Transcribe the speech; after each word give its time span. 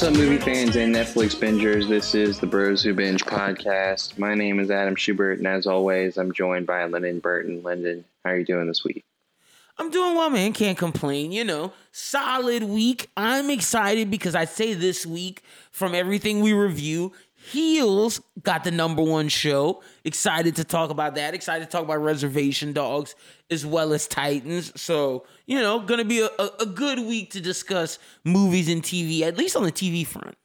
What's 0.00 0.16
up, 0.16 0.18
movie 0.18 0.38
fans 0.38 0.76
and 0.76 0.94
Netflix 0.94 1.36
bingers? 1.36 1.86
This 1.86 2.14
is 2.14 2.40
the 2.40 2.46
Bros 2.46 2.82
Who 2.82 2.94
Binge 2.94 3.22
podcast. 3.22 4.16
My 4.16 4.34
name 4.34 4.58
is 4.58 4.70
Adam 4.70 4.96
Schubert, 4.96 5.36
and 5.36 5.46
as 5.46 5.66
always, 5.66 6.16
I'm 6.16 6.32
joined 6.32 6.66
by 6.66 6.82
Lyndon 6.86 7.18
Burton. 7.18 7.62
Lyndon, 7.62 8.06
how 8.24 8.30
are 8.30 8.38
you 8.38 8.46
doing 8.46 8.66
this 8.66 8.82
week? 8.82 9.04
I'm 9.76 9.90
doing 9.90 10.14
well, 10.14 10.30
man. 10.30 10.54
Can't 10.54 10.78
complain. 10.78 11.32
You 11.32 11.44
know, 11.44 11.74
solid 11.92 12.62
week. 12.62 13.10
I'm 13.14 13.50
excited 13.50 14.10
because 14.10 14.34
I 14.34 14.46
say 14.46 14.72
this 14.72 15.04
week 15.04 15.42
from 15.70 15.94
everything 15.94 16.40
we 16.40 16.54
review, 16.54 17.12
Heels 17.50 18.20
got 18.42 18.64
the 18.64 18.70
number 18.70 19.02
one 19.02 19.28
show. 19.28 19.82
Excited 20.04 20.56
to 20.56 20.64
talk 20.64 20.90
about 20.90 21.16
that. 21.16 21.34
Excited 21.34 21.64
to 21.64 21.70
talk 21.70 21.82
about 21.84 22.02
Reservation 22.02 22.72
Dogs 22.72 23.14
as 23.50 23.66
well 23.66 23.92
as 23.92 24.06
Titans. 24.06 24.72
So, 24.80 25.26
you 25.46 25.60
know, 25.60 25.80
gonna 25.80 26.04
be 26.04 26.20
a, 26.20 26.28
a, 26.38 26.50
a 26.60 26.66
good 26.66 27.00
week 27.00 27.30
to 27.32 27.40
discuss 27.40 27.98
movies 28.24 28.68
and 28.68 28.82
TV, 28.82 29.22
at 29.22 29.36
least 29.36 29.56
on 29.56 29.64
the 29.64 29.72
TV 29.72 30.06
front. 30.06 30.36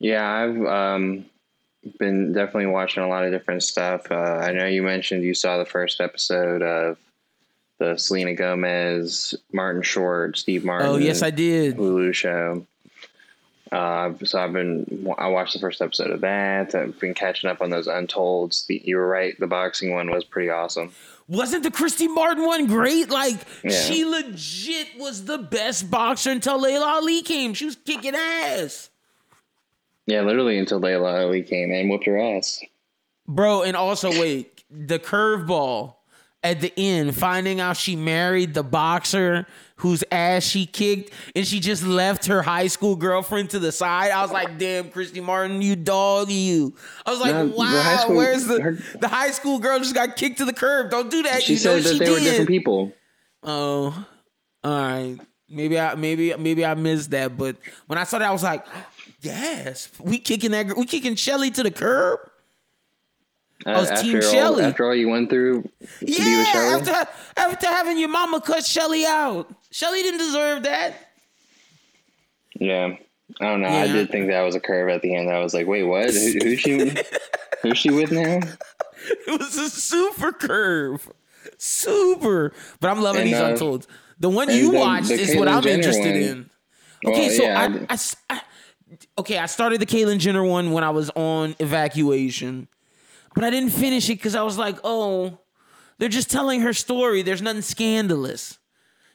Yeah, 0.00 0.28
I've 0.28 0.64
um, 0.64 1.24
been 1.98 2.32
definitely 2.32 2.66
watching 2.66 3.02
a 3.02 3.08
lot 3.08 3.24
of 3.24 3.32
different 3.32 3.62
stuff. 3.62 4.10
Uh, 4.10 4.14
I 4.14 4.52
know 4.52 4.66
you 4.66 4.82
mentioned 4.82 5.24
you 5.24 5.34
saw 5.34 5.58
the 5.58 5.64
first 5.64 6.00
episode 6.00 6.62
of 6.62 6.98
the 7.78 7.96
Selena 7.96 8.34
Gomez, 8.34 9.34
Martin 9.52 9.82
Short, 9.82 10.36
Steve 10.36 10.64
Martin. 10.64 10.88
Oh, 10.88 10.96
yes, 10.96 11.22
I 11.22 11.30
did. 11.30 11.76
Hulu 11.76 12.12
show. 12.14 12.66
Uh, 13.70 14.12
so 14.24 14.40
I've 14.40 14.52
been 14.52 15.06
I 15.18 15.28
watched 15.28 15.52
the 15.52 15.58
first 15.58 15.82
episode 15.82 16.10
of 16.10 16.22
that. 16.22 16.74
I've 16.74 16.98
been 16.98 17.14
catching 17.14 17.50
up 17.50 17.60
on 17.60 17.70
those 17.70 17.86
Untolds. 17.86 18.64
The, 18.66 18.80
you 18.84 18.96
were 18.96 19.06
right. 19.06 19.38
The 19.38 19.46
boxing 19.46 19.92
one 19.92 20.10
was 20.10 20.24
pretty 20.24 20.48
awesome. 20.48 20.92
Wasn't 21.28 21.62
the 21.62 21.70
Christy 21.70 22.08
Martin 22.08 22.46
one 22.46 22.66
great? 22.66 23.10
Like 23.10 23.36
yeah. 23.62 23.70
she 23.70 24.04
legit 24.06 24.88
was 24.96 25.26
the 25.26 25.38
best 25.38 25.90
boxer 25.90 26.30
until 26.30 26.60
Laila 26.60 26.86
Ali 26.86 27.22
came. 27.22 27.52
She 27.52 27.66
was 27.66 27.76
kicking 27.76 28.14
ass. 28.14 28.88
Yeah, 30.06 30.22
literally 30.22 30.58
until 30.58 30.78
Laila 30.78 31.20
Ali 31.20 31.42
came 31.42 31.70
and 31.70 31.90
whooped 31.90 32.06
her 32.06 32.18
ass. 32.18 32.62
Bro, 33.26 33.64
and 33.64 33.76
also 33.76 34.10
wait, 34.10 34.64
the 34.70 34.98
curveball 34.98 35.96
at 36.42 36.60
the 36.60 36.72
end, 36.78 37.14
finding 37.14 37.60
out 37.60 37.76
she 37.76 37.96
married 37.96 38.54
the 38.54 38.62
boxer 38.62 39.46
whose 39.78 40.04
ass 40.12 40.44
she 40.44 40.66
kicked, 40.66 41.12
and 41.34 41.46
she 41.46 41.60
just 41.60 41.82
left 41.84 42.26
her 42.26 42.42
high 42.42 42.66
school 42.66 42.96
girlfriend 42.96 43.50
to 43.50 43.58
the 43.58 43.72
side. 43.72 44.10
I 44.10 44.22
was 44.22 44.30
like, 44.30 44.58
"Damn, 44.58 44.90
Christy 44.90 45.20
Martin, 45.20 45.62
you 45.62 45.76
dog, 45.76 46.30
you." 46.30 46.74
I 47.06 47.10
was 47.10 47.20
like, 47.20 47.34
no, 47.34 47.46
"Wow, 47.46 47.96
school, 48.02 48.16
where's 48.16 48.44
the 48.46 48.60
her, 48.60 48.78
the 49.00 49.08
high 49.08 49.30
school 49.30 49.58
girl 49.58 49.78
just 49.78 49.94
got 49.94 50.16
kicked 50.16 50.38
to 50.38 50.44
the 50.44 50.52
curb? 50.52 50.90
Don't 50.90 51.10
do 51.10 51.22
that." 51.22 51.42
She 51.42 51.52
you 51.52 51.58
said 51.58 51.82
that 51.82 51.98
they 51.98 52.04
did. 52.04 52.10
were 52.10 52.20
different 52.20 52.48
people. 52.48 52.92
Oh, 53.42 54.06
all 54.64 54.72
right. 54.72 55.16
Maybe 55.48 55.78
I 55.78 55.94
maybe 55.94 56.34
maybe 56.36 56.66
I 56.66 56.74
missed 56.74 57.10
that, 57.12 57.38
but 57.38 57.56
when 57.86 57.98
I 57.98 58.04
saw 58.04 58.18
that, 58.18 58.28
I 58.28 58.32
was 58.32 58.42
like, 58.42 58.66
"Yes, 59.20 59.88
we 59.98 60.18
kicking 60.18 60.50
that 60.50 60.76
we 60.76 60.84
kicking 60.84 61.14
Shelly 61.14 61.50
to 61.52 61.62
the 61.62 61.70
curb." 61.70 62.18
I 63.66 63.80
was 63.80 63.90
after 63.90 64.04
Team 64.04 64.22
Shelly. 64.22 64.64
After 64.64 64.86
all 64.86 64.94
you 64.94 65.08
went 65.08 65.30
through 65.30 65.68
yeah, 66.00 66.78
After, 66.78 67.10
after 67.36 67.66
having 67.66 67.98
your 67.98 68.08
mama 68.08 68.40
cut 68.40 68.64
Shelly 68.64 69.04
out. 69.04 69.52
Shelly 69.70 70.02
didn't 70.02 70.20
deserve 70.20 70.62
that. 70.62 70.94
Yeah. 72.54 72.96
I 73.40 73.44
don't 73.44 73.60
know. 73.60 73.68
Yeah. 73.68 73.82
I 73.82 73.86
did 73.88 74.10
think 74.10 74.28
that 74.28 74.42
was 74.42 74.54
a 74.54 74.60
curve 74.60 74.88
at 74.88 75.02
the 75.02 75.14
end. 75.14 75.30
I 75.30 75.40
was 75.40 75.54
like, 75.54 75.66
wait, 75.66 75.82
what? 75.82 76.10
Who, 76.10 76.32
who's 76.42 76.60
she 76.60 76.92
who's 77.62 77.78
she 77.78 77.90
with 77.90 78.12
now? 78.12 78.40
It 79.26 79.38
was 79.38 79.56
a 79.56 79.70
super 79.70 80.32
curve. 80.32 81.08
Super. 81.56 82.52
But 82.80 82.90
I'm 82.90 83.00
loving 83.00 83.22
and, 83.22 83.30
these 83.30 83.40
uh, 83.40 83.46
untold. 83.52 83.86
The 84.18 84.28
one 84.28 84.50
you 84.50 84.72
the, 84.72 84.78
watched 84.78 85.08
the 85.08 85.14
is 85.14 85.30
Caitlyn 85.30 85.38
what 85.38 85.48
I'm 85.48 85.62
Jenner 85.62 85.74
interested 85.76 86.00
one. 86.00 86.16
in. 86.16 86.50
Okay, 87.06 87.28
well, 87.28 87.36
so 87.36 87.42
yeah, 87.44 87.86
I, 87.88 87.94
I, 87.94 87.98
I, 88.36 88.40
okay, 89.18 89.38
I 89.38 89.46
started 89.46 89.80
the 89.80 89.86
Caitlyn 89.86 90.18
Jenner 90.18 90.44
one 90.44 90.72
when 90.72 90.82
I 90.82 90.90
was 90.90 91.10
on 91.10 91.54
evacuation. 91.60 92.66
But 93.34 93.44
I 93.44 93.50
didn't 93.50 93.70
finish 93.70 94.08
it 94.08 94.14
because 94.14 94.34
I 94.34 94.42
was 94.42 94.58
like, 94.58 94.78
oh, 94.84 95.38
they're 95.98 96.08
just 96.08 96.30
telling 96.30 96.60
her 96.60 96.72
story. 96.72 97.22
There's 97.22 97.42
nothing 97.42 97.62
scandalous. 97.62 98.58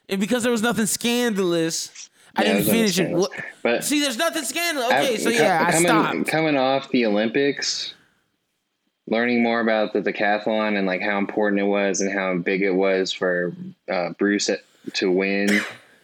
And 0.10 0.20
because 0.20 0.44
there 0.44 0.52
was 0.52 0.62
nothing 0.62 0.86
scandalous, 0.86 2.10
I 2.36 2.44
didn't 2.44 2.64
finish 2.64 3.00
it. 3.00 3.16
But 3.62 3.84
see, 3.84 4.00
there's 4.00 4.18
nothing 4.18 4.44
scandalous. 4.44 4.92
Okay, 4.92 5.18
so 5.18 5.30
yeah, 5.30 5.72
coming, 5.72 5.86
I 5.86 5.90
stopped. 5.90 6.28
Coming 6.28 6.58
off 6.58 6.90
the 6.90 7.06
Olympics, 7.06 7.94
learning 9.08 9.44
more 9.44 9.62
about 9.62 9.94
the 9.94 10.02
decathlon 10.02 10.78
and 10.78 10.88
like 10.88 11.02
how 11.02 11.18
important 11.18 11.62
it 11.62 11.66
was 11.66 12.02
and 12.02 12.12
how 12.12 12.36
big 12.36 12.62
it 12.62 12.74
was 12.74 13.14
for 13.14 13.54
uh, 13.92 14.10
Bruce 14.18 14.50
to 14.94 15.12
win 15.12 15.62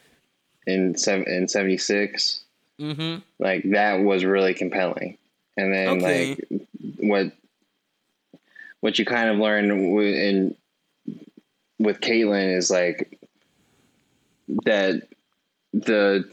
in 0.68 0.98
seven 0.98 1.28
in 1.28 1.48
'76. 1.48 2.44
Mm-hmm. 2.80 3.20
Like 3.40 3.64
that 3.72 3.96
was 4.02 4.24
really 4.24 4.54
compelling. 4.54 5.18
And 5.58 5.74
then 5.74 5.90
okay. 5.98 6.30
like 6.30 6.62
what 7.00 7.32
what 8.82 9.00
you 9.00 9.06
kind 9.06 9.30
of 9.30 9.38
learn 9.38 9.72
in 9.72 10.56
with 11.80 12.00
Caitlyn 12.02 12.56
is 12.58 12.70
like 12.70 13.20
that 14.66 15.08
the 15.74 16.26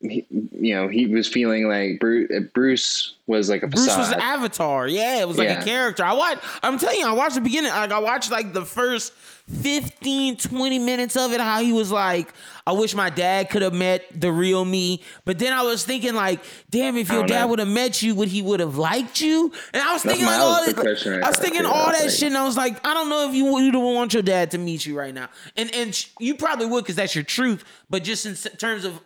he, 0.00 0.26
you 0.30 0.74
know 0.74 0.88
he 0.88 1.06
was 1.06 1.28
feeling 1.28 1.68
like 1.68 2.00
Bruce, 2.00 2.30
Bruce 2.54 3.14
was 3.26 3.50
like 3.50 3.62
a 3.62 3.66
Bruce 3.66 3.84
facade. 3.84 3.98
was 3.98 4.12
an 4.12 4.20
avatar. 4.20 4.88
Yeah, 4.88 5.20
it 5.20 5.28
was 5.28 5.36
like 5.36 5.48
yeah. 5.48 5.60
a 5.60 5.64
character. 5.64 6.04
I 6.04 6.14
watched. 6.14 6.42
I'm 6.62 6.78
telling 6.78 6.98
you, 6.98 7.06
I 7.06 7.12
watched 7.12 7.34
the 7.34 7.42
beginning. 7.42 7.70
Like 7.70 7.92
I 7.92 7.98
watched 7.98 8.30
like 8.30 8.52
the 8.54 8.64
first 8.64 9.12
15, 9.50 10.36
20 10.36 10.78
minutes 10.78 11.16
of 11.16 11.32
it, 11.32 11.40
how 11.40 11.60
he 11.60 11.72
was 11.72 11.90
like, 11.90 12.32
I 12.66 12.72
wish 12.72 12.94
my 12.94 13.10
dad 13.10 13.50
could 13.50 13.62
have 13.62 13.74
met 13.74 14.04
the 14.18 14.30
real 14.30 14.64
me. 14.64 15.02
But 15.24 15.38
then 15.38 15.52
I 15.52 15.62
was 15.62 15.84
thinking, 15.84 16.14
like, 16.14 16.40
damn, 16.70 16.96
if 16.96 17.10
your 17.10 17.26
dad 17.26 17.46
would 17.46 17.58
have 17.58 17.68
met 17.68 18.00
you, 18.02 18.14
would 18.14 18.28
he 18.28 18.42
would 18.42 18.60
have 18.60 18.76
liked 18.76 19.20
you? 19.20 19.52
And 19.72 19.82
I 19.82 19.92
was 19.92 20.02
thinking 20.02 20.26
like 20.26 20.40
all 20.40 20.64
this, 20.64 21.06
I 21.06 21.28
was 21.28 21.38
thinking 21.38 21.66
all 21.66 21.86
that 21.86 22.02
like, 22.02 22.10
shit, 22.10 22.28
and 22.28 22.36
I 22.36 22.44
was 22.44 22.56
like, 22.56 22.84
I 22.86 22.94
don't 22.94 23.08
know 23.08 23.28
if 23.28 23.34
you 23.34 23.46
would 23.46 23.74
want 23.74 24.14
your 24.14 24.22
dad 24.22 24.52
to 24.52 24.58
meet 24.58 24.86
you 24.86 24.96
right 24.96 25.12
now. 25.12 25.28
And 25.56 25.74
and 25.74 26.06
you 26.18 26.36
probably 26.36 26.66
would 26.66 26.84
because 26.84 26.96
that's 26.96 27.14
your 27.14 27.24
truth. 27.24 27.64
But 27.88 28.04
just 28.04 28.26
in 28.26 28.34
terms 28.56 28.84
of 28.84 29.00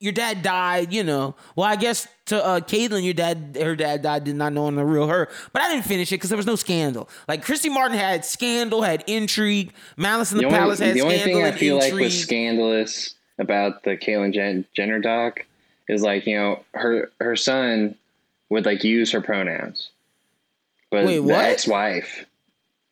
your 0.00 0.12
dad 0.12 0.42
died, 0.42 0.92
you 0.92 1.02
know. 1.02 1.34
Well, 1.56 1.66
I 1.66 1.76
guess 1.76 2.06
to 2.26 2.44
uh, 2.44 2.60
Caitlyn, 2.60 3.04
your 3.04 3.14
dad, 3.14 3.56
her 3.60 3.74
dad 3.74 4.02
died, 4.02 4.24
did 4.24 4.36
not 4.36 4.52
know 4.52 4.68
in 4.68 4.76
the 4.76 4.84
real 4.84 5.08
her. 5.08 5.28
But 5.52 5.62
I 5.62 5.68
didn't 5.72 5.86
finish 5.86 6.12
it 6.12 6.16
because 6.16 6.30
there 6.30 6.36
was 6.36 6.46
no 6.46 6.56
scandal. 6.56 7.08
Like 7.26 7.44
Christy 7.44 7.68
Martin 7.68 7.96
had 7.96 8.24
scandal, 8.24 8.82
had 8.82 9.04
intrigue. 9.06 9.72
Malice 9.96 10.32
in 10.32 10.38
the, 10.38 10.42
the 10.42 10.46
only, 10.46 10.58
Palace 10.58 10.78
had 10.78 10.94
the 10.94 11.02
only 11.02 11.18
thing 11.18 11.42
I 11.42 11.52
feel 11.52 11.76
intrigue. 11.76 11.94
like 11.94 12.02
was 12.02 12.20
scandalous 12.20 13.14
about 13.38 13.82
the 13.82 13.96
Caitlyn 13.96 14.32
Jen- 14.32 14.64
Jenner 14.74 15.00
doc 15.00 15.44
is 15.88 16.02
like 16.02 16.26
you 16.26 16.36
know 16.36 16.64
her 16.74 17.10
her 17.20 17.36
son 17.36 17.94
would 18.50 18.66
like 18.66 18.84
use 18.84 19.10
her 19.12 19.20
pronouns, 19.20 19.90
but 20.90 21.06
Wait, 21.06 21.20
the 21.20 21.36
ex-wife, 21.36 22.24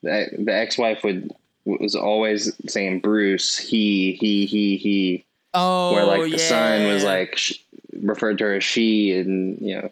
the, 0.02 0.28
the 0.38 0.54
ex-wife 0.54 1.02
would 1.02 1.32
was 1.66 1.94
always 1.94 2.52
saying 2.68 3.00
Bruce, 3.00 3.58
he, 3.58 4.12
he, 4.12 4.46
he, 4.46 4.76
he. 4.76 5.24
Oh, 5.56 5.92
where 5.92 6.04
like 6.04 6.20
oh, 6.20 6.24
the 6.24 6.30
yeah. 6.30 6.36
son 6.36 6.86
was 6.86 7.04
like 7.04 7.36
sh- 7.36 7.54
referred 8.00 8.38
to 8.38 8.44
her 8.44 8.54
as 8.54 8.64
she, 8.64 9.12
and 9.12 9.58
you 9.60 9.80
know. 9.80 9.90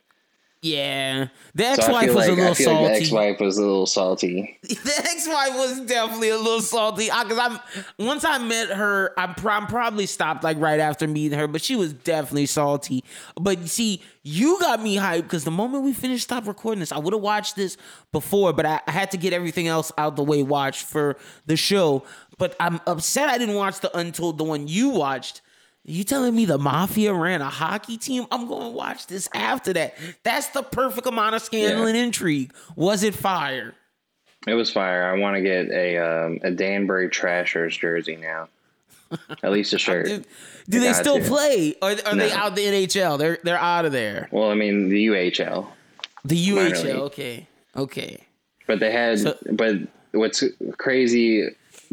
Yeah, 0.64 1.28
the 1.54 1.66
ex-wife 1.66 2.08
so 2.08 2.14
was 2.14 2.26
like, 2.26 2.38
a 2.38 2.40
little 2.40 2.54
salty. 2.54 2.84
Like 2.84 2.92
the 2.92 3.00
ex-wife 3.00 3.40
was 3.40 3.58
a 3.58 3.60
little 3.60 3.86
salty. 3.86 4.58
The 4.62 4.92
ex-wife 4.96 5.54
was 5.56 5.80
definitely 5.82 6.30
a 6.30 6.38
little 6.38 6.62
salty. 6.62 7.04
Because 7.04 7.38
I'm 7.38 7.60
once 7.98 8.24
I 8.24 8.38
met 8.38 8.70
her, 8.70 9.12
I 9.18 9.24
am 9.24 9.66
probably 9.66 10.06
stopped 10.06 10.42
like 10.42 10.58
right 10.58 10.80
after 10.80 11.06
meeting 11.06 11.38
her, 11.38 11.46
but 11.46 11.60
she 11.60 11.76
was 11.76 11.92
definitely 11.92 12.46
salty. 12.46 13.04
But 13.38 13.58
you 13.58 13.66
see, 13.66 14.02
you 14.22 14.58
got 14.58 14.82
me 14.82 14.96
hyped 14.96 15.24
because 15.24 15.44
the 15.44 15.50
moment 15.50 15.84
we 15.84 15.92
finished, 15.92 16.24
stop 16.24 16.46
recording 16.46 16.80
this, 16.80 16.92
I 16.92 16.98
would 16.98 17.12
have 17.12 17.22
watched 17.22 17.56
this 17.56 17.76
before, 18.10 18.54
but 18.54 18.64
I, 18.64 18.80
I 18.86 18.90
had 18.90 19.10
to 19.10 19.18
get 19.18 19.34
everything 19.34 19.68
else 19.68 19.92
out 19.98 20.16
the 20.16 20.24
way 20.24 20.42
watched 20.42 20.86
for 20.86 21.18
the 21.44 21.58
show. 21.58 22.04
But 22.38 22.56
I'm 22.58 22.80
upset 22.86 23.28
I 23.28 23.36
didn't 23.36 23.56
watch 23.56 23.80
the 23.80 23.94
Untold, 23.94 24.38
the 24.38 24.44
one 24.44 24.66
you 24.66 24.88
watched 24.88 25.42
you 25.84 26.02
telling 26.02 26.34
me 26.34 26.46
the 26.46 26.58
mafia 26.58 27.12
ran 27.12 27.42
a 27.42 27.50
hockey 27.50 27.98
team? 27.98 28.26
I'm 28.30 28.48
going 28.48 28.62
to 28.62 28.70
watch 28.70 29.06
this 29.06 29.28
after 29.34 29.72
that. 29.74 29.94
That's 30.22 30.48
the 30.48 30.62
perfect 30.62 31.06
amount 31.06 31.34
of 31.34 31.42
scandal 31.42 31.82
yeah. 31.82 31.88
and 31.88 31.96
intrigue. 31.96 32.52
Was 32.74 33.02
it 33.02 33.14
fire? 33.14 33.74
It 34.46 34.54
was 34.54 34.70
fire. 34.70 35.12
I 35.12 35.18
want 35.18 35.36
to 35.36 35.42
get 35.42 35.70
a 35.70 35.98
um, 35.98 36.38
a 36.42 36.50
Danbury 36.50 37.08
Trashers 37.08 37.76
jersey 37.76 38.16
now. 38.16 38.48
At 39.42 39.52
least 39.52 39.72
a 39.72 39.78
shirt. 39.78 40.06
do, 40.06 40.24
do 40.68 40.80
they 40.80 40.92
still 40.92 41.18
to. 41.18 41.24
play? 41.24 41.74
Or 41.80 41.90
are 41.90 42.14
no. 42.14 42.16
they 42.16 42.32
out 42.32 42.54
the 42.54 42.64
NHL? 42.64 43.18
They're 43.18 43.38
they're 43.42 43.58
out 43.58 43.84
of 43.84 43.92
there. 43.92 44.28
Well, 44.30 44.50
I 44.50 44.54
mean 44.54 44.88
the 44.88 45.06
UHL. 45.06 45.66
The 46.24 46.46
UHL. 46.48 46.94
Okay. 47.00 47.46
Okay. 47.76 48.26
But 48.66 48.80
they 48.80 48.92
had. 48.92 49.20
So, 49.20 49.36
but 49.52 49.76
what's 50.12 50.42
crazy 50.78 51.48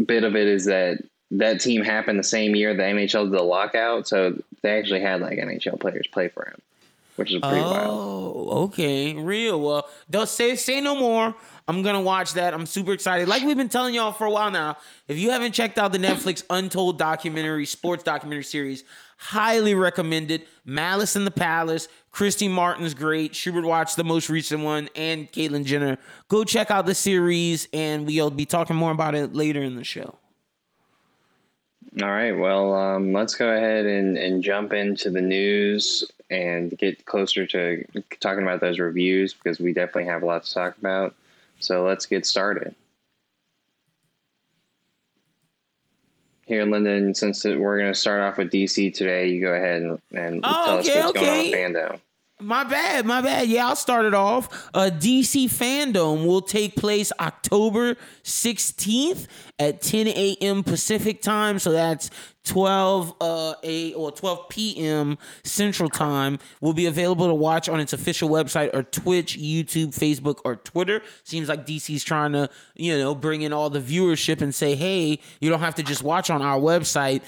bit 0.05 0.23
of 0.23 0.35
it 0.35 0.47
is 0.47 0.65
that 0.65 0.99
that 1.31 1.61
team 1.61 1.81
happened 1.81 2.19
the 2.19 2.23
same 2.23 2.55
year 2.55 2.73
the 2.75 2.83
NHL 2.83 3.23
did 3.25 3.39
the 3.39 3.43
lockout, 3.43 4.07
so 4.07 4.37
they 4.61 4.77
actually 4.77 5.01
had 5.01 5.21
like 5.21 5.37
NHL 5.39 5.79
players 5.79 6.07
play 6.07 6.27
for 6.27 6.45
him. 6.45 6.61
which 7.15 7.33
is 7.33 7.39
pretty 7.39 7.57
oh, 7.57 7.71
wild. 7.71 7.89
Oh, 7.89 8.63
okay, 8.65 9.13
real. 9.13 9.59
Well, 9.61 9.89
don't 10.09 10.29
say 10.29 10.55
say 10.55 10.81
no 10.81 10.95
more. 10.95 11.33
I'm 11.67 11.83
gonna 11.83 12.01
watch 12.01 12.33
that. 12.33 12.53
I'm 12.53 12.65
super 12.65 12.91
excited. 12.91 13.27
Like 13.27 13.43
we've 13.43 13.57
been 13.57 13.69
telling 13.69 13.93
y'all 13.93 14.11
for 14.11 14.25
a 14.25 14.31
while 14.31 14.51
now. 14.51 14.77
If 15.07 15.17
you 15.17 15.31
haven't 15.31 15.53
checked 15.53 15.77
out 15.77 15.93
the 15.93 15.99
Netflix 15.99 16.43
Untold 16.49 16.97
documentary, 16.97 17.65
sports 17.65 18.03
documentary 18.03 18.43
series, 18.43 18.83
highly 19.17 19.73
recommended. 19.73 20.45
Malice 20.65 21.15
in 21.15 21.23
the 21.23 21.31
Palace. 21.31 21.87
Christy 22.11 22.49
Martin's 22.49 22.93
great. 22.93 23.33
Schubert 23.33 23.63
watched 23.63 23.95
the 23.95 24.03
most 24.03 24.29
recent 24.29 24.63
one, 24.63 24.89
and 24.97 25.31
Caitlyn 25.31 25.63
Jenner. 25.63 25.97
Go 26.27 26.43
check 26.43 26.69
out 26.69 26.85
the 26.85 26.95
series, 26.95 27.69
and 27.71 28.05
we'll 28.05 28.29
be 28.29 28.45
talking 28.45 28.75
more 28.75 28.91
about 28.91 29.15
it 29.15 29.33
later 29.33 29.61
in 29.61 29.75
the 29.75 29.85
show. 29.85 30.17
All 31.99 32.09
right. 32.09 32.31
Well, 32.31 32.73
um, 32.73 33.11
let's 33.11 33.35
go 33.35 33.49
ahead 33.49 33.85
and, 33.85 34.17
and 34.17 34.41
jump 34.41 34.71
into 34.71 35.09
the 35.09 35.19
news 35.19 36.09
and 36.29 36.75
get 36.77 37.05
closer 37.05 37.45
to 37.45 37.83
talking 38.21 38.43
about 38.43 38.61
those 38.61 38.79
reviews 38.79 39.33
because 39.33 39.59
we 39.59 39.73
definitely 39.73 40.05
have 40.05 40.23
a 40.23 40.25
lot 40.25 40.45
to 40.45 40.53
talk 40.53 40.77
about. 40.77 41.13
So 41.59 41.83
let's 41.85 42.05
get 42.05 42.25
started. 42.25 42.73
Here, 46.45 46.65
Lyndon, 46.65 47.13
since 47.13 47.43
we're 47.43 47.77
going 47.77 47.91
to 47.91 47.99
start 47.99 48.21
off 48.21 48.37
with 48.37 48.51
DC 48.51 48.93
today, 48.93 49.27
you 49.27 49.41
go 49.41 49.53
ahead 49.53 49.81
and, 49.81 50.01
and 50.13 50.39
oh, 50.43 50.65
tell 50.65 50.79
okay, 50.79 50.99
us 50.99 51.05
what's 51.05 51.17
okay. 51.17 51.51
going 51.51 51.65
on 51.65 51.73
with 51.73 51.91
Fandom. 51.91 51.99
My 52.41 52.63
bad, 52.63 53.05
my 53.05 53.21
bad. 53.21 53.47
Yeah, 53.47 53.67
I'll 53.67 53.75
start 53.75 54.05
it 54.05 54.13
off. 54.13 54.69
Uh, 54.73 54.89
DC 54.91 55.45
Fandom 55.45 56.25
will 56.25 56.41
take 56.41 56.75
place 56.75 57.11
October 57.19 57.95
16th 58.23 59.27
at 59.59 59.81
10 59.81 60.07
a.m. 60.07 60.63
Pacific 60.63 61.21
time. 61.21 61.59
So 61.59 61.71
that's 61.71 62.09
12 62.45 63.13
uh, 63.21 63.53
a 63.63 63.93
or 63.93 64.11
12 64.11 64.49
p.m. 64.49 65.17
Central 65.43 65.89
Time. 65.89 66.39
Will 66.59 66.73
be 66.73 66.87
available 66.87 67.27
to 67.27 67.35
watch 67.35 67.69
on 67.69 67.79
its 67.79 67.93
official 67.93 68.29
website 68.29 68.73
or 68.73 68.83
Twitch, 68.83 69.37
YouTube, 69.37 69.89
Facebook, 69.89 70.39
or 70.43 70.55
Twitter. 70.55 71.01
Seems 71.23 71.49
like 71.49 71.65
DC's 71.65 72.03
trying 72.03 72.33
to, 72.33 72.49
you 72.75 72.97
know, 72.97 73.13
bring 73.13 73.43
in 73.43 73.53
all 73.53 73.69
the 73.69 73.79
viewership 73.79 74.41
and 74.41 74.53
say, 74.53 74.75
hey, 74.75 75.19
you 75.39 75.49
don't 75.49 75.59
have 75.59 75.75
to 75.75 75.83
just 75.83 76.03
watch 76.03 76.29
on 76.29 76.41
our 76.41 76.59
website. 76.59 77.21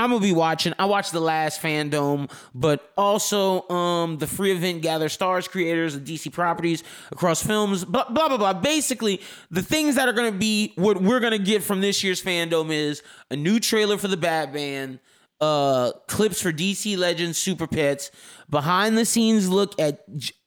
I'm 0.00 0.10
gonna 0.10 0.20
be 0.20 0.32
watching. 0.32 0.72
I 0.78 0.86
watched 0.86 1.12
the 1.12 1.20
last 1.20 1.60
fandom, 1.60 2.30
but 2.54 2.90
also 2.96 3.68
um 3.68 4.16
the 4.18 4.26
free 4.26 4.52
event 4.52 4.82
gather 4.82 5.08
stars 5.08 5.46
creators 5.46 5.94
of 5.94 6.04
DC 6.04 6.32
properties 6.32 6.82
across 7.12 7.42
films, 7.42 7.84
blah 7.84 8.08
blah 8.08 8.28
blah 8.28 8.38
blah. 8.38 8.54
Basically, 8.54 9.20
the 9.50 9.62
things 9.62 9.96
that 9.96 10.08
are 10.08 10.12
gonna 10.12 10.32
be 10.32 10.72
what 10.76 11.02
we're 11.02 11.20
gonna 11.20 11.38
get 11.38 11.62
from 11.62 11.80
this 11.82 12.02
year's 12.02 12.22
fandom 12.22 12.70
is 12.72 13.02
a 13.30 13.36
new 13.36 13.60
trailer 13.60 13.98
for 13.98 14.08
the 14.08 14.16
Batman, 14.16 15.00
uh 15.40 15.92
clips 16.08 16.40
for 16.40 16.50
DC 16.50 16.96
Legends 16.96 17.36
Super 17.36 17.66
Pets, 17.66 18.10
behind 18.48 18.96
the 18.96 19.04
scenes 19.04 19.48
look 19.50 19.78
at 19.78 20.00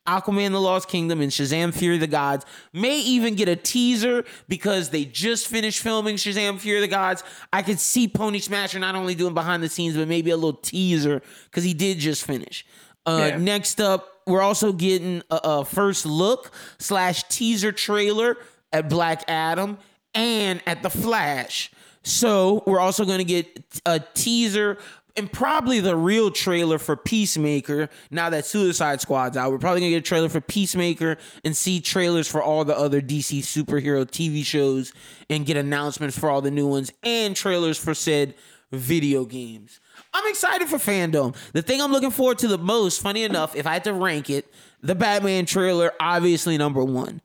Aquaman 0.07 0.51
the 0.51 0.59
Lost 0.59 0.89
Kingdom 0.89 1.21
and 1.21 1.31
Shazam 1.31 1.73
Fury 1.73 1.95
of 1.95 2.01
the 2.01 2.07
Gods 2.07 2.45
may 2.73 2.99
even 2.99 3.35
get 3.35 3.47
a 3.47 3.55
teaser 3.55 4.25
because 4.47 4.89
they 4.89 5.05
just 5.05 5.47
finished 5.47 5.79
filming 5.79 6.15
Shazam 6.15 6.59
Fury 6.59 6.79
of 6.79 6.81
the 6.81 6.87
Gods. 6.87 7.23
I 7.51 7.61
could 7.61 7.79
see 7.79 8.07
Pony 8.07 8.39
Smasher 8.39 8.79
not 8.79 8.95
only 8.95 9.15
doing 9.15 9.33
behind 9.33 9.63
the 9.63 9.69
scenes, 9.69 9.95
but 9.95 10.07
maybe 10.07 10.31
a 10.31 10.35
little 10.35 10.59
teaser 10.59 11.21
because 11.45 11.63
he 11.63 11.73
did 11.73 11.99
just 11.99 12.25
finish. 12.25 12.65
Uh, 13.05 13.29
yeah. 13.31 13.37
Next 13.37 13.79
up, 13.79 14.21
we're 14.27 14.41
also 14.41 14.73
getting 14.73 15.23
a, 15.29 15.39
a 15.43 15.65
first 15.65 16.05
look 16.05 16.51
slash 16.79 17.23
teaser 17.23 17.71
trailer 17.71 18.37
at 18.71 18.89
Black 18.89 19.23
Adam 19.27 19.77
and 20.13 20.61
at 20.65 20.83
The 20.83 20.89
Flash. 20.89 21.71
So 22.03 22.63
we're 22.67 22.79
also 22.79 23.05
going 23.05 23.19
to 23.19 23.23
get 23.23 23.63
a 23.85 23.99
teaser 23.99 24.77
and 25.15 25.31
probably 25.31 25.79
the 25.79 25.95
real 25.95 26.31
trailer 26.31 26.79
for 26.79 26.95
Peacemaker. 26.95 27.89
Now 28.09 28.29
that 28.31 28.45
Suicide 28.45 29.01
Squad's 29.01 29.37
out, 29.37 29.51
we're 29.51 29.59
probably 29.59 29.81
gonna 29.81 29.91
get 29.91 29.97
a 29.97 30.01
trailer 30.01 30.29
for 30.29 30.41
Peacemaker 30.41 31.17
and 31.43 31.55
see 31.55 31.79
trailers 31.79 32.27
for 32.27 32.41
all 32.41 32.65
the 32.65 32.77
other 32.77 33.01
DC 33.01 33.39
superhero 33.39 34.05
TV 34.05 34.43
shows 34.43 34.93
and 35.29 35.45
get 35.45 35.57
announcements 35.57 36.17
for 36.17 36.29
all 36.29 36.41
the 36.41 36.51
new 36.51 36.67
ones 36.67 36.91
and 37.03 37.35
trailers 37.35 37.77
for 37.77 37.93
said 37.93 38.33
video 38.71 39.23
games. 39.25 39.79
I'm 40.13 40.27
excited 40.29 40.67
for 40.67 40.77
fandom. 40.77 41.35
The 41.53 41.61
thing 41.61 41.81
I'm 41.81 41.91
looking 41.91 42.11
forward 42.11 42.39
to 42.39 42.47
the 42.47 42.57
most, 42.57 43.01
funny 43.01 43.23
enough, 43.23 43.55
if 43.55 43.67
I 43.67 43.73
had 43.73 43.83
to 43.85 43.93
rank 43.93 44.29
it, 44.29 44.51
the 44.81 44.95
Batman 44.95 45.45
trailer, 45.45 45.91
obviously 45.99 46.57
number 46.57 46.83
one. 46.83 47.21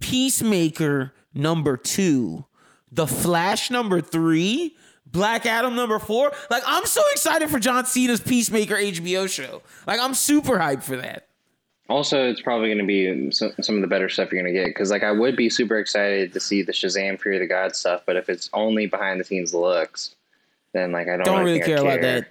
Peacemaker, 0.00 1.12
number 1.34 1.76
two. 1.76 2.44
The 2.90 3.06
Flash, 3.06 3.70
number 3.70 4.00
three. 4.00 4.76
Black 5.12 5.46
Adam 5.46 5.76
number 5.76 5.98
four. 5.98 6.32
Like 6.50 6.62
I'm 6.66 6.86
so 6.86 7.02
excited 7.12 7.50
for 7.50 7.58
John 7.58 7.84
Cena's 7.86 8.20
Peacemaker 8.20 8.76
HBO 8.76 9.28
show. 9.28 9.62
Like 9.86 10.00
I'm 10.00 10.14
super 10.14 10.58
hyped 10.58 10.82
for 10.82 10.96
that. 10.96 11.28
Also, 11.88 12.30
it's 12.30 12.40
probably 12.40 12.68
going 12.68 12.78
to 12.78 12.84
be 12.84 13.30
some, 13.32 13.52
some 13.60 13.74
of 13.74 13.82
the 13.82 13.86
better 13.86 14.08
stuff 14.08 14.32
you're 14.32 14.40
going 14.40 14.54
to 14.54 14.58
get 14.58 14.68
because, 14.68 14.90
like, 14.90 15.02
I 15.02 15.12
would 15.12 15.36
be 15.36 15.50
super 15.50 15.78
excited 15.78 16.32
to 16.32 16.40
see 16.40 16.62
the 16.62 16.72
Shazam 16.72 17.20
Fury 17.20 17.36
of 17.36 17.40
the 17.40 17.46
God 17.46 17.76
stuff, 17.76 18.02
but 18.06 18.16
if 18.16 18.30
it's 18.30 18.48
only 18.54 18.86
behind 18.86 19.20
the 19.20 19.24
scenes 19.24 19.52
looks, 19.52 20.14
then 20.72 20.92
like 20.92 21.08
I 21.08 21.16
don't, 21.16 21.26
don't 21.26 21.44
really 21.44 21.58
care, 21.58 21.76
care, 21.76 21.84
about 21.84 22.00
that. 22.00 22.28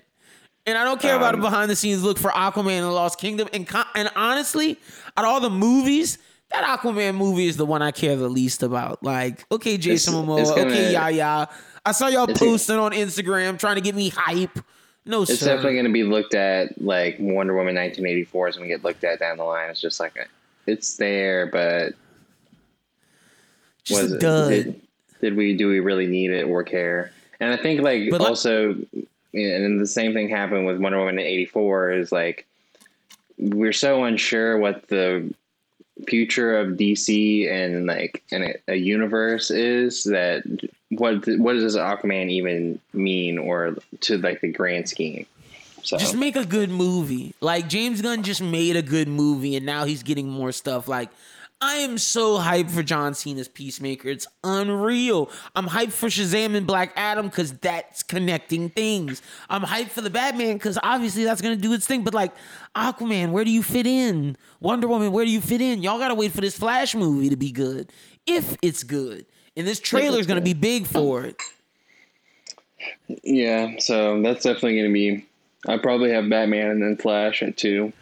And 0.65 0.77
I 0.77 0.83
don't 0.83 1.01
care 1.01 1.15
um, 1.15 1.21
about 1.21 1.35
a 1.35 1.37
behind 1.37 1.69
the 1.69 1.75
scenes 1.75 2.03
look 2.03 2.17
for 2.17 2.31
Aquaman 2.31 2.71
and 2.71 2.85
the 2.85 2.91
Lost 2.91 3.19
Kingdom. 3.19 3.49
And 3.53 3.67
and 3.93 4.09
honestly, 4.15 4.79
out 5.17 5.25
of 5.25 5.31
all 5.31 5.41
the 5.41 5.49
movies, 5.49 6.17
that 6.49 6.63
Aquaman 6.63 7.15
movie 7.15 7.47
is 7.47 7.57
the 7.57 7.65
one 7.65 7.81
I 7.81 7.91
care 7.91 8.15
the 8.15 8.29
least 8.29 8.63
about. 8.63 9.03
Like, 9.03 9.45
okay, 9.51 9.77
Jason 9.77 10.13
Momoa, 10.13 10.57
okay, 10.57 10.91
yeah, 10.91 11.09
yeah. 11.09 11.45
I 11.85 11.91
saw 11.91 12.07
y'all 12.07 12.27
posting 12.27 12.77
on 12.77 12.91
Instagram 12.91 13.57
trying 13.57 13.75
to 13.75 13.81
get 13.81 13.95
me 13.95 14.09
hype. 14.09 14.59
No, 15.05 15.23
it's 15.23 15.39
sir. 15.39 15.47
definitely 15.47 15.73
going 15.73 15.85
to 15.85 15.91
be 15.91 16.03
looked 16.03 16.35
at 16.35 16.79
like 16.81 17.17
Wonder 17.19 17.53
Woman 17.53 17.75
1984 17.75 18.49
is 18.49 18.55
going 18.57 18.69
to 18.69 18.75
get 18.75 18.83
looked 18.83 19.03
at 19.03 19.19
down 19.19 19.37
the 19.37 19.43
line. 19.43 19.69
It's 19.69 19.81
just 19.81 19.99
like 19.99 20.13
it's 20.67 20.97
there, 20.97 21.47
but 21.47 21.93
just 23.83 24.03
was 24.03 24.13
it? 24.13 24.19
Did, 24.19 24.81
did, 25.21 25.35
we 25.35 25.57
do 25.57 25.67
we 25.69 25.79
really 25.79 26.05
need 26.05 26.29
it 26.29 26.43
or 26.43 26.63
care? 26.63 27.11
And 27.39 27.51
I 27.51 27.57
think 27.57 27.81
like 27.81 28.11
but 28.11 28.21
also, 28.21 28.75
and 29.33 29.81
the 29.81 29.87
same 29.87 30.13
thing 30.13 30.29
happened 30.29 30.67
with 30.67 30.79
Wonder 30.79 30.99
Woman 30.99 31.17
84 31.17 31.91
is 31.93 32.11
like 32.11 32.45
we're 33.39 33.73
so 33.73 34.03
unsure 34.03 34.59
what 34.59 34.87
the 34.87 35.33
future 36.07 36.57
of 36.57 36.69
DC 36.69 37.49
and 37.49 37.85
like 37.85 38.23
and 38.31 38.57
a, 38.67 38.75
universe 38.75 39.51
is 39.51 40.03
that 40.05 40.43
what 40.89 41.27
what 41.37 41.53
does 41.53 41.75
Aquaman 41.75 42.29
even 42.29 42.79
mean 42.93 43.37
or 43.37 43.75
to 44.01 44.17
like 44.17 44.41
the 44.41 44.51
grand 44.51 44.89
scheme? 44.89 45.25
So. 45.83 45.97
Just 45.97 46.15
make 46.15 46.35
a 46.35 46.45
good 46.45 46.69
movie. 46.69 47.33
Like 47.41 47.67
James 47.67 48.01
Gunn 48.01 48.23
just 48.23 48.41
made 48.41 48.75
a 48.75 48.83
good 48.83 49.07
movie 49.07 49.55
and 49.55 49.65
now 49.65 49.85
he's 49.85 50.03
getting 50.03 50.29
more 50.29 50.51
stuff. 50.51 50.87
Like 50.87 51.09
I 51.63 51.75
am 51.75 51.97
so 51.97 52.39
hyped 52.39 52.71
for 52.71 52.81
John 52.81 53.13
Cena's 53.13 53.47
Peacemaker. 53.47 54.09
It's 54.09 54.27
unreal. 54.43 55.29
I'm 55.55 55.67
hyped 55.67 55.91
for 55.91 56.07
Shazam 56.07 56.55
and 56.55 56.65
Black 56.65 56.91
Adam 56.95 57.27
because 57.27 57.53
that's 57.53 58.01
connecting 58.01 58.69
things. 58.69 59.21
I'm 59.49 59.61
hyped 59.61 59.89
for 59.89 60.01
the 60.01 60.09
Batman 60.09 60.53
because 60.55 60.79
obviously 60.81 61.23
that's 61.23 61.41
gonna 61.41 61.55
do 61.55 61.71
its 61.73 61.85
thing. 61.85 62.03
But 62.03 62.15
like 62.15 62.33
Aquaman, 62.75 63.31
where 63.31 63.45
do 63.45 63.51
you 63.51 63.61
fit 63.61 63.85
in? 63.85 64.37
Wonder 64.59 64.87
Woman, 64.87 65.11
where 65.11 65.23
do 65.23 65.31
you 65.31 65.41
fit 65.41 65.61
in? 65.61 65.83
Y'all 65.83 65.99
gotta 65.99 66.15
wait 66.15 66.31
for 66.31 66.41
this 66.41 66.57
Flash 66.57 66.95
movie 66.95 67.29
to 67.29 67.37
be 67.37 67.51
good. 67.51 67.91
If 68.25 68.57
it's 68.61 68.83
good 68.83 69.25
and 69.55 69.67
this 69.67 69.79
trailer 69.79 70.19
is 70.19 70.27
going 70.27 70.39
to 70.39 70.43
be 70.43 70.53
big 70.53 70.87
for 70.87 71.25
it. 71.25 71.41
Yeah, 73.23 73.77
so 73.79 74.21
that's 74.21 74.43
definitely 74.43 74.75
going 74.75 74.89
to 74.89 74.93
be. 74.93 75.27
I 75.67 75.77
probably 75.77 76.11
have 76.11 76.29
Batman 76.29 76.71
and 76.71 76.81
then 76.81 76.97
Flash 76.97 77.43
at 77.43 77.57
two. 77.57 77.93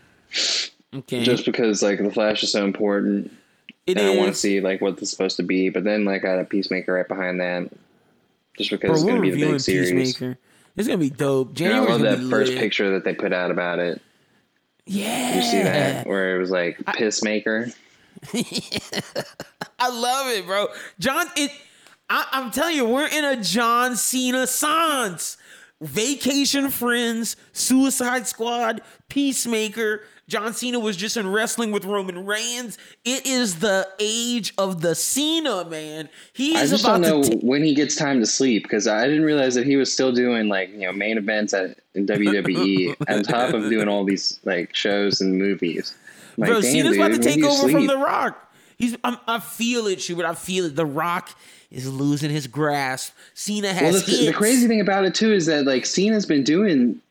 Okay. 0.94 1.24
Just 1.24 1.46
because 1.46 1.84
like 1.84 2.00
the 2.00 2.12
Flash 2.12 2.44
is 2.44 2.52
so 2.52 2.64
important. 2.64 3.32
It 3.90 3.98
and 3.98 4.08
is. 4.08 4.16
I 4.16 4.18
want 4.18 4.34
to 4.34 4.40
see 4.40 4.62
like 4.62 4.82
what 4.82 4.98
it's 5.00 5.10
supposed 5.10 5.38
to 5.38 5.44
be, 5.44 5.70
but 5.70 5.84
then 5.84 6.06
like 6.06 6.24
I 6.24 6.28
got 6.28 6.40
a 6.40 6.46
Peacemaker 6.46 6.94
right 6.94 7.08
behind 7.08 7.40
that. 7.42 7.70
Just 8.58 8.70
because 8.70 8.88
Bro, 8.90 8.96
it's 8.96 9.04
going 9.04 9.16
to 9.16 9.22
be 9.22 9.32
the 9.32 9.52
big 9.52 9.60
series. 9.60 9.92
Peacemaker. 9.92 10.38
It's 10.76 10.88
gonna 10.88 10.98
be 10.98 11.10
dope. 11.10 11.54
January. 11.54 11.88
I 11.88 11.92
love 11.92 12.02
that 12.02 12.20
first 12.30 12.52
lit. 12.52 12.60
picture 12.60 12.92
that 12.92 13.04
they 13.04 13.14
put 13.14 13.34
out 13.34 13.52
about 13.52 13.80
it. 13.80 14.02
Yeah. 14.86 15.36
you 15.36 15.42
see 15.42 15.62
that 15.62 16.08
where 16.08 16.36
it 16.36 16.40
was 16.40 16.52
like 16.52 16.78
Pissmaker? 16.78 17.76
I 19.80 19.90
love 19.90 20.28
it, 20.28 20.46
bro. 20.46 20.68
John, 21.00 21.28
it. 21.36 21.52
I, 22.10 22.26
am 22.32 22.52
telling 22.52 22.76
you, 22.76 22.86
we're 22.86 23.08
in 23.08 23.26
a 23.26 23.42
John 23.44 23.96
Cena 23.96 24.48
sans. 24.48 25.38
Vacation 25.82 26.70
Friends, 26.70 27.38
Suicide 27.54 28.28
Squad, 28.28 28.82
Peacemaker. 29.08 30.02
John 30.28 30.54
Cena 30.54 30.80
was 30.80 30.96
just 30.96 31.18
in 31.18 31.32
wrestling 31.32 31.72
with 31.72 31.86
Roman 31.86 32.26
Reigns. 32.26 32.78
It 33.04 33.26
is 33.26 33.60
the 33.60 33.88
age 34.00 34.54
of 34.58 34.82
the 34.82 34.94
Cena 34.94 35.66
man. 35.66 36.08
He 36.34 36.56
is 36.56 36.72
I 36.72 36.76
just 36.76 36.84
about 36.84 37.02
don't 37.02 37.22
know 37.22 37.24
t- 37.24 37.38
when 37.38 37.64
he 37.64 37.74
gets 37.74 37.96
time 37.96 38.20
to 38.20 38.28
sleep 38.28 38.64
because 38.64 38.88
I 38.88 39.08
didn't 39.08 39.24
realize 39.24 39.56
that 39.56 39.66
he 39.66 39.76
was 39.76 39.92
still 39.92 40.12
doing 40.12 40.48
like 40.48 40.70
you 40.70 40.82
know 40.82 40.92
main 40.92 41.18
events 41.18 41.54
at 41.54 41.80
in 41.96 42.06
WWE 42.06 42.96
on 43.10 43.24
top 43.24 43.54
of 43.54 43.70
doing 43.70 43.88
all 43.88 44.04
these 44.04 44.40
like 44.44 44.76
shows 44.76 45.20
and 45.20 45.38
movies. 45.38 45.96
Like, 46.38 46.52
Bro, 46.52 46.62
Cena's 46.62 46.96
dude, 46.96 47.02
about 47.02 47.16
to 47.16 47.20
take 47.20 47.44
over 47.44 47.56
sleep? 47.56 47.74
from 47.74 47.88
The 47.88 47.98
Rock. 47.98 48.54
He's, 48.78 48.96
I'm, 49.04 49.18
i 49.28 49.40
feel 49.40 49.88
it, 49.88 50.00
Schubert. 50.00 50.26
I 50.26 50.36
feel 50.36 50.66
it. 50.66 50.76
The 50.76 50.86
Rock 50.86 51.32
is 51.72 51.92
losing 51.92 52.30
his 52.30 52.48
grasp. 52.48 53.14
Cena 53.34 53.74
has. 53.74 53.94
Well, 53.94 54.02
the, 54.02 54.26
the, 54.28 54.34
crazy 54.34 54.68
thing 54.68 54.82
about 54.82 55.06
it 55.06 55.16
too 55.16 55.32
is 55.32 55.46
that 55.46 55.66
like 55.66 55.86
Cena's 55.86 56.26
been 56.26 56.44
doing 56.44 57.02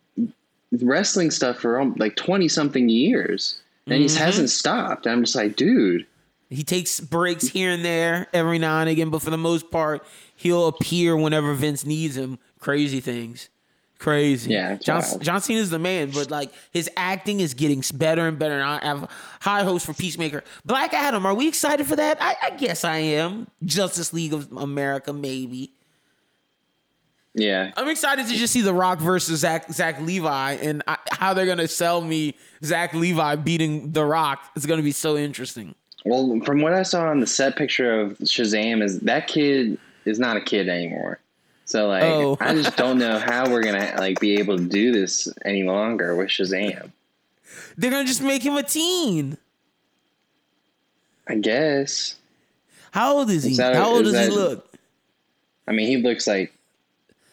wrestling 0.72 1.30
stuff 1.30 1.58
for 1.58 1.80
um, 1.80 1.94
like 1.98 2.16
twenty 2.16 2.48
something 2.48 2.88
years. 2.88 3.60
and 3.86 3.94
mm-hmm. 3.94 4.14
he 4.14 4.18
hasn't 4.18 4.50
stopped. 4.50 5.06
I'm 5.06 5.22
just 5.24 5.36
like, 5.36 5.56
dude. 5.56 6.06
He 6.50 6.62
takes 6.62 6.98
breaks 6.98 7.48
here 7.48 7.70
and 7.70 7.84
there 7.84 8.26
every 8.32 8.58
now 8.58 8.80
and 8.80 8.88
again, 8.88 9.10
but 9.10 9.20
for 9.20 9.28
the 9.30 9.36
most 9.36 9.70
part, 9.70 10.02
he'll 10.34 10.66
appear 10.66 11.14
whenever 11.14 11.52
Vince 11.52 11.84
needs 11.84 12.16
him. 12.16 12.38
Crazy 12.58 13.00
things. 13.00 13.50
Crazy. 13.98 14.52
Yeah. 14.52 14.76
John, 14.76 15.02
John 15.20 15.40
Cena 15.40 15.60
is 15.60 15.70
the 15.70 15.78
man, 15.78 16.10
but 16.10 16.30
like 16.30 16.52
his 16.70 16.88
acting 16.96 17.40
is 17.40 17.54
getting 17.54 17.82
better 17.94 18.28
and 18.28 18.38
better. 18.38 18.54
And 18.54 18.62
I 18.62 18.84
have 18.84 19.10
high 19.40 19.64
hopes 19.64 19.84
for 19.84 19.92
Peacemaker. 19.92 20.44
Black 20.64 20.94
Adam, 20.94 21.26
are 21.26 21.34
we 21.34 21.48
excited 21.48 21.86
for 21.86 21.96
that? 21.96 22.18
I, 22.20 22.36
I 22.42 22.50
guess 22.50 22.84
I 22.84 22.98
am. 22.98 23.48
Justice 23.64 24.12
League 24.12 24.32
of 24.32 24.52
America, 24.52 25.12
maybe. 25.12 25.72
Yeah. 27.34 27.72
I'm 27.76 27.88
excited 27.88 28.26
to 28.26 28.34
just 28.34 28.52
see 28.52 28.60
The 28.60 28.72
Rock 28.72 29.00
versus 29.00 29.40
Zach, 29.40 29.70
Zach 29.72 30.00
Levi 30.00 30.52
and 30.54 30.82
I, 30.86 30.96
how 31.10 31.34
they're 31.34 31.46
going 31.46 31.58
to 31.58 31.68
sell 31.68 32.00
me 32.00 32.36
Zach 32.64 32.94
Levi 32.94 33.34
beating 33.36 33.92
The 33.92 34.04
Rock. 34.04 34.40
It's 34.54 34.66
going 34.66 34.78
to 34.78 34.84
be 34.84 34.92
so 34.92 35.16
interesting. 35.16 35.74
Well, 36.04 36.40
from 36.44 36.60
what 36.60 36.72
I 36.72 36.84
saw 36.84 37.08
on 37.08 37.18
the 37.18 37.26
set 37.26 37.56
picture 37.56 38.00
of 38.00 38.16
Shazam, 38.18 38.82
is 38.82 39.00
that 39.00 39.26
kid 39.26 39.76
is 40.04 40.20
not 40.20 40.36
a 40.36 40.40
kid 40.40 40.68
anymore. 40.68 41.18
So 41.68 41.86
like, 41.86 42.02
oh. 42.02 42.38
I 42.40 42.54
just 42.54 42.78
don't 42.78 42.96
know 42.96 43.18
how 43.18 43.50
we're 43.50 43.62
gonna 43.62 43.94
like 43.98 44.18
be 44.20 44.38
able 44.38 44.56
to 44.56 44.64
do 44.64 44.90
this 44.90 45.28
any 45.44 45.64
longer 45.64 46.16
with 46.16 46.28
Shazam. 46.28 46.92
They're 47.76 47.90
gonna 47.90 48.06
just 48.06 48.22
make 48.22 48.42
him 48.42 48.56
a 48.56 48.62
teen. 48.62 49.36
I 51.26 51.34
guess. 51.34 52.16
How 52.90 53.18
old 53.18 53.28
is 53.28 53.44
he? 53.44 53.54
That, 53.56 53.76
how 53.76 53.90
old 53.90 54.04
does 54.04 54.14
that, 54.14 54.30
he 54.30 54.34
look? 54.34 54.66
I 55.66 55.72
mean, 55.72 55.88
he 55.88 55.98
looks 55.98 56.26
like 56.26 56.54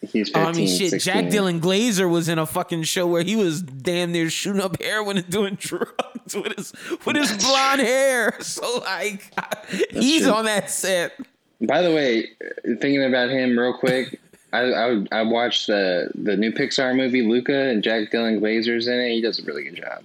he's 0.02 0.28
15, 0.28 0.42
oh, 0.42 0.46
I 0.46 0.52
mean, 0.52 0.68
shit. 0.68 0.90
16. 0.90 1.00
Jack 1.00 1.32
Dylan 1.32 1.58
Grazer 1.58 2.06
was 2.06 2.28
in 2.28 2.38
a 2.38 2.44
fucking 2.44 2.82
show 2.82 3.06
where 3.06 3.22
he 3.22 3.36
was 3.36 3.62
damn 3.62 4.12
near 4.12 4.28
shooting 4.28 4.60
up 4.60 4.82
heroin 4.82 5.16
and 5.16 5.30
doing 5.30 5.54
drugs 5.54 6.34
with 6.34 6.54
his 6.58 6.74
with 7.06 7.16
his 7.16 7.32
blonde 7.42 7.80
hair. 7.80 8.36
So 8.42 8.80
like, 8.80 9.32
he's 9.92 10.26
on 10.28 10.44
that 10.44 10.70
set. 10.70 11.18
By 11.62 11.80
the 11.80 11.94
way, 11.94 12.28
thinking 12.64 13.02
about 13.02 13.30
him 13.30 13.58
real 13.58 13.72
quick, 13.72 14.20
I, 14.62 14.90
I 14.90 15.06
I 15.12 15.22
watched 15.22 15.66
the 15.66 16.10
the 16.14 16.36
new 16.36 16.52
Pixar 16.52 16.96
movie 16.96 17.22
Luca 17.22 17.68
and 17.68 17.82
Jack 17.82 18.10
Dylan 18.10 18.40
Grazer's 18.40 18.86
in 18.88 18.98
it. 19.00 19.10
He 19.10 19.20
does 19.20 19.38
a 19.38 19.42
really 19.44 19.64
good 19.64 19.76
job. 19.76 20.04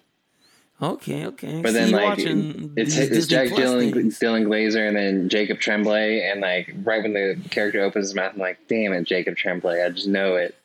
Okay, 0.82 1.28
okay. 1.28 1.62
But 1.62 1.74
then 1.74 1.92
like 1.92 2.18
it's, 2.20 2.98
it's 2.98 3.28
Jack 3.28 3.50
Dylan 3.50 3.94
Dylan 3.94 4.46
Grazer 4.46 4.86
and 4.86 4.96
then 4.96 5.30
Jacob 5.30 5.60
Tremblay 5.60 6.22
and 6.22 6.42
like 6.42 6.74
right 6.84 7.04
when 7.04 7.14
the 7.14 7.38
character 7.52 7.82
opens 7.82 8.08
his 8.08 8.16
mouth, 8.16 8.34
I'm 8.34 8.40
like, 8.40 8.60
damn 8.68 8.94
it, 8.94 9.04
Jacob 9.04 9.36
Tremblay. 9.36 9.84
I 9.84 9.90
just 9.90 10.08
know 10.08 10.36
it. 10.36 10.56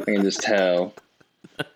I 0.00 0.04
can 0.04 0.22
just 0.22 0.40
tell. 0.40 0.94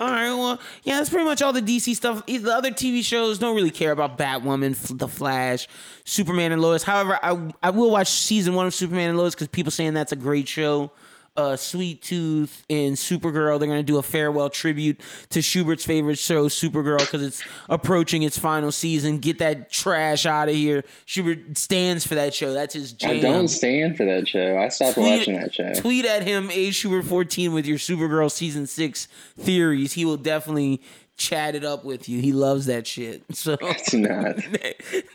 All 0.00 0.08
right, 0.08 0.32
well, 0.32 0.60
yeah, 0.84 0.98
that's 0.98 1.10
pretty 1.10 1.24
much 1.24 1.42
all 1.42 1.52
the 1.52 1.60
DC 1.60 1.96
stuff. 1.96 2.24
The 2.26 2.54
other 2.54 2.70
TV 2.70 3.04
shows 3.04 3.38
don't 3.38 3.56
really 3.56 3.70
care 3.70 3.90
about 3.90 4.16
Batwoman, 4.16 4.76
The 4.96 5.08
Flash, 5.08 5.66
Superman, 6.04 6.52
and 6.52 6.62
Lois. 6.62 6.84
However, 6.84 7.18
I 7.22 7.52
I 7.62 7.70
will 7.70 7.90
watch 7.90 8.08
season 8.08 8.54
one 8.54 8.66
of 8.66 8.74
Superman 8.74 9.10
and 9.10 9.18
Lois 9.18 9.34
because 9.34 9.48
people 9.48 9.72
saying 9.72 9.94
that's 9.94 10.12
a 10.12 10.16
great 10.16 10.46
show 10.46 10.92
uh, 11.38 11.56
Sweet 11.56 12.02
Tooth 12.02 12.64
and 12.68 12.96
Supergirl. 12.96 13.58
They're 13.60 13.68
going 13.68 13.78
to 13.78 13.82
do 13.84 13.98
a 13.98 14.02
farewell 14.02 14.50
tribute 14.50 15.00
to 15.30 15.40
Schubert's 15.40 15.84
favorite 15.84 16.18
show, 16.18 16.46
Supergirl, 16.48 16.98
because 16.98 17.22
it's 17.22 17.42
approaching 17.68 18.24
its 18.24 18.36
final 18.36 18.72
season. 18.72 19.18
Get 19.18 19.38
that 19.38 19.70
trash 19.70 20.26
out 20.26 20.48
of 20.48 20.54
here. 20.56 20.82
Schubert 21.06 21.56
stands 21.56 22.04
for 22.04 22.16
that 22.16 22.34
show. 22.34 22.52
That's 22.52 22.74
his 22.74 22.92
jam. 22.92 23.10
I 23.10 23.20
don't 23.20 23.48
stand 23.48 23.96
for 23.96 24.04
that 24.04 24.26
show. 24.26 24.58
I 24.58 24.68
stopped 24.68 24.94
tweet, 24.94 25.20
watching 25.20 25.36
that 25.36 25.54
show. 25.54 25.72
Tweet 25.74 26.04
at 26.04 26.24
him, 26.24 26.50
A 26.50 26.72
Schubert 26.72 27.04
14, 27.04 27.52
with 27.52 27.66
your 27.66 27.78
Supergirl 27.78 28.30
season 28.30 28.66
six 28.66 29.06
theories. 29.38 29.92
He 29.92 30.04
will 30.04 30.16
definitely 30.16 30.82
chat 31.18 31.54
it 31.54 31.64
up 31.64 31.84
with 31.84 32.08
you. 32.08 32.20
He 32.20 32.32
loves 32.32 32.66
that 32.66 32.86
shit. 32.86 33.24
So 33.38 33.56
it's 33.60 33.94
not. 33.94 34.36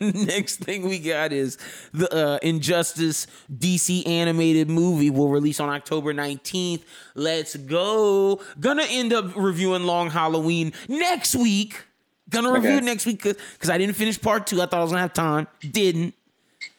next 0.00 0.56
thing 0.56 0.88
we 0.88 0.98
got 0.98 1.32
is 1.32 1.58
the 1.92 2.12
uh, 2.14 2.38
Injustice 2.42 3.26
DC 3.52 4.06
animated 4.06 4.70
movie 4.70 5.10
will 5.10 5.28
release 5.28 5.60
on 5.60 5.68
October 5.68 6.14
19th. 6.14 6.82
Let's 7.14 7.54
go. 7.54 8.40
Gonna 8.58 8.86
end 8.88 9.12
up 9.12 9.36
reviewing 9.36 9.84
Long 9.84 10.10
Halloween 10.10 10.72
next 10.88 11.34
week. 11.34 11.84
Gonna 12.30 12.50
review 12.52 12.70
okay. 12.70 12.78
it 12.78 12.84
next 12.84 13.04
week 13.04 13.22
because 13.22 13.70
I 13.70 13.76
didn't 13.76 13.94
finish 13.94 14.20
part 14.20 14.46
two. 14.46 14.62
I 14.62 14.66
thought 14.66 14.80
I 14.80 14.82
was 14.82 14.90
gonna 14.90 15.02
have 15.02 15.12
time. 15.12 15.46
Didn't. 15.60 16.14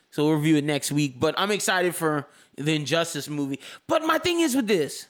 So 0.10 0.26
we'll 0.26 0.36
review 0.36 0.58
it 0.58 0.64
next 0.64 0.92
week. 0.92 1.20
But 1.20 1.36
I'm 1.38 1.52
excited 1.52 1.94
for 1.94 2.28
the 2.58 2.76
Injustice 2.76 3.30
movie. 3.30 3.60
But 3.88 4.04
my 4.04 4.18
thing 4.18 4.40
is 4.40 4.56
with 4.56 4.68
this 4.68 5.08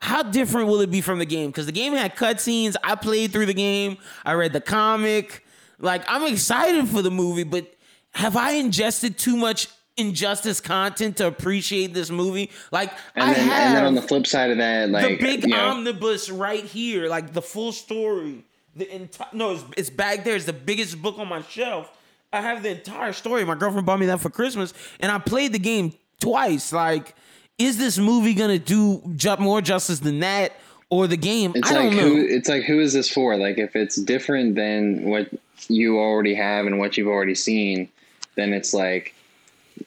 how 0.00 0.22
different 0.22 0.68
will 0.68 0.80
it 0.80 0.90
be 0.90 1.00
from 1.00 1.18
the 1.18 1.26
game? 1.26 1.50
Because 1.50 1.66
the 1.66 1.72
game 1.72 1.92
had 1.92 2.16
cutscenes. 2.16 2.74
I 2.82 2.94
played 2.94 3.32
through 3.32 3.46
the 3.46 3.54
game. 3.54 3.98
I 4.24 4.32
read 4.32 4.52
the 4.52 4.60
comic. 4.60 5.44
Like 5.78 6.02
I'm 6.08 6.30
excited 6.32 6.88
for 6.88 7.02
the 7.02 7.10
movie, 7.10 7.44
but 7.44 7.72
have 8.12 8.36
I 8.36 8.52
ingested 8.52 9.18
too 9.18 9.36
much 9.36 9.68
injustice 9.96 10.60
content 10.60 11.18
to 11.18 11.26
appreciate 11.26 11.92
this 11.92 12.10
movie? 12.10 12.50
Like 12.72 12.92
and 13.14 13.24
I 13.24 13.34
then, 13.34 13.48
have. 13.48 13.66
And 13.66 13.76
then 13.76 13.84
on 13.84 13.94
the 13.94 14.02
flip 14.02 14.26
side 14.26 14.50
of 14.50 14.58
that, 14.58 14.88
like 14.88 15.06
the 15.06 15.16
big 15.24 15.42
you 15.42 15.50
know, 15.50 15.68
omnibus 15.68 16.30
right 16.30 16.64
here, 16.64 17.08
like 17.08 17.32
the 17.32 17.42
full 17.42 17.72
story. 17.72 18.44
The 18.76 18.94
entire 18.94 19.28
no, 19.32 19.52
it's, 19.52 19.64
it's 19.76 19.90
back 19.90 20.24
there. 20.24 20.36
It's 20.36 20.44
the 20.46 20.52
biggest 20.52 21.00
book 21.02 21.18
on 21.18 21.28
my 21.28 21.42
shelf. 21.42 21.90
I 22.32 22.40
have 22.40 22.62
the 22.62 22.70
entire 22.70 23.12
story. 23.12 23.44
My 23.44 23.56
girlfriend 23.56 23.86
bought 23.86 23.98
me 23.98 24.06
that 24.06 24.20
for 24.20 24.30
Christmas, 24.30 24.72
and 25.00 25.10
I 25.10 25.18
played 25.18 25.52
the 25.52 25.58
game 25.58 25.92
twice. 26.20 26.72
Like 26.72 27.14
is 27.60 27.76
this 27.76 27.98
movie 27.98 28.34
gonna 28.34 28.58
do 28.58 29.02
more 29.38 29.60
justice 29.60 30.00
than 30.00 30.20
that 30.20 30.52
or 30.88 31.06
the 31.06 31.16
game? 31.16 31.52
It's 31.54 31.70
I 31.70 31.74
like 31.74 31.90
don't 31.90 31.96
know. 31.96 32.14
Who, 32.16 32.26
it's 32.26 32.48
like 32.48 32.64
who 32.64 32.80
is 32.80 32.92
this 32.92 33.08
for? 33.08 33.36
Like 33.36 33.58
if 33.58 33.76
it's 33.76 33.96
different 33.96 34.54
than 34.54 35.04
what 35.04 35.28
you 35.68 35.98
already 35.98 36.34
have 36.34 36.66
and 36.66 36.78
what 36.78 36.96
you've 36.96 37.08
already 37.08 37.34
seen, 37.34 37.88
then 38.34 38.54
it's 38.54 38.72
like, 38.72 39.14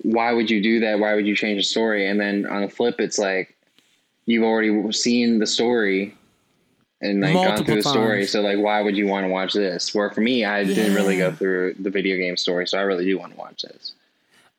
why 0.03 0.31
would 0.31 0.49
you 0.49 0.61
do 0.61 0.79
that? 0.81 0.99
Why 0.99 1.15
would 1.15 1.25
you 1.25 1.35
change 1.35 1.59
the 1.59 1.63
story? 1.63 2.07
And 2.07 2.19
then 2.19 2.45
on 2.45 2.61
the 2.61 2.69
flip, 2.69 2.99
it's 2.99 3.17
like 3.17 3.55
you've 4.25 4.43
already 4.43 4.91
seen 4.91 5.39
the 5.39 5.47
story 5.47 6.15
and 7.01 7.21
like 7.21 7.33
Multiple 7.33 7.57
gone 7.57 7.65
through 7.65 7.75
the 7.75 7.89
story. 7.89 8.25
So 8.27 8.41
like, 8.41 8.59
why 8.59 8.81
would 8.81 8.95
you 8.95 9.07
want 9.07 9.25
to 9.25 9.29
watch 9.29 9.53
this? 9.53 9.93
Where 9.95 10.11
for 10.11 10.21
me, 10.21 10.45
I 10.45 10.61
yeah. 10.61 10.75
didn't 10.75 10.93
really 10.93 11.17
go 11.17 11.31
through 11.31 11.75
the 11.79 11.89
video 11.89 12.17
game 12.17 12.37
story, 12.37 12.67
so 12.67 12.77
I 12.77 12.81
really 12.81 13.03
do 13.03 13.17
want 13.17 13.33
to 13.33 13.39
watch 13.39 13.63
this. 13.63 13.93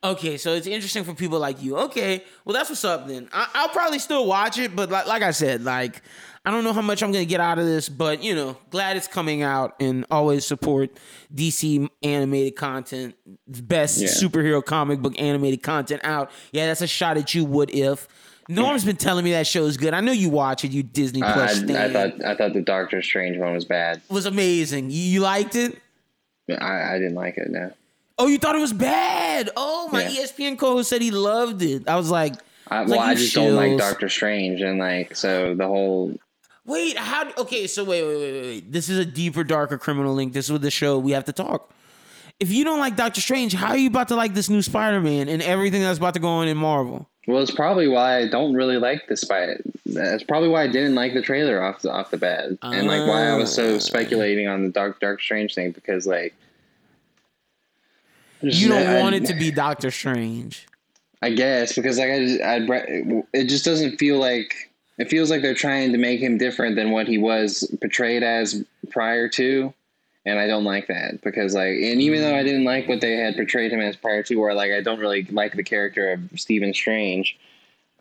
Okay, 0.03 0.37
so 0.37 0.53
it's 0.53 0.67
interesting 0.67 1.03
for 1.03 1.13
people 1.13 1.39
like 1.39 1.63
you. 1.63 1.77
Okay, 1.77 2.23
well 2.43 2.53
that's 2.53 2.69
what's 2.69 2.85
up 2.85 3.07
then. 3.07 3.27
I, 3.33 3.63
will 3.63 3.69
probably 3.69 3.99
still 3.99 4.27
watch 4.27 4.59
it, 4.59 4.75
but 4.75 4.89
like, 4.89 5.07
like 5.07 5.23
I 5.23 5.31
said, 5.31 5.63
like 5.63 6.01
I 6.45 6.51
don't 6.51 6.63
know 6.63 6.73
how 6.73 6.81
much 6.81 7.01
I'm 7.01 7.11
gonna 7.11 7.25
get 7.25 7.39
out 7.39 7.57
of 7.57 7.65
this, 7.65 7.89
but 7.89 8.21
you 8.21 8.35
know, 8.35 8.55
glad 8.69 8.97
it's 8.97 9.07
coming 9.07 9.41
out 9.41 9.75
and 9.79 10.05
always 10.11 10.45
support 10.45 10.91
DC 11.33 11.89
animated 12.03 12.55
content, 12.55 13.15
best 13.47 13.99
yeah. 13.99 14.07
superhero 14.07 14.63
comic 14.63 14.99
book 14.99 15.19
animated 15.19 15.63
content 15.63 16.01
out. 16.03 16.29
Yeah, 16.51 16.67
that's 16.67 16.81
a 16.81 16.87
shot 16.87 17.17
at 17.17 17.33
you. 17.33 17.43
Would 17.45 17.73
if? 17.73 18.07
Norm's 18.47 18.85
been 18.85 18.95
telling 18.95 19.25
me 19.25 19.31
that 19.31 19.47
show 19.47 19.65
is 19.65 19.77
good. 19.77 19.95
I 19.95 20.01
know 20.01 20.11
you 20.11 20.29
watch 20.29 20.63
it. 20.63 20.71
You 20.71 20.83
Disney 20.83 21.21
Plus. 21.21 21.63
Uh, 21.63 21.73
I, 21.73 21.85
I, 21.85 21.93
thought 21.93 22.25
I 22.25 22.35
thought 22.35 22.53
the 22.53 22.61
Doctor 22.61 23.01
Strange 23.01 23.39
one 23.39 23.53
was 23.55 23.65
bad. 23.65 23.97
It 24.07 24.13
was 24.13 24.27
amazing. 24.27 24.91
You, 24.91 24.99
you 24.99 25.19
liked 25.21 25.55
it? 25.55 25.81
I, 26.49 26.93
I 26.93 26.99
didn't 26.99 27.15
like 27.15 27.37
it. 27.37 27.49
No. 27.49 27.71
Oh, 28.17 28.27
you 28.27 28.37
thought 28.37 28.55
it 28.55 28.59
was 28.59 28.73
bad? 28.73 29.49
Oh, 29.57 29.89
my 29.91 30.03
yeah. 30.03 30.23
ESPN 30.23 30.57
co-host 30.57 30.89
said 30.89 31.01
he 31.01 31.11
loved 31.11 31.61
it. 31.61 31.87
I 31.87 31.95
was 31.95 32.09
like, 32.09 32.35
I, 32.67 32.81
well, 32.81 32.97
like, 32.97 32.99
I 32.99 33.15
just 33.15 33.33
chills. 33.33 33.47
don't 33.47 33.55
like 33.55 33.77
Doctor 33.77 34.09
Strange, 34.09 34.61
and 34.61 34.79
like 34.79 35.15
so 35.15 35.53
the 35.53 35.67
whole. 35.67 36.15
Wait, 36.65 36.97
how? 36.97 37.29
Okay, 37.37 37.67
so 37.67 37.83
wait, 37.83 38.03
wait, 38.03 38.17
wait, 38.17 38.41
wait. 38.41 38.71
This 38.71 38.89
is 38.89 38.97
a 38.97 39.05
deeper, 39.05 39.43
darker 39.43 39.77
criminal 39.77 40.15
link. 40.15 40.33
This 40.33 40.49
is 40.49 40.59
the 40.59 40.71
show 40.71 40.97
we 40.97 41.11
have 41.11 41.25
to 41.25 41.33
talk. 41.33 41.71
If 42.39 42.51
you 42.51 42.63
don't 42.63 42.79
like 42.79 42.95
Doctor 42.95 43.21
Strange, 43.21 43.53
how 43.53 43.69
are 43.69 43.77
you 43.77 43.87
about 43.87 44.07
to 44.09 44.15
like 44.15 44.33
this 44.33 44.49
new 44.49 44.61
Spider-Man 44.61 45.29
and 45.29 45.41
everything 45.41 45.81
that's 45.81 45.99
about 45.99 46.15
to 46.15 46.19
go 46.19 46.27
on 46.27 46.47
in 46.47 46.57
Marvel? 46.57 47.07
Well, 47.27 47.41
it's 47.41 47.51
probably 47.51 47.87
why 47.87 48.17
I 48.17 48.27
don't 48.27 48.53
really 48.53 48.77
like 48.77 49.07
the 49.07 49.15
Spider. 49.15 49.61
That's 49.85 50.23
probably 50.23 50.49
why 50.49 50.63
I 50.63 50.67
didn't 50.67 50.95
like 50.95 51.13
the 51.13 51.21
trailer 51.21 51.63
off 51.63 51.81
the 51.81 51.91
off 51.91 52.11
the 52.11 52.17
bat, 52.17 52.49
and 52.61 52.87
like 52.87 53.07
why 53.07 53.27
I 53.27 53.35
was 53.35 53.53
so 53.53 53.75
ah. 53.75 53.79
speculating 53.79 54.47
on 54.47 54.63
the 54.63 54.69
Dark 54.69 54.99
Dark 54.99 55.21
Strange 55.21 55.53
thing 55.53 55.71
because 55.71 56.07
like 56.07 56.33
you 58.41 58.69
don't 58.69 58.87
I, 58.87 59.01
want 59.01 59.15
it 59.15 59.25
to 59.25 59.33
be 59.33 59.51
Doctor 59.51 59.91
Strange. 59.91 60.67
I 61.21 61.29
guess 61.31 61.73
because 61.73 61.97
like 61.97 62.09
I, 62.09 62.57
I, 62.57 63.23
it 63.33 63.45
just 63.45 63.65
doesn't 63.65 63.97
feel 63.97 64.19
like 64.19 64.71
it 64.97 65.09
feels 65.09 65.29
like 65.29 65.41
they're 65.41 65.53
trying 65.53 65.91
to 65.91 65.97
make 65.97 66.19
him 66.19 66.37
different 66.37 66.75
than 66.75 66.91
what 66.91 67.07
he 67.07 67.17
was 67.17 67.69
portrayed 67.81 68.23
as 68.23 68.63
prior 68.91 69.27
to, 69.29 69.73
and 70.25 70.39
I 70.39 70.47
don't 70.47 70.63
like 70.63 70.87
that 70.87 71.21
because 71.21 71.53
like, 71.55 71.73
and 71.73 72.01
even 72.01 72.21
though 72.21 72.35
I 72.35 72.43
didn't 72.43 72.63
like 72.63 72.87
what 72.87 73.01
they 73.01 73.15
had 73.17 73.35
portrayed 73.35 73.71
him 73.71 73.81
as 73.81 73.95
prior 73.95 74.23
to, 74.23 74.35
or 74.35 74.53
like 74.53 74.71
I 74.71 74.81
don't 74.81 74.99
really 74.99 75.23
like 75.23 75.53
the 75.53 75.63
character 75.63 76.11
of 76.11 76.39
Stephen 76.39 76.73
Strange, 76.73 77.37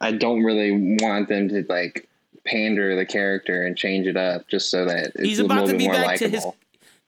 I 0.01 0.13
don't 0.13 0.43
really 0.43 0.99
want 1.01 1.29
them 1.29 1.49
to 1.49 1.65
like 1.69 2.09
pander 2.45 2.95
the 2.95 3.07
character 3.07 3.65
and 3.65 3.77
change 3.77 4.07
it 4.07 4.17
up 4.17 4.47
just 4.49 4.71
so 4.71 4.85
that 4.85 5.13
it's 5.15 5.21
He's 5.21 5.39
a 5.39 5.45
little 5.45 5.67
bit 5.67 5.81
more 5.81 5.95
likable 5.95 6.57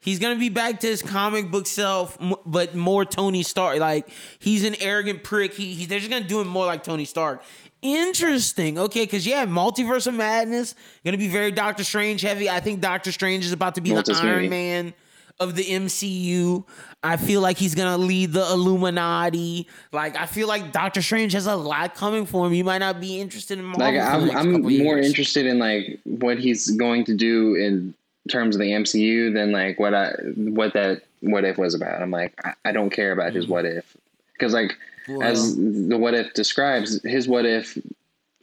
He's 0.06 0.20
gonna 0.20 0.38
be 0.38 0.50
back 0.50 0.78
to 0.80 0.86
his 0.86 1.02
comic 1.02 1.50
book 1.50 1.66
self, 1.66 2.16
but 2.46 2.76
more 2.76 3.04
Tony 3.04 3.42
Stark. 3.42 3.80
Like 3.80 4.08
he's 4.38 4.62
an 4.62 4.76
arrogant 4.78 5.24
prick. 5.24 5.52
He, 5.52 5.74
he 5.74 5.84
they're 5.84 5.98
just 5.98 6.12
gonna 6.12 6.24
do 6.24 6.40
him 6.40 6.46
more 6.46 6.64
like 6.64 6.84
Tony 6.84 7.04
Stark. 7.04 7.42
Interesting. 7.82 8.78
Okay, 8.78 9.02
because 9.02 9.26
yeah, 9.26 9.46
multiverse 9.46 10.06
of 10.06 10.14
madness 10.14 10.76
gonna 11.04 11.18
be 11.18 11.26
very 11.26 11.50
Doctor 11.50 11.82
Strange 11.82 12.20
heavy. 12.20 12.48
I 12.48 12.60
think 12.60 12.80
Doctor 12.80 13.10
Strange 13.10 13.44
is 13.44 13.50
about 13.50 13.74
to 13.74 13.80
be 13.80 13.90
the 13.90 14.20
Iron 14.22 14.48
Man 14.48 14.94
of 15.40 15.56
the 15.56 15.64
MCU. 15.64 16.64
I 17.02 17.16
feel 17.16 17.40
like 17.40 17.58
he's 17.58 17.74
gonna 17.74 17.98
lead 17.98 18.32
the 18.32 18.48
Illuminati. 18.48 19.66
Like 19.90 20.14
I 20.14 20.26
feel 20.26 20.46
like 20.46 20.70
Doctor 20.70 21.02
Strange 21.02 21.32
has 21.32 21.48
a 21.48 21.56
lot 21.56 21.96
coming 21.96 22.26
for 22.26 22.46
him. 22.46 22.54
You 22.54 22.62
might 22.62 22.78
not 22.78 23.00
be 23.00 23.20
interested 23.20 23.58
in 23.58 23.64
Marvel. 23.64 23.84
Like 23.84 24.00
I'm, 24.00 24.54
I'm 24.54 24.62
more 24.62 24.70
years. 24.70 25.06
interested 25.06 25.46
in 25.46 25.58
like 25.58 25.98
what 26.04 26.38
he's 26.38 26.70
going 26.70 27.04
to 27.06 27.14
do 27.16 27.56
in 27.56 27.92
terms 28.28 28.56
of 28.56 28.60
the 28.60 28.70
MCU 28.70 29.32
than 29.32 29.52
like 29.52 29.78
what 29.78 29.94
I 29.94 30.12
what 30.36 30.74
that 30.74 31.02
what 31.20 31.44
if 31.44 31.58
was 31.58 31.74
about. 31.74 32.02
I'm 32.02 32.10
like 32.10 32.34
I, 32.44 32.54
I 32.64 32.72
don't 32.72 32.90
care 32.90 33.12
about 33.12 33.32
his 33.32 33.44
mm-hmm. 33.44 33.52
what 33.52 33.64
if 33.64 33.96
because 34.32 34.52
like 34.52 34.76
well, 35.08 35.22
as 35.22 35.56
the 35.56 35.96
what 35.96 36.14
if 36.14 36.34
describes 36.34 37.02
his 37.02 37.28
what 37.28 37.46
if 37.46 37.78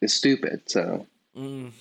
is 0.02 0.14
stupid. 0.14 0.62
So. 0.68 1.06
Mm. 1.38 1.72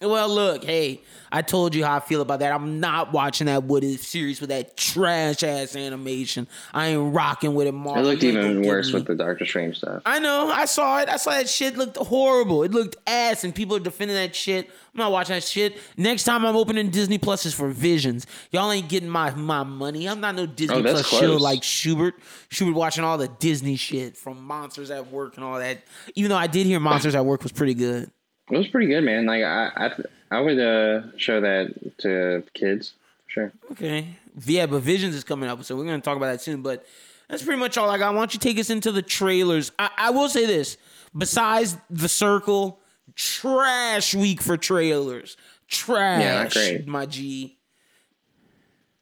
Well, 0.00 0.28
look, 0.28 0.62
hey, 0.62 1.02
I 1.32 1.42
told 1.42 1.74
you 1.74 1.84
how 1.84 1.96
I 1.96 2.00
feel 2.00 2.20
about 2.20 2.38
that. 2.38 2.52
I'm 2.52 2.78
not 2.78 3.12
watching 3.12 3.46
that 3.46 3.64
If 3.68 4.04
series 4.04 4.40
with 4.40 4.50
that 4.50 4.76
trash 4.76 5.42
ass 5.42 5.74
animation. 5.74 6.46
I 6.72 6.88
ain't 6.88 7.14
rocking 7.14 7.54
with 7.54 7.66
it. 7.66 7.72
Marvel. 7.72 8.06
It 8.06 8.06
looked 8.06 8.22
even 8.22 8.62
worse 8.62 8.92
with 8.92 9.06
the 9.06 9.16
Doctor 9.16 9.44
Strange 9.44 9.78
stuff. 9.78 10.02
I 10.06 10.20
know. 10.20 10.50
I 10.50 10.66
saw 10.66 11.00
it. 11.00 11.08
I 11.08 11.16
saw 11.16 11.30
that 11.32 11.48
shit 11.48 11.76
looked 11.76 11.96
horrible. 11.96 12.62
It 12.62 12.70
looked 12.70 12.96
ass, 13.08 13.42
and 13.42 13.52
people 13.52 13.76
are 13.76 13.80
defending 13.80 14.16
that 14.16 14.36
shit. 14.36 14.66
I'm 14.66 14.98
not 14.98 15.10
watching 15.10 15.34
that 15.34 15.44
shit. 15.44 15.76
Next 15.96 16.24
time 16.24 16.46
I'm 16.46 16.54
opening 16.54 16.90
Disney 16.90 17.18
Plus 17.18 17.44
is 17.44 17.54
for 17.54 17.68
Visions. 17.68 18.26
Y'all 18.52 18.70
ain't 18.70 18.88
getting 18.88 19.08
my 19.08 19.34
my 19.34 19.64
money. 19.64 20.08
I'm 20.08 20.20
not 20.20 20.36
no 20.36 20.46
Disney 20.46 20.76
oh, 20.76 20.82
Plus 20.82 21.08
show 21.08 21.36
like 21.36 21.64
Schubert. 21.64 22.14
Schubert 22.50 22.74
watching 22.74 23.02
all 23.02 23.18
the 23.18 23.28
Disney 23.28 23.74
shit 23.74 24.16
from 24.16 24.42
Monsters 24.44 24.92
at 24.92 25.10
Work 25.10 25.36
and 25.36 25.44
all 25.44 25.58
that. 25.58 25.82
Even 26.14 26.30
though 26.30 26.36
I 26.36 26.46
did 26.46 26.66
hear 26.66 26.78
Monsters 26.78 27.16
at 27.16 27.24
Work 27.24 27.42
was 27.42 27.52
pretty 27.52 27.74
good. 27.74 28.12
It 28.50 28.56
was 28.56 28.68
pretty 28.68 28.86
good, 28.86 29.02
man. 29.02 29.26
Like 29.26 29.42
I, 29.42 29.70
I, 29.76 29.92
I 30.30 30.40
would 30.40 30.58
uh, 30.58 31.16
show 31.16 31.40
that 31.40 31.98
to 31.98 32.42
kids. 32.54 32.94
Sure. 33.26 33.52
Okay. 33.72 34.16
Yeah, 34.44 34.66
but 34.66 34.80
Visions 34.80 35.14
is 35.14 35.24
coming 35.24 35.48
up, 35.48 35.62
so 35.64 35.76
we're 35.76 35.84
gonna 35.84 36.00
talk 36.00 36.16
about 36.16 36.32
that 36.32 36.40
soon. 36.40 36.62
But 36.62 36.86
that's 37.28 37.42
pretty 37.42 37.60
much 37.60 37.76
all 37.76 37.90
I 37.90 37.98
got. 37.98 38.14
Why 38.14 38.20
don't 38.20 38.32
you 38.32 38.40
take 38.40 38.58
us 38.58 38.70
into 38.70 38.92
the 38.92 39.02
trailers? 39.02 39.72
I, 39.78 39.90
I 39.96 40.10
will 40.10 40.28
say 40.28 40.46
this: 40.46 40.78
besides 41.16 41.76
the 41.90 42.08
Circle, 42.08 42.80
trash 43.14 44.14
week 44.14 44.40
for 44.40 44.56
trailers. 44.56 45.36
Trash. 45.66 46.22
Yeah, 46.22 46.42
not 46.42 46.52
great. 46.52 46.86
My 46.86 47.06
G. 47.06 47.56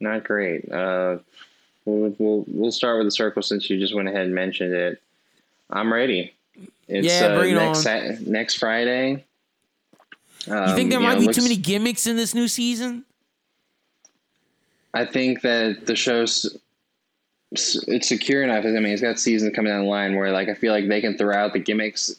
Not 0.01 0.25
great. 0.25 0.71
Uh, 0.71 1.19
we'll, 1.85 2.15
we'll 2.19 2.45
we'll 2.49 2.73
start 2.73 2.99
with 2.99 3.07
the 3.07 3.13
Circle 3.13 3.43
since 3.43 3.71
you 3.71 3.79
just 3.79 3.95
went 3.95 4.09
ahead 4.09 4.27
and 4.27 4.35
mentioned 4.35 4.75
it. 4.75 5.01
I'm 5.71 5.93
ready. 5.93 6.33
It's 6.89 7.07
yeah, 7.07 7.27
uh, 7.27 7.39
bring 7.39 7.55
next, 7.55 7.87
on. 7.87 8.31
next 8.31 8.55
Friday. 8.57 9.25
Um, 10.49 10.69
you 10.69 10.75
think 10.75 10.91
there 10.91 11.01
you 11.01 11.07
might 11.07 11.15
know, 11.15 11.21
be 11.21 11.27
looks, 11.27 11.37
too 11.37 11.43
many 11.43 11.57
gimmicks 11.57 12.07
in 12.07 12.17
this 12.17 12.35
new 12.35 12.49
season? 12.49 13.05
I 14.95 15.05
think 15.05 15.43
that 15.43 15.87
the 15.87 15.97
show's 15.97 16.57
it's 17.53 18.09
secure 18.09 18.43
enough. 18.43 18.65
I 18.65 18.69
mean, 18.69 18.87
it's 18.87 19.03
got 19.03 19.19
seasons 19.19 19.55
coming 19.55 19.73
down 19.73 19.85
the 19.85 19.91
line 19.91 20.17
where, 20.17 20.33
like, 20.33 20.49
I 20.49 20.55
feel 20.55 20.73
like 20.73 20.89
they 20.89 21.01
can 21.01 21.17
throw 21.17 21.35
out 21.35 21.53
the 21.53 21.59
gimmicks. 21.59 22.15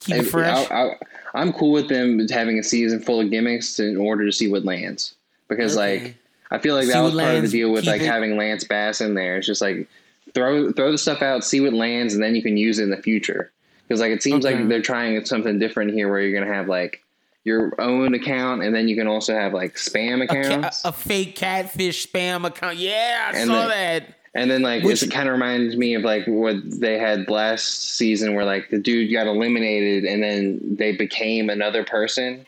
Keep 0.00 0.16
it 0.16 0.22
fresh. 0.24 0.70
I, 0.70 0.96
am 1.34 1.52
cool 1.52 1.72
with 1.72 1.88
them 1.88 2.26
having 2.28 2.58
a 2.58 2.62
season 2.62 3.00
full 3.00 3.20
of 3.20 3.30
gimmicks 3.30 3.80
in 3.80 3.96
order 3.96 4.24
to 4.26 4.32
see 4.32 4.48
what 4.48 4.64
lands. 4.64 5.14
Because, 5.48 5.76
okay. 5.76 6.02
like, 6.04 6.16
I 6.50 6.58
feel 6.58 6.74
like 6.74 6.86
see 6.86 6.92
that 6.92 7.00
was 7.00 7.14
part 7.14 7.36
of 7.36 7.42
the 7.42 7.48
deal 7.48 7.72
with 7.72 7.86
like 7.86 8.00
it. 8.00 8.06
having 8.06 8.36
Lance 8.36 8.64
Bass 8.64 9.00
in 9.00 9.14
there. 9.14 9.38
It's 9.38 9.46
just 9.46 9.60
like 9.60 9.88
throw 10.34 10.72
throw 10.72 10.90
the 10.90 10.98
stuff 10.98 11.22
out, 11.22 11.44
see 11.44 11.60
what 11.60 11.72
lands, 11.72 12.14
and 12.14 12.22
then 12.22 12.34
you 12.34 12.42
can 12.42 12.56
use 12.56 12.78
it 12.78 12.84
in 12.84 12.90
the 12.90 13.02
future. 13.02 13.50
Because 13.86 14.00
like 14.00 14.12
it 14.12 14.22
seems 14.22 14.44
okay. 14.44 14.56
like 14.56 14.68
they're 14.68 14.82
trying 14.82 15.22
something 15.24 15.58
different 15.58 15.92
here, 15.92 16.08
where 16.08 16.20
you're 16.20 16.38
gonna 16.38 16.52
have 16.52 16.68
like 16.68 17.02
your 17.48 17.74
own 17.80 18.14
account, 18.14 18.62
and 18.62 18.74
then 18.74 18.86
you 18.86 18.94
can 18.94 19.08
also 19.08 19.34
have 19.34 19.52
like 19.52 19.74
spam 19.74 20.22
accounts. 20.22 20.84
A, 20.84 20.88
a 20.88 20.92
fake 20.92 21.34
catfish 21.34 22.06
spam 22.06 22.46
account. 22.46 22.76
Yeah, 22.76 23.32
I 23.34 23.38
and 23.38 23.48
saw 23.48 23.66
then, 23.66 23.68
that. 23.68 24.14
And 24.34 24.50
then 24.50 24.62
like 24.62 24.84
Which, 24.84 25.02
it 25.02 25.10
kind 25.10 25.28
of 25.28 25.32
reminds 25.32 25.76
me 25.76 25.94
of 25.94 26.02
like 26.02 26.24
what 26.26 26.56
they 26.64 26.98
had 26.98 27.28
last 27.28 27.96
season, 27.96 28.34
where 28.34 28.44
like 28.44 28.70
the 28.70 28.78
dude 28.78 29.10
got 29.12 29.26
eliminated, 29.26 30.04
and 30.04 30.22
then 30.22 30.60
they 30.76 30.94
became 30.94 31.50
another 31.50 31.82
person. 31.82 32.46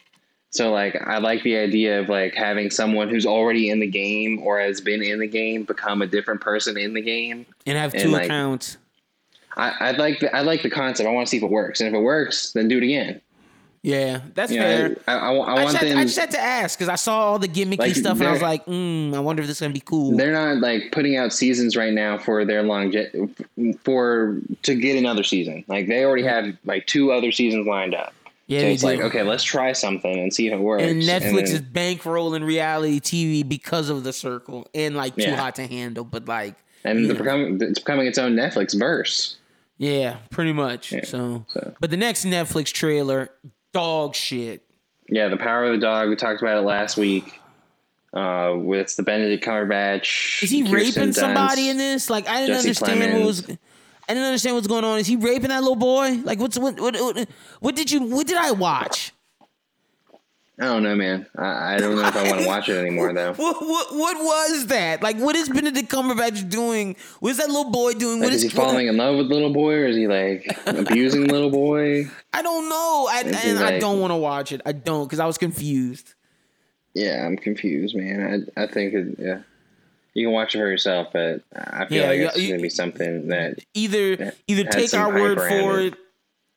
So 0.51 0.70
like 0.70 0.94
I 0.96 1.18
like 1.18 1.42
the 1.42 1.57
idea 1.57 2.01
of 2.01 2.09
like 2.09 2.35
having 2.35 2.70
someone 2.70 3.09
who's 3.09 3.27
already 3.27 3.70
in 3.70 3.81
the 3.81 3.87
game 3.87 4.40
or 4.42 4.61
has 4.61 4.81
been 4.81 5.03
in 5.03 5.18
the 5.18 5.27
game 5.27 5.64
become 5.64 6.03
a 6.03 6.07
different 6.07 6.40
person 6.40 6.77
in 6.77 6.92
the 6.92 7.01
game 7.01 7.46
and 7.66 7.79
have 7.79 7.92
two 7.92 7.98
and, 8.01 8.12
like, 8.12 8.25
accounts. 8.27 8.77
I, 9.57 9.72
I 9.81 9.90
like 9.92 10.20
the, 10.20 10.35
I 10.35 10.42
like 10.42 10.62
the 10.62 10.70
concept. 10.70 11.09
I 11.09 11.12
want 11.12 11.27
to 11.27 11.31
see 11.31 11.38
if 11.38 11.42
it 11.42 11.51
works, 11.51 11.81
and 11.81 11.88
if 11.88 11.94
it 11.94 12.03
works, 12.03 12.53
then 12.53 12.68
do 12.68 12.79
it 12.79 12.85
again. 12.85 13.20
Yeah, 13.83 14.21
that's 14.35 14.53
you 14.53 14.61
fair. 14.61 14.90
Know, 14.90 14.97
I, 15.09 15.12
I, 15.14 15.33
I, 15.33 15.53
I, 15.55 15.64
just 15.64 15.81
them, 15.81 15.99
I, 15.99 16.05
just 16.05 16.19
had 16.19 16.31
to 16.33 16.40
ask 16.40 16.79
because 16.79 16.90
I 16.90 16.97
saw 16.97 17.21
all 17.21 17.38
the 17.38 17.49
gimmicky 17.49 17.79
like, 17.79 17.97
stuff 17.97 18.19
and 18.19 18.29
I 18.29 18.33
was 18.33 18.43
like, 18.43 18.66
mm, 18.66 19.14
I 19.14 19.21
wonder 19.21 19.40
if 19.40 19.49
this 19.49 19.57
is 19.57 19.61
gonna 19.62 19.73
be 19.73 19.81
cool. 19.81 20.14
They're 20.19 20.33
not 20.33 20.59
like 20.59 20.93
putting 20.93 21.16
out 21.16 21.33
seasons 21.33 21.77
right 21.77 21.93
now 21.93 22.19
for 22.19 22.45
their 22.45 22.62
long 22.62 22.93
for 23.83 24.38
to 24.62 24.75
get 24.75 24.97
another 24.97 25.23
season. 25.23 25.64
Like 25.66 25.87
they 25.88 26.05
already 26.05 26.25
have 26.25 26.55
like 26.66 26.87
two 26.87 27.11
other 27.11 27.33
seasons 27.33 27.66
lined 27.66 27.95
up. 27.95 28.12
Yeah, 28.49 28.61
so 28.61 28.66
it's 28.66 28.83
do. 28.83 28.88
like 28.88 29.01
okay, 29.01 29.23
let's 29.23 29.45
try 29.45 29.73
something 29.73 30.19
and 30.19 30.35
see 30.35 30.49
if 30.49 30.53
it 30.53 30.61
works. 30.61 30.83
And 30.83 31.01
Netflix 31.03 31.23
and 31.23 31.38
then, 31.38 31.45
is 31.45 31.62
bankrolling 31.62 32.45
reality 32.45 33.01
TV 33.01 33.49
because 33.49 33.88
of 33.88 34.05
the 34.05 34.12
circle 34.12 34.69
and 34.75 34.95
like 34.95 35.14
too 35.14 35.23
yeah. 35.23 35.37
hot 35.37 35.55
to 35.55 35.66
handle. 35.66 36.05
But 36.05 36.29
like, 36.29 36.57
and 36.85 37.09
the 37.09 37.14
becoming, 37.14 37.62
it's 37.62 37.79
becoming 37.79 38.09
its 38.09 38.19
own 38.19 38.35
Netflix 38.35 38.79
verse. 38.79 39.37
Yeah, 39.79 40.19
pretty 40.29 40.53
much. 40.53 40.93
Yeah, 40.93 41.07
so. 41.07 41.47
so, 41.49 41.75
but 41.81 41.90
the 41.90 41.97
next 41.97 42.27
Netflix 42.27 42.71
trailer 42.71 43.31
dog 43.72 44.14
shit. 44.14 44.62
Yeah, 45.09 45.28
the 45.28 45.37
power 45.37 45.64
of 45.64 45.72
the 45.72 45.78
dog. 45.78 46.09
We 46.09 46.16
talked 46.16 46.40
about 46.40 46.59
it 46.59 46.62
last 46.62 46.96
week. 46.96 47.40
Uh, 48.12 48.54
with 48.56 48.96
the 48.96 49.04
Benedict 49.04 49.44
Cumberbatch. 49.44 50.42
Is 50.42 50.50
he 50.50 50.62
Kirsten 50.62 50.74
raping 50.74 51.11
Dunst, 51.11 51.14
somebody 51.14 51.68
in 51.68 51.76
this? 51.76 52.11
Like 52.11 52.28
I 52.28 52.40
didn't 52.40 52.56
Jesse 52.56 52.68
understand 52.68 53.00
Plemons. 53.02 53.12
what 53.14 53.24
was. 53.24 53.50
I 54.09 54.14
didn't 54.14 54.24
understand 54.24 54.56
what's 54.56 54.66
going 54.66 54.83
on. 54.83 54.98
Is 54.98 55.06
he 55.06 55.14
raping 55.14 55.50
that 55.50 55.61
little 55.61 55.76
boy? 55.76 56.18
Like 56.24 56.40
what's 56.40 56.59
what 56.59 56.80
what 56.80 56.96
what, 56.96 57.28
what 57.61 57.76
did 57.76 57.92
you 57.92 58.02
what 58.02 58.26
did 58.26 58.37
I 58.37 58.50
watch? 58.50 59.12
I 60.61 60.64
don't 60.64 60.83
know, 60.83 60.94
man. 60.94 61.27
I, 61.38 61.75
I 61.75 61.79
don't 61.79 61.96
know 61.96 62.07
if 62.07 62.14
I 62.14 62.29
want 62.29 62.42
to 62.42 62.46
watch 62.46 62.68
it 62.68 62.77
anymore, 62.87 63.14
though. 63.14 63.33
What, 63.33 63.62
what, 63.62 63.94
what 63.94 64.16
was 64.18 64.66
that? 64.66 65.03
Like, 65.03 65.16
what 65.16 65.35
is 65.35 65.49
Benedict 65.49 65.88
Cumberbatch 65.90 66.51
doing? 66.51 66.96
What 67.20 67.31
is 67.31 67.38
that 67.38 67.49
little 67.49 67.70
boy 67.70 67.94
doing? 67.94 68.20
Like, 68.20 68.27
what 68.27 68.33
is, 68.35 68.44
is 68.44 68.53
he 68.53 68.57
falling 68.57 68.87
in 68.87 68.99
love 68.99 69.16
with 69.16 69.29
little 69.29 69.55
boy, 69.55 69.73
or 69.73 69.87
is 69.87 69.96
he 69.96 70.07
like 70.07 70.55
abusing 70.66 71.29
little 71.29 71.51
boy? 71.51 72.11
I 72.35 72.42
don't 72.42 72.68
know. 72.68 73.09
I, 73.11 73.23
and 73.23 73.59
like, 73.59 73.75
I 73.75 73.79
don't 73.79 74.01
want 74.01 74.11
to 74.11 74.16
watch 74.16 74.53
it. 74.53 74.61
I 74.66 74.73
don't 74.73 75.05
because 75.05 75.18
I 75.18 75.25
was 75.25 75.38
confused. 75.38 76.12
Yeah, 76.92 77.25
I'm 77.27 77.38
confused, 77.38 77.96
man. 77.96 78.46
I 78.57 78.64
I 78.64 78.66
think 78.66 78.92
it, 78.92 79.16
yeah. 79.18 79.40
You 80.12 80.27
can 80.27 80.33
watch 80.35 80.55
it 80.55 80.59
for 80.59 80.68
yourself, 80.68 81.09
but 81.12 81.42
I 81.55 81.87
feel 81.87 82.03
yeah, 82.03 82.09
like 82.09 82.20
it's 82.35 82.38
you, 82.38 82.51
gonna 82.51 82.62
be 82.62 82.68
something 82.68 83.29
that 83.29 83.61
either 83.73 84.35
either 84.46 84.64
take 84.64 84.92
our 84.92 85.11
word 85.11 85.38
for 85.38 85.81
it. 85.81 85.94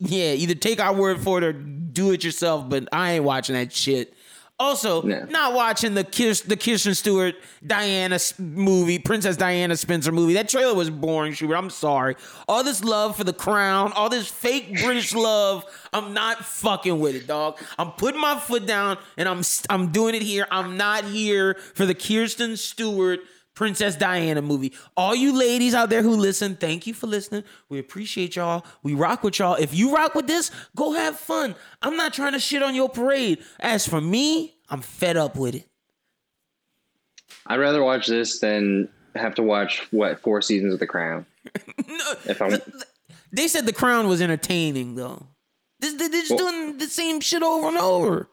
Yeah, 0.06 0.34
either 0.34 0.56
take 0.56 0.80
our 0.82 0.94
word 0.94 1.22
for 1.22 1.38
it 1.38 1.44
or 1.44 1.54
do 1.54 2.12
it 2.12 2.24
yourself, 2.24 2.68
but 2.70 2.89
I 2.92 3.13
ain't 3.13 3.24
watching 3.24 3.56
that 3.56 3.72
shit. 3.72 4.13
Also, 4.60 5.02
not 5.02 5.54
watching 5.54 5.94
the 5.96 6.04
Kirsten, 6.04 6.48
the 6.48 6.56
Kirsten 6.56 6.94
Stewart 6.94 7.36
Diana 7.66 8.20
movie, 8.38 9.00
Princess 9.00 9.36
Diana 9.36 9.76
Spencer 9.76 10.12
movie. 10.12 10.36
That 10.36 10.48
trailer 10.48 10.76
was 10.76 10.89
boring, 10.89 11.34
Schubert. 11.34 11.58
I'm 11.58 11.70
sorry. 11.72 12.16
All 12.48 12.63
this 12.63 12.84
love 12.84 13.18
for 13.18 13.24
the 13.24 13.34
crown, 13.34 13.92
all 13.94 14.10
this 14.10 14.28
fake 14.28 14.80
British 14.80 15.13
love, 15.16 15.66
I'm 15.92 16.13
not 16.13 16.46
fucking 16.46 17.00
with 17.00 17.16
it, 17.16 17.26
dog. 17.26 17.58
I'm 17.80 17.92
putting 17.94 18.22
my 18.22 18.39
foot 18.39 18.68
down 18.68 19.00
and 19.18 19.28
I'm 19.28 19.42
I'm 19.70 19.92
doing 19.92 20.13
it 20.13 20.22
here. 20.22 20.48
I'm 20.52 20.78
not 20.78 21.06
here 21.06 21.56
for 21.74 21.86
the 21.86 21.96
Kirsten 21.96 22.56
Stewart 22.56 23.22
Princess 23.56 23.96
Diana 23.96 24.42
movie. 24.42 24.74
All 24.98 25.16
you 25.16 25.38
ladies 25.38 25.74
out 25.74 25.89
there 25.89 26.02
who 26.02 26.16
listen, 26.16 26.56
thank 26.56 26.88
you 26.88 26.94
for 26.94 27.08
listening. 27.08 27.44
We 27.70 27.80
appreciate 27.80 28.36
y'all. 28.36 28.66
We 28.82 28.94
rock 28.94 29.24
with 29.24 29.39
y'all. 29.39 29.56
If 29.56 29.74
you 29.74 29.94
rock 29.94 30.16
with 30.16 30.28
this, 30.28 30.52
go 30.76 30.94
have 30.94 31.18
fun. 31.20 31.56
I'm 31.82 31.96
not 31.96 32.13
trying 32.13 32.34
to 32.34 32.39
shit 32.39 32.63
on 32.63 32.76
your 32.76 32.89
parade. 32.89 33.39
As 33.60 33.88
for 33.88 34.02
me, 34.02 34.56
I'm 34.70 34.82
fed 34.82 35.18
up 35.18 35.36
with 35.36 35.56
it. 35.56 35.68
I'd 37.46 37.60
rather 37.60 37.84
watch 37.84 38.08
this 38.08 38.39
than 38.39 38.89
have 39.16 39.36
to 39.36 39.44
watch 39.44 39.88
what 39.92 40.20
four 40.22 40.42
seasons 40.42 40.74
of 40.74 40.80
The 40.80 40.88
Crown. 40.88 41.26
no, 41.88 42.13
if 42.26 42.42
I'm, 42.42 42.60
they 43.32 43.48
said 43.48 43.66
The 43.66 43.74
Crown 43.74 44.08
was 44.08 44.22
entertaining 44.22 44.96
though. 44.96 45.28
They're 45.80 46.10
just 46.10 46.32
well, 46.32 46.39
doing 46.39 46.78
the 46.78 46.88
same 46.88 47.20
shit 47.20 47.44
over 47.44 47.68
and 47.68 47.78
over. 47.78 48.30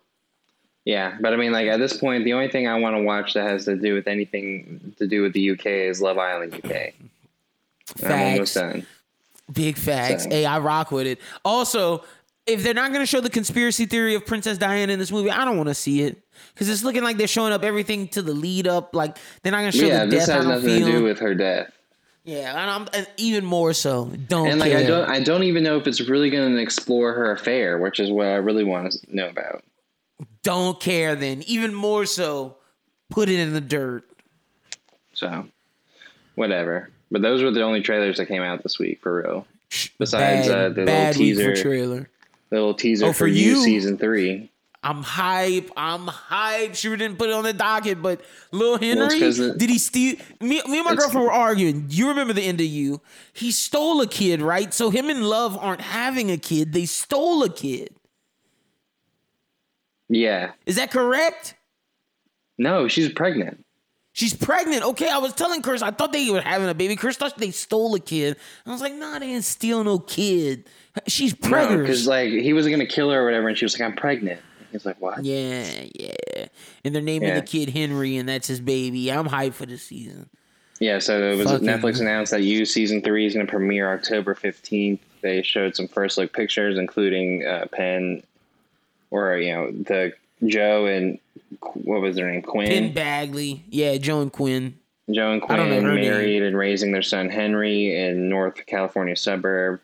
Yeah, 0.91 1.17
but 1.21 1.33
I 1.33 1.37
mean, 1.37 1.53
like 1.53 1.69
at 1.69 1.79
this 1.79 1.97
point, 1.97 2.25
the 2.25 2.33
only 2.33 2.49
thing 2.49 2.67
I 2.67 2.77
want 2.81 2.97
to 2.97 3.03
watch 3.05 3.35
that 3.35 3.49
has 3.49 3.65
to 3.67 3.77
do 3.77 3.95
with 3.95 4.09
anything 4.09 4.93
to 4.99 5.07
do 5.07 5.23
with 5.23 5.33
the 5.35 5.53
UK 5.53 5.67
is 5.67 6.03
Love 6.03 6.19
Island 6.19 6.53
UK. 6.53 6.95
Facts. 7.97 8.59
Big 9.53 9.77
facts. 9.77 10.25
So. 10.25 10.31
Hey, 10.31 10.45
I 10.45 10.59
rock 10.59 10.91
with 10.91 11.07
it. 11.07 11.21
Also, 11.45 12.03
if 12.45 12.65
they're 12.65 12.75
not 12.75 12.91
going 12.91 13.03
to 13.03 13.07
show 13.07 13.21
the 13.21 13.31
conspiracy 13.31 13.87
theory 13.87 14.17
of 14.17 14.27
Princess 14.27 14.59
Diana 14.59 14.93
in 14.93 14.99
this 14.99 15.13
movie, 15.13 15.31
I 15.31 15.45
don't 15.45 15.57
want 15.57 15.69
to 15.69 15.77
see 15.77 16.03
it 16.03 16.21
because 16.55 16.69
it's 16.69 16.83
looking 16.83 17.05
like 17.05 17.19
they're 17.19 17.29
showing 17.29 17.53
up 17.53 17.63
everything 17.63 18.09
to 18.09 18.21
the 18.21 18.35
lead 18.35 18.67
up. 18.67 18.93
Like 18.93 19.17
they're 19.45 19.53
not 19.53 19.61
going 19.61 19.71
to 19.71 19.79
show 19.79 19.87
yeah, 19.87 20.07
the 20.07 20.11
death. 20.11 20.21
has 20.23 20.31
I 20.31 20.39
don't 20.39 20.49
nothing 20.49 20.79
feel. 20.79 20.87
to 20.87 20.93
do 20.93 21.05
with 21.05 21.21
her 21.21 21.37
death. 21.37 21.71
yeah, 22.25 22.51
and 22.61 22.69
I'm 22.69 22.89
and 22.95 23.07
even 23.17 23.45
more 23.45 23.75
so. 23.75 24.07
Don't 24.27 24.49
And 24.49 24.59
like 24.59 24.73
care. 24.73 24.81
I 24.81 24.87
don't, 24.87 25.09
I 25.09 25.21
don't 25.21 25.45
even 25.45 25.63
know 25.63 25.77
if 25.77 25.87
it's 25.87 26.01
really 26.01 26.31
going 26.31 26.53
to 26.53 26.61
explore 26.61 27.13
her 27.13 27.31
affair, 27.31 27.79
which 27.79 28.01
is 28.01 28.11
what 28.11 28.27
I 28.27 28.35
really 28.35 28.65
want 28.65 28.91
to 28.91 28.99
know 29.15 29.29
about. 29.29 29.63
Don't 30.43 30.79
care. 30.81 31.15
Then 31.15 31.43
even 31.47 31.75
more 31.75 32.07
so, 32.07 32.57
put 33.11 33.29
it 33.29 33.39
in 33.41 33.53
the 33.53 33.61
dirt. 33.61 34.05
So, 35.15 35.47
whatever. 36.35 36.91
But 37.11 37.23
those 37.23 37.43
were 37.43 37.51
the 37.51 37.63
only 37.63 37.83
trailers 37.83 38.17
that 38.19 38.27
came 38.27 38.43
out 38.43 38.63
this 38.63 38.79
week 38.79 39.01
for 39.03 39.23
real. 39.23 39.47
Besides 39.99 40.49
bad, 40.49 40.51
uh, 40.51 40.69
the 40.71 40.75
little 40.83 40.87
bad 40.87 41.17
week 41.17 41.37
for 41.37 41.53
teaser, 41.53 41.63
trailer. 41.63 42.11
the 42.51 42.57
little 42.57 42.75
teaser 42.75 43.07
Oh, 43.07 43.13
for, 43.13 43.19
for 43.19 43.27
you 43.27 43.51
you? 43.57 43.63
season 43.63 43.99
three. 43.99 44.51
I'm 44.83 45.03
hype. 45.03 45.71
I'm 45.77 46.07
hype. 46.07 46.75
Sure 46.75 46.97
didn't 46.97 47.19
put 47.19 47.29
it 47.29 47.35
on 47.35 47.45
the 47.45 47.53
docket, 47.53 48.01
but 48.01 48.23
Lil 48.51 48.79
Henry 48.79 49.19
it- 49.21 49.59
did 49.59 49.69
he 49.69 49.77
steal? 49.79 50.17
Me, 50.41 50.63
me 50.67 50.79
and 50.79 50.85
my 50.87 50.95
girlfriend 50.95 51.27
were 51.27 51.33
arguing. 51.33 51.87
You 51.91 52.09
remember 52.09 52.33
the 52.33 52.43
end 52.43 52.61
of 52.63 52.67
you? 52.67 53.03
He 53.35 53.51
stole 53.53 54.01
a 54.01 54.07
kid, 54.07 54.41
right? 54.41 54.73
So 54.73 54.89
him 54.89 55.11
and 55.11 55.23
Love 55.29 55.59
aren't 55.59 55.83
having 55.83 56.31
a 56.31 56.39
kid. 56.39 56.73
They 56.73 56.87
stole 56.87 57.43
a 57.43 57.51
kid. 57.51 57.91
Yeah. 60.11 60.53
Is 60.67 60.77
that 60.77 60.91
correct? 60.91 61.55
No, 62.59 62.89
she's 62.89 63.09
pregnant. 63.11 63.65
She's 64.13 64.35
pregnant. 64.35 64.83
Okay, 64.83 65.09
I 65.09 65.19
was 65.19 65.33
telling 65.33 65.63
Chris, 65.63 65.83
I 65.83 65.93
thought 65.93 66.13
they 66.13 66.29
were 66.31 66.41
having 66.41 66.69
a 66.69 66.75
baby. 66.75 66.97
Chris 66.97 67.17
thought 67.17 67.39
they 67.39 67.53
stole 67.53 67.95
a 67.95 68.01
kid. 68.01 68.37
I 68.67 68.71
was 68.71 68.81
like, 68.81 68.93
nah, 68.95 69.19
they 69.21 69.29
didn't 69.29 69.45
steal 69.45 69.83
no 69.85 69.99
kid. 70.01 70.69
She's 71.07 71.33
No, 71.41 71.49
pregnant. 71.49 71.83
because 71.83 72.07
like 72.09 72.29
he 72.31 72.53
wasn't 72.53 72.73
gonna 72.75 72.87
kill 72.87 73.11
her 73.11 73.23
or 73.23 73.25
whatever, 73.25 73.49
and 73.49 73.57
she 73.57 73.65
was 73.65 73.79
like, 73.79 73.89
"I'm 73.89 73.97
pregnant." 73.97 74.41
He's 74.73 74.85
like, 74.85 75.01
"What?" 75.01 75.25
yeah, 75.25 75.85
yeah. 75.95 76.47
And 76.85 76.93
they're 76.95 77.01
naming 77.03 77.29
Yeah. 77.29 77.37
the 77.37 77.47
kid 77.47 77.71
Henry, 77.71 78.17
and 78.17 78.29
that's 78.29 78.49
his 78.49 78.61
baby. 78.61 79.11
I'm 79.13 79.29
hyped 79.29 79.55
for 79.55 79.67
the 79.67 79.79
season. 79.79 80.29
Yeah, 80.81 80.99
so 80.99 81.23
it 81.23 81.37
was 81.37 81.47
Fucking- 81.49 81.69
Netflix 81.69 82.01
announced 82.01 82.33
that 82.33 82.43
You 82.43 82.65
season 82.65 83.03
three 83.03 83.27
is 83.27 83.35
going 83.35 83.47
to 83.47 83.51
premiere 83.51 83.93
October 83.93 84.35
fifteenth. 84.35 85.01
They 85.23 85.43
showed 85.43 85.77
some 85.77 85.87
first 85.87 86.19
look 86.19 86.33
pictures, 86.33 86.77
including 86.79 87.47
uh, 87.47 87.67
Penn, 87.73 88.23
or 89.11 89.37
you 89.39 89.53
know 89.53 89.71
the 89.71 90.13
Joe 90.47 90.87
and 90.87 91.19
what 91.75 92.01
was 92.01 92.17
their 92.17 92.31
name, 92.31 92.43
Penn 92.43 92.51
Quinn. 92.51 92.93
Bagley. 92.93 93.65
Yeah, 93.69 93.97
Joe 93.99 94.21
and 94.23 94.33
Quinn. 94.33 94.79
Joe 95.11 95.33
and 95.33 95.43
I 95.49 95.57
don't 95.57 95.71
know 95.71 95.81
Quinn 95.81 95.85
her 95.85 95.95
name. 95.95 96.11
married 96.11 96.43
and 96.43 96.57
raising 96.57 96.93
their 96.93 97.03
son 97.03 97.29
Henry 97.29 97.97
in 97.97 98.29
North 98.29 98.65
California 98.67 99.17
suburb. 99.17 99.81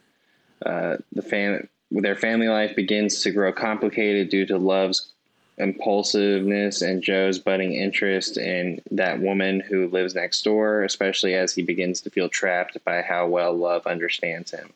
Uh, 0.65 0.97
the 1.13 1.23
fam- 1.23 1.69
their 1.91 2.17
family 2.17 2.49
life 2.49 2.75
begins 2.75 3.23
to 3.23 3.31
grow 3.31 3.53
complicated 3.53 4.31
due 4.31 4.47
to 4.47 4.57
Love's 4.57 5.13
impulsiveness 5.59 6.83
and 6.83 7.03
Joe's 7.03 7.39
budding 7.39 7.73
interest 7.73 8.37
in 8.37 8.81
that 8.91 9.21
woman 9.21 9.61
who 9.61 9.89
lives 9.89 10.15
next 10.15 10.43
door, 10.43 10.85
especially 10.85 11.35
as 11.35 11.55
he 11.55 11.63
begins 11.63 12.01
to 12.03 12.11
feel 12.11 12.29
trapped 12.29 12.83
by 12.85 13.03
how 13.03 13.27
well 13.27 13.55
Love 13.55 13.87
understands 13.87 14.51
him. 14.51 14.73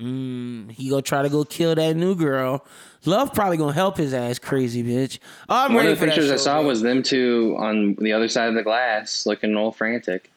Mm, 0.00 0.70
he 0.70 0.88
gonna 0.88 1.02
try 1.02 1.22
to 1.22 1.28
go 1.28 1.44
kill 1.44 1.74
that 1.74 1.94
new 1.94 2.14
girl. 2.14 2.64
Love 3.04 3.34
probably 3.34 3.56
gonna 3.56 3.72
help 3.72 3.96
his 3.96 4.14
ass, 4.14 4.38
crazy 4.38 4.82
bitch. 4.82 5.18
Oh, 5.48 5.64
I'm 5.66 5.74
One 5.74 5.86
of 5.86 5.98
the 5.98 6.06
pictures 6.06 6.30
I 6.30 6.36
saw 6.36 6.60
bro. 6.60 6.68
was 6.68 6.80
them 6.80 7.02
two 7.02 7.56
on 7.58 7.96
the 7.96 8.12
other 8.12 8.28
side 8.28 8.48
of 8.48 8.54
the 8.54 8.62
glass, 8.62 9.26
looking 9.26 9.56
all 9.56 9.72
frantic. 9.72 10.30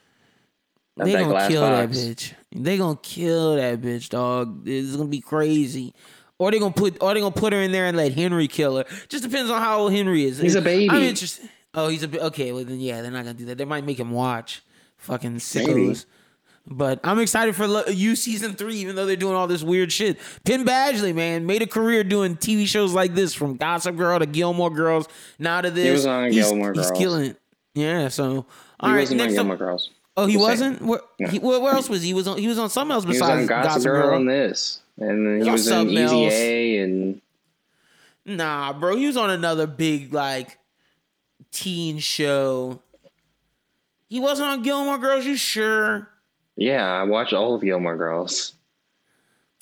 They 0.97 1.13
gonna 1.13 1.47
kill 1.47 1.61
box. 1.61 1.97
that 1.97 1.97
bitch. 1.97 2.33
They 2.51 2.77
gonna 2.77 2.99
kill 3.01 3.55
that 3.55 3.81
bitch, 3.81 4.09
dog. 4.09 4.67
It's 4.67 4.95
gonna 4.95 5.09
be 5.09 5.21
crazy. 5.21 5.93
Or 6.37 6.51
they 6.51 6.59
gonna 6.59 6.73
put, 6.73 7.01
or 7.01 7.13
they 7.13 7.19
gonna 7.21 7.31
put 7.31 7.53
her 7.53 7.61
in 7.61 7.71
there 7.71 7.85
and 7.85 7.95
let 7.95 8.13
Henry 8.13 8.47
kill 8.47 8.77
her. 8.77 8.85
Just 9.07 9.23
depends 9.23 9.49
on 9.49 9.61
how 9.61 9.79
old 9.79 9.93
Henry 9.93 10.25
is. 10.25 10.39
He's 10.39 10.55
a 10.55 10.61
baby. 10.61 10.89
I'm 10.89 11.01
interested. 11.03 11.49
Oh, 11.73 11.87
he's 11.87 12.03
a 12.03 12.25
okay. 12.25 12.51
Well, 12.51 12.63
then 12.65 12.79
yeah, 12.79 13.01
they're 13.01 13.11
not 13.11 13.23
gonna 13.23 13.37
do 13.37 13.45
that. 13.45 13.57
They 13.57 13.65
might 13.65 13.85
make 13.85 13.99
him 13.99 14.11
watch. 14.11 14.61
Fucking 14.97 15.37
sickos. 15.37 15.67
Maybe. 15.67 15.95
But 16.65 17.01
I'm 17.03 17.19
excited 17.19 17.55
for 17.57 17.89
you 17.89 18.15
season 18.15 18.53
three, 18.53 18.77
even 18.77 18.95
though 18.95 19.05
they're 19.05 19.17
doing 19.17 19.35
all 19.35 19.47
this 19.47 19.63
weird 19.63 19.91
shit. 19.91 20.17
Penn 20.45 20.65
Badgley, 20.65 21.13
man, 21.13 21.45
made 21.45 21.61
a 21.61 21.67
career 21.67 22.05
doing 22.05 22.37
TV 22.37 22.65
shows 22.65 22.93
like 22.93 23.13
this, 23.15 23.33
from 23.33 23.57
Gossip 23.57 23.97
Girl 23.97 24.17
to 24.17 24.25
Gilmore 24.25 24.69
Girls, 24.69 25.07
now 25.37 25.59
to 25.59 25.69
this. 25.69 25.83
he 25.85 25.91
was 25.91 26.05
on 26.05 26.31
he's, 26.31 26.35
Gilmore 26.47 26.71
He's 26.73 26.87
Girls. 26.87 26.97
killing 26.97 27.25
it. 27.31 27.37
Yeah. 27.73 28.07
So 28.07 28.45
all 28.79 28.89
He 28.89 28.95
right, 28.95 28.99
wasn't 29.01 29.21
on 29.21 29.27
next 29.27 29.39
up. 29.39 29.57
Girls. 29.59 29.89
Oh, 30.15 30.25
he 30.25 30.37
wasn't. 30.37 30.77
saying. 30.77 30.89
Where, 30.89 31.01
No. 31.19 31.27
he, 31.27 31.39
where, 31.39 31.59
where 31.59 31.73
else 31.73 31.89
was 31.89 32.01
he? 32.01 32.09
He 32.09 32.13
was 32.13 32.27
on? 32.29 32.37
He 32.37 32.47
was 32.47 32.57
on 32.59 32.69
something 32.69 32.93
else 32.93 33.03
He 33.03 33.09
was 33.09 33.17
besides 33.17 33.41
on 33.41 33.47
Gossip, 33.47 33.69
Gossip 33.69 33.83
Girl 33.83 34.01
Girl. 34.09 34.15
and 34.19 34.29
this, 34.29 34.79
and 34.99 35.27
then 35.27 35.39
he 35.39 35.43
Y'all 35.43 35.51
was 35.53 35.67
in 35.67 35.73
something 35.73 35.97
Easy. 35.97 36.27
A, 36.79 36.83
and 36.83 37.21
Nah, 38.25 38.71
bro, 38.71 38.95
he 38.95 39.05
was 39.07 39.17
on 39.17 39.31
another 39.31 39.67
big 39.67 40.13
like 40.13 40.57
teen 41.51 41.97
show. 41.99 42.79
He 44.07 44.21
wasn't 44.21 44.47
on 44.49 44.61
Gilmore 44.61 44.97
Girls. 44.97 45.25
You 45.25 45.35
sure? 45.35 46.07
Yeah, 46.55 46.85
I 46.85 47.03
watched 47.03 47.33
all 47.33 47.55
of 47.55 47.61
Gilmore 47.61 47.97
Girls. 47.97 48.53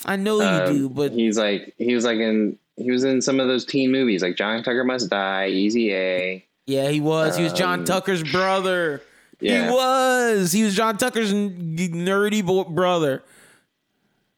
I 0.05 0.15
know 0.15 0.37
you 0.41 0.47
Um, 0.47 0.73
do, 0.73 0.89
but 0.89 1.11
he's 1.11 1.37
like 1.37 1.73
he 1.77 1.93
was 1.93 2.05
like 2.05 2.17
in 2.17 2.57
he 2.75 2.89
was 2.89 3.03
in 3.03 3.21
some 3.21 3.39
of 3.39 3.47
those 3.47 3.65
teen 3.65 3.91
movies 3.91 4.23
like 4.23 4.35
John 4.35 4.63
Tucker 4.63 4.83
Must 4.83 5.09
Die, 5.09 5.47
Easy 5.49 5.93
A. 5.93 6.45
yeah, 6.65 6.89
he 6.89 6.99
was. 6.99 7.37
He 7.37 7.43
was 7.43 7.53
John 7.53 7.79
um, 7.79 7.85
Tucker's 7.85 8.23
brother. 8.23 9.01
Yeah, 9.39 9.65
He 9.65 9.71
was. 9.71 10.51
He 10.51 10.63
was 10.63 10.75
John 10.75 10.97
Tucker's 10.97 11.31
n- 11.33 11.75
nerdy 11.77 12.45
bo- 12.45 12.63
brother. 12.65 13.23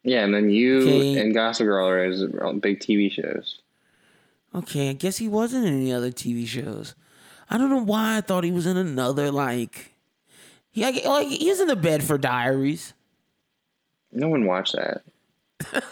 yeah, 0.03 0.23
and 0.23 0.33
then 0.33 0.49
you 0.49 0.81
Okay. 0.81 1.17
and 1.19 1.33
Gossip 1.33 1.65
Girl 1.65 1.87
are 1.87 2.03
his 2.05 2.23
big 2.59 2.79
TV 2.79 3.11
shows. 3.11 3.59
Okay, 4.55 4.89
I 4.89 4.93
guess 4.93 5.17
he 5.17 5.27
wasn't 5.27 5.65
in 5.65 5.73
any 5.73 5.91
other 5.93 6.11
TV 6.11 6.45
shows. 6.45 6.93
I 7.49 7.57
don't 7.57 7.69
know 7.69 7.83
why 7.83 8.17
I 8.17 8.21
thought 8.21 8.43
he 8.43 8.51
was 8.51 8.65
in 8.67 8.77
another 8.77 9.31
like. 9.31 9.92
Like, 10.75 11.05
like 11.05 11.27
he's 11.27 11.59
in 11.59 11.67
the 11.67 11.75
Bedford 11.75 12.21
Diaries. 12.21 12.93
No 14.12 14.27
one 14.29 14.45
watched 14.45 14.75
that. 14.75 15.03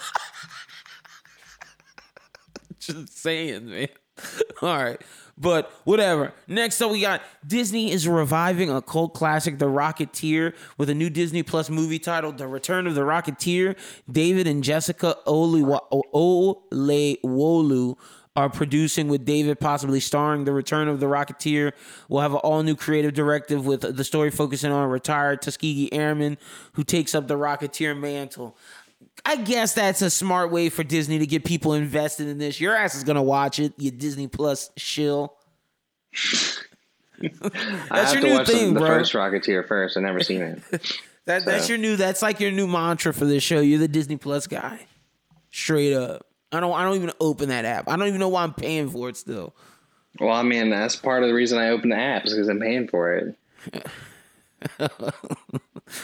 Just 2.79 3.17
saying, 3.17 3.69
man. 3.69 3.87
All 4.61 4.75
right. 4.75 5.01
But 5.37 5.71
whatever. 5.85 6.33
Next 6.47 6.81
up, 6.81 6.91
we 6.91 7.01
got 7.01 7.21
Disney 7.45 7.91
is 7.91 8.07
reviving 8.07 8.69
a 8.69 8.81
cult 8.81 9.13
classic, 9.15 9.57
The 9.57 9.65
Rocketeer, 9.65 10.53
with 10.77 10.89
a 10.89 10.93
new 10.93 11.09
Disney 11.09 11.41
Plus 11.41 11.69
movie 11.69 11.97
titled 11.97 12.37
The 12.37 12.47
Return 12.47 12.85
of 12.85 12.93
the 12.93 13.01
Rocketeer. 13.01 13.75
David 14.11 14.45
and 14.45 14.63
Jessica 14.63 15.17
Olewa- 15.25 15.81
Olewolu 16.13 17.97
are 18.35 18.49
producing 18.49 19.07
with 19.09 19.25
David 19.25 19.59
possibly 19.59 19.99
starring 19.99 20.45
The 20.45 20.53
Return 20.53 20.87
of 20.87 20.99
the 20.99 21.05
Rocketeer. 21.07 21.73
We'll 22.07 22.21
have 22.21 22.31
an 22.33 22.39
all 22.39 22.63
new 22.63 22.75
creative 22.75 23.13
directive 23.13 23.65
with 23.65 23.81
the 23.81 24.03
story 24.03 24.31
focusing 24.31 24.71
on 24.71 24.83
a 24.83 24.87
retired 24.87 25.41
Tuskegee 25.41 25.91
airman 25.91 26.37
who 26.73 26.83
takes 26.83 27.13
up 27.13 27.27
the 27.27 27.35
Rocketeer 27.37 27.97
mantle. 27.99 28.57
I 29.25 29.35
guess 29.35 29.73
that's 29.73 30.01
a 30.01 30.09
smart 30.09 30.51
way 30.51 30.69
for 30.69 30.83
Disney 30.83 31.19
to 31.19 31.25
get 31.27 31.43
people 31.43 31.73
invested 31.73 32.27
in 32.27 32.37
this. 32.37 32.61
Your 32.61 32.73
ass 32.75 32.95
is 32.95 33.03
gonna 33.03 33.21
watch 33.21 33.59
it, 33.59 33.73
you 33.77 33.91
Disney 33.91 34.27
Plus 34.27 34.69
shill. 34.77 35.33
I 37.23 37.27
That's 37.89 38.13
your 38.13 38.23
new 38.23 38.37
the- 38.37 38.45
thing, 38.45 38.73
the, 38.73 38.79
bro. 38.79 38.87
first 38.89 39.13
Rocketeer 39.13 39.67
first. 39.67 39.95
I've 39.97 40.03
never 40.03 40.21
seen 40.21 40.41
it. 40.41 40.61
That 41.25 41.45
that's 41.45 41.69
your 41.69 41.77
new. 41.77 41.97
That's 41.97 42.23
like 42.23 42.39
your 42.39 42.49
new 42.49 42.65
mantra 42.65 43.13
for 43.13 43.25
this 43.25 43.43
show. 43.43 43.59
You're 43.59 43.77
the 43.77 43.87
Disney 43.87 44.17
Plus 44.17 44.47
guy, 44.47 44.87
straight 45.51 45.93
up. 45.93 46.25
I 46.51 46.59
don't. 46.59 46.73
I 46.73 46.83
don't 46.83 46.95
even 46.95 47.11
open 47.19 47.49
that 47.49 47.65
app. 47.65 47.89
I 47.89 47.95
don't 47.95 48.07
even 48.07 48.19
know 48.19 48.29
why 48.29 48.43
I'm 48.43 48.53
paying 48.53 48.89
for 48.89 49.09
it 49.09 49.17
still. 49.17 49.53
well, 50.19 50.33
I 50.35 50.43
mean 50.43 50.69
that's 50.69 50.95
part 50.95 51.23
of 51.23 51.29
the 51.29 51.35
reason 51.35 51.57
I 51.57 51.69
open 51.69 51.89
the 51.89 51.97
app 51.97 52.25
is 52.25 52.33
because 52.33 52.47
I'm 52.49 52.59
paying 52.59 52.87
for 52.87 53.15
it. 53.15 53.35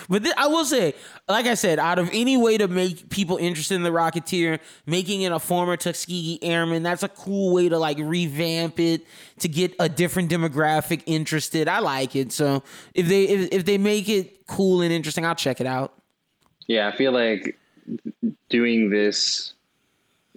But 0.09 0.23
thi- 0.23 0.33
I 0.35 0.47
will 0.47 0.65
say, 0.65 0.93
like 1.29 1.45
I 1.45 1.53
said, 1.53 1.79
out 1.79 1.97
of 1.99 2.09
any 2.11 2.35
way 2.37 2.57
to 2.57 2.67
make 2.67 3.09
people 3.09 3.37
interested 3.37 3.75
in 3.75 3.83
the 3.83 3.89
Rocketeer, 3.89 4.59
making 4.85 5.21
it 5.21 5.31
a 5.31 5.39
former 5.39 5.77
Tuskegee 5.77 6.39
Airman, 6.41 6.83
that's 6.83 7.03
a 7.03 7.07
cool 7.07 7.53
way 7.53 7.69
to 7.69 7.77
like 7.77 7.97
revamp 7.97 8.79
it 8.79 9.05
to 9.39 9.47
get 9.47 9.73
a 9.79 9.87
different 9.87 10.29
demographic 10.29 11.03
interested. 11.05 11.67
I 11.69 11.79
like 11.79 12.15
it. 12.15 12.31
So 12.33 12.63
if 12.93 13.07
they 13.07 13.23
if, 13.29 13.49
if 13.53 13.65
they 13.65 13.77
make 13.77 14.09
it 14.09 14.45
cool 14.47 14.81
and 14.81 14.91
interesting, 14.91 15.25
I'll 15.25 15.35
check 15.35 15.61
it 15.61 15.67
out. 15.67 15.93
Yeah, 16.67 16.89
I 16.89 16.95
feel 16.97 17.13
like 17.13 17.57
doing 18.49 18.89
this 18.89 19.53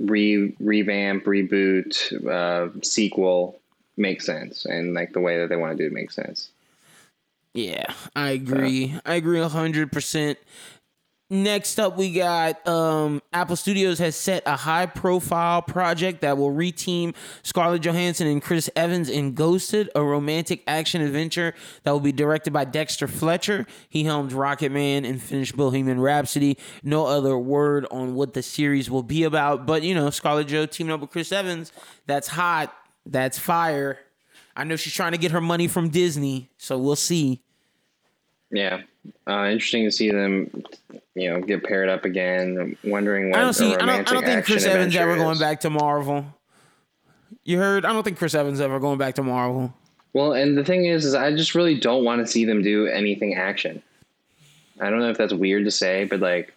re 0.01 0.55
revamp, 0.59 1.25
reboot, 1.25 2.27
uh, 2.27 2.71
sequel 2.83 3.61
makes 3.97 4.27
sense, 4.27 4.65
and 4.65 4.95
like 4.95 5.13
the 5.13 5.21
way 5.21 5.39
that 5.39 5.49
they 5.49 5.57
want 5.57 5.77
to 5.77 5.83
do 5.83 5.87
it 5.87 5.93
makes 5.93 6.17
sense. 6.17 6.51
Yeah, 7.55 7.93
I 8.17 8.31
agree. 8.31 8.95
I 9.05 9.15
agree 9.15 9.41
hundred 9.43 9.93
percent. 9.93 10.39
Next 11.33 11.79
up, 11.79 11.97
we 11.97 12.13
got 12.13 12.67
um, 12.67 13.23
Apple 13.33 13.55
Studios 13.55 14.01
has 14.01 14.17
set 14.17 14.43
a 14.47 14.57
high 14.57 14.87
profile 14.87 15.63
project 15.63 16.23
that 16.23 16.37
will 16.37 16.51
reteam 16.51 17.15
Scarlett 17.45 17.83
Johansson 17.83 18.27
and 18.27 18.43
Chris 18.43 18.69
Evans 18.75 19.09
in 19.09 19.35
Ghosted, 19.35 19.91
a 19.95 20.03
romantic 20.03 20.65
action 20.67 21.01
adventure 21.01 21.55
that 21.85 21.93
will 21.93 22.01
be 22.01 22.11
directed 22.11 22.53
by 22.53 22.65
Dexter 22.65 23.07
Fletcher. 23.07 23.65
He 23.89 24.03
helmed 24.03 24.33
Rocketman 24.33 25.09
and 25.09 25.23
finished 25.23 25.57
Bohemian 25.57 26.01
Rhapsody. 26.01 26.59
No 26.83 27.07
other 27.07 27.39
word 27.39 27.87
on 27.93 28.17
what 28.17 28.35
the 28.35 28.43
series 28.43 28.91
will 28.91 29.05
be 29.05 29.23
about, 29.23 29.67
but 29.67 29.85
you 29.85 29.95
know, 29.95 30.11
Scarlett 30.11 30.49
Jo 30.49 30.67
teaming 30.67 30.93
up 30.93 31.01
with 31.01 31.11
Chris 31.11 31.31
Evans, 31.31 31.71
that's 32.07 32.27
hot, 32.27 32.75
that's 33.07 33.39
fire. 33.39 34.01
I 34.57 34.65
know 34.65 34.75
she's 34.75 34.95
trying 34.95 35.13
to 35.13 35.19
get 35.19 35.31
her 35.31 35.41
money 35.41 35.69
from 35.69 35.91
Disney, 35.91 36.51
so 36.59 36.77
we'll 36.77 36.97
see. 36.97 37.41
Yeah, 38.51 38.81
uh, 39.27 39.47
interesting 39.47 39.85
to 39.85 39.91
see 39.91 40.11
them, 40.11 40.65
you 41.15 41.31
know, 41.31 41.41
get 41.41 41.65
paired 41.65 41.89
up 41.89 42.05
again. 42.05 42.77
I'm 42.85 42.91
wondering 42.91 43.31
what 43.31 43.39
I 43.39 43.43
don't 43.43 43.53
see. 43.53 43.75
I 43.75 43.79
don't, 43.79 43.89
I 43.89 44.03
don't 44.03 44.25
think 44.25 44.45
Chris 44.45 44.65
Evans 44.65 44.95
ever 44.97 45.13
is. 45.13 45.23
going 45.23 45.39
back 45.39 45.61
to 45.61 45.71
Marvel. 45.71 46.27
You 47.45 47.59
heard? 47.59 47.85
I 47.85 47.93
don't 47.93 48.03
think 48.03 48.19
Chris 48.19 48.35
Evans 48.35 48.61
ever 48.61 48.79
going 48.79 48.99
back 48.99 49.15
to 49.17 49.23
Marvel. 49.23 49.73
Well, 50.13 50.33
and 50.33 50.59
the 50.59 50.65
thing 50.65 50.87
is, 50.87 51.05
is 51.05 51.15
I 51.15 51.35
just 51.35 51.55
really 51.55 51.79
don't 51.79 52.05
want 52.05 52.25
to 52.25 52.31
see 52.31 52.45
them 52.45 52.63
do 52.63 52.87
anything 52.87 53.35
action. 53.35 53.83
I 54.81 54.91
don't 54.91 55.01
know 55.01 55.11
if 55.11 55.19
that's 55.19 55.33
weird 55.33 55.65
to 55.65 55.71
say, 55.71 56.05
but 56.05 56.21
like, 56.21 56.53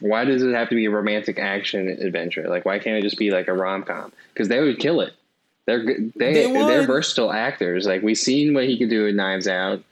why 0.00 0.24
does 0.24 0.42
it 0.42 0.52
have 0.54 0.68
to 0.68 0.74
be 0.74 0.86
a 0.86 0.90
romantic 0.90 1.38
action 1.38 1.88
adventure? 1.88 2.48
Like, 2.48 2.64
why 2.64 2.78
can't 2.78 2.96
it 2.96 3.02
just 3.02 3.18
be 3.18 3.30
like 3.30 3.48
a 3.48 3.52
rom 3.52 3.84
com? 3.84 4.12
Because 4.32 4.48
they 4.48 4.60
would 4.60 4.78
kill 4.78 5.00
it. 5.00 5.14
They're 5.66 5.84
they, 5.84 6.10
they 6.32 6.52
they're 6.52 6.86
versatile 6.86 7.32
actors. 7.32 7.86
Like 7.86 8.02
we've 8.02 8.18
seen 8.18 8.52
what 8.52 8.64
he 8.64 8.76
could 8.76 8.90
do 8.90 9.06
in 9.06 9.16
Knives 9.16 9.46
Out. 9.46 9.82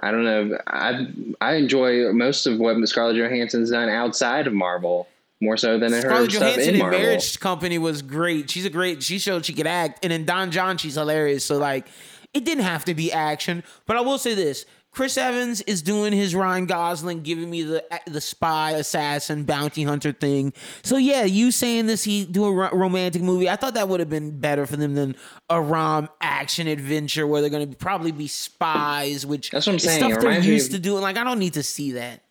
I 0.00 0.10
don't 0.10 0.24
know. 0.24 0.58
I 0.66 1.06
I 1.40 1.54
enjoy 1.54 2.12
most 2.12 2.46
of 2.46 2.58
what 2.58 2.76
Scarlett 2.88 3.16
Johansson's 3.16 3.70
done 3.70 3.88
outside 3.88 4.46
of 4.46 4.52
Marvel 4.52 5.08
more 5.40 5.56
so 5.56 5.78
than 5.78 5.90
Scarlett 5.90 6.32
her 6.32 6.38
Johansson 6.38 6.62
stuff 6.62 6.74
in, 6.74 6.78
Marvel. 6.78 6.98
Marriage 7.00 7.40
Company 7.40 7.78
was 7.78 8.02
great. 8.02 8.50
She's 8.50 8.64
a 8.64 8.70
great. 8.70 9.02
She 9.02 9.18
showed 9.18 9.44
she 9.44 9.52
could 9.52 9.66
act, 9.66 10.04
and 10.04 10.12
in 10.12 10.24
Don 10.24 10.50
Jon, 10.50 10.78
she's 10.78 10.94
hilarious. 10.94 11.44
So 11.44 11.58
like, 11.58 11.88
it 12.32 12.44
didn't 12.44 12.64
have 12.64 12.84
to 12.86 12.94
be 12.94 13.12
action. 13.12 13.64
But 13.86 13.96
I 13.96 14.00
will 14.00 14.18
say 14.18 14.34
this: 14.34 14.66
Chris 14.90 15.16
Evans 15.16 15.60
is 15.62 15.82
doing 15.82 16.12
his 16.12 16.34
Ryan 16.34 16.66
Gosling, 16.66 17.22
giving 17.22 17.50
me 17.50 17.62
the 17.62 17.84
the 18.06 18.20
spy, 18.20 18.72
assassin, 18.72 19.44
bounty 19.44 19.84
hunter 19.84 20.12
thing. 20.12 20.52
So 20.82 20.96
yeah, 20.96 21.24
you 21.24 21.50
saying 21.52 21.86
this, 21.86 22.04
he 22.04 22.24
do 22.24 22.44
a 22.46 22.74
romantic 22.74 23.22
movie. 23.22 23.48
I 23.48 23.56
thought 23.56 23.74
that 23.74 23.88
would 23.88 24.00
have 24.00 24.10
been 24.10 24.40
better 24.40 24.66
for 24.66 24.76
them 24.76 24.94
than 24.94 25.14
a 25.48 25.60
rom 25.60 26.08
action 26.20 26.66
adventure 26.66 27.26
where 27.26 27.40
they're 27.40 27.50
going 27.50 27.70
to 27.70 27.76
probably 27.76 28.12
be 28.12 28.26
spies, 28.26 29.24
which 29.24 29.50
that's 29.50 29.66
what 29.66 29.74
I'm 29.74 29.78
saying. 29.78 30.10
Stuff 30.10 30.20
they're 30.20 30.40
used 30.40 30.72
to 30.72 30.78
doing. 30.78 31.02
Like 31.02 31.16
I 31.16 31.24
don't 31.24 31.38
need 31.38 31.54
to 31.54 31.62
see 31.62 31.92
that. 31.92 32.22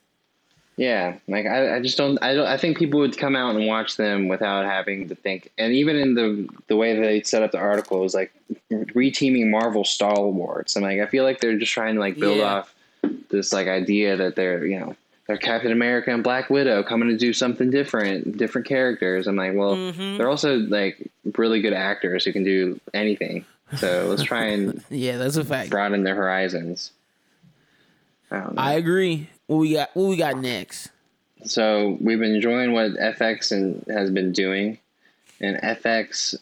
Yeah, 0.78 1.18
like 1.28 1.48
I, 1.48 1.78
I 1.78 1.82
just 1.82 1.98
don't 1.98 2.22
I 2.22 2.36
don't 2.36 2.46
I 2.46 2.56
think 2.56 2.78
people 2.78 3.00
would 3.00 3.18
come 3.18 3.36
out 3.36 3.56
and 3.56 3.66
watch 3.66 3.98
them 3.98 4.28
without 4.28 4.64
having 4.66 5.10
to 5.10 5.16
think. 5.16 5.52
And 5.58 5.74
even 5.74 5.96
in 5.96 6.14
the 6.14 6.48
the 6.68 6.76
way 6.76 6.96
they 6.98 7.24
set 7.24 7.42
up 7.42 7.52
the 7.52 7.58
article 7.58 8.04
is 8.04 8.14
like 8.14 8.32
reteaming 8.72 9.50
Marvel 9.50 9.84
stalwarts. 9.84 10.76
And 10.76 10.86
like 10.86 11.00
I 11.00 11.08
feel 11.08 11.24
like 11.24 11.42
they're 11.42 11.58
just 11.58 11.72
trying 11.72 11.96
to 11.96 12.00
like 12.00 12.20
build 12.20 12.38
yeah. 12.38 12.54
off 12.54 12.76
this 13.30 13.52
like 13.52 13.68
idea 13.68 14.18
that 14.18 14.36
they're 14.36 14.68
you 14.68 14.80
know 14.80 14.96
they're 15.28 15.38
Captain 15.38 15.72
America 15.72 16.14
and 16.14 16.24
Black 16.24 16.52
Widow 16.52 16.84
coming 16.84 17.10
to 17.10 17.18
do 17.18 17.34
something 17.34 17.72
different, 17.72 18.38
different 18.38 18.66
characters. 18.68 19.28
I'm 19.28 19.36
like, 19.36 19.56
well, 19.56 19.76
mm-hmm. 19.76 20.18
they're 20.18 20.30
also 20.30 20.58
like 20.58 21.10
really 21.36 21.62
good 21.62 21.74
actors 21.74 22.24
who 22.24 22.32
can 22.32 22.44
do 22.44 22.80
anything. 22.94 23.46
So 23.78 24.06
let's 24.08 24.24
try 24.24 24.46
and 24.46 24.84
yeah, 24.90 25.18
that's 25.18 25.38
a 25.38 25.44
fact. 25.44 25.72
Broaden 25.72 26.04
their 26.04 26.16
horizons. 26.16 26.92
I, 28.30 28.44
I 28.58 28.74
agree. 28.74 29.28
What 29.48 29.58
we 29.58 29.74
got? 29.74 29.90
What 29.94 30.10
we 30.10 30.18
got 30.18 30.38
next? 30.38 30.92
So 31.46 31.98
we've 32.02 32.20
been 32.20 32.36
enjoying 32.36 32.74
what 32.74 32.92
FX 32.94 33.52
and 33.54 33.84
has 33.88 34.12
been 34.12 34.34
doing, 34.34 34.78
and 35.40 35.58
FX 35.58 36.36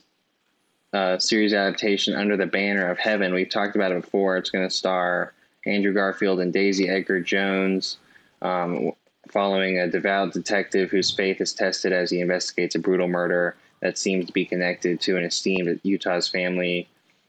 uh, 0.92 1.20
series 1.20 1.54
adaptation 1.54 2.16
under 2.16 2.36
the 2.36 2.48
banner 2.48 2.90
of 2.90 2.98
Heaven. 2.98 3.34
We've 3.34 3.50
talked 3.50 3.76
about 3.76 3.92
it 3.92 4.02
before. 4.02 4.38
It's 4.38 4.50
going 4.50 4.68
to 4.68 4.74
star 4.74 5.34
Andrew 5.68 5.94
Garfield 5.94 6.40
and 6.40 6.52
Daisy 6.52 6.90
Edgar 6.90 7.22
Jones, 7.22 7.98
um, 8.42 8.92
following 9.30 9.78
a 9.78 9.88
devout 9.88 10.34
detective 10.34 10.90
whose 10.90 11.12
faith 11.12 11.42
is 11.42 11.54
tested 11.54 11.94
as 11.94 12.10
he 12.10 12.22
investigates 12.22 12.74
a 12.74 12.80
brutal 12.80 13.08
murder 13.08 13.56
that 13.82 14.00
seems 14.00 14.26
to 14.26 14.34
be 14.34 14.46
connected 14.46 15.00
to 15.02 15.16
an 15.18 15.24
esteemed 15.24 15.80
Utah's 15.84 16.28
family, 16.28 16.88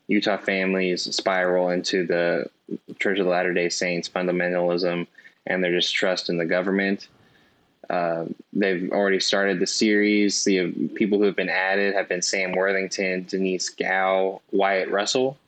Utah 0.08 0.38
families 0.38 1.14
spiral 1.14 1.68
into 1.68 2.06
the 2.06 2.46
Church 2.98 3.18
of 3.18 3.26
the 3.26 3.30
Latter 3.30 3.52
Day 3.52 3.68
Saints 3.68 4.08
fundamentalism 4.08 5.06
and 5.46 5.62
their 5.62 5.72
distrust 5.72 6.28
in 6.28 6.38
the 6.38 6.44
government. 6.44 7.09
Uh, 7.88 8.24
they've 8.52 8.90
already 8.90 9.20
started 9.20 9.61
the 9.61 9.66
series. 9.66 10.42
The 10.44 10.72
people 10.94 11.18
who 11.18 11.24
have 11.24 11.37
been 11.37 11.48
added 11.48 11.94
have 11.94 12.09
been 12.09 12.22
Sam 12.22 12.52
Worthington, 12.52 13.26
Denise 13.28 13.68
Gough, 13.68 14.40
Wyatt 14.50 14.90
Russell, 14.90 15.38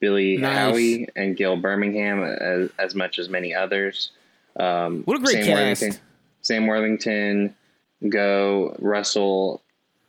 Billy 0.00 0.38
nice. 0.38 0.56
Howle, 0.56 1.06
and 1.16 1.36
Gil 1.36 1.56
Birmingham, 1.56 2.22
as, 2.22 2.70
as, 2.78 2.94
much 2.94 3.18
as 3.18 3.28
many 3.28 3.54
others. 3.54 4.10
Um, 4.56 5.02
what 5.04 5.18
a 5.18 5.20
great 5.20 5.44
Sam 5.44 5.44
cast! 5.44 5.82
Worthington, 5.82 6.00
Sam 6.40 6.66
Worthington, 6.66 7.54
Go 8.08 8.74
Russell, 8.78 9.62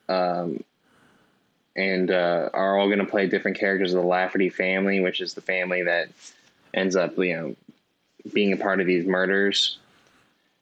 um, 0.09 0.63
and 1.75 2.11
uh, 2.11 2.49
are 2.53 2.79
all 2.79 2.87
going 2.87 2.99
to 2.99 3.05
play 3.05 3.27
different 3.27 3.59
characters 3.59 3.93
of 3.93 4.01
the 4.01 4.07
Lafferty 4.07 4.49
family, 4.49 4.99
which 4.99 5.21
is 5.21 5.33
the 5.33 5.41
family 5.41 5.83
that 5.83 6.09
ends 6.73 6.95
up, 6.95 7.17
you 7.17 7.35
know, 7.35 7.55
being 8.31 8.53
a 8.53 8.57
part 8.57 8.79
of 8.79 8.87
these 8.87 9.05
murders. 9.05 9.77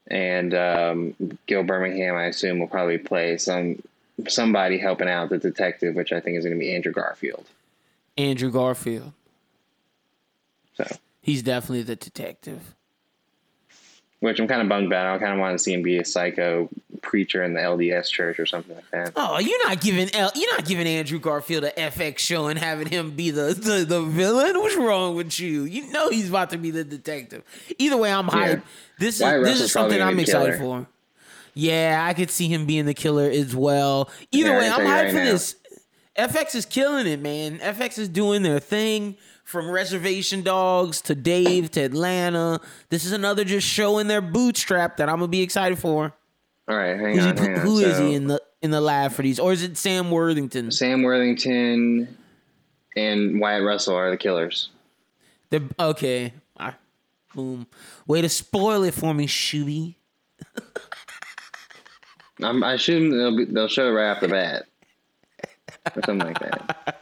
And 0.08 0.54
um, 0.54 1.14
Gil 1.46 1.62
Birmingham, 1.62 2.16
I 2.16 2.24
assume, 2.24 2.58
will 2.58 2.66
probably 2.66 2.98
play 2.98 3.38
some 3.38 3.82
somebody 4.28 4.78
helping 4.78 5.08
out 5.08 5.30
the 5.30 5.38
detective, 5.38 5.94
which 5.94 6.12
I 6.12 6.20
think 6.20 6.36
is 6.36 6.44
going 6.44 6.56
to 6.56 6.60
be 6.60 6.74
Andrew 6.74 6.92
Garfield. 6.92 7.46
Andrew 8.18 8.50
Garfield. 8.50 9.12
So 10.76 10.86
he's 11.20 11.42
definitely 11.42 11.82
the 11.82 11.96
detective 11.96 12.74
which 14.22 14.38
I'm 14.38 14.46
kind 14.46 14.62
of 14.62 14.68
bummed 14.68 14.86
about. 14.86 15.16
I 15.16 15.18
kind 15.18 15.32
of 15.32 15.40
want 15.40 15.58
to 15.58 15.58
see 15.58 15.72
him 15.72 15.82
be 15.82 15.98
a 15.98 16.04
psycho 16.04 16.68
preacher 17.02 17.42
in 17.42 17.54
the 17.54 17.60
LDS 17.60 18.08
church 18.08 18.38
or 18.38 18.46
something 18.46 18.76
like 18.76 18.88
that. 18.92 19.12
Oh, 19.16 19.40
you're 19.40 19.66
not 19.66 19.80
giving 19.80 20.14
L- 20.14 20.30
you're 20.36 20.54
not 20.54 20.64
giving 20.64 20.86
Andrew 20.86 21.18
Garfield 21.18 21.64
a 21.64 21.72
FX 21.72 22.20
show 22.20 22.46
and 22.46 22.56
having 22.56 22.86
him 22.86 23.10
be 23.10 23.32
the, 23.32 23.52
the, 23.52 23.84
the 23.84 24.00
villain. 24.00 24.56
What's 24.60 24.76
wrong 24.76 25.16
with 25.16 25.40
you? 25.40 25.64
You 25.64 25.90
know 25.90 26.08
he's 26.08 26.28
about 26.28 26.50
to 26.50 26.56
be 26.56 26.70
the 26.70 26.84
detective. 26.84 27.42
Either 27.78 27.96
way, 27.96 28.12
I'm 28.12 28.28
hyped. 28.28 28.46
Yeah. 28.46 28.60
This 29.00 29.20
is 29.20 29.44
this 29.44 29.60
is 29.60 29.72
something 29.72 30.00
I'm 30.00 30.20
excited 30.20 30.60
for. 30.60 30.86
Yeah, 31.54 32.06
I 32.08 32.14
could 32.14 32.30
see 32.30 32.46
him 32.46 32.64
being 32.64 32.86
the 32.86 32.94
killer 32.94 33.28
as 33.28 33.56
well. 33.56 34.08
Either 34.30 34.50
yeah, 34.50 34.58
way, 34.58 34.68
I'm 34.68 34.80
hyped 34.80 35.02
right 35.02 35.10
for 35.10 35.16
now. 35.16 35.24
this. 35.24 35.56
FX 36.16 36.54
is 36.54 36.66
killing 36.66 37.08
it, 37.08 37.20
man. 37.20 37.58
FX 37.58 37.98
is 37.98 38.08
doing 38.08 38.44
their 38.44 38.60
thing 38.60 39.16
from 39.44 39.70
Reservation 39.70 40.42
Dogs 40.42 41.00
to 41.02 41.14
Dave 41.14 41.70
to 41.72 41.80
Atlanta. 41.80 42.60
This 42.88 43.04
is 43.04 43.12
another 43.12 43.44
just 43.44 43.66
show 43.66 43.98
in 43.98 44.08
their 44.08 44.20
bootstrap 44.20 44.96
that 44.98 45.08
I'm 45.08 45.16
gonna 45.16 45.28
be 45.28 45.42
excited 45.42 45.78
for. 45.78 46.12
All 46.68 46.76
right, 46.76 46.96
hang 46.96 47.18
on. 47.20 47.36
He, 47.36 47.42
hang 47.42 47.56
who 47.56 47.78
on. 47.78 47.90
is 47.90 47.96
so, 47.96 48.06
he 48.06 48.14
in 48.14 48.26
the 48.28 48.42
in 48.62 48.70
the 48.70 48.80
Lafferty's, 48.80 49.40
or 49.40 49.52
is 49.52 49.62
it 49.62 49.76
Sam 49.76 50.10
Worthington? 50.10 50.70
Sam 50.70 51.02
Worthington 51.02 52.16
and 52.96 53.40
Wyatt 53.40 53.64
Russell 53.64 53.96
are 53.96 54.10
the 54.10 54.16
killers. 54.16 54.68
They're 55.50 55.62
okay. 55.78 56.32
Right. 56.58 56.74
Boom. 57.34 57.66
Way 58.06 58.22
to 58.22 58.28
spoil 58.28 58.84
it 58.84 58.94
for 58.94 59.12
me, 59.12 59.26
Shuby. 59.26 59.96
I'm, 62.42 62.64
I 62.64 62.74
assume 62.74 63.10
they'll 63.10 63.36
be, 63.36 63.44
they'll 63.44 63.68
show 63.68 63.88
it 63.88 63.92
right 63.92 64.10
off 64.10 64.20
the 64.20 64.28
bat, 64.28 64.64
or 65.94 66.02
something 66.04 66.26
like 66.26 66.38
that. 66.40 66.98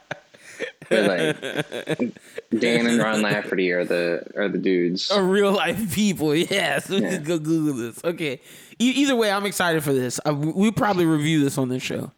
like 1.97 2.13
Dan 2.59 2.87
and 2.87 2.99
Ron 2.99 3.21
Lafferty 3.21 3.71
are 3.71 3.85
the 3.85 4.23
are 4.35 4.49
the 4.49 4.57
dudes. 4.57 5.09
Are 5.11 5.23
real 5.23 5.51
life 5.51 5.93
people. 5.93 6.35
Yes. 6.35 6.89
Yeah. 6.89 7.17
Go 7.17 7.39
Google 7.39 7.73
this. 7.75 8.03
Okay. 8.03 8.41
E- 8.79 8.91
either 8.91 9.15
way, 9.15 9.31
I'm 9.31 9.45
excited 9.45 9.83
for 9.83 9.93
this. 9.93 10.19
I, 10.25 10.31
we 10.31 10.71
probably 10.71 11.05
review 11.05 11.43
this 11.43 11.57
on 11.57 11.69
this 11.69 11.83
show. 11.83 12.11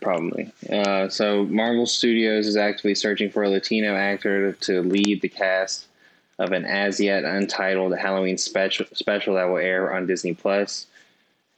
Probably. 0.00 0.52
Uh, 0.70 1.08
so 1.08 1.44
Marvel 1.44 1.86
Studios 1.86 2.46
is 2.46 2.56
actively 2.56 2.94
searching 2.94 3.30
for 3.30 3.42
a 3.42 3.48
Latino 3.48 3.94
actor 3.94 4.52
to 4.52 4.82
lead 4.82 5.20
the 5.20 5.28
cast 5.28 5.86
of 6.38 6.52
an 6.52 6.64
as 6.64 7.00
yet 7.00 7.24
untitled 7.24 7.96
Halloween 7.96 8.38
special 8.38 8.86
special 8.92 9.34
that 9.34 9.44
will 9.44 9.56
air 9.58 9.92
on 9.92 10.06
Disney 10.06 10.34
Plus. 10.34 10.86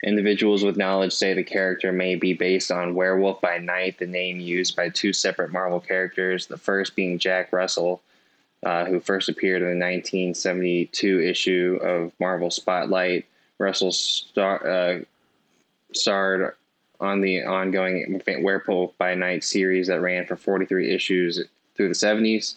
Individuals 0.04 0.62
with 0.62 0.76
knowledge 0.76 1.12
say 1.12 1.34
the 1.34 1.42
character 1.42 1.90
may 1.90 2.14
be 2.14 2.32
based 2.32 2.70
on 2.70 2.94
Werewolf 2.94 3.40
by 3.40 3.58
Night, 3.58 3.98
the 3.98 4.06
name 4.06 4.38
used 4.38 4.76
by 4.76 4.88
two 4.88 5.12
separate 5.12 5.52
Marvel 5.52 5.80
characters, 5.80 6.46
the 6.46 6.56
first 6.56 6.94
being 6.94 7.18
Jack 7.18 7.52
Russell, 7.52 8.00
uh, 8.62 8.84
who 8.84 9.00
first 9.00 9.28
appeared 9.28 9.62
in 9.62 9.68
the 9.68 9.84
1972 9.84 11.20
issue 11.20 11.78
of 11.82 12.12
Marvel 12.20 12.50
Spotlight. 12.50 13.26
Russell 13.58 13.90
star, 13.90 14.64
uh, 14.68 15.00
starred 15.92 16.54
on 17.00 17.20
the 17.20 17.42
ongoing 17.42 18.22
Werewolf 18.40 18.96
by 18.98 19.14
Night 19.14 19.42
series 19.42 19.88
that 19.88 20.00
ran 20.00 20.26
for 20.26 20.36
43 20.36 20.92
issues 20.92 21.42
through 21.74 21.88
the 21.88 21.94
70s. 21.94 22.54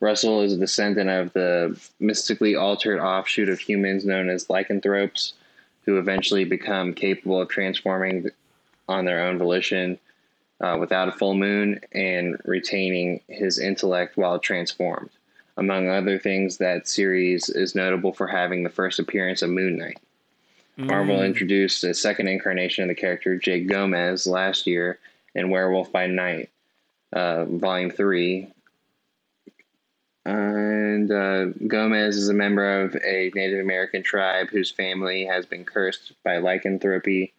Russell 0.00 0.40
is 0.40 0.54
a 0.54 0.56
descendant 0.56 1.10
of 1.10 1.32
the 1.34 1.78
mystically 2.00 2.56
altered 2.56 2.98
offshoot 2.98 3.48
of 3.48 3.60
humans 3.60 4.04
known 4.04 4.28
as 4.28 4.50
lycanthropes 4.50 5.34
who 5.84 5.98
eventually 5.98 6.44
become 6.44 6.94
capable 6.94 7.40
of 7.40 7.48
transforming 7.48 8.30
on 8.88 9.04
their 9.04 9.24
own 9.26 9.38
volition 9.38 9.98
uh, 10.60 10.76
without 10.78 11.08
a 11.08 11.12
full 11.12 11.34
moon 11.34 11.80
and 11.92 12.36
retaining 12.44 13.20
his 13.28 13.58
intellect 13.58 14.16
while 14.16 14.38
transformed. 14.38 15.10
Among 15.56 15.88
other 15.88 16.18
things, 16.18 16.58
that 16.58 16.88
series 16.88 17.48
is 17.48 17.74
notable 17.74 18.12
for 18.12 18.26
having 18.26 18.62
the 18.62 18.70
first 18.70 18.98
appearance 18.98 19.42
of 19.42 19.50
Moon 19.50 19.76
Knight. 19.76 19.98
Mm. 20.78 20.86
Marvel 20.86 21.22
introduced 21.22 21.84
a 21.84 21.94
second 21.94 22.28
incarnation 22.28 22.84
of 22.84 22.88
the 22.88 22.94
character, 22.94 23.36
Jake 23.36 23.68
Gomez, 23.68 24.26
last 24.26 24.66
year 24.66 24.98
in 25.34 25.50
Werewolf 25.50 25.92
by 25.92 26.06
Night, 26.06 26.50
uh, 27.12 27.44
Volume 27.44 27.90
3. 27.90 28.52
And 30.24 31.10
uh, 31.10 31.46
Gomez 31.66 32.16
is 32.16 32.28
a 32.28 32.34
member 32.34 32.82
of 32.82 32.94
a 32.96 33.30
Native 33.34 33.60
American 33.60 34.02
tribe 34.02 34.48
whose 34.50 34.70
family 34.70 35.24
has 35.24 35.46
been 35.46 35.64
cursed 35.64 36.12
by 36.22 36.38
lycanthropy 36.38 37.32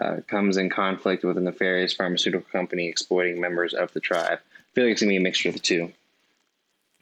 uh, 0.00 0.16
comes 0.26 0.56
in 0.56 0.70
conflict 0.70 1.22
with 1.22 1.36
a 1.36 1.40
nefarious 1.40 1.92
pharmaceutical 1.92 2.48
company 2.50 2.88
exploiting 2.88 3.40
members 3.40 3.74
of 3.74 3.92
the 3.92 4.00
tribe. 4.00 4.38
I 4.40 4.74
feel 4.74 4.84
like 4.84 4.92
it's 4.92 5.02
gonna 5.02 5.10
be 5.10 5.16
a 5.16 5.20
mixture 5.20 5.50
of 5.50 5.54
the 5.54 5.60
two. 5.60 5.92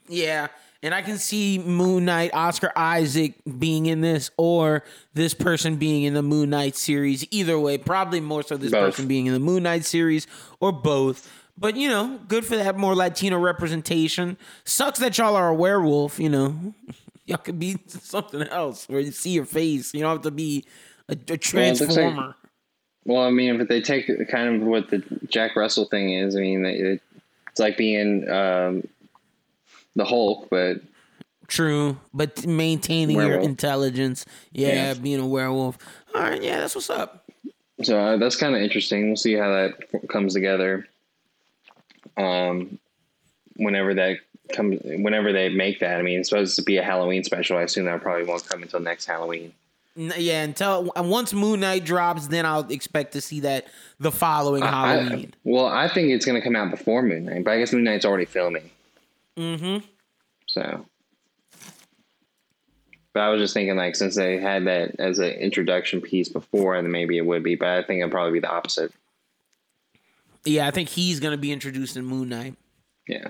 Yeah, 0.08 0.48
and 0.82 0.92
I 0.92 1.02
can 1.02 1.18
see 1.18 1.58
Moon 1.58 2.04
Knight, 2.04 2.34
Oscar 2.34 2.72
Isaac 2.74 3.34
being 3.58 3.86
in 3.86 4.00
this, 4.00 4.30
or 4.36 4.82
this 5.14 5.32
person 5.32 5.76
being 5.76 6.02
in 6.02 6.14
the 6.14 6.22
Moon 6.22 6.50
Knight 6.50 6.74
series. 6.74 7.24
Either 7.30 7.58
way, 7.58 7.78
probably 7.78 8.20
more 8.20 8.42
so 8.42 8.56
this 8.56 8.72
both. 8.72 8.90
person 8.90 9.06
being 9.06 9.26
in 9.26 9.32
the 9.32 9.40
Moon 9.40 9.62
Knight 9.62 9.84
series, 9.84 10.26
or 10.58 10.72
both. 10.72 11.30
But 11.56 11.76
you 11.76 11.88
know, 11.88 12.20
good 12.28 12.44
for 12.44 12.56
that 12.56 12.76
more 12.76 12.94
Latino 12.94 13.38
representation. 13.38 14.36
Sucks 14.64 14.98
that 15.00 15.18
y'all 15.18 15.36
are 15.36 15.48
a 15.48 15.54
werewolf. 15.54 16.18
You 16.18 16.28
know, 16.28 16.74
y'all 17.26 17.38
could 17.38 17.58
be 17.58 17.78
something 17.86 18.42
else 18.42 18.88
where 18.88 19.00
you 19.00 19.12
see 19.12 19.30
your 19.30 19.44
face. 19.44 19.94
You 19.94 20.00
don't 20.00 20.12
have 20.12 20.22
to 20.22 20.30
be 20.30 20.64
a, 21.08 21.12
a 21.12 21.36
transformer. 21.36 22.14
Well, 22.14 22.34
well, 23.04 23.22
I 23.22 23.30
mean, 23.30 23.58
but 23.58 23.68
they 23.68 23.80
take 23.80 24.06
kind 24.28 24.62
of 24.62 24.68
what 24.68 24.90
the 24.90 25.02
Jack 25.28 25.56
Russell 25.56 25.86
thing 25.86 26.12
is, 26.12 26.36
I 26.36 26.40
mean, 26.40 26.64
it's 26.64 27.58
like 27.58 27.76
being 27.76 28.28
um, 28.30 28.86
the 29.96 30.04
Hulk, 30.04 30.48
but 30.50 30.82
true, 31.48 31.98
but 32.14 32.46
maintaining 32.46 33.16
werewolf. 33.16 33.42
your 33.42 33.50
intelligence. 33.50 34.24
Yeah, 34.52 34.68
yeah, 34.68 34.94
being 34.94 35.20
a 35.20 35.26
werewolf. 35.26 35.78
All 36.14 36.22
right, 36.22 36.42
yeah, 36.42 36.60
that's 36.60 36.74
what's 36.76 36.90
up. 36.90 37.28
So 37.82 37.98
uh, 37.98 38.16
that's 38.18 38.36
kind 38.36 38.54
of 38.54 38.62
interesting. 38.62 39.08
We'll 39.08 39.16
see 39.16 39.34
how 39.34 39.48
that 39.48 40.08
comes 40.08 40.34
together. 40.34 40.86
Um, 42.16 42.78
whenever 43.56 43.94
that 43.94 44.18
comes, 44.52 44.80
whenever 44.82 45.32
they 45.32 45.48
make 45.48 45.80
that, 45.80 45.98
I 45.98 46.02
mean, 46.02 46.20
it's 46.20 46.28
supposed 46.28 46.56
to 46.56 46.62
be 46.62 46.76
a 46.76 46.82
Halloween 46.82 47.24
special. 47.24 47.56
I 47.56 47.62
assume 47.62 47.86
that 47.86 48.00
probably 48.02 48.24
won't 48.24 48.46
come 48.48 48.62
until 48.62 48.80
next 48.80 49.06
Halloween. 49.06 49.52
Yeah, 49.94 50.42
until 50.42 50.90
once 50.96 51.34
Moon 51.34 51.60
Knight 51.60 51.84
drops, 51.84 52.28
then 52.28 52.46
I'll 52.46 52.66
expect 52.70 53.12
to 53.12 53.20
see 53.20 53.40
that 53.40 53.66
the 54.00 54.10
following 54.10 54.62
Halloween. 54.62 55.34
I, 55.34 55.38
well, 55.44 55.66
I 55.66 55.86
think 55.86 56.08
it's 56.08 56.24
going 56.24 56.40
to 56.40 56.42
come 56.42 56.56
out 56.56 56.70
before 56.70 57.02
Moon 57.02 57.26
Knight, 57.26 57.44
but 57.44 57.50
I 57.50 57.58
guess 57.58 57.74
Moon 57.74 57.84
Knight's 57.84 58.06
already 58.06 58.24
filming. 58.24 58.70
Mm-hmm. 59.36 59.84
So, 60.46 60.86
but 63.12 63.20
I 63.20 63.28
was 63.28 63.42
just 63.42 63.52
thinking, 63.52 63.76
like, 63.76 63.94
since 63.94 64.16
they 64.16 64.38
had 64.38 64.64
that 64.66 64.98
as 64.98 65.18
an 65.18 65.32
introduction 65.32 66.00
piece 66.00 66.30
before, 66.30 66.80
then 66.80 66.90
maybe 66.90 67.18
it 67.18 67.26
would 67.26 67.42
be. 67.42 67.54
But 67.54 67.68
I 67.68 67.82
think 67.82 68.00
it'll 68.00 68.10
probably 68.10 68.32
be 68.32 68.40
the 68.40 68.50
opposite. 68.50 68.92
Yeah, 70.44 70.66
I 70.66 70.70
think 70.70 70.88
he's 70.88 71.20
going 71.20 71.32
to 71.32 71.38
be 71.38 71.52
introduced 71.52 71.96
in 71.96 72.04
Moon 72.04 72.28
Knight. 72.28 72.56
Yeah. 73.06 73.28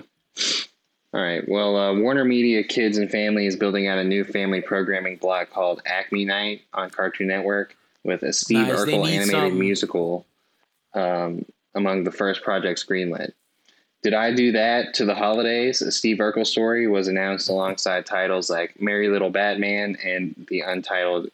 All 1.13 1.21
right. 1.21 1.47
Well, 1.47 1.77
uh, 1.77 1.93
Warner 1.99 2.25
Media 2.25 2.63
Kids 2.63 2.97
and 2.97 3.09
Family 3.09 3.45
is 3.45 3.55
building 3.55 3.87
out 3.87 3.99
a 3.99 4.03
new 4.03 4.23
family 4.23 4.61
programming 4.61 5.17
block 5.17 5.51
called 5.51 5.81
Acme 5.85 6.25
Night 6.25 6.61
on 6.73 6.89
Cartoon 6.89 7.27
Network 7.27 7.75
with 8.03 8.23
a 8.23 8.33
Steve 8.33 8.67
nice. 8.67 8.79
Urkel 8.79 9.07
animated 9.07 9.29
some... 9.29 9.59
musical 9.59 10.25
um, 10.95 11.45
among 11.75 12.03
the 12.03 12.11
first 12.11 12.41
projects 12.41 12.83
greenlit. 12.83 13.33
Did 14.01 14.13
I 14.13 14.33
do 14.33 14.51
that 14.51 14.93
to 14.95 15.05
the 15.05 15.15
holidays? 15.15 15.81
A 15.81 15.91
Steve 15.91 16.17
Urkel 16.17 16.45
story 16.45 16.87
was 16.87 17.07
announced 17.07 17.47
alongside 17.47 18.05
titles 18.05 18.49
like 18.49 18.81
Merry 18.81 19.07
Little 19.07 19.29
Batman 19.29 19.97
and 20.03 20.47
the 20.49 20.61
untitled 20.61 21.29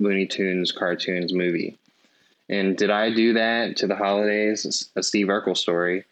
Looney 0.00 0.26
Tunes 0.26 0.70
cartoons 0.70 1.32
movie. 1.32 1.78
And 2.48 2.76
did 2.76 2.90
I 2.90 3.10
do 3.10 3.32
that 3.34 3.76
to 3.78 3.86
the 3.86 3.96
holidays? 3.96 4.90
A 4.96 5.02
Steve 5.02 5.28
Urkel 5.28 5.56
story 5.56 6.04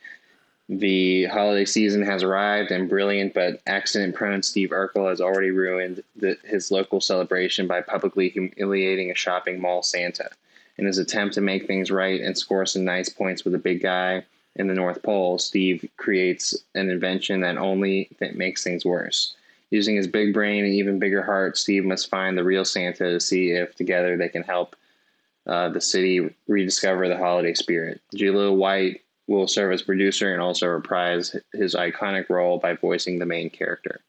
the 0.68 1.24
holiday 1.26 1.64
season 1.64 2.02
has 2.02 2.22
arrived, 2.22 2.70
and 2.70 2.88
brilliant 2.88 3.34
but 3.34 3.60
accident 3.66 4.14
prone 4.14 4.42
Steve 4.42 4.70
Urkel 4.70 5.08
has 5.08 5.20
already 5.20 5.50
ruined 5.50 6.02
the, 6.16 6.38
his 6.44 6.70
local 6.70 7.00
celebration 7.00 7.66
by 7.66 7.80
publicly 7.82 8.30
humiliating 8.30 9.10
a 9.10 9.14
shopping 9.14 9.60
mall 9.60 9.82
Santa. 9.82 10.30
In 10.78 10.86
his 10.86 10.98
attempt 10.98 11.34
to 11.34 11.40
make 11.40 11.66
things 11.66 11.90
right 11.90 12.20
and 12.20 12.38
score 12.38 12.64
some 12.64 12.84
nice 12.84 13.08
points 13.08 13.44
with 13.44 13.54
a 13.54 13.58
big 13.58 13.82
guy 13.82 14.24
in 14.56 14.68
the 14.68 14.74
North 14.74 15.02
Pole, 15.02 15.38
Steve 15.38 15.86
creates 15.96 16.54
an 16.74 16.88
invention 16.88 17.40
that 17.40 17.58
only 17.58 18.08
makes 18.34 18.64
things 18.64 18.84
worse. 18.84 19.34
Using 19.70 19.96
his 19.96 20.06
big 20.06 20.32
brain 20.32 20.64
and 20.64 20.72
even 20.74 20.98
bigger 20.98 21.22
heart, 21.22 21.58
Steve 21.58 21.84
must 21.84 22.08
find 22.08 22.36
the 22.36 22.44
real 22.44 22.64
Santa 22.64 23.10
to 23.10 23.20
see 23.20 23.50
if 23.50 23.74
together 23.74 24.16
they 24.16 24.28
can 24.28 24.42
help 24.42 24.76
uh, 25.46 25.68
the 25.68 25.80
city 25.80 26.34
rediscover 26.46 27.08
the 27.08 27.16
holiday 27.16 27.54
spirit. 27.54 28.00
Jaleel 28.14 28.56
White 28.56 29.02
will 29.26 29.48
serve 29.48 29.72
as 29.72 29.82
producer 29.82 30.32
and 30.32 30.42
also 30.42 30.66
reprise 30.66 31.36
his 31.52 31.74
iconic 31.74 32.28
role 32.28 32.58
by 32.58 32.74
voicing 32.74 33.18
the 33.18 33.26
main 33.26 33.50
character. 33.50 34.00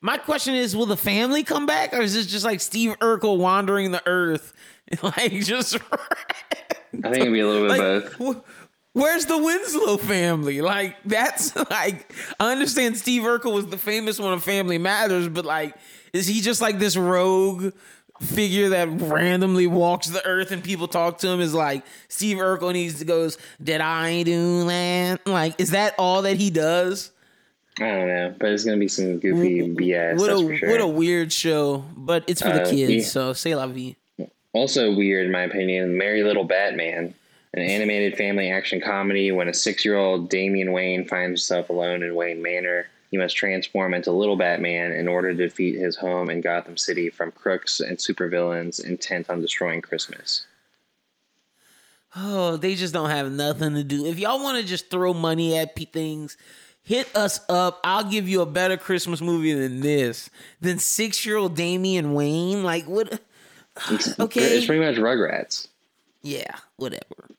My 0.00 0.16
question 0.16 0.54
is, 0.54 0.74
will 0.74 0.86
the 0.86 0.96
family 0.96 1.42
come 1.42 1.66
back, 1.66 1.92
or 1.92 2.00
is 2.00 2.14
this 2.14 2.26
just 2.26 2.44
like 2.44 2.60
Steve 2.60 2.98
Urkel 3.00 3.36
wandering 3.36 3.90
the 3.90 4.02
earth, 4.06 4.54
like 5.02 5.32
just? 5.32 5.76
I 5.92 7.10
think 7.10 7.16
it'd 7.16 7.32
be 7.32 7.40
a 7.40 7.46
little 7.46 7.68
bit 7.68 7.78
like, 7.78 8.18
both. 8.18 8.44
Where's 8.92 9.26
the 9.26 9.38
Winslow 9.38 9.98
family? 9.98 10.62
Like 10.62 10.96
that's 11.04 11.54
like 11.70 12.12
I 12.40 12.50
understand 12.50 12.96
Steve 12.96 13.22
Urkel 13.22 13.52
was 13.52 13.66
the 13.66 13.78
famous 13.78 14.18
one 14.18 14.32
of 14.32 14.42
Family 14.42 14.78
Matters, 14.78 15.28
but 15.28 15.44
like, 15.44 15.76
is 16.12 16.26
he 16.26 16.40
just 16.40 16.60
like 16.60 16.78
this 16.78 16.96
rogue 16.96 17.72
figure 18.20 18.68
that 18.70 18.88
randomly 18.88 19.66
walks 19.66 20.08
the 20.08 20.24
earth 20.26 20.52
and 20.52 20.62
people 20.62 20.86
talk 20.86 21.18
to 21.18 21.28
him 21.28 21.40
is 21.40 21.54
like 21.54 21.84
Steve 22.08 22.36
Urkel 22.36 22.72
needs 22.72 22.98
to 22.98 23.04
goes, 23.04 23.38
Did 23.62 23.80
I 23.80 24.22
do 24.22 24.66
that? 24.66 25.26
Like, 25.26 25.60
is 25.60 25.70
that 25.70 25.94
all 25.98 26.22
that 26.22 26.36
he 26.36 26.50
does? 26.50 27.10
I 27.78 27.84
don't 27.84 28.08
know, 28.08 28.34
but 28.38 28.50
it's 28.50 28.64
gonna 28.64 28.76
be 28.76 28.88
some 28.88 29.18
goofy 29.18 29.62
BS. 29.74 30.18
What 30.18 30.30
a 30.30 30.56
sure. 30.58 30.68
what 30.68 30.80
a 30.80 30.86
weird 30.86 31.32
show, 31.32 31.84
but 31.96 32.24
it's 32.26 32.42
for 32.42 32.48
the 32.48 32.62
uh, 32.62 32.70
kids, 32.70 32.90
yeah. 32.90 33.02
so 33.02 33.32
say 33.32 33.54
la 33.54 33.66
vie. 33.66 33.96
Also 34.52 34.94
weird, 34.94 35.26
in 35.26 35.32
my 35.32 35.42
opinion, 35.42 35.96
Merry 35.96 36.22
Little 36.22 36.44
Batman, 36.44 37.14
an 37.54 37.62
animated 37.62 38.16
family 38.16 38.50
action 38.50 38.80
comedy 38.80 39.32
when 39.32 39.48
a 39.48 39.54
six 39.54 39.84
year 39.84 39.96
old 39.96 40.28
Damian 40.28 40.72
Wayne 40.72 41.06
finds 41.06 41.40
himself 41.40 41.70
alone 41.70 42.02
in 42.02 42.14
Wayne 42.14 42.42
Manor 42.42 42.86
he 43.10 43.16
must 43.16 43.36
transform 43.36 43.92
into 43.92 44.12
Little 44.12 44.36
Batman 44.36 44.92
in 44.92 45.08
order 45.08 45.32
to 45.32 45.36
defeat 45.48 45.76
his 45.76 45.96
home 45.96 46.30
in 46.30 46.40
Gotham 46.40 46.76
City 46.76 47.10
from 47.10 47.32
crooks 47.32 47.80
and 47.80 47.98
supervillains 47.98 48.82
intent 48.84 49.28
on 49.28 49.40
destroying 49.40 49.82
Christmas. 49.82 50.46
Oh, 52.14 52.56
they 52.56 52.74
just 52.74 52.94
don't 52.94 53.10
have 53.10 53.30
nothing 53.30 53.74
to 53.74 53.84
do. 53.84 54.06
If 54.06 54.18
y'all 54.18 54.42
want 54.42 54.58
to 54.58 54.64
just 54.64 54.90
throw 54.90 55.12
money 55.12 55.56
at 55.56 55.76
things, 55.92 56.36
hit 56.82 57.14
us 57.16 57.40
up. 57.48 57.80
I'll 57.84 58.04
give 58.04 58.28
you 58.28 58.42
a 58.42 58.46
better 58.46 58.76
Christmas 58.76 59.20
movie 59.20 59.52
than 59.52 59.80
this. 59.80 60.30
Than 60.60 60.78
six 60.78 61.24
year 61.24 61.36
old 61.36 61.56
Damian 61.56 62.14
Wayne. 62.14 62.62
Like, 62.62 62.84
what? 62.84 63.12
okay. 64.20 64.40
It's 64.40 64.66
pretty 64.66 64.84
much 64.84 64.96
Rugrats. 64.96 65.68
Yeah, 66.22 66.56
whatever. 66.76 67.30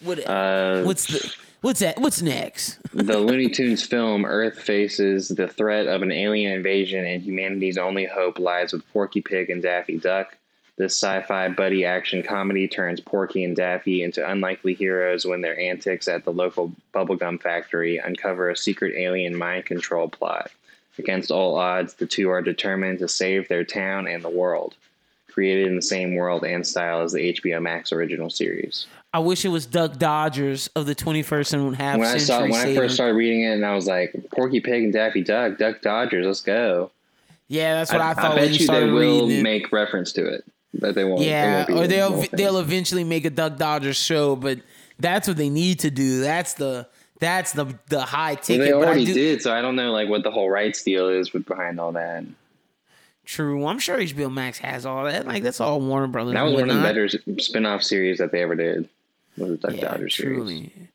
Whatever. 0.00 0.30
Uh, 0.30 0.84
What's 0.84 1.06
the. 1.06 1.34
What's 1.62 1.80
that? 1.80 1.98
What's 1.98 2.22
next? 2.22 2.78
the 2.92 3.18
Looney 3.18 3.48
Tunes 3.48 3.82
film 3.82 4.24
Earth 4.24 4.60
faces 4.60 5.28
the 5.28 5.48
threat 5.48 5.86
of 5.86 6.02
an 6.02 6.12
alien 6.12 6.52
invasion, 6.52 7.04
and 7.04 7.22
humanity's 7.22 7.78
only 7.78 8.04
hope 8.04 8.38
lies 8.38 8.72
with 8.72 8.86
Porky 8.92 9.20
Pig 9.20 9.50
and 9.50 9.62
Daffy 9.62 9.98
Duck. 9.98 10.36
This 10.76 10.92
sci-fi 10.92 11.48
buddy 11.48 11.86
action 11.86 12.22
comedy 12.22 12.68
turns 12.68 13.00
Porky 13.00 13.42
and 13.44 13.56
Daffy 13.56 14.02
into 14.02 14.28
unlikely 14.30 14.74
heroes 14.74 15.24
when 15.24 15.40
their 15.40 15.58
antics 15.58 16.06
at 16.06 16.24
the 16.24 16.32
local 16.32 16.70
bubblegum 16.92 17.40
factory 17.40 17.96
uncover 17.96 18.50
a 18.50 18.56
secret 18.56 18.94
alien 18.94 19.34
mind 19.34 19.64
control 19.64 20.08
plot. 20.08 20.50
Against 20.98 21.30
all 21.30 21.56
odds, 21.56 21.94
the 21.94 22.06
two 22.06 22.28
are 22.28 22.42
determined 22.42 22.98
to 22.98 23.08
save 23.08 23.48
their 23.48 23.64
town 23.64 24.06
and 24.06 24.22
the 24.22 24.28
world. 24.28 24.74
Created 25.28 25.66
in 25.66 25.76
the 25.76 25.82
same 25.82 26.14
world 26.14 26.44
and 26.44 26.66
style 26.66 27.00
as 27.02 27.12
the 27.12 27.32
HBO 27.32 27.60
Max 27.60 27.90
original 27.90 28.28
series. 28.28 28.86
I 29.16 29.18
wish 29.18 29.46
it 29.46 29.48
was 29.48 29.64
Duck 29.64 29.96
Dodgers 29.96 30.68
of 30.76 30.84
the 30.84 30.94
21st 30.94 31.54
and 31.54 31.74
half 31.74 31.98
when 31.98 32.06
century. 32.06 32.20
I 32.20 32.26
saw 32.26 32.42
when 32.42 32.52
I 32.52 32.74
first 32.74 32.96
started 32.96 33.14
reading 33.14 33.44
it, 33.44 33.54
and 33.54 33.64
I 33.64 33.74
was 33.74 33.86
like, 33.86 34.14
Porky 34.30 34.60
Pig 34.60 34.84
and 34.84 34.92
Daffy 34.92 35.24
Duck, 35.24 35.56
Duck 35.56 35.80
Dodgers, 35.80 36.26
let's 36.26 36.42
go. 36.42 36.90
Yeah, 37.48 37.76
that's 37.76 37.90
what 37.90 38.02
I, 38.02 38.10
I 38.10 38.14
thought. 38.14 38.32
I 38.32 38.34
bet 38.34 38.50
you, 38.50 38.58
you 38.58 38.66
they 38.66 38.84
will 38.84 39.26
make 39.42 39.72
reference 39.72 40.12
to 40.12 40.26
it, 40.26 40.44
but 40.74 40.94
they 40.94 41.04
won't. 41.04 41.22
Yeah, 41.22 41.64
won't 41.66 41.70
or 41.70 41.86
they'll 41.86 42.26
they'll 42.32 42.58
eventually 42.58 43.04
make 43.04 43.24
a 43.24 43.30
Duck 43.30 43.56
Dodgers 43.56 43.96
show, 43.96 44.36
but 44.36 44.58
that's 44.98 45.26
what 45.26 45.38
they 45.38 45.48
need 45.48 45.78
to 45.78 45.90
do. 45.90 46.20
That's 46.20 46.52
the 46.52 46.86
that's 47.18 47.52
the 47.52 47.74
the 47.88 48.02
high 48.02 48.34
ticket. 48.34 48.68
Well, 48.72 48.80
they 48.80 48.86
already 48.86 49.06
do, 49.06 49.14
did, 49.14 49.40
so 49.40 49.50
I 49.50 49.62
don't 49.62 49.76
know 49.76 49.92
like 49.92 50.10
what 50.10 50.24
the 50.24 50.30
whole 50.30 50.50
rights 50.50 50.82
deal 50.82 51.08
is 51.08 51.32
with 51.32 51.46
behind 51.46 51.80
all 51.80 51.92
that. 51.92 52.22
True. 53.24 53.64
I'm 53.66 53.78
sure 53.78 53.96
HBO 53.96 54.30
Max 54.30 54.58
has 54.58 54.84
all 54.84 55.04
that. 55.04 55.26
Like 55.26 55.42
that's 55.42 55.62
all 55.62 55.80
Warner 55.80 56.06
Brothers. 56.06 56.34
That 56.34 56.42
was 56.42 56.52
one 56.52 56.68
of 56.68 56.76
the 56.76 56.82
better 56.82 57.08
spin-off 57.38 57.82
series 57.82 58.18
that 58.18 58.30
they 58.30 58.42
ever 58.42 58.54
did. 58.54 58.90
Was 59.36 59.50
the 59.50 59.56
Duck 59.56 59.76
yeah, 59.76 59.96
truly. 60.08 60.08
series. 60.10 60.88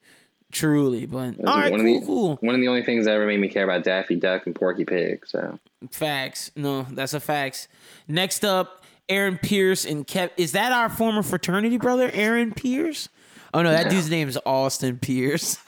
Truly, 0.51 1.05
but 1.05 1.35
all 1.45 1.57
right, 1.57 1.71
one 1.71 1.81
cool, 1.81 1.99
the, 1.99 2.05
cool. 2.05 2.35
One 2.41 2.55
of 2.55 2.61
the 2.61 2.67
only 2.67 2.83
things 2.83 3.05
that 3.05 3.13
ever 3.13 3.25
made 3.25 3.39
me 3.39 3.47
care 3.47 3.63
about 3.63 3.85
Daffy 3.85 4.17
Duck 4.17 4.45
and 4.45 4.53
Porky 4.53 4.83
Pig. 4.83 5.25
So 5.25 5.59
facts. 5.91 6.51
No, 6.57 6.83
that's 6.91 7.13
a 7.13 7.21
facts. 7.21 7.69
Next 8.07 8.43
up, 8.43 8.83
Aaron 9.07 9.37
Pierce 9.37 9.85
and 9.85 10.05
Kev. 10.05 10.29
Is 10.35 10.51
that 10.51 10.73
our 10.73 10.89
former 10.89 11.23
fraternity 11.23 11.77
brother, 11.77 12.11
Aaron 12.13 12.51
Pierce? 12.53 13.07
Oh 13.53 13.61
no, 13.61 13.71
that 13.71 13.89
dude's 13.89 14.09
name 14.09 14.27
is 14.27 14.37
Austin 14.45 14.97
Pierce. 14.99 15.57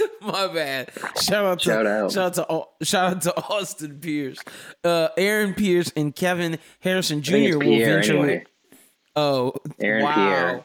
My 0.20 0.46
bad. 0.48 0.90
Shout 1.20 1.44
out 1.44 1.58
to 1.60 1.64
shout 1.64 1.86
out, 1.86 2.12
shout 2.12 2.38
out 2.38 2.68
to 2.80 2.84
shout 2.84 3.16
out 3.16 3.22
to 3.22 3.36
Austin 3.36 3.98
Pierce, 4.00 4.38
uh, 4.84 5.08
Aaron 5.16 5.54
Pierce, 5.54 5.92
and 5.96 6.14
Kevin 6.14 6.58
Harrison 6.80 7.22
Jr. 7.22 7.58
will 7.58 7.62
eventually. 7.62 8.18
Anyway. 8.18 8.44
Oh, 9.14 9.54
Aaron 9.80 10.04
wow. 10.04 10.14
Pierre. 10.14 10.64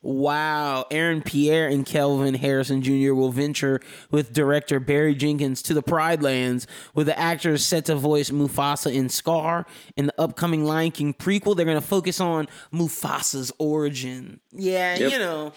Wow. 0.00 0.86
Aaron 0.92 1.22
Pierre 1.22 1.66
and 1.66 1.84
Kelvin 1.84 2.34
Harrison 2.34 2.82
Jr. 2.82 3.14
will 3.14 3.32
venture 3.32 3.80
with 4.10 4.32
director 4.32 4.78
Barry 4.78 5.14
Jenkins 5.14 5.60
to 5.62 5.74
the 5.74 5.82
Pride 5.82 6.22
Lands, 6.22 6.68
with 6.94 7.08
the 7.08 7.18
actors 7.18 7.64
set 7.64 7.86
to 7.86 7.96
voice 7.96 8.30
Mufasa 8.30 8.94
in 8.94 9.08
Scar. 9.08 9.66
In 9.96 10.06
the 10.06 10.20
upcoming 10.20 10.64
Lion 10.64 10.92
King 10.92 11.14
prequel, 11.14 11.56
they're 11.56 11.66
going 11.66 11.80
to 11.80 11.86
focus 11.86 12.20
on 12.20 12.46
Mufasa's 12.72 13.52
origin. 13.58 14.40
Yeah, 14.52 14.96
yep. 14.96 15.12
you 15.12 15.18
know. 15.18 15.52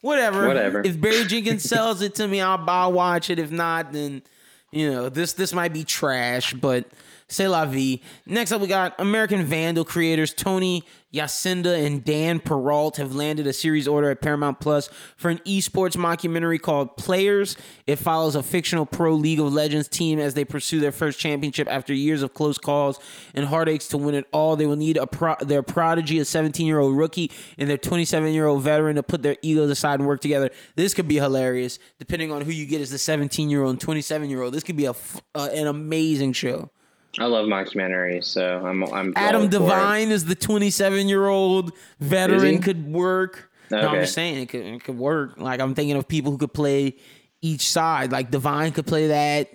Whatever. 0.00 0.46
Whatever. 0.46 0.82
If 0.84 1.00
Barry 1.00 1.24
Jenkins 1.24 1.62
sells 1.68 2.02
it 2.02 2.14
to 2.16 2.26
me, 2.26 2.40
I'll, 2.40 2.62
I'll 2.68 2.92
watch 2.92 3.30
it. 3.30 3.38
If 3.38 3.50
not, 3.50 3.92
then 3.92 4.22
you 4.70 4.90
know 4.90 5.08
this 5.08 5.32
this 5.34 5.52
might 5.52 5.72
be 5.72 5.84
trash, 5.84 6.54
but 6.54 6.86
C'est 7.30 7.46
la 7.46 7.64
vie. 7.64 8.00
Next 8.26 8.50
up, 8.50 8.60
we 8.60 8.66
got 8.66 8.98
American 8.98 9.44
Vandal 9.44 9.84
creators 9.84 10.34
Tony 10.34 10.84
Yacenda 11.14 11.86
and 11.86 12.04
Dan 12.04 12.40
Perrault 12.40 12.96
have 12.96 13.14
landed 13.14 13.46
a 13.46 13.52
series 13.52 13.86
order 13.86 14.10
at 14.10 14.20
Paramount 14.20 14.58
Plus 14.60 14.88
for 15.16 15.28
an 15.30 15.38
esports 15.38 15.96
mockumentary 15.96 16.60
called 16.60 16.96
Players. 16.96 17.56
It 17.86 17.96
follows 17.96 18.34
a 18.34 18.42
fictional 18.42 18.84
pro 18.84 19.14
League 19.14 19.38
of 19.38 19.52
Legends 19.52 19.86
team 19.86 20.18
as 20.18 20.34
they 20.34 20.44
pursue 20.44 20.80
their 20.80 20.90
first 20.92 21.20
championship 21.20 21.68
after 21.70 21.94
years 21.94 22.22
of 22.22 22.34
close 22.34 22.58
calls 22.58 22.98
and 23.32 23.46
heartaches 23.46 23.88
to 23.88 23.98
win 23.98 24.16
it 24.16 24.26
all. 24.32 24.56
They 24.56 24.66
will 24.66 24.76
need 24.76 24.96
a 24.96 25.06
pro- 25.06 25.36
their 25.40 25.62
prodigy, 25.62 26.18
a 26.18 26.24
17 26.24 26.66
year 26.66 26.80
old 26.80 26.96
rookie, 26.96 27.30
and 27.58 27.70
their 27.70 27.78
27 27.78 28.32
year 28.32 28.46
old 28.46 28.62
veteran 28.62 28.96
to 28.96 29.04
put 29.04 29.22
their 29.22 29.36
egos 29.42 29.70
aside 29.70 30.00
and 30.00 30.08
work 30.08 30.20
together. 30.20 30.50
This 30.74 30.94
could 30.94 31.06
be 31.06 31.16
hilarious, 31.16 31.78
depending 32.00 32.32
on 32.32 32.42
who 32.42 32.50
you 32.50 32.66
get 32.66 32.80
as 32.80 32.90
the 32.90 32.98
17 32.98 33.50
year 33.50 33.62
old 33.62 33.70
and 33.70 33.80
27 33.80 34.30
year 34.30 34.42
old. 34.42 34.52
This 34.52 34.64
could 34.64 34.76
be 34.76 34.86
a 34.86 34.94
uh, 35.34 35.48
an 35.52 35.68
amazing 35.68 36.32
show. 36.32 36.70
I 37.18 37.26
love 37.26 37.46
mockumentaries, 37.46 38.24
so 38.24 38.64
I'm. 38.64 38.84
I'm 38.84 39.12
Adam 39.16 39.48
Devine 39.48 40.10
is 40.10 40.26
the 40.26 40.36
27 40.36 41.08
year 41.08 41.26
old 41.26 41.72
veteran. 41.98 42.60
Could 42.60 42.86
work. 42.86 43.50
Okay. 43.72 43.82
No, 43.82 43.88
I'm 43.88 44.00
just 44.00 44.14
saying 44.14 44.42
it 44.42 44.48
could 44.48 44.64
it 44.64 44.84
could 44.84 44.98
work. 44.98 45.38
Like 45.38 45.60
I'm 45.60 45.74
thinking 45.74 45.96
of 45.96 46.06
people 46.06 46.30
who 46.30 46.38
could 46.38 46.52
play 46.52 46.96
each 47.42 47.68
side. 47.68 48.12
Like 48.12 48.30
Devine 48.30 48.72
could 48.72 48.86
play 48.86 49.08
that. 49.08 49.50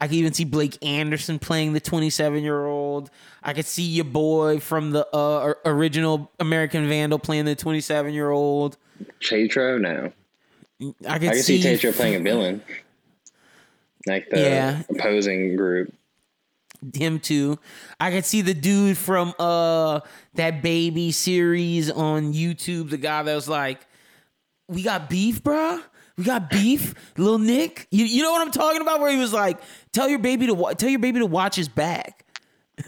I 0.00 0.06
could 0.06 0.16
even 0.16 0.32
see 0.32 0.44
Blake 0.44 0.82
Anderson 0.84 1.38
playing 1.38 1.72
the 1.72 1.80
27 1.80 2.42
year 2.42 2.64
old. 2.64 3.10
I 3.42 3.52
could 3.52 3.66
see 3.66 3.82
your 3.82 4.04
boy 4.06 4.60
from 4.60 4.90
the 4.90 5.06
uh, 5.14 5.54
original 5.66 6.30
American 6.40 6.88
Vandal 6.88 7.18
playing 7.18 7.44
the 7.44 7.54
27 7.54 8.14
year 8.14 8.30
old. 8.30 8.76
Tatro, 9.20 9.78
no. 9.78 10.12
I 11.06 11.18
could, 11.18 11.28
I 11.28 11.34
could 11.34 11.44
see, 11.44 11.60
see 11.60 11.76
Tatro 11.76 11.92
playing 11.92 12.16
a 12.16 12.20
villain, 12.20 12.62
like 14.06 14.28
the 14.30 14.40
yeah. 14.40 14.82
opposing 14.90 15.56
group 15.56 15.94
him 16.94 17.20
too. 17.20 17.58
I 18.00 18.10
could 18.10 18.24
see 18.24 18.42
the 18.42 18.54
dude 18.54 18.98
from 18.98 19.34
uh 19.38 20.00
that 20.34 20.62
baby 20.62 21.12
series 21.12 21.90
on 21.90 22.32
YouTube, 22.32 22.90
the 22.90 22.98
guy 22.98 23.22
that 23.22 23.34
was 23.34 23.48
like, 23.48 23.86
"We 24.68 24.82
got 24.82 25.08
beef, 25.08 25.42
bruh. 25.42 25.82
We 26.16 26.24
got 26.24 26.50
beef, 26.50 26.94
little 27.16 27.38
Nick." 27.38 27.86
You 27.90 28.04
you 28.04 28.22
know 28.22 28.32
what 28.32 28.42
I'm 28.42 28.52
talking 28.52 28.82
about? 28.82 29.00
Where 29.00 29.10
he 29.10 29.18
was 29.18 29.32
like, 29.32 29.60
"Tell 29.92 30.08
your 30.08 30.18
baby 30.18 30.46
to 30.48 30.74
tell 30.76 30.88
your 30.88 30.98
baby 31.00 31.20
to 31.20 31.26
watch 31.26 31.56
his 31.56 31.68
back." 31.68 32.24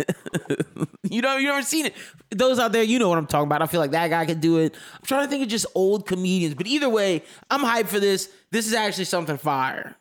you 1.02 1.22
know, 1.22 1.36
you 1.36 1.46
never 1.46 1.62
seen 1.62 1.86
it. 1.86 1.94
Those 2.30 2.58
out 2.58 2.72
there, 2.72 2.82
you 2.82 2.98
know 2.98 3.08
what 3.08 3.18
I'm 3.18 3.26
talking 3.26 3.46
about. 3.46 3.62
I 3.62 3.66
feel 3.66 3.80
like 3.80 3.92
that 3.92 4.08
guy 4.08 4.26
could 4.26 4.40
do 4.40 4.58
it. 4.58 4.74
I'm 4.94 5.06
trying 5.06 5.24
to 5.24 5.30
think 5.30 5.44
of 5.44 5.48
just 5.48 5.66
old 5.74 6.06
comedians, 6.06 6.54
but 6.54 6.66
either 6.66 6.88
way, 6.88 7.22
I'm 7.50 7.60
hyped 7.60 7.88
for 7.88 8.00
this. 8.00 8.28
This 8.50 8.66
is 8.66 8.74
actually 8.74 9.04
something 9.04 9.36
fire. 9.36 9.96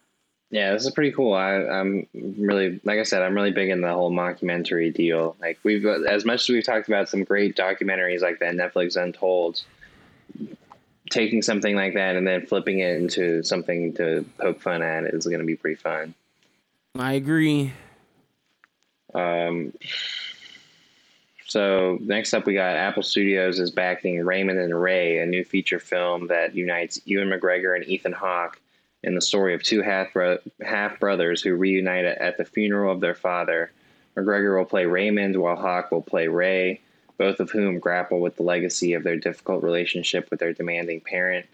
Yeah, 0.51 0.73
this 0.73 0.85
is 0.85 0.91
pretty 0.91 1.11
cool. 1.11 1.33
I, 1.33 1.55
am 1.55 2.07
really, 2.13 2.79
like 2.83 2.99
I 2.99 3.03
said, 3.03 3.21
I'm 3.21 3.33
really 3.33 3.51
big 3.51 3.69
in 3.69 3.81
the 3.81 3.91
whole 3.91 4.11
mockumentary 4.11 4.93
deal. 4.93 5.35
Like 5.41 5.59
we've, 5.63 5.85
as 5.85 6.23
much 6.23 6.43
as 6.43 6.49
we've 6.49 6.63
talked 6.63 6.87
about 6.87 7.09
some 7.09 7.23
great 7.23 7.55
documentaries 7.55 8.21
like 8.21 8.39
that 8.39 8.53
Netflix 8.53 8.95
Untold, 8.95 9.63
taking 11.09 11.41
something 11.41 11.75
like 11.75 11.95
that 11.95 12.15
and 12.15 12.27
then 12.27 12.45
flipping 12.45 12.79
it 12.79 12.95
into 12.97 13.43
something 13.43 13.93
to 13.93 14.25
poke 14.37 14.61
fun 14.61 14.81
at 14.81 15.05
is 15.05 15.25
going 15.25 15.39
to 15.39 15.45
be 15.45 15.55
pretty 15.55 15.75
fun. 15.75 16.13
I 16.97 17.13
agree. 17.13 17.73
Um. 19.13 19.73
So 21.47 21.97
next 22.01 22.33
up, 22.33 22.45
we 22.45 22.53
got 22.53 22.75
Apple 22.75 23.03
Studios 23.03 23.59
is 23.59 23.71
backing 23.71 24.19
Raymond 24.25 24.59
and 24.59 24.79
Ray, 24.79 25.19
a 25.19 25.25
new 25.25 25.43
feature 25.43 25.79
film 25.79 26.27
that 26.27 26.55
unites 26.55 26.99
Ewan 27.05 27.29
McGregor 27.29 27.75
and 27.75 27.85
Ethan 27.85 28.11
Hawke 28.11 28.59
in 29.05 29.13
the 29.13 29.21
story 29.21 29.53
of 29.53 29.61
two 29.61 29.83
half 29.83 30.07
half 30.65 30.99
brothers 30.99 31.41
who 31.41 31.53
reunite 31.53 32.05
at 32.05 32.37
the 32.37 32.43
funeral 32.43 32.91
of 32.91 32.99
their 32.99 33.13
father. 33.13 33.71
McGregor 34.17 34.57
will 34.57 34.65
play 34.65 34.85
Raymond, 34.85 35.39
while 35.39 35.55
Hawke 35.55 35.91
will 35.91 36.01
play 36.01 36.27
Ray, 36.27 36.81
both 37.17 37.39
of 37.39 37.51
whom 37.51 37.79
grapple 37.79 38.19
with 38.19 38.35
the 38.35 38.43
legacy 38.43 38.93
of 38.93 39.03
their 39.03 39.17
difficult 39.17 39.61
relationship 39.61 40.29
with 40.31 40.39
their 40.39 40.53
demanding 40.53 41.01
parent. 41.01 41.45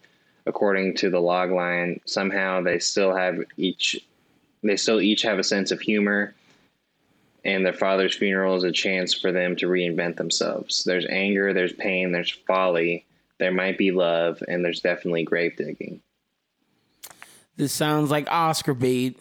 According 0.46 0.96
to 0.96 1.10
the 1.10 1.20
logline, 1.20 2.00
somehow 2.06 2.62
they 2.62 2.80
still 2.80 3.14
have 3.14 3.38
each 3.58 4.00
they 4.64 4.78
still 4.78 5.02
each 5.02 5.24
have 5.24 5.40
a 5.40 5.44
sense 5.44 5.72
of 5.72 5.82
humor, 5.82 6.34
and 7.44 7.66
their 7.66 7.74
father's 7.74 8.16
funeral 8.16 8.56
is 8.56 8.64
a 8.64 8.72
chance 8.72 9.14
for 9.14 9.32
them 9.32 9.56
to 9.58 9.68
reinvent 9.68 10.16
themselves. 10.16 10.84
There's 10.84 11.06
anger, 11.10 11.52
there's 11.52 11.74
pain, 11.74 12.12
there's 12.12 12.32
folly, 12.32 13.06
there 13.40 13.52
might 13.52 13.78
be 13.78 13.92
love, 13.92 14.42
and 14.48 14.64
there's 14.64 14.82
definitely 14.82 15.24
grave 15.24 15.58
digging. 15.58 16.02
This 17.62 17.74
sounds 17.74 18.10
like 18.10 18.28
Oscar 18.32 18.74
bait. 18.74 19.20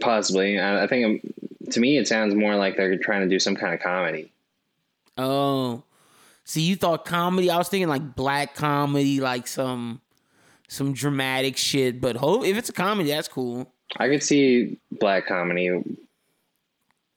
Possibly. 0.00 0.58
I, 0.58 0.84
I 0.84 0.86
think 0.86 1.04
um, 1.04 1.70
to 1.70 1.78
me 1.78 1.98
it 1.98 2.08
sounds 2.08 2.34
more 2.34 2.56
like 2.56 2.78
they're 2.78 2.96
trying 2.96 3.20
to 3.20 3.28
do 3.28 3.38
some 3.38 3.54
kind 3.54 3.74
of 3.74 3.80
comedy. 3.80 4.32
Oh. 5.18 5.82
See, 6.44 6.62
you 6.62 6.74
thought 6.74 7.04
comedy. 7.04 7.50
I 7.50 7.58
was 7.58 7.68
thinking 7.68 7.90
like 7.90 8.14
black 8.16 8.54
comedy, 8.54 9.20
like 9.20 9.46
some 9.46 10.00
some 10.68 10.94
dramatic 10.94 11.58
shit. 11.58 12.00
But 12.00 12.16
hope 12.16 12.46
if 12.46 12.56
it's 12.56 12.70
a 12.70 12.72
comedy, 12.72 13.10
that's 13.10 13.28
cool. 13.28 13.70
I 13.98 14.08
could 14.08 14.22
see 14.22 14.78
black 14.90 15.26
comedy, 15.26 15.68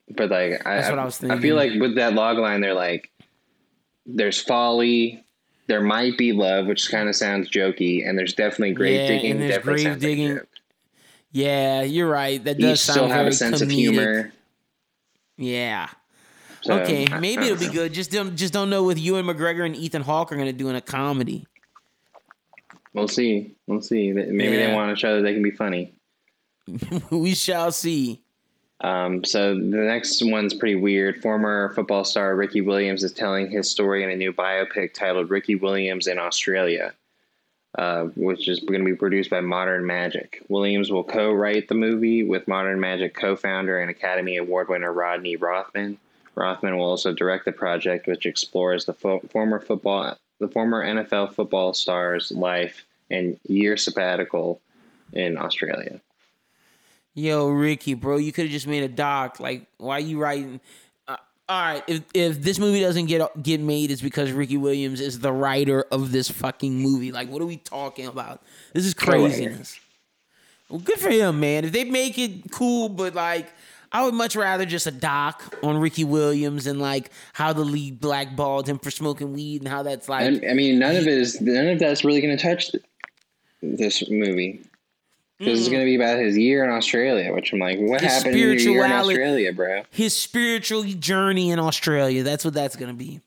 but 0.09 0.29
like 0.29 0.61
that's 0.61 0.87
I, 0.87 0.89
what 0.89 0.99
I 0.99 1.05
was 1.05 1.17
thinking. 1.19 1.39
I 1.39 1.41
feel 1.41 1.55
like 1.55 1.71
with 1.79 1.95
that 1.95 2.11
log 2.11 2.37
line, 2.37 2.59
they're 2.59 2.73
like, 2.73 3.11
there's 4.05 4.41
folly, 4.41 5.24
there 5.67 5.81
might 5.81 6.17
be 6.17 6.31
love, 6.31 6.67
which 6.67 6.89
kind 6.89 7.09
of 7.09 7.15
sounds 7.15 7.49
jokey, 7.49 8.07
and 8.07 8.17
there's 8.17 8.33
definitely 8.33 8.73
grave 8.73 9.01
yeah, 9.01 9.07
digging. 9.07 9.41
And 9.41 9.63
grave 9.63 9.99
digging. 9.99 10.35
Like 10.35 10.47
yeah, 11.31 11.81
you're 11.81 12.09
right. 12.09 12.41
That 12.43 12.57
does 12.57 12.81
sound 12.81 12.95
still 12.95 13.07
have 13.09 13.27
a 13.27 13.31
sense 13.33 13.61
comedic. 13.61 13.65
of 13.65 13.71
humor. 13.71 14.33
Yeah. 15.37 15.89
So, 16.61 16.79
okay, 16.79 17.05
maybe 17.19 17.45
it'll 17.45 17.59
be 17.59 17.67
good. 17.67 17.93
Just 17.93 18.09
don't, 18.09 18.35
just 18.35 18.53
don't 18.53 18.69
know 18.71 18.83
with 18.83 18.97
Ewan 18.97 19.25
McGregor 19.25 19.65
and 19.65 19.75
Ethan 19.75 20.01
Hawke 20.01 20.31
are 20.31 20.35
going 20.35 20.47
to 20.47 20.53
do 20.53 20.69
in 20.69 20.75
a 20.75 20.81
comedy. 20.81 21.45
We'll 22.93 23.07
see. 23.07 23.55
We'll 23.67 23.81
see. 23.81 24.11
Maybe 24.13 24.55
yeah. 24.55 24.67
they 24.67 24.73
want 24.73 24.89
to 24.89 24.95
show 24.99 25.17
that 25.17 25.21
they 25.21 25.33
can 25.33 25.43
be 25.43 25.51
funny. 25.51 25.93
we 27.11 27.35
shall 27.35 27.71
see. 27.71 28.23
Um, 28.81 29.23
so 29.23 29.53
the 29.55 29.61
next 29.61 30.21
one's 30.23 30.53
pretty 30.53 30.75
weird. 30.75 31.21
Former 31.21 31.73
football 31.73 32.03
star 32.03 32.35
Ricky 32.35 32.61
Williams 32.61 33.03
is 33.03 33.13
telling 33.13 33.49
his 33.49 33.71
story 33.71 34.03
in 34.03 34.09
a 34.09 34.15
new 34.15 34.33
biopic 34.33 34.93
titled 34.93 35.29
"Ricky 35.29 35.55
Williams 35.55 36.07
in 36.07 36.19
Australia," 36.19 36.93
uh, 37.77 38.03
which 38.15 38.49
is 38.49 38.59
going 38.59 38.81
to 38.81 38.85
be 38.85 38.95
produced 38.95 39.29
by 39.29 39.39
Modern 39.39 39.85
Magic. 39.85 40.43
Williams 40.49 40.91
will 40.91 41.05
co-write 41.05 41.69
the 41.69 41.75
movie 41.75 42.23
with 42.23 42.49
Modern 42.49 42.79
Magic 42.79 43.13
co-founder 43.13 43.79
and 43.79 43.89
Academy 43.89 44.37
Award 44.37 44.67
winner 44.67 44.91
Rodney 44.91 45.37
Rothman. 45.37 45.97
Rothman 46.35 46.77
will 46.77 46.89
also 46.89 47.13
direct 47.13 47.45
the 47.45 47.53
project, 47.53 48.07
which 48.07 48.25
explores 48.25 48.83
the 48.83 48.93
fo- 48.93 49.21
former 49.31 49.61
football, 49.61 50.17
the 50.39 50.49
former 50.49 50.83
NFL 50.83 51.33
football 51.33 51.73
star's 51.73 52.29
life 52.29 52.83
and 53.09 53.39
year 53.47 53.77
sabbatical 53.77 54.59
in 55.13 55.37
Australia 55.37 56.01
yo, 57.15 57.47
Ricky, 57.47 57.95
bro, 57.95 58.17
you 58.17 58.31
could 58.31 58.45
have 58.45 58.51
just 58.51 58.67
made 58.67 58.83
a 58.83 58.87
doc. 58.87 59.39
Like, 59.39 59.65
why 59.77 59.97
you 59.97 60.19
writing? 60.19 60.59
Uh, 61.07 61.17
all 61.49 61.61
right, 61.61 61.83
if 61.87 62.03
if 62.13 62.41
this 62.41 62.59
movie 62.59 62.81
doesn't 62.81 63.07
get 63.07 63.41
get 63.41 63.59
made, 63.59 63.89
it's 63.89 64.01
because 64.01 64.31
Ricky 64.31 64.57
Williams 64.57 65.01
is 65.01 65.19
the 65.19 65.31
writer 65.31 65.85
of 65.91 66.11
this 66.11 66.29
fucking 66.29 66.75
movie. 66.75 67.11
Like, 67.11 67.29
what 67.29 67.41
are 67.41 67.47
we 67.47 67.57
talking 67.57 68.05
about? 68.05 68.43
This 68.73 68.85
is 68.85 68.93
craziness. 68.93 69.79
Well, 70.69 70.79
good 70.79 70.99
for 70.99 71.09
him, 71.09 71.39
man. 71.39 71.65
If 71.65 71.71
they 71.71 71.83
make 71.83 72.17
it 72.19 72.51
cool, 72.51 72.89
but 72.89 73.15
like 73.15 73.47
I 73.91 74.03
would 74.03 74.13
much 74.13 74.35
rather 74.35 74.65
just 74.65 74.87
a 74.87 74.91
doc 74.91 75.55
on 75.63 75.77
Ricky 75.77 76.03
Williams 76.03 76.67
and 76.67 76.79
like 76.81 77.11
how 77.33 77.53
the 77.53 77.63
league 77.63 77.99
blackballed 78.01 78.67
him 78.67 78.77
for 78.79 78.91
smoking 78.91 79.33
weed 79.33 79.61
and 79.61 79.69
how 79.69 79.83
that's 79.83 80.09
like. 80.09 80.43
I, 80.43 80.49
I 80.49 80.53
mean, 80.53 80.79
none 80.79 80.95
of 80.95 81.03
it 81.03 81.07
is 81.07 81.39
none 81.39 81.67
of 81.67 81.79
that's 81.79 82.03
really 82.03 82.19
going 82.19 82.35
to 82.35 82.43
touch 82.43 82.71
this 83.61 84.09
movie 84.09 84.65
because 85.37 85.57
mm. 85.57 85.61
it's 85.61 85.69
going 85.69 85.81
to 85.81 85.85
be 85.85 85.95
about 85.95 86.19
his 86.19 86.37
year 86.37 86.63
in 86.63 86.69
Australia. 86.69 87.33
Which 87.33 87.53
I'm 87.53 87.59
like, 87.59 87.79
what 87.79 88.01
his 88.01 88.11
happened 88.11 88.35
in 88.35 88.39
your 88.41 88.53
year 88.53 88.85
in 88.85 88.91
Australia, 88.91 89.53
bro? 89.53 89.83
His 89.91 90.17
spiritual 90.17 90.83
journey 90.83 91.51
in 91.51 91.59
Australia. 91.59 92.23
That's 92.23 92.45
what 92.45 92.53
that's 92.53 92.75
going 92.75 92.91
to 92.91 92.97
be. 92.97 93.21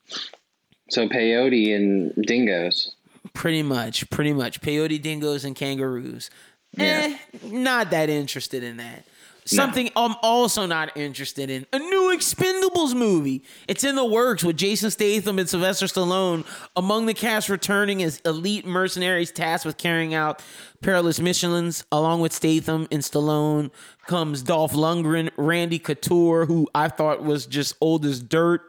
So 0.89 1.07
peyote 1.07 1.75
and 1.75 2.13
dingoes. 2.25 2.95
Pretty 3.33 3.63
much, 3.63 4.09
pretty 4.09 4.33
much. 4.33 4.61
Peyote 4.61 5.01
dingoes 5.01 5.45
and 5.45 5.55
kangaroos. 5.55 6.29
Yeah. 6.75 7.15
Eh, 7.33 7.37
not 7.43 7.91
that 7.91 8.09
interested 8.09 8.63
in 8.63 8.77
that. 8.77 9.05
Something 9.49 9.89
no. 9.95 10.05
I'm 10.05 10.15
also 10.21 10.67
not 10.67 10.95
interested 10.95 11.49
in. 11.49 11.65
A 11.73 11.79
new 11.79 12.15
Expendables 12.15 12.93
movie. 12.93 13.43
It's 13.67 13.83
in 13.83 13.95
the 13.95 14.05
works 14.05 14.43
with 14.43 14.57
Jason 14.57 14.91
Statham 14.91 15.39
and 15.39 15.49
Sylvester 15.49 15.87
Stallone 15.87 16.45
among 16.75 17.07
the 17.07 17.15
cast 17.15 17.49
returning 17.49 18.03
as 18.03 18.19
elite 18.25 18.67
mercenaries 18.67 19.31
tasked 19.31 19.65
with 19.65 19.77
carrying 19.77 20.13
out 20.13 20.43
perilous 20.81 21.19
missions. 21.19 21.83
Along 21.91 22.21
with 22.21 22.31
Statham 22.31 22.87
and 22.91 23.01
Stallone 23.01 23.71
comes 24.05 24.43
Dolph 24.43 24.73
Lundgren, 24.73 25.31
Randy 25.35 25.79
Couture, 25.79 26.45
who 26.45 26.67
I 26.75 26.87
thought 26.87 27.23
was 27.23 27.47
just 27.47 27.75
old 27.81 28.05
as 28.05 28.21
dirt. 28.21 28.61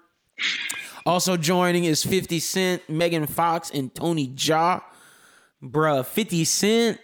Also 1.04 1.36
joining 1.36 1.84
is 1.84 2.02
50 2.02 2.40
Cent, 2.40 2.88
Megan 2.88 3.26
Fox, 3.26 3.70
and 3.70 3.94
Tony 3.94 4.28
Jaa. 4.28 4.82
Bruh, 5.62 6.06
50 6.06 6.44
Cent 6.46 7.00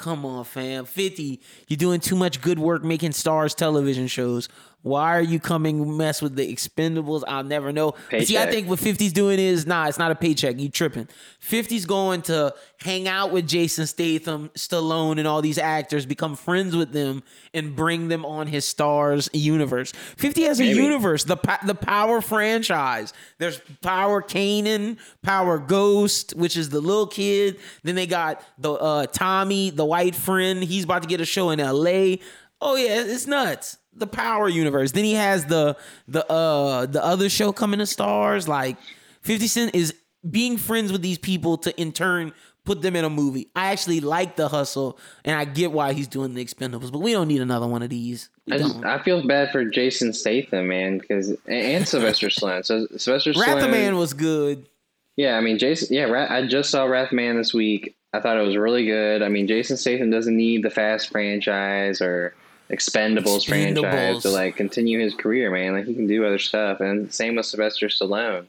Come 0.00 0.24
on, 0.24 0.44
fam. 0.44 0.86
50, 0.86 1.42
you're 1.68 1.76
doing 1.76 2.00
too 2.00 2.16
much 2.16 2.40
good 2.40 2.58
work 2.58 2.82
making 2.82 3.10
Starz 3.10 3.54
television 3.54 4.06
shows. 4.06 4.48
Why 4.82 5.14
are 5.14 5.22
you 5.22 5.38
coming 5.38 5.98
mess 5.98 6.22
with 6.22 6.36
the 6.36 6.54
expendables? 6.54 7.22
I'll 7.28 7.44
never 7.44 7.70
know. 7.70 7.94
See, 8.22 8.38
I 8.38 8.50
think 8.50 8.66
what 8.66 8.78
50's 8.78 9.12
doing 9.12 9.38
is 9.38 9.66
nah, 9.66 9.86
it's 9.88 9.98
not 9.98 10.10
a 10.10 10.14
paycheck. 10.14 10.58
You 10.58 10.70
tripping. 10.70 11.06
50's 11.42 11.84
going 11.84 12.22
to 12.22 12.54
hang 12.78 13.06
out 13.06 13.30
with 13.30 13.46
Jason 13.46 13.86
Statham, 13.86 14.48
Stallone, 14.54 15.18
and 15.18 15.28
all 15.28 15.42
these 15.42 15.58
actors, 15.58 16.06
become 16.06 16.34
friends 16.34 16.74
with 16.74 16.92
them, 16.92 17.22
and 17.52 17.76
bring 17.76 18.08
them 18.08 18.24
on 18.24 18.46
his 18.46 18.64
Starz 18.64 19.28
universe. 19.34 19.92
50 20.16 20.42
has 20.44 20.58
Maybe. 20.58 20.78
a 20.78 20.82
universe, 20.82 21.24
the 21.24 21.36
the 21.66 21.74
Power 21.74 22.22
franchise. 22.22 23.12
There's 23.36 23.60
Power 23.82 24.22
Kanan, 24.22 24.96
Power 25.22 25.58
Ghost, 25.58 26.34
which 26.36 26.56
is 26.56 26.70
the 26.70 26.80
little 26.80 27.06
kid. 27.06 27.58
Then 27.82 27.96
they 27.96 28.06
got 28.06 28.42
the 28.56 28.72
uh, 28.72 29.06
Tommy, 29.06 29.68
the 29.68 29.84
white 29.84 30.14
friend. 30.14 30.64
He's 30.64 30.84
about 30.84 31.02
to 31.02 31.08
get 31.08 31.20
a 31.20 31.26
show 31.26 31.50
in 31.50 31.60
L.A. 31.60 32.20
Oh 32.62 32.76
yeah, 32.76 33.02
it's 33.02 33.26
nuts 33.26 33.76
the 33.92 34.06
Power 34.06 34.48
universe. 34.48 34.92
Then 34.92 35.04
he 35.04 35.14
has 35.14 35.46
the 35.46 35.76
the 36.08 36.30
uh 36.30 36.86
the 36.86 37.04
other 37.04 37.28
show 37.28 37.52
coming 37.52 37.78
to 37.78 37.84
Starz. 37.84 38.48
Like 38.48 38.76
Fifty 39.22 39.46
Cent 39.46 39.74
is 39.74 39.94
being 40.28 40.56
friends 40.56 40.92
with 40.92 41.02
these 41.02 41.18
people 41.18 41.56
to 41.58 41.80
in 41.80 41.92
turn 41.92 42.32
put 42.64 42.82
them 42.82 42.96
in 42.96 43.04
a 43.04 43.10
movie. 43.10 43.48
I 43.56 43.72
actually 43.72 44.00
like 44.00 44.36
the 44.36 44.48
hustle, 44.48 44.98
and 45.24 45.36
I 45.36 45.44
get 45.44 45.72
why 45.72 45.92
he's 45.92 46.08
doing 46.08 46.34
the 46.34 46.44
Expendables, 46.44 46.92
but 46.92 47.00
we 47.00 47.12
don't 47.12 47.28
need 47.28 47.40
another 47.40 47.66
one 47.66 47.82
of 47.82 47.90
these. 47.90 48.28
I, 48.50 48.58
just, 48.58 48.84
I, 48.84 49.02
feel 49.02 49.26
bad 49.26 49.50
for 49.50 49.64
Jason 49.64 50.12
Statham, 50.12 50.68
man, 50.68 50.98
because 50.98 51.36
and 51.46 51.86
Sylvester 51.86 52.28
Stallone. 52.28 52.64
So 52.64 52.86
Sylvester 52.96 53.32
Stallone, 53.32 53.70
Man 53.70 53.96
was 53.96 54.12
good. 54.12 54.68
Yeah, 55.16 55.36
I 55.36 55.40
mean 55.40 55.58
Jason. 55.58 55.94
Yeah, 55.94 56.26
I 56.30 56.46
just 56.46 56.70
saw 56.70 56.84
Wrath 56.84 57.12
Man 57.12 57.36
this 57.36 57.52
week. 57.52 57.96
I 58.12 58.20
thought 58.20 58.36
it 58.36 58.46
was 58.46 58.56
really 58.56 58.86
good. 58.86 59.22
I 59.22 59.28
mean, 59.28 59.46
Jason 59.46 59.76
Statham 59.76 60.10
doesn't 60.10 60.36
need 60.36 60.64
the 60.64 60.70
Fast 60.70 61.10
franchise 61.10 62.00
or 62.00 62.34
Expendables, 62.70 63.46
Expendables, 63.46 63.80
franchise 63.80 64.22
to 64.22 64.30
like 64.30 64.56
continue 64.56 65.00
his 65.00 65.14
career, 65.14 65.50
man. 65.50 65.72
Like 65.72 65.86
he 65.86 65.94
can 65.94 66.06
do 66.06 66.24
other 66.24 66.38
stuff, 66.38 66.80
and 66.80 67.12
same 67.12 67.36
with 67.36 67.46
Sylvester 67.46 67.88
Stallone. 67.88 68.46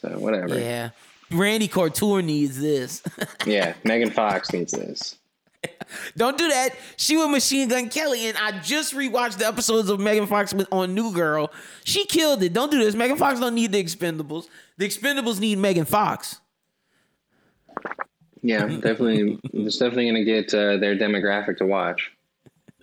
So 0.00 0.08
whatever. 0.18 0.58
Yeah, 0.58 0.90
Randy 1.30 1.68
Couture 1.68 2.22
needs 2.22 2.60
this. 2.60 3.02
yeah, 3.46 3.74
Megan 3.84 4.10
Fox 4.10 4.52
needs 4.52 4.72
this. 4.72 5.16
Don't 6.16 6.36
do 6.36 6.48
that. 6.48 6.70
She 6.96 7.16
was 7.16 7.28
Machine 7.28 7.68
Gun 7.68 7.88
Kelly, 7.88 8.26
and 8.26 8.36
I 8.36 8.58
just 8.60 8.94
rewatched 8.94 9.38
the 9.38 9.46
episodes 9.46 9.88
of 9.88 10.00
Megan 10.00 10.26
Fox 10.26 10.52
on 10.72 10.94
New 10.94 11.12
Girl. 11.12 11.52
She 11.84 12.04
killed 12.04 12.42
it. 12.42 12.52
Don't 12.52 12.70
do 12.70 12.82
this. 12.82 12.94
Megan 12.94 13.16
Fox 13.16 13.38
don't 13.38 13.54
need 13.54 13.70
the 13.70 13.82
Expendables. 13.82 14.48
The 14.78 14.88
Expendables 14.88 15.38
need 15.38 15.58
Megan 15.58 15.84
Fox. 15.84 16.40
Yeah, 18.42 18.66
definitely. 18.66 19.38
it's 19.52 19.78
definitely 19.78 20.10
going 20.10 20.14
to 20.16 20.24
get 20.24 20.52
uh, 20.52 20.78
their 20.78 20.96
demographic 20.96 21.58
to 21.58 21.66
watch. 21.66 22.10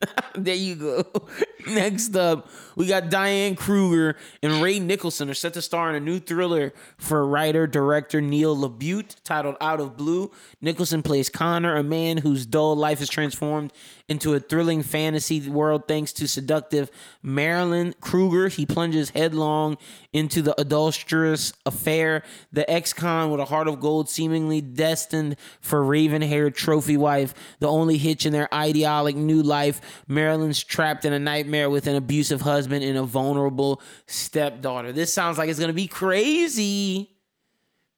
there 0.36 0.56
you 0.56 0.76
go. 0.76 1.06
Next 1.68 2.16
up, 2.16 2.48
we 2.80 2.88
got 2.88 3.10
Diane 3.10 3.58
Kruger 3.58 4.16
and 4.42 4.64
Ray 4.64 4.80
Nicholson 4.80 5.30
are 5.30 5.34
set 5.34 5.54
to 5.56 5.62
star 5.62 5.90
in 5.90 5.98
a 5.98 6.00
new 6.00 6.18
thriller 6.18 6.74
for 6.98 7.28
writer 7.28 7.68
director 7.68 8.22
Neil 8.22 8.56
LaBute 8.56 9.18
titled 9.26 9.58
Out 9.60 9.82
of 9.82 9.98
Blue. 9.98 10.32
Nicholson 10.62 11.04
plays 11.04 11.28
Connor, 11.28 11.76
a 11.76 11.84
man 11.84 12.20
whose 12.20 12.46
dull 12.46 12.78
life 12.78 13.02
is 13.02 13.10
transformed 13.10 13.74
into 14.08 14.34
a 14.34 14.40
thrilling 14.40 14.82
fantasy 14.82 15.50
world 15.50 15.90
thanks 15.90 16.14
to 16.14 16.26
seductive 16.26 16.90
Marilyn 17.22 17.96
Kruger. 18.00 18.48
He 18.48 18.66
plunges 18.66 19.10
headlong 19.10 19.78
into 20.14 20.42
the 20.42 20.60
adulterous 20.60 21.52
affair. 21.66 22.24
The 22.54 22.68
ex 22.72 22.94
con 22.94 23.30
with 23.30 23.42
a 23.42 23.46
heart 23.46 23.68
of 23.68 23.82
gold, 23.82 24.10
seemingly 24.10 24.62
destined 24.62 25.36
for 25.60 25.84
raven 25.84 26.22
haired 26.22 26.56
trophy 26.56 26.96
wife. 26.96 27.34
The 27.60 27.68
only 27.68 27.98
hitch 27.98 28.26
in 28.26 28.32
their 28.32 28.52
idyllic 28.54 29.18
new 29.18 29.44
life. 29.44 29.82
Marilyn's 30.08 30.64
trapped 30.64 31.04
in 31.04 31.12
a 31.12 31.20
nightmare 31.20 31.70
with 31.70 31.86
an 31.86 31.98
abusive 31.98 32.40
husband 32.40 32.69
and 32.72 32.98
a 32.98 33.04
vulnerable 33.04 33.82
stepdaughter. 34.08 34.92
This 34.92 35.14
sounds 35.14 35.38
like 35.38 35.50
it's 35.50 35.60
going 35.60 35.70
to 35.70 35.74
be 35.74 35.88
crazy. 35.88 37.10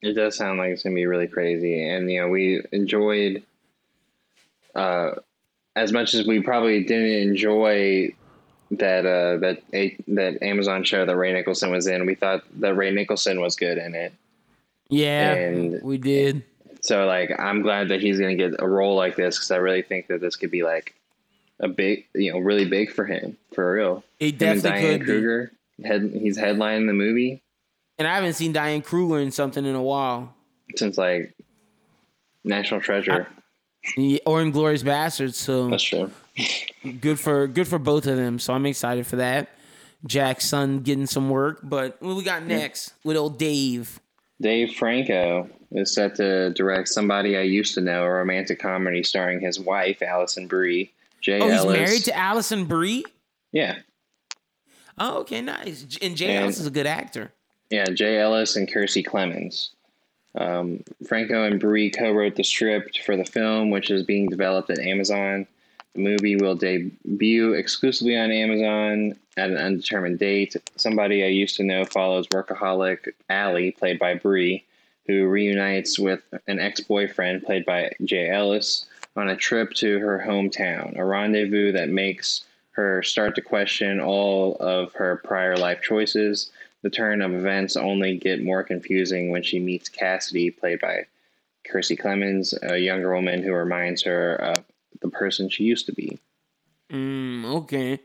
It 0.02 0.14
does 0.14 0.36
sound 0.36 0.58
like 0.58 0.72
it's 0.72 0.84
going 0.84 0.96
to 0.96 1.00
be 1.00 1.06
really 1.06 1.28
crazy. 1.28 1.88
And, 1.88 2.12
you 2.12 2.22
know, 2.22 2.30
we 2.30 2.64
enjoyed. 2.72 3.44
Uh, 4.74 5.12
as 5.76 5.92
much 5.92 6.14
as 6.14 6.26
we 6.26 6.42
probably 6.42 6.84
didn't 6.84 7.30
enjoy 7.30 8.10
that 8.72 9.06
uh, 9.06 9.38
that 9.38 9.62
that 10.08 10.42
Amazon 10.42 10.84
show 10.84 11.06
that 11.06 11.16
Ray 11.16 11.34
Nicholson 11.34 11.72
was 11.72 11.88
in, 11.88 12.06
we 12.06 12.16
thought 12.16 12.44
that 12.60 12.76
Ray 12.76 12.92
Nicholson 12.92 13.42
was 13.42 13.56
good 13.56 13.78
in 13.78 13.96
it. 13.96 14.14
Yeah, 14.90 15.34
and 15.34 15.82
we 15.82 15.98
did. 15.98 16.44
So 16.82 17.06
like, 17.06 17.32
I'm 17.38 17.62
glad 17.62 17.90
that 17.90 18.02
he's 18.02 18.20
going 18.20 18.38
to 18.38 18.50
get 18.50 18.60
a 18.62 18.68
role 18.68 18.96
like 18.96 19.16
this 19.16 19.38
because 19.38 19.52
I 19.52 19.58
really 19.58 19.82
think 19.82 20.08
that 20.08 20.20
this 20.20 20.36
could 20.36 20.52
be 20.52 20.64
like 20.64 20.96
a 21.62 21.68
big, 21.68 22.06
you 22.14 22.34
know, 22.34 22.40
really 22.40 22.66
big 22.66 22.92
for 22.92 23.06
him 23.06 23.38
for 23.54 23.74
real. 23.74 24.04
It 24.20 24.38
definitely 24.38 24.70
Diane 24.70 25.00
could 25.00 25.06
Kruger, 25.06 25.52
be. 25.78 25.88
Head, 25.88 26.12
he's 26.14 26.38
headlining 26.38 26.88
the 26.88 26.94
movie. 26.94 27.42
And 27.98 28.08
I 28.08 28.16
haven't 28.16 28.34
seen 28.34 28.52
Diane 28.52 28.82
Kruger 28.82 29.20
in 29.20 29.32
something 29.32 29.66
in 29.66 29.76
a 29.76 29.82
while 29.82 30.34
since 30.76 30.98
like 30.98 31.34
National 32.44 32.82
Treasure. 32.82 33.28
I, 33.98 34.20
or 34.26 34.42
Inglourious 34.42 34.84
Basterds. 34.84 35.36
So 35.36 35.70
that's 35.70 35.84
true. 35.84 36.12
good 37.00 37.20
for 37.20 37.48
good 37.48 37.68
for 37.68 37.80
both 37.80 38.08
of 38.08 38.18
them. 38.18 38.40
So 38.40 38.54
I'm 38.54 38.66
excited 38.66 39.08
for 39.08 39.18
that. 39.18 39.50
Jack's 40.06 40.46
son 40.46 40.80
getting 40.80 41.06
some 41.06 41.30
work, 41.30 41.60
but 41.62 42.02
what 42.02 42.16
we 42.16 42.24
got 42.24 42.44
next 42.44 42.94
with 43.04 43.18
old 43.18 43.38
Dave? 43.38 44.00
Dave 44.42 44.74
Franco 44.74 45.48
is 45.72 45.94
set 45.94 46.16
to 46.16 46.50
direct 46.54 46.88
Somebody 46.90 47.38
I 47.38 47.42
Used 47.42 47.76
to 47.76 47.82
Know, 47.82 48.04
a 48.04 48.10
romantic 48.10 48.60
comedy 48.60 49.04
starring 49.04 49.40
his 49.40 49.60
wife 49.60 50.02
Alison 50.02 50.48
Brie. 50.48 50.92
Jay 51.22 51.40
oh, 51.40 51.48
Ellis. 51.48 51.64
he's 51.64 51.88
married 51.88 52.04
to 52.06 52.18
Alison 52.18 52.66
Brie. 52.66 53.06
Yeah. 53.52 53.78
Oh, 54.98 55.20
okay, 55.20 55.42
nice. 55.42 55.84
And 56.02 56.18
Jay 56.18 56.36
and, 56.36 56.44
Ellis 56.46 56.60
is 56.60 56.68
a 56.68 56.72
good 56.72 56.88
actor. 56.88 57.32
Yeah, 57.70 57.86
Jay 57.86 58.20
Ellis 58.20 58.56
and 58.56 58.72
Kiersey 58.72 59.06
Clemons. 59.06 59.70
Um, 60.36 60.84
Franco 61.08 61.44
and 61.44 61.60
Brie 61.60 61.90
co-wrote 61.90 62.36
the 62.36 62.44
script 62.44 63.00
for 63.02 63.18
the 63.18 63.26
film, 63.26 63.70
which 63.70 63.90
is 63.90 64.04
being 64.04 64.28
developed 64.28 64.70
at 64.70 64.80
Amazon. 64.80 65.46
The 65.94 66.02
movie 66.02 66.38
will 66.38 66.56
debut 66.56 67.54
exclusively 67.54 68.18
on 68.18 68.32
Amazon 68.32 69.18
at 69.36 69.50
an 69.50 69.58
undetermined 69.58 70.20
date. 70.20 70.56
Somebody 70.78 71.24
I 71.24 71.28
used 71.28 71.58
to 71.58 71.64
know 71.64 71.84
follows 71.84 72.28
workaholic 72.28 73.10
Allie, 73.30 73.72
played 73.72 74.00
by 74.00 74.16
Brie, 74.16 74.64
who 75.08 75.28
reunites 75.28 76.00
with 76.00 76.22
an 76.48 76.60
ex-boyfriend, 76.60 77.44
played 77.44 77.66
by 77.66 77.92
Jay 78.06 78.30
Ellis, 78.30 78.86
on 79.16 79.30
a 79.30 79.36
trip 79.36 79.74
to 79.76 80.00
her 80.00 80.24
hometown, 80.26 80.98
a 80.98 81.04
rendezvous 81.04 81.72
that 81.74 81.90
makes 81.90 82.46
her 82.72 83.04
start 83.04 83.36
to 83.36 83.42
question 83.42 84.00
all 84.00 84.56
of 84.56 84.94
her 84.94 85.18
prior 85.24 85.58
life 85.58 85.82
choices 85.82 86.52
the 86.82 86.90
turn 86.90 87.22
of 87.22 87.34
events 87.34 87.76
only 87.76 88.18
get 88.18 88.44
more 88.44 88.64
confusing 88.64 89.30
when 89.30 89.44
she 89.44 89.60
meets 89.60 89.90
Cassidy, 89.90 90.50
played 90.50 90.80
by 90.80 91.06
Kiersey 91.68 92.00
Clemons, 92.00 92.54
a 92.64 92.78
younger 92.78 93.14
woman 93.14 93.44
who 93.44 93.54
reminds 93.54 94.04
her 94.04 94.36
of 94.36 94.64
the 95.02 95.10
person 95.10 95.50
she 95.50 95.64
used 95.64 95.86
to 95.86 95.94
be. 95.94 96.20
Mm, 96.92 97.46
okay. 97.46 98.00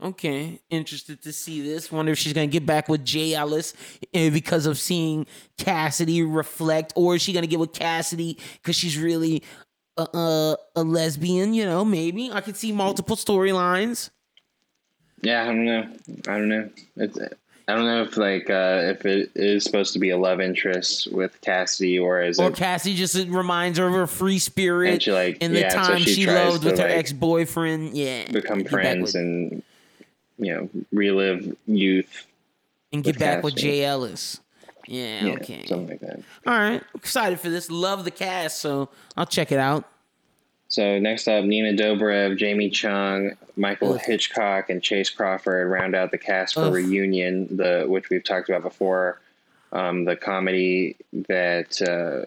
Okay, 0.00 0.60
interested 0.70 1.20
to 1.22 1.32
see 1.32 1.60
this. 1.60 1.90
Wonder 1.90 2.12
if 2.12 2.18
she's 2.18 2.32
gonna 2.32 2.46
get 2.46 2.64
back 2.64 2.88
with 2.88 3.04
Jay 3.04 3.34
Ellis 3.34 3.74
eh, 4.14 4.30
because 4.30 4.64
of 4.66 4.78
seeing 4.78 5.26
Cassidy 5.56 6.22
reflect, 6.22 6.92
or 6.94 7.16
is 7.16 7.22
she 7.22 7.32
gonna 7.32 7.48
get 7.48 7.58
with 7.58 7.72
Cassidy 7.72 8.38
because 8.62 8.76
she's 8.76 8.96
really 8.96 9.42
a, 9.98 10.16
a, 10.16 10.56
a 10.76 10.82
lesbian. 10.82 11.54
You 11.54 11.64
know, 11.64 11.84
maybe 11.84 12.30
I 12.32 12.40
could 12.40 12.56
see 12.56 12.72
multiple 12.72 13.16
storylines. 13.16 14.10
Yeah, 15.22 15.42
I 15.42 15.46
don't 15.46 15.64
know. 15.64 15.88
I 16.28 16.38
don't 16.38 16.48
know. 16.48 16.70
It's, 16.96 17.18
I 17.18 17.74
don't 17.74 17.84
know 17.84 18.02
if 18.02 18.16
like 18.16 18.48
uh, 18.48 18.80
if 18.84 19.04
it 19.04 19.30
is 19.34 19.64
supposed 19.64 19.92
to 19.92 19.98
be 19.98 20.10
a 20.10 20.16
love 20.16 20.40
interest 20.40 21.12
with 21.12 21.38
Cassidy 21.42 21.98
or 21.98 22.22
is 22.22 22.38
or 22.38 22.48
it 22.48 22.56
Cassidy 22.56 22.94
just 22.94 23.16
reminds 23.28 23.78
her 23.78 23.86
of 23.86 23.92
her 23.92 24.06
free 24.06 24.38
spirit 24.38 24.92
And 24.92 25.02
she, 25.02 25.12
like, 25.12 25.38
in 25.42 25.52
the 25.52 25.60
yeah, 25.60 25.70
so 25.70 25.76
time 25.76 25.98
she 25.98 26.14
she, 26.14 26.26
loved 26.26 26.64
with 26.64 26.78
her 26.78 26.88
like, 26.88 26.96
ex 26.96 27.12
boyfriend. 27.12 27.94
Yeah, 27.94 28.30
become 28.30 28.64
friends 28.64 29.14
and 29.14 29.62
you 30.38 30.54
know 30.54 30.70
relive 30.92 31.54
youth? 31.66 32.26
and 32.92 33.04
get 33.04 33.18
back 33.18 33.42
with. 33.42 33.56
Jay 33.56 33.84
Ellis. 33.84 34.40
Yeah, 34.88 35.24
Yeah, 35.26 35.32
okay. 35.34 35.66
something 35.66 35.88
like 35.88 36.00
that. 36.00 36.20
All 36.46 36.58
right, 36.58 36.82
excited 36.94 37.38
for 37.38 37.50
this. 37.50 37.70
Love 37.70 38.04
the 38.04 38.10
cast, 38.10 38.58
so 38.58 38.88
I'll 39.16 39.26
check 39.26 39.52
it 39.52 39.58
out. 39.58 39.84
So 40.68 40.98
next 40.98 41.28
up, 41.28 41.44
Nina 41.44 41.72
Dobrev, 41.72 42.36
Jamie 42.36 42.68
Chung, 42.70 43.32
Michael. 43.56 43.94
Hitchcock, 43.94 44.68
and 44.68 44.82
Chace 44.82 45.08
Crawford 45.10 45.70
round 45.70 45.94
out 45.94 46.10
the 46.10 46.18
cast 46.18 46.54
for. 46.54 46.70
Reunion, 46.70 47.56
the 47.56 47.84
which 47.88 48.10
we've 48.10 48.24
talked 48.24 48.48
about 48.48 48.62
before. 48.62 49.20
Um, 49.72 50.04
the 50.04 50.16
comedy 50.16 50.96
that 51.28 51.80
uh, 51.82 52.24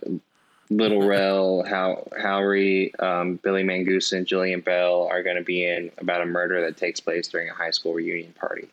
Little 0.69 1.01
Rel, 1.07 1.63
How 1.63 2.07
Howery, 2.19 2.99
um, 3.01 3.37
Billy 3.37 3.63
Mangoose, 3.63 4.13
and 4.15 4.25
Jillian 4.27 4.63
Bell 4.63 5.07
are 5.11 5.21
going 5.23 5.37
to 5.37 5.43
be 5.43 5.65
in 5.65 5.91
about 5.97 6.21
a 6.21 6.25
murder 6.25 6.61
that 6.61 6.77
takes 6.77 6.99
place 6.99 7.27
during 7.27 7.49
a 7.49 7.53
high 7.53 7.71
school 7.71 7.93
reunion 7.93 8.33
party. 8.33 8.67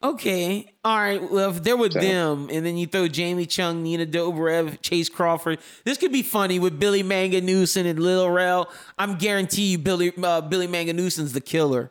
Okay, 0.00 0.72
all 0.84 0.96
right. 0.96 1.28
Well, 1.30 1.50
if 1.50 1.64
they're 1.64 1.76
with 1.76 1.92
So- 1.94 2.00
them, 2.00 2.48
and 2.52 2.64
then 2.64 2.76
you 2.76 2.86
throw 2.86 3.08
Jamie 3.08 3.46
Chung, 3.46 3.82
Nina 3.82 4.06
Dobrev, 4.06 4.80
Chace 4.80 5.08
Crawford, 5.08 5.58
this 5.84 5.98
could 5.98 6.12
be 6.12 6.22
funny 6.22 6.60
with 6.60 6.78
Billy 6.78 7.02
Manganooson 7.02 7.84
and 7.84 7.98
Lil 7.98 8.30
Rel. 8.30 8.70
I'm 8.96 9.16
guarantee 9.18 9.72
you, 9.72 9.78
Billy 9.78 10.12
uh, 10.22 10.40
Billy 10.42 10.68
Manganooson's 10.68 11.32
the 11.32 11.40
killer, 11.40 11.90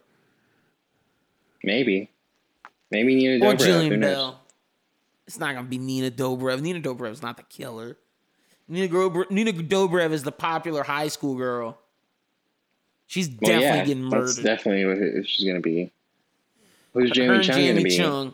Maybe, 1.64 2.10
maybe 2.92 3.16
Nina 3.16 3.46
or 3.46 3.54
Dobrev. 3.54 3.62
who 3.62 3.90
Jillian? 3.90 4.02
Bell. 4.02 4.40
It's 5.26 5.38
not 5.40 5.54
gonna 5.56 5.68
be 5.68 5.78
Nina 5.78 6.10
Dobrev. 6.10 6.62
Nina 6.62 6.80
Dobrev's 6.80 7.22
not 7.22 7.36
the 7.36 7.44
killer. 7.44 7.98
Nina, 8.70 8.88
Grobre- 8.88 9.30
Nina 9.30 9.52
Dobrev 9.52 10.12
is 10.12 10.24
the 10.24 10.32
popular 10.32 10.84
high 10.84 11.08
school 11.10 11.36
girl. 11.36 11.78
She's 13.06 13.28
Well, 13.30 13.38
definitely 13.40 13.64
yeah, 13.66 13.86
getting 13.86 14.10
that's 14.10 14.38
murdered. 14.38 14.44
definitely 14.46 14.86
what 15.18 15.28
she's 15.28 15.46
going 15.46 15.56
to 15.56 15.62
be. 15.62 15.92
Who's 16.94 17.12
Jamie 17.12 17.44
Chung 17.44 17.56
Jamie? 17.56 17.96
Chung, 17.96 18.34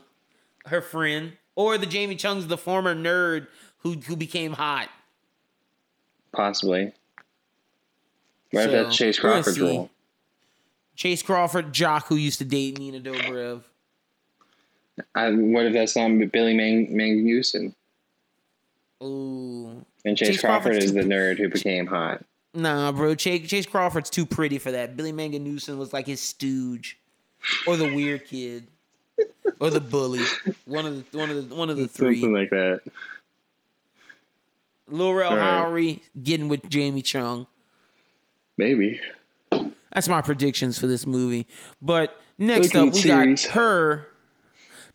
her 0.65 0.81
friend, 0.81 1.33
or 1.55 1.77
the 1.77 1.85
Jamie 1.85 2.15
Chung's 2.15 2.47
the 2.47 2.57
former 2.57 2.95
nerd 2.95 3.47
who 3.79 3.93
who 3.93 4.15
became 4.15 4.53
hot. 4.53 4.89
Possibly. 6.31 6.93
What 8.51 8.65
if 8.65 8.65
So, 8.65 8.83
that's 8.83 8.95
Chace 8.95 9.19
Crawford's 9.19 9.59
role? 9.59 9.89
Chace 10.95 11.23
Crawford, 11.23 11.73
Jock, 11.73 12.07
who 12.07 12.15
used 12.15 12.39
to 12.39 12.45
date 12.45 12.77
Nina 12.77 12.99
Dobrev. 12.99 13.63
I, 15.15 15.31
what 15.31 15.65
if 15.65 15.73
that's 15.73 15.95
not 15.95 16.09
Billy 16.31 16.53
Mang- 16.53 16.93
Manguson? 16.95 17.73
Ooh. 19.01 19.83
And 20.05 20.15
Chace, 20.17 20.27
Chace 20.29 20.41
Crawford 20.41 20.73
Crawford's 20.73 20.85
is 20.85 20.93
the 20.93 21.01
nerd 21.01 21.37
who 21.39 21.49
became 21.49 21.87
hot. 21.87 22.23
Nah, 22.53 22.91
bro. 22.91 23.15
Chace, 23.15 23.47
Chace 23.49 23.65
Crawford's 23.65 24.11
too 24.11 24.25
pretty 24.25 24.59
for 24.59 24.71
that. 24.71 24.95
Billy 24.95 25.11
Manganooson 25.11 25.77
was 25.77 25.91
like 25.91 26.05
his 26.05 26.21
stooge, 26.21 26.99
or 27.67 27.77
the 27.77 27.93
weird 27.93 28.25
kid, 28.25 28.67
or 29.59 29.69
the 29.69 29.81
bully. 29.81 30.21
One 30.65 30.85
of 30.85 31.11
the 31.11 31.17
one 31.17 31.29
of 31.29 31.49
the 31.49 31.55
one 31.55 31.69
of 31.69 31.77
the 31.77 31.87
three. 31.87 32.19
Something 32.19 32.33
like 32.33 32.49
that. 32.49 32.81
Lil 34.87 35.13
Rel 35.13 35.31
All 35.31 35.37
right. 35.37 35.63
Howery 35.65 36.01
getting 36.21 36.49
with 36.49 36.67
Jamie 36.69 37.01
Chung. 37.01 37.47
Maybe. 38.57 38.99
That's 39.93 40.09
my 40.09 40.21
predictions 40.21 40.77
for 40.79 40.87
this 40.87 41.05
movie. 41.05 41.47
But 41.81 42.19
next 42.37 42.73
Looking 42.73 42.89
up, 42.89 42.93
we 42.93 42.99
series. 43.01 43.45
got 43.45 43.53
her. 43.53 44.07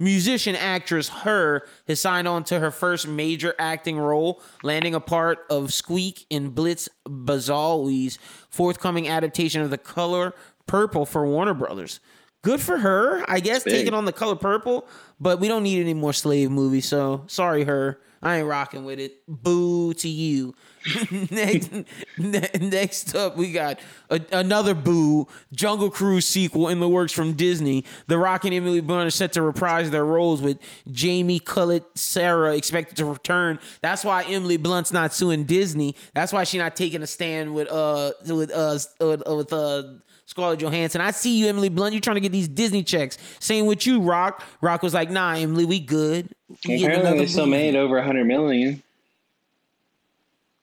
Musician 0.01 0.55
actress 0.55 1.09
Her 1.09 1.67
has 1.89 1.99
signed 1.99 2.29
on 2.29 2.45
to 2.45 2.61
her 2.61 2.71
first 2.71 3.09
major 3.09 3.55
acting 3.59 3.99
role, 3.99 4.41
landing 4.63 4.95
a 4.95 5.01
part 5.01 5.45
of 5.51 5.73
Squeak 5.73 6.25
in 6.31 6.51
Blitz 6.51 6.89
Bazawule's 7.05 8.17
forthcoming 8.49 9.09
adaptation 9.09 9.61
of 9.61 9.71
The 9.71 9.79
Color 9.79 10.35
Purple 10.69 11.05
for 11.05 11.27
Warner 11.27 11.55
Brothers. 11.55 11.99
Good 12.43 12.61
for 12.61 12.79
her, 12.79 13.25
I 13.29 13.41
guess, 13.41 13.65
Big. 13.65 13.75
taking 13.75 13.95
on 13.95 14.05
The 14.05 14.13
Color 14.13 14.37
Purple, 14.37 14.87
but 15.21 15.41
we 15.41 15.49
don't 15.49 15.63
need 15.65 15.81
any 15.81 15.95
more 15.95 16.13
slave 16.13 16.51
movies, 16.51 16.87
so 16.87 17.25
sorry, 17.27 17.65
Her. 17.65 18.01
I 18.21 18.39
ain't 18.39 18.49
rocking 18.49 18.85
with 18.85 18.99
it. 18.99 19.23
Boo 19.29 19.95
to 19.95 20.09
you. 20.09 20.55
next, 21.31 21.71
ne- 22.19 22.51
next 22.61 23.15
up, 23.15 23.37
we 23.37 23.53
got 23.53 23.79
a, 24.11 24.21
another 24.33 24.75
Boo 24.75 25.29
Jungle 25.53 25.91
Cruise 25.91 26.27
sequel 26.27 26.69
in 26.69 26.81
the 26.81 26.89
works 26.89 27.13
from 27.13 27.35
Disney. 27.35 27.85
The 28.09 28.19
Rock 28.19 28.45
and 28.45 28.53
Emily 28.53 28.81
Blunt 28.81 29.07
are 29.07 29.11
set 29.11 29.35
to 29.35 29.43
reprise 29.43 29.91
their 29.91 30.05
roles 30.05 30.43
with 30.43 30.59
Jamie 30.91 31.39
Cullett, 31.39 31.85
Sarah 31.95 32.57
expected 32.57 32.97
to 32.97 33.05
return. 33.05 33.61
That's 33.83 34.05
why 34.05 34.25
Emily 34.25 34.57
Blunt's 34.57 34.93
not 34.93 35.13
suing 35.15 35.45
Disney. 35.45 35.95
That's 36.15 36.33
why 36.33 36.43
she's 36.45 36.59
not 36.61 36.75
taking 36.75 37.03
a 37.03 37.07
stand 37.07 37.55
with 37.55 37.69
uh 37.71 38.13
with 38.27 38.51
uh 38.51 38.79
with, 39.01 39.23
uh, 39.29 39.35
with 39.37 39.53
uh. 39.53 39.83
Scarlett 40.29 40.61
Johansson. 40.61 41.01
I 41.01 41.11
see 41.11 41.39
you, 41.39 41.47
Emily 41.47 41.71
Blunt. 41.71 41.95
You're 41.95 42.03
trying 42.03 42.17
to 42.17 42.21
get 42.21 42.33
these 42.33 42.49
Disney 42.49 42.83
checks. 42.83 43.17
Same 43.41 43.65
with 43.65 43.87
you, 43.87 44.03
Rock. 44.03 44.45
Rock 44.61 44.83
was 44.83 44.93
like, 44.93 45.11
nah, 45.11 45.33
Emily, 45.33 45.65
we 45.65 45.81
good. 45.81 46.29
We 46.67 46.85
Apparently, 46.85 47.21
they 47.21 47.27
still 47.27 47.47
made 47.47 47.75
over 47.75 47.97
a 47.97 48.05
hundred 48.05 48.27
million. 48.27 48.83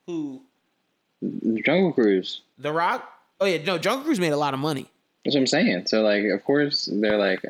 Who? 0.05 0.43
Jungle 1.65 1.93
Cruise. 1.93 2.41
The 2.59 2.71
Rock? 2.71 3.11
Oh 3.39 3.47
yeah, 3.47 3.57
no, 3.63 3.79
Jungle 3.79 4.05
Cruise 4.05 4.19
made 4.19 4.33
a 4.33 4.37
lot 4.37 4.53
of 4.53 4.59
money. 4.59 4.85
That's 5.23 5.35
what 5.35 5.41
I'm 5.41 5.47
saying. 5.47 5.87
So, 5.87 6.03
like, 6.03 6.25
of 6.25 6.43
course, 6.43 6.87
they're 6.91 7.17
like 7.17 7.43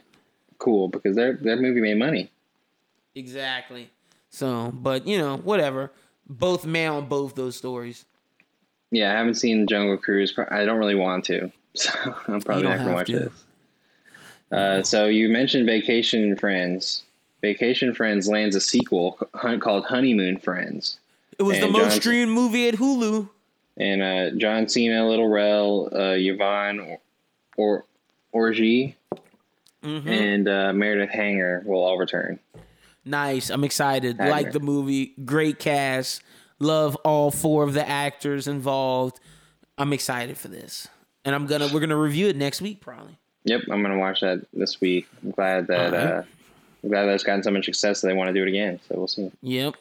cool 0.57 0.87
because 0.87 1.17
their 1.17 1.33
their 1.33 1.57
movie 1.57 1.81
made 1.81 1.97
money. 1.97 2.31
Exactly. 3.13 3.89
So, 4.29 4.71
but 4.73 5.05
you 5.05 5.17
know, 5.17 5.35
whatever. 5.35 5.91
Both 6.29 6.65
male 6.65 6.95
on 6.95 7.07
both 7.07 7.35
those 7.35 7.57
stories. 7.57 8.05
Yeah, 8.89 9.11
I 9.11 9.17
haven't 9.17 9.35
seen 9.35 9.67
Jungle 9.67 9.97
Cruise. 9.97 10.33
I 10.49 10.63
don't 10.63 10.77
really 10.79 10.95
want 10.95 11.25
to, 11.25 11.51
so 11.75 11.91
I'm 12.27 12.41
probably 12.41 12.63
not 12.63 12.77
gonna 12.79 12.93
watch 12.93 13.07
to. 13.07 13.19
this. 13.19 13.43
Uh, 14.51 14.83
so 14.83 15.05
you 15.07 15.29
mentioned 15.29 15.65
Vacation 15.65 16.35
Friends. 16.37 17.03
Vacation 17.41 17.93
Friends 17.93 18.27
lands 18.27 18.55
a 18.55 18.61
sequel 18.61 19.17
hun- 19.33 19.59
called 19.59 19.85
Honeymoon 19.85 20.37
Friends. 20.37 20.99
It 21.37 21.43
was 21.43 21.59
the 21.59 21.67
most 21.67 21.81
Johnson- 21.81 22.01
streamed 22.01 22.31
movie 22.31 22.67
at 22.67 22.75
Hulu. 22.75 23.29
and 23.77 24.01
uh, 24.01 24.31
John 24.37 24.67
Cena, 24.69 25.07
Little 25.07 25.27
Rel, 25.27 25.89
uh, 25.93 26.13
Yvonne 26.17 26.97
or 27.57 27.85
Orji, 28.33 28.95
Mhm. 29.83 30.07
and 30.07 30.47
uh, 30.47 30.73
Meredith 30.73 31.09
Hagner 31.11 31.61
will 31.65 31.83
all 31.83 31.97
return. 31.97 32.39
Nice. 33.03 33.49
I'm 33.49 33.63
excited. 33.63 34.17
Hagner. 34.17 34.31
Like 34.31 34.51
the 34.51 34.59
movie. 34.59 35.13
Great 35.25 35.59
cast. 35.59 36.23
Love 36.59 36.95
all 37.03 37.29
four 37.31 37.63
of 37.63 37.73
the 37.73 37.87
actors 37.87 38.47
involved. 38.47 39.19
I'm 39.77 39.91
excited 39.93 40.37
for 40.37 40.47
this. 40.47 40.87
And 41.25 41.35
I'm 41.35 41.47
gonna 41.47 41.69
we're 41.73 41.79
gonna 41.79 41.97
review 41.97 42.27
it 42.27 42.35
next 42.35 42.61
week 42.61 42.79
probably. 42.79 43.17
Yep, 43.43 43.63
I'm 43.71 43.81
gonna 43.81 43.97
watch 43.97 44.21
that 44.21 44.45
this 44.53 44.79
week. 44.79 45.07
I'm 45.23 45.31
glad 45.31 45.67
that 45.67 45.91
right. 45.91 46.01
uh, 46.01 46.23
I'm 46.83 46.89
glad 46.89 47.05
that 47.05 47.15
it's 47.15 47.23
gotten 47.23 47.43
so 47.43 47.51
much 47.51 47.65
success 47.65 48.01
that 48.01 48.07
they 48.07 48.13
want 48.13 48.27
to 48.27 48.33
do 48.33 48.43
it 48.43 48.47
again. 48.47 48.79
So 48.87 48.95
we'll 48.95 49.07
see. 49.07 49.31
Yep. 49.41 49.75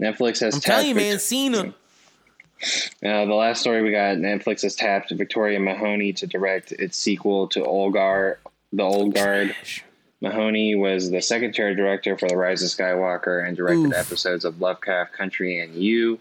Netflix 0.00 0.40
has 0.40 0.54
I'm 0.54 0.60
tapped 0.60 0.64
telling 0.64 0.88
you, 0.88 0.94
man, 0.94 1.18
Cena. 1.18 1.74
Uh, 3.02 3.24
the 3.24 3.34
last 3.34 3.60
story 3.60 3.82
we 3.82 3.90
got: 3.90 4.16
Netflix 4.16 4.62
has 4.62 4.74
tapped 4.74 5.10
Victoria 5.10 5.58
Mahoney 5.58 6.12
to 6.14 6.26
direct 6.26 6.72
its 6.72 6.96
sequel 6.96 7.48
to 7.48 7.64
Old 7.64 7.94
Guard. 7.94 8.38
The 8.72 8.82
Old 8.82 9.14
Guard. 9.14 9.54
Mahoney 10.20 10.74
was 10.74 11.10
the 11.10 11.22
secretary 11.22 11.74
director 11.74 12.18
for 12.18 12.28
The 12.28 12.36
Rise 12.36 12.62
of 12.62 12.68
Skywalker 12.68 13.46
and 13.46 13.56
directed 13.56 13.86
Oof. 13.86 13.94
episodes 13.94 14.44
of 14.44 14.60
Lovecraft 14.60 15.14
Country 15.14 15.58
and 15.58 15.74
You. 15.74 16.20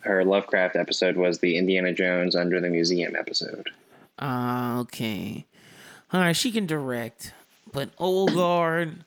Her 0.00 0.24
Lovecraft 0.24 0.76
episode 0.76 1.16
was 1.16 1.38
the 1.38 1.58
Indiana 1.58 1.92
Jones 1.92 2.34
Under 2.34 2.60
the 2.60 2.70
Museum 2.70 3.14
episode. 3.16 3.68
Ah, 4.18 4.78
okay. 4.80 5.46
All 6.12 6.20
right, 6.20 6.36
she 6.36 6.52
can 6.52 6.66
direct, 6.66 7.32
but 7.72 7.90
Old 7.98 8.34
Guard, 8.34 9.04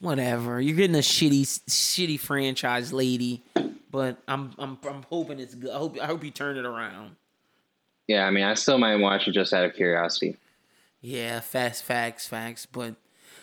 whatever. 0.00 0.60
You're 0.60 0.76
getting 0.76 0.96
a 0.96 1.00
shitty, 1.00 1.42
shitty 1.42 2.20
franchise 2.20 2.92
lady, 2.92 3.42
but 3.90 4.18
I'm, 4.28 4.52
I'm, 4.58 4.78
I'm 4.86 5.02
hoping 5.08 5.40
it's 5.40 5.54
good. 5.54 5.70
I 5.70 5.78
hope, 5.78 5.98
I 6.00 6.06
hope 6.06 6.22
you 6.22 6.30
turn 6.30 6.58
it 6.58 6.66
around. 6.66 7.16
Yeah, 8.06 8.26
I 8.26 8.30
mean, 8.30 8.44
I 8.44 8.54
still 8.54 8.76
might 8.76 8.96
watch 8.96 9.28
it 9.28 9.32
just 9.32 9.54
out 9.54 9.64
of 9.64 9.74
curiosity. 9.74 10.36
Yeah, 11.00 11.40
fast 11.40 11.84
facts, 11.84 12.26
facts. 12.26 12.66
But 12.66 12.96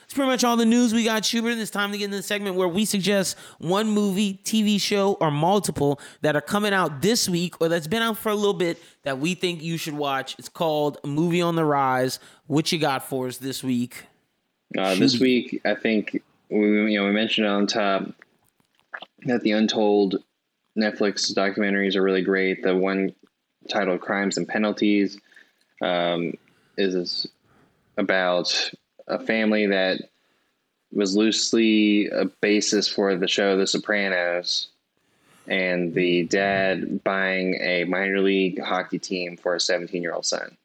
it's 0.08 0.14
pretty 0.14 0.30
much 0.30 0.46
all 0.46 0.56
the 0.56 0.66
news 0.66 0.94
we 0.94 1.04
got, 1.04 1.26
Schubert. 1.26 1.52
And 1.52 1.60
it's 1.60 1.70
time 1.70 1.92
to 1.92 1.98
get 1.98 2.06
into 2.06 2.16
the 2.16 2.24
segment 2.24 2.56
where 2.56 2.70
we 2.70 2.86
suggest 2.86 3.38
one 3.58 3.90
movie, 3.90 4.40
TV 4.42 4.80
show, 4.80 5.16
or 5.20 5.30
multiple 5.32 6.00
that 6.22 6.34
are 6.34 6.42
coming 6.42 6.72
out 6.72 7.02
this 7.02 7.28
week 7.28 7.60
or 7.60 7.68
that's 7.68 7.88
been 7.88 8.02
out 8.02 8.18
for 8.18 8.30
a 8.30 8.36
little 8.36 8.54
bit 8.54 8.82
that 9.04 9.20
we 9.20 9.36
think 9.36 9.62
you 9.62 9.76
should 9.76 9.96
watch. 9.96 10.34
It's 10.40 10.48
called 10.48 10.98
Movie 11.04 11.42
on 11.42 11.58
the 11.58 11.66
Rise. 11.66 12.20
What 12.46 12.72
you 12.72 12.80
got 12.80 13.04
for 13.04 13.28
us 13.28 13.36
this 13.36 13.62
week? 13.62 14.06
Uh, 14.78 14.96
this 14.96 15.20
week, 15.20 15.60
I 15.66 15.76
think 15.76 16.24
we 16.50 16.94
you 16.94 17.00
know 17.00 17.06
we 17.06 17.12
mentioned 17.12 17.46
on 17.46 17.68
top 17.68 18.04
that 19.26 19.42
the 19.42 19.52
Untold 19.52 20.24
Netflix 20.80 21.34
documentaries 21.34 21.98
are 21.98 22.02
really 22.02 22.22
great. 22.22 22.64
The 22.64 22.78
one 22.78 23.14
titled 23.70 24.00
"Crimes 24.00 24.38
and 24.38 24.48
Penalties." 24.48 25.20
Um, 25.82 26.34
is 26.78 27.28
about 27.98 28.72
a 29.08 29.20
family 29.20 29.68
that 29.68 30.02
was 30.92 31.16
loosely 31.16 32.08
a 32.08 32.26
basis 32.26 32.88
for 32.88 33.16
the 33.16 33.28
show 33.28 33.58
The 33.58 33.68
Sopranos, 33.68 34.68
and 35.48 35.94
the 35.94 36.24
dad 36.24 37.04
buying 37.04 37.56
a 37.56 37.86
minor 37.86 38.20
league 38.20 38.62
hockey 38.62 39.00
team 39.00 39.38
for 39.38 39.56
a 39.56 39.60
17 39.60 40.02
year 40.02 40.14
old 40.14 40.26
son. 40.26 40.58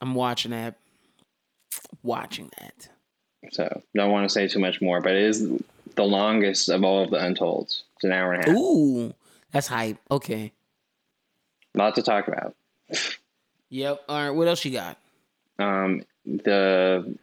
I'm 0.00 0.14
watching 0.14 0.50
that. 0.50 0.76
Watching 2.02 2.50
that. 2.58 2.88
So 3.52 3.82
don't 3.94 4.10
want 4.10 4.28
to 4.28 4.32
say 4.32 4.48
too 4.48 4.58
much 4.58 4.80
more, 4.80 5.00
but 5.00 5.12
it 5.12 5.22
is 5.22 5.48
the 5.94 6.04
longest 6.04 6.68
of 6.68 6.84
all 6.84 7.04
of 7.04 7.10
the 7.10 7.24
Untolds. 7.24 7.84
It's 7.96 8.04
an 8.04 8.12
hour 8.12 8.32
and 8.32 8.44
a 8.44 8.50
half. 8.50 8.58
Ooh, 8.58 9.14
that's 9.50 9.68
hype. 9.68 9.98
Okay. 10.10 10.52
A 11.74 11.78
lot 11.78 11.94
to 11.94 12.02
talk 12.02 12.28
about. 12.28 12.54
Yep. 13.68 14.02
All 14.08 14.22
right. 14.22 14.30
What 14.30 14.48
else 14.48 14.64
you 14.64 14.72
got? 14.72 14.98
Um, 15.58 16.02
the 16.24 17.16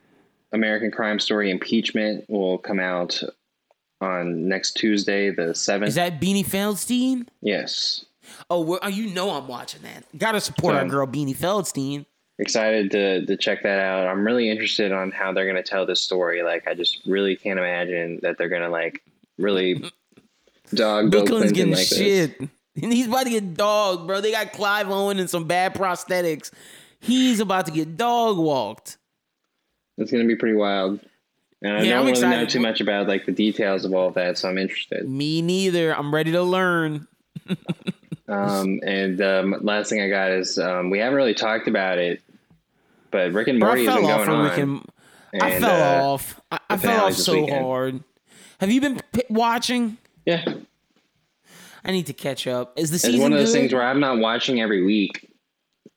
American 0.53 0.91
Crime 0.91 1.19
Story 1.19 1.49
impeachment 1.51 2.25
will 2.29 2.57
come 2.59 2.79
out 2.79 3.21
on 3.99 4.47
next 4.47 4.73
Tuesday, 4.73 5.31
the 5.31 5.55
seventh. 5.55 5.89
Is 5.89 5.95
that 5.95 6.21
Beanie 6.21 6.45
Feldstein? 6.45 7.27
Yes. 7.41 8.05
Oh, 8.49 8.61
well, 8.61 8.79
oh, 8.81 8.87
you 8.87 9.13
know 9.13 9.31
I'm 9.31 9.47
watching 9.47 9.81
that. 9.81 10.05
Got 10.17 10.33
to 10.33 10.41
support 10.41 10.75
our 10.75 10.85
girl 10.85 11.07
Beanie 11.07 11.35
Feldstein. 11.35 12.05
Excited 12.39 12.91
to 12.91 13.25
to 13.25 13.37
check 13.37 13.63
that 13.63 13.79
out. 13.79 14.07
I'm 14.07 14.25
really 14.25 14.49
interested 14.49 14.91
on 14.91 15.11
how 15.11 15.31
they're 15.33 15.45
going 15.45 15.61
to 15.61 15.63
tell 15.63 15.85
this 15.85 16.01
story. 16.01 16.41
Like, 16.41 16.67
I 16.67 16.73
just 16.73 17.05
really 17.05 17.35
can't 17.35 17.59
imagine 17.59 18.19
that 18.23 18.37
they're 18.37 18.49
going 18.49 18.63
to 18.63 18.69
like 18.69 19.03
really 19.37 19.83
dog 20.73 21.11
Bill 21.11 21.25
Clinton 21.25 21.53
getting 21.53 21.73
like 21.73 21.85
shit. 21.85 22.39
This. 22.39 22.49
And 22.81 22.91
he's 22.91 23.05
about 23.05 23.25
to 23.25 23.29
get 23.29 23.53
dog, 23.53 24.07
bro. 24.07 24.19
They 24.19 24.31
got 24.31 24.51
Clive 24.51 24.89
Owen 24.89 25.19
and 25.19 25.29
some 25.29 25.45
bad 25.45 25.75
prosthetics. 25.75 26.49
He's 26.99 27.39
about 27.39 27.67
to 27.67 27.71
get 27.71 27.97
dog 27.97 28.37
walked. 28.37 28.97
It's 29.97 30.11
gonna 30.11 30.25
be 30.25 30.35
pretty 30.35 30.55
wild. 30.55 30.99
And 31.61 31.77
I 31.77 31.81
yeah, 31.83 31.91
don't 31.91 31.91
I'm 31.91 31.97
really 31.99 32.11
excited. 32.11 32.37
know 32.37 32.45
too 32.45 32.59
much 32.59 32.81
about 32.81 33.07
like 33.07 33.25
the 33.25 33.31
details 33.31 33.85
of 33.85 33.93
all 33.93 34.09
of 34.09 34.15
that, 34.15 34.37
so 34.37 34.49
I'm 34.49 34.57
interested. 34.57 35.07
Me 35.07 35.41
neither. 35.41 35.95
I'm 35.95 36.13
ready 36.13 36.31
to 36.33 36.43
learn. 36.43 37.07
um, 38.27 38.81
and 38.85 39.21
um, 39.21 39.55
last 39.61 39.89
thing 39.89 40.01
I 40.01 40.09
got 40.09 40.31
is 40.31 40.57
um, 40.59 40.89
we 40.89 40.99
haven't 40.99 41.15
really 41.15 41.33
talked 41.33 41.67
about 41.67 41.99
it, 41.99 42.21
but 43.11 43.31
Rick 43.31 43.47
and 43.47 43.59
Morty 43.59 43.85
been 43.85 44.01
going 44.01 44.29
on. 44.29 44.43
Rick 44.43 44.57
and, 44.57 44.85
and, 45.31 45.43
I 45.43 45.59
fell 45.59 46.03
uh, 46.03 46.05
off. 46.05 46.41
I, 46.51 46.59
I 46.69 46.77
fell 46.77 47.05
off 47.05 47.13
so 47.13 47.41
weekend. 47.41 47.65
hard. 47.65 48.03
Have 48.59 48.71
you 48.71 48.81
been 48.81 48.99
p- 49.13 49.23
watching? 49.29 49.97
Yeah. 50.25 50.43
I 51.85 51.91
need 51.91 52.07
to 52.07 52.13
catch 52.13 52.47
up. 52.47 52.77
Is 52.77 52.91
the 52.91 52.99
season? 52.99 53.15
It's 53.15 53.21
one 53.21 53.33
of 53.33 53.39
those 53.39 53.49
good? 53.53 53.59
things 53.59 53.73
where 53.73 53.83
I'm 53.83 53.99
not 53.99 54.17
watching 54.17 54.61
every 54.61 54.83
week, 54.83 55.29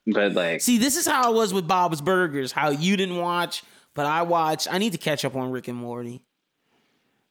but 0.05 0.33
like, 0.33 0.61
see, 0.61 0.77
this 0.77 0.97
is 0.97 1.05
how 1.05 1.31
it 1.31 1.35
was 1.35 1.53
with 1.53 1.67
Bob's 1.67 2.01
Burgers. 2.01 2.51
How 2.51 2.69
you 2.69 2.97
didn't 2.97 3.17
watch, 3.17 3.63
but 3.97 4.05
I 4.05 4.21
watch. 4.21 4.67
I 4.69 4.77
need 4.77 4.91
to 4.91 4.99
catch 4.99 5.25
up 5.25 5.35
on 5.35 5.49
Rick 5.49 5.67
and 5.67 5.75
Morty. 5.75 6.21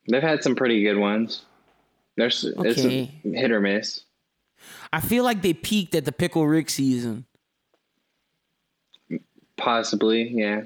They've 0.09 0.21
had 0.21 0.43
some 0.43 0.57
pretty 0.57 0.83
good 0.83 0.99
ones. 0.99 1.43
There's 2.17 2.45
okay. 2.45 2.69
it's 2.69 2.85
a 2.85 3.05
hit 3.31 3.53
or 3.53 3.61
miss. 3.61 4.03
I 4.93 5.01
feel 5.01 5.23
like 5.23 5.43
they 5.43 5.55
peaked 5.55 5.95
at 5.95 6.05
the 6.05 6.11
Pickle 6.11 6.45
Rick 6.45 6.71
season. 6.71 7.25
Possibly, 9.57 10.29
yeah. 10.29 10.62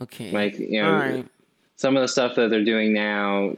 Okay. 0.00 0.30
Like 0.30 0.58
you 0.58 0.82
know, 0.82 0.92
right. 0.92 1.28
some 1.76 1.94
of 1.94 2.00
the 2.00 2.08
stuff 2.08 2.36
that 2.36 2.48
they're 2.48 2.64
doing 2.64 2.94
now 2.94 3.54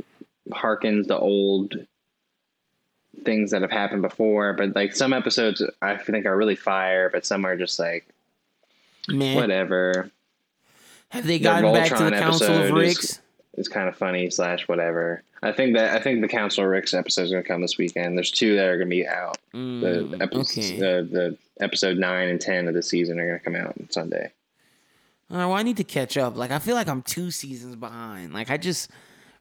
harkens 0.51 1.07
to 1.07 1.17
old 1.17 1.77
things 3.25 3.53
that 3.53 3.63
have 3.63 3.71
happened 3.71 4.03
before, 4.03 4.53
but 4.53 4.75
like 4.75 4.97
some 4.97 5.13
episodes 5.13 5.63
I 5.81 5.97
think 5.97 6.27
are 6.27 6.37
really 6.37 6.57
fire, 6.57 7.09
but 7.09 7.25
some 7.25 7.47
are 7.47 7.57
just 7.57 7.79
like 7.79 8.05
Man. 9.09 9.37
whatever. 9.37 10.11
Have 11.15 11.27
they 11.27 11.39
gotten 11.39 11.73
back 11.73 11.97
to 11.97 12.05
the 12.05 12.11
Council 12.11 12.55
of 12.55 12.71
Ricks? 12.73 13.21
It's 13.57 13.69
kind 13.69 13.89
of 13.89 13.97
funny 13.97 14.31
slash 14.31 14.67
whatever. 14.67 15.23
I 15.43 15.53
think 15.53 15.77
that 15.77 15.95
I 15.95 16.01
think 16.01 16.23
the 16.23 16.29
Council 16.29 16.65
of 16.65 16.71
Ricks 16.71 16.93
episode 16.93 17.23
is 17.23 17.31
going 17.31 17.43
to 17.43 17.49
come 17.49 17.61
this 17.61 17.79
weekend. 17.79 18.17
There's 18.17 18.33
two 18.33 18.57
that 18.57 18.67
are 18.67 18.77
going 18.77 18.91
to 18.91 18.97
be 18.97 19.07
out. 19.07 19.39
Mm, 19.55 20.11
the, 20.11 20.25
epi- 20.25 20.37
okay. 20.39 20.79
the 20.79 21.09
the 21.11 21.39
episode 21.61 21.99
nine 21.99 22.29
and 22.29 22.41
ten 22.41 22.67
of 22.67 22.75
the 22.75 22.83
season 22.83 23.21
are 23.21 23.27
going 23.27 23.39
to 23.39 23.45
come 23.45 23.55
out 23.55 23.77
on 23.79 23.89
Sunday. 23.91 24.33
Right, 25.31 25.47
well, 25.47 25.53
I 25.53 25.63
need 25.63 25.77
to 25.77 25.85
catch 25.85 26.17
up. 26.17 26.37
Like 26.37 26.51
I 26.51 26.59
feel 26.59 26.75
like 26.75 26.89
I'm 26.89 27.03
two 27.03 27.31
seasons 27.31 27.77
behind. 27.77 28.33
Like 28.33 28.51
I 28.51 28.57
just 28.57 28.91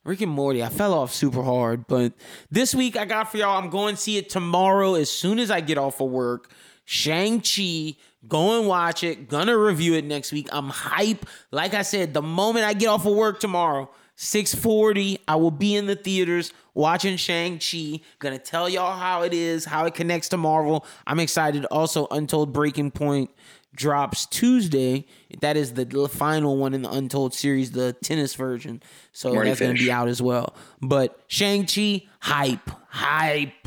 Rick 0.04 0.22
and 0.22 0.32
Morty, 0.32 0.62
I 0.62 0.70
fell 0.70 0.94
off 0.94 1.14
super 1.14 1.42
hard, 1.42 1.88
but 1.88 2.14
this 2.52 2.76
week 2.76 2.98
I 2.98 3.06
got 3.06 3.32
for 3.32 3.38
y'all. 3.38 3.58
I'm 3.58 3.70
going 3.70 3.96
to 3.96 4.02
see 4.02 4.18
it 4.18 4.30
tomorrow 4.30 4.96
as 4.96 5.10
soon 5.10 5.40
as 5.40 5.50
I 5.50 5.62
get 5.62 5.78
off 5.78 6.02
of 6.02 6.10
work. 6.10 6.52
Shang-Chi, 6.86 7.96
go 8.28 8.60
and 8.60 8.68
watch 8.68 9.04
it. 9.04 9.30
Gonna 9.30 9.58
review 9.58 9.94
it 9.96 10.06
next 10.06 10.32
week. 10.32 10.50
I'm 10.52 10.70
hype. 10.70 11.26
Like 11.52 11.74
I 11.74 11.82
said, 11.82 12.14
the 12.14 12.22
moment 12.22 12.66
I 12.66 12.74
get 12.74 12.88
off 12.88 13.06
of 13.06 13.14
work 13.14 13.40
tomorrow, 13.40 13.90
640, 14.16 15.20
I 15.28 15.36
will 15.36 15.52
be 15.52 15.76
in 15.76 15.88
the 15.88 15.96
theaters 15.96 16.54
watching 16.74 17.18
Shang-Chi. 17.18 18.02
Gonna 18.20 18.38
tell 18.38 18.70
y'all 18.70 18.98
how 18.98 19.24
it 19.24 19.34
is, 19.34 19.66
how 19.66 19.86
it 19.86 19.96
connects 19.96 20.30
to 20.30 20.38
Marvel. 20.38 20.86
I'm 21.08 21.20
excited. 21.20 21.66
Also, 21.66 22.08
Untold 22.12 22.54
Breaking 22.54 22.92
Point 22.92 23.32
drops 23.76 24.28
Tuesday. 24.28 25.08
That 25.42 25.58
is 25.58 25.74
the 25.74 26.08
final 26.08 26.58
one 26.58 26.76
in 26.76 26.84
the 26.84 26.92
Untold 26.92 27.34
series, 27.34 27.72
the 27.72 27.94
tennis 27.94 28.36
version. 28.36 28.84
So 29.12 29.34
that's 29.34 29.60
going 29.60 29.76
to 29.76 29.84
be 29.84 29.92
out 29.92 30.08
as 30.08 30.22
well. 30.22 30.56
But 30.80 31.20
Shang-Chi, 31.28 32.04
hype, 32.20 32.70
hype. 32.90 33.63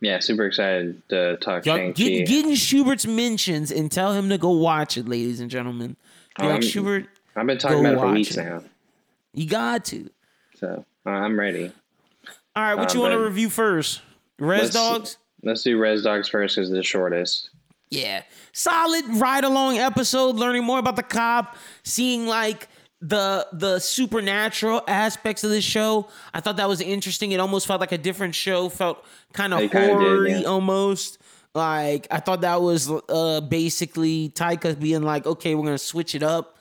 Yeah, 0.00 0.18
super 0.18 0.46
excited 0.46 1.02
to 1.10 1.36
talk 1.38 1.64
Shang-Chi. 1.64 1.92
Get, 1.92 2.26
get 2.26 2.46
in 2.46 2.54
Schubert's 2.54 3.06
mentions 3.06 3.70
and 3.70 3.92
tell 3.92 4.12
him 4.12 4.30
to 4.30 4.38
go 4.38 4.50
watch 4.50 4.96
it, 4.96 5.08
ladies 5.08 5.40
and 5.40 5.50
gentlemen. 5.50 5.96
Um, 6.38 6.48
like 6.48 6.62
Schubert, 6.62 7.06
I've 7.36 7.46
been 7.46 7.58
talking 7.58 7.80
about 7.80 7.94
it 7.94 8.00
for 8.00 8.12
weeks 8.12 8.36
it. 8.36 8.44
now. 8.44 8.62
You 9.34 9.46
got 9.46 9.84
to. 9.86 10.08
So 10.56 10.84
uh, 11.04 11.10
I'm 11.10 11.38
ready. 11.38 11.70
All 12.56 12.62
right, 12.62 12.74
what 12.74 12.90
um, 12.90 12.96
you 12.96 13.02
want 13.02 13.12
to 13.12 13.20
review 13.20 13.50
first? 13.50 14.00
Rez 14.38 14.62
let's, 14.62 14.74
Dogs? 14.74 15.18
Let's 15.42 15.62
do 15.62 15.78
Rez 15.78 16.02
Dogs 16.02 16.28
first 16.28 16.56
because 16.56 16.70
it's 16.70 16.76
the 16.76 16.82
shortest. 16.82 17.50
Yeah. 17.90 18.22
Solid 18.52 19.04
ride 19.08 19.44
along 19.44 19.78
episode, 19.78 20.36
learning 20.36 20.64
more 20.64 20.78
about 20.78 20.96
the 20.96 21.02
cop, 21.02 21.56
seeing 21.82 22.26
like 22.26 22.68
the 23.00 23.46
the 23.52 23.78
supernatural 23.78 24.82
aspects 24.86 25.44
of 25.44 25.50
the 25.50 25.60
show. 25.60 26.08
I 26.34 26.40
thought 26.40 26.56
that 26.56 26.68
was 26.68 26.80
interesting. 26.80 27.32
It 27.32 27.40
almost 27.40 27.66
felt 27.66 27.80
like 27.80 27.92
a 27.92 27.98
different 27.98 28.34
show, 28.34 28.68
felt 28.68 29.04
kind 29.32 29.54
of 29.54 29.70
horror 29.72 30.28
yeah. 30.28 30.42
almost. 30.42 31.18
Like 31.54 32.06
I 32.10 32.20
thought 32.20 32.42
that 32.42 32.60
was 32.60 32.90
uh 33.08 33.40
basically 33.40 34.30
Taika 34.30 34.78
being 34.78 35.02
like, 35.02 35.26
okay, 35.26 35.54
we're 35.54 35.64
gonna 35.64 35.78
switch 35.78 36.14
it 36.14 36.22
up. 36.22 36.56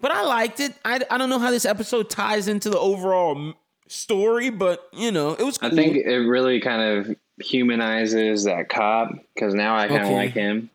But 0.00 0.10
I 0.10 0.24
liked 0.24 0.58
it. 0.58 0.74
I, 0.84 1.00
I 1.10 1.16
don't 1.16 1.30
know 1.30 1.38
how 1.38 1.52
this 1.52 1.64
episode 1.64 2.10
ties 2.10 2.48
into 2.48 2.68
the 2.70 2.78
overall 2.78 3.54
story, 3.86 4.50
but 4.50 4.88
you 4.92 5.12
know, 5.12 5.32
it 5.32 5.44
was 5.44 5.58
cool. 5.58 5.70
I 5.70 5.74
think 5.74 5.96
it 5.96 6.18
really 6.18 6.58
kind 6.60 6.82
of 6.82 7.16
humanizes 7.40 8.44
that 8.44 8.68
cop 8.68 9.10
because 9.34 9.54
now 9.54 9.76
I 9.76 9.88
kind 9.88 10.00
of 10.00 10.06
okay. 10.08 10.16
like 10.16 10.32
him. 10.32 10.70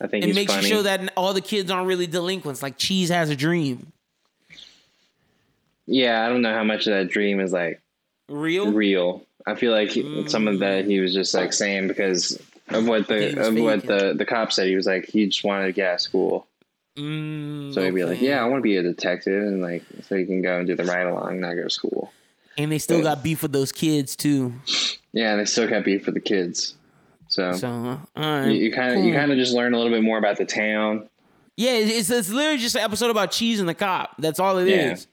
I 0.00 0.06
think 0.06 0.24
it 0.24 0.34
makes 0.34 0.52
funny. 0.52 0.66
you 0.66 0.74
show 0.74 0.82
that 0.82 1.12
all 1.16 1.32
the 1.32 1.40
kids 1.40 1.70
aren't 1.70 1.86
really 1.86 2.06
delinquents. 2.06 2.62
Like 2.62 2.76
Cheese 2.78 3.10
has 3.10 3.30
a 3.30 3.36
dream. 3.36 3.92
Yeah, 5.86 6.24
I 6.24 6.28
don't 6.28 6.42
know 6.42 6.54
how 6.54 6.64
much 6.64 6.86
of 6.86 6.94
that 6.94 7.08
dream 7.08 7.40
is 7.40 7.52
like 7.52 7.80
real. 8.28 8.72
Real. 8.72 9.24
I 9.46 9.54
feel 9.54 9.72
like 9.72 9.90
mm. 9.90 10.28
some 10.28 10.48
of 10.48 10.60
that 10.60 10.86
he 10.86 11.00
was 11.00 11.12
just 11.12 11.34
like 11.34 11.52
saying 11.52 11.88
because 11.88 12.40
of 12.68 12.88
what 12.88 13.08
the 13.08 13.46
of 13.46 13.54
what 13.58 13.86
the 13.86 14.14
the 14.16 14.24
cop 14.24 14.52
said. 14.52 14.68
He 14.68 14.76
was 14.76 14.86
like 14.86 15.06
he 15.06 15.26
just 15.26 15.44
wanted 15.44 15.66
to 15.66 15.72
get 15.72 15.88
out 15.88 15.94
of 15.94 16.00
school. 16.00 16.46
Mm, 16.96 17.74
so 17.74 17.82
he'd 17.82 17.94
be 17.94 18.04
like, 18.04 18.20
"Yeah, 18.20 18.42
I 18.42 18.46
want 18.46 18.58
to 18.58 18.62
be 18.62 18.76
a 18.76 18.82
detective," 18.82 19.42
and 19.42 19.60
like 19.60 19.82
so 20.02 20.16
he 20.16 20.24
can 20.24 20.42
go 20.42 20.58
and 20.58 20.66
do 20.66 20.76
the 20.76 20.84
ride 20.84 21.06
along, 21.06 21.40
not 21.40 21.54
go 21.54 21.64
to 21.64 21.70
school. 21.70 22.12
And 22.56 22.70
they 22.70 22.78
still 22.78 22.98
but, 22.98 23.16
got 23.16 23.22
beef 23.22 23.42
with 23.42 23.52
those 23.52 23.72
kids 23.72 24.14
too. 24.14 24.54
Yeah, 25.12 25.36
they 25.36 25.44
still 25.44 25.68
got 25.68 25.84
beef 25.84 26.04
for 26.04 26.12
the 26.12 26.20
kids. 26.20 26.74
So, 27.34 27.52
so 27.52 28.00
you 28.44 28.70
kind 28.70 28.96
of 28.96 29.04
you 29.04 29.12
kind 29.12 29.32
of 29.32 29.38
just 29.38 29.52
learn 29.52 29.74
a 29.74 29.76
little 29.76 29.90
bit 29.90 30.04
more 30.04 30.18
about 30.18 30.36
the 30.36 30.44
town. 30.44 31.08
Yeah, 31.56 31.72
it's, 31.72 32.08
it's 32.08 32.30
literally 32.30 32.58
just 32.58 32.76
an 32.76 32.82
episode 32.82 33.10
about 33.10 33.32
cheese 33.32 33.58
and 33.58 33.68
the 33.68 33.74
cop. 33.74 34.14
That's 34.18 34.38
all 34.38 34.58
it 34.58 34.68
yeah. 34.68 34.92
is. 34.92 35.08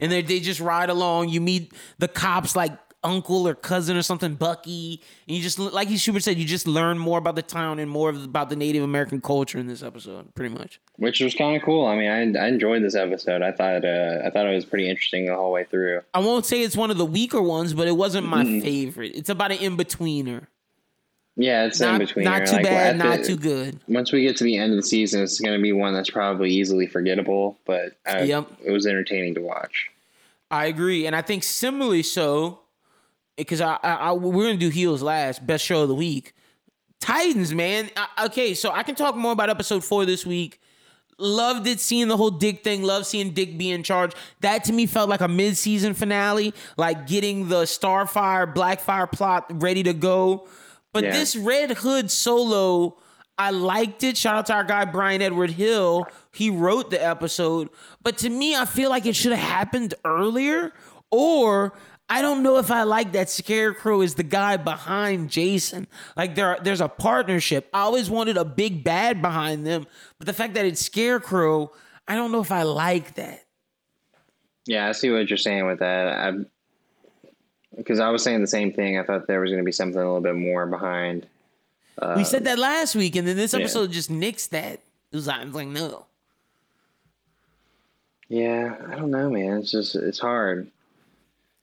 And 0.00 0.10
they 0.10 0.22
they 0.22 0.40
just 0.40 0.60
ride 0.60 0.88
along. 0.88 1.28
You 1.28 1.42
meet 1.42 1.74
the 1.98 2.08
cops 2.08 2.56
like 2.56 2.72
uncle 3.04 3.46
or 3.46 3.54
cousin 3.54 3.98
or 3.98 4.02
something, 4.02 4.34
Bucky, 4.34 5.02
and 5.26 5.36
you 5.36 5.42
just 5.42 5.58
like 5.58 5.90
Schubert 5.90 6.22
said, 6.22 6.38
you 6.38 6.46
just 6.46 6.66
learn 6.66 6.98
more 6.98 7.18
about 7.18 7.36
the 7.36 7.42
town 7.42 7.78
and 7.80 7.90
more 7.90 8.08
about 8.08 8.48
the 8.48 8.56
Native 8.56 8.82
American 8.82 9.20
culture 9.20 9.58
in 9.58 9.66
this 9.66 9.82
episode, 9.82 10.34
pretty 10.34 10.54
much. 10.54 10.80
Which 10.96 11.20
was 11.20 11.34
kind 11.34 11.54
of 11.54 11.62
cool. 11.62 11.86
I 11.86 11.96
mean, 11.96 12.36
I, 12.36 12.44
I 12.44 12.48
enjoyed 12.48 12.82
this 12.82 12.94
episode. 12.94 13.42
I 13.42 13.52
thought 13.52 13.84
uh, 13.84 14.22
I 14.24 14.30
thought 14.30 14.46
it 14.46 14.54
was 14.54 14.64
pretty 14.64 14.88
interesting 14.88 15.26
the 15.26 15.36
whole 15.36 15.52
way 15.52 15.64
through. 15.64 16.00
I 16.14 16.20
won't 16.20 16.46
say 16.46 16.62
it's 16.62 16.78
one 16.78 16.90
of 16.90 16.96
the 16.96 17.04
weaker 17.04 17.42
ones, 17.42 17.74
but 17.74 17.86
it 17.88 17.96
wasn't 17.96 18.26
my 18.26 18.42
mm 18.42 18.62
favorite. 18.62 19.12
It's 19.14 19.28
about 19.28 19.52
an 19.52 19.58
in 19.58 19.76
betweener. 19.76 20.46
Yeah, 21.40 21.66
it's 21.66 21.78
not, 21.78 21.94
in 21.94 21.98
between. 22.06 22.24
Not 22.24 22.46
too 22.46 22.56
like, 22.56 22.64
bad, 22.64 22.98
not 22.98 23.18
the, 23.18 23.24
too 23.24 23.36
good. 23.36 23.78
Once 23.86 24.10
we 24.10 24.22
get 24.22 24.36
to 24.38 24.44
the 24.44 24.56
end 24.56 24.72
of 24.72 24.76
the 24.76 24.82
season, 24.82 25.22
it's 25.22 25.38
going 25.38 25.56
to 25.56 25.62
be 25.62 25.72
one 25.72 25.94
that's 25.94 26.10
probably 26.10 26.50
easily 26.50 26.88
forgettable, 26.88 27.56
but 27.64 27.92
I, 28.04 28.22
yep. 28.22 28.50
it 28.62 28.72
was 28.72 28.86
entertaining 28.86 29.36
to 29.36 29.40
watch. 29.40 29.88
I 30.50 30.66
agree, 30.66 31.06
and 31.06 31.14
I 31.14 31.22
think 31.22 31.44
similarly 31.44 32.02
so 32.02 32.60
because 33.36 33.60
I, 33.60 33.78
I, 33.82 33.92
I, 33.94 34.12
we're 34.12 34.46
gonna 34.46 34.56
do 34.56 34.68
heels 34.68 35.00
last, 35.00 35.46
best 35.46 35.64
show 35.64 35.82
of 35.82 35.88
the 35.88 35.94
week. 35.94 36.34
Titans, 37.00 37.54
man. 37.54 37.88
Okay, 38.24 38.54
so 38.54 38.72
I 38.72 38.82
can 38.82 38.96
talk 38.96 39.14
more 39.14 39.32
about 39.32 39.48
episode 39.48 39.84
four 39.84 40.04
this 40.04 40.26
week. 40.26 40.60
Loved 41.18 41.66
it 41.66 41.80
seeing 41.80 42.08
the 42.08 42.16
whole 42.16 42.30
Dick 42.30 42.64
thing. 42.64 42.82
Love 42.82 43.06
seeing 43.06 43.30
Dick 43.30 43.56
be 43.56 43.70
in 43.70 43.82
charge. 43.82 44.12
That 44.40 44.64
to 44.64 44.72
me 44.72 44.86
felt 44.86 45.08
like 45.08 45.20
a 45.20 45.28
mid-season 45.28 45.94
finale, 45.94 46.54
like 46.76 47.06
getting 47.06 47.48
the 47.48 47.62
Starfire 47.62 48.52
Blackfire 48.52 49.10
plot 49.10 49.46
ready 49.62 49.82
to 49.84 49.92
go. 49.92 50.48
But 50.98 51.04
yeah. 51.04 51.12
this 51.12 51.36
Red 51.36 51.70
Hood 51.78 52.10
solo, 52.10 52.96
I 53.38 53.50
liked 53.50 54.02
it. 54.02 54.16
Shout 54.16 54.34
out 54.34 54.46
to 54.46 54.54
our 54.54 54.64
guy 54.64 54.84
Brian 54.84 55.22
Edward 55.22 55.52
Hill. 55.52 56.08
He 56.32 56.50
wrote 56.50 56.90
the 56.90 57.00
episode. 57.00 57.68
But 58.02 58.18
to 58.18 58.28
me, 58.28 58.56
I 58.56 58.64
feel 58.64 58.90
like 58.90 59.06
it 59.06 59.14
should 59.14 59.30
have 59.30 59.48
happened 59.48 59.94
earlier. 60.04 60.72
Or 61.12 61.72
I 62.08 62.20
don't 62.20 62.42
know 62.42 62.56
if 62.58 62.72
I 62.72 62.82
like 62.82 63.12
that 63.12 63.30
Scarecrow 63.30 64.00
is 64.00 64.16
the 64.16 64.24
guy 64.24 64.56
behind 64.56 65.30
Jason. 65.30 65.86
Like 66.16 66.34
there, 66.34 66.58
there's 66.60 66.80
a 66.80 66.88
partnership. 66.88 67.68
I 67.72 67.82
always 67.82 68.10
wanted 68.10 68.36
a 68.36 68.44
big 68.44 68.82
bad 68.82 69.22
behind 69.22 69.64
them, 69.64 69.86
but 70.18 70.26
the 70.26 70.32
fact 70.32 70.54
that 70.54 70.66
it's 70.66 70.84
Scarecrow, 70.84 71.70
I 72.08 72.16
don't 72.16 72.32
know 72.32 72.40
if 72.40 72.50
I 72.50 72.64
like 72.64 73.14
that. 73.14 73.44
Yeah, 74.66 74.88
I 74.88 74.92
see 74.92 75.10
what 75.12 75.30
you're 75.30 75.36
saying 75.36 75.64
with 75.66 75.78
that. 75.78 76.34
I, 77.78 77.80
because 77.80 78.00
I 78.00 78.10
was 78.10 78.22
saying 78.22 78.40
the 78.40 78.46
same 78.46 78.72
thing. 78.72 78.98
I 78.98 79.02
thought 79.02 79.26
there 79.26 79.40
was 79.40 79.50
going 79.50 79.62
to 79.62 79.64
be 79.66 79.72
something 79.72 80.00
a 80.00 80.04
little 80.04 80.20
bit 80.20 80.34
more 80.34 80.66
behind. 80.66 81.26
Uh, 81.96 82.14
we 82.16 82.24
said 82.24 82.44
that 82.44 82.58
last 82.58 82.94
week, 82.94 83.16
and 83.16 83.26
then 83.26 83.36
this 83.36 83.54
episode 83.54 83.90
yeah. 83.90 83.94
just 83.94 84.10
nixed 84.10 84.50
that. 84.50 84.74
It 84.74 85.16
was 85.16 85.26
like, 85.26 85.52
like 85.52 85.68
no. 85.68 86.06
Yeah, 88.28 88.76
I 88.88 88.94
don't 88.94 89.10
know, 89.10 89.30
man. 89.30 89.58
It's 89.58 89.70
just 89.70 89.96
it's 89.96 90.18
hard. 90.18 90.70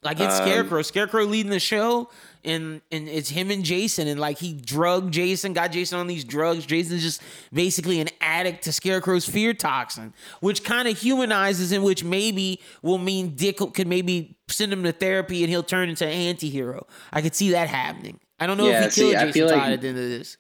Like 0.02 0.20
it's 0.20 0.40
um, 0.40 0.48
Scarecrow. 0.48 0.82
Scarecrow 0.82 1.26
leading 1.26 1.52
the 1.52 1.60
show, 1.60 2.10
and 2.46 2.82
and 2.92 3.10
it's 3.10 3.30
him 3.30 3.52
and 3.52 3.64
Jason, 3.64 4.08
and 4.08 4.20
like 4.20 4.38
he 4.38 4.54
drugged 4.54 5.14
Jason, 5.14 5.54
got 5.54 5.72
Jason 5.72 6.00
on 6.00 6.08
these 6.08 6.24
drugs. 6.24 6.66
Jason's 6.66 7.02
just 7.02 7.22
basically 7.52 8.00
an 8.00 8.10
addict 8.22 8.64
to 8.64 8.72
Scarecrow's 8.72 9.26
fear 9.26 9.54
toxin, 9.54 10.14
which 10.40 10.64
kind 10.64 10.88
of 10.88 10.98
humanizes 10.98 11.72
him, 11.72 11.84
which 11.84 12.04
maybe 12.04 12.62
will 12.82 12.98
mean 12.98 13.36
Dick 13.36 13.58
could 13.58 13.88
maybe 13.88 14.38
send 14.48 14.72
him 14.72 14.84
to 14.84 14.92
therapy 14.92 15.44
and 15.44 15.50
he'll 15.50 15.64
turn 15.64 15.90
into 15.90 16.06
an 16.06 16.12
anti-hero. 16.12 16.86
I 17.12 17.22
could 17.22 17.36
see 17.36 17.52
that 17.52 17.68
happening. 17.68 18.20
I 18.40 18.48
don't 18.48 18.58
know 18.58 18.68
yeah, 18.68 18.86
if 18.86 18.86
he 18.86 18.92
see, 18.92 19.12
killed 19.12 19.34
Jason 19.34 19.48
Todd 19.48 19.58
like 19.58 19.72
at 19.72 19.82
the 19.82 19.88
end 19.88 19.98
of 19.98 20.04
this. 20.04 20.38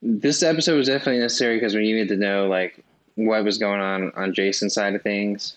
This 0.00 0.42
episode 0.42 0.76
was 0.76 0.86
definitely 0.86 1.20
necessary 1.20 1.56
because 1.56 1.74
we 1.74 1.82
needed 1.82 2.08
to 2.08 2.16
know 2.16 2.46
like 2.46 2.84
what 3.16 3.42
was 3.42 3.58
going 3.58 3.80
on 3.80 4.12
on 4.14 4.32
Jason's 4.32 4.74
side 4.74 4.94
of 4.94 5.02
things. 5.02 5.56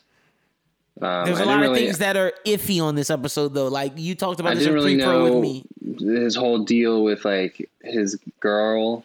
Um, 1.01 1.25
There's 1.25 1.39
a 1.39 1.45
lot 1.45 1.55
of 1.55 1.61
really, 1.61 1.85
things 1.85 1.97
that 1.97 2.15
are 2.15 2.31
iffy 2.45 2.81
on 2.81 2.95
this 2.95 3.09
episode, 3.09 3.53
though. 3.53 3.67
Like 3.67 3.93
you 3.95 4.13
talked 4.13 4.39
about 4.39 4.53
I 4.53 4.55
this 4.55 4.67
in 4.67 4.73
really 4.73 4.95
pre-pro 4.95 5.23
with 5.23 5.41
me. 5.41 5.65
His 5.99 6.35
whole 6.35 6.59
deal 6.59 7.03
with 7.03 7.25
like 7.25 7.69
his 7.83 8.17
girl. 8.39 9.03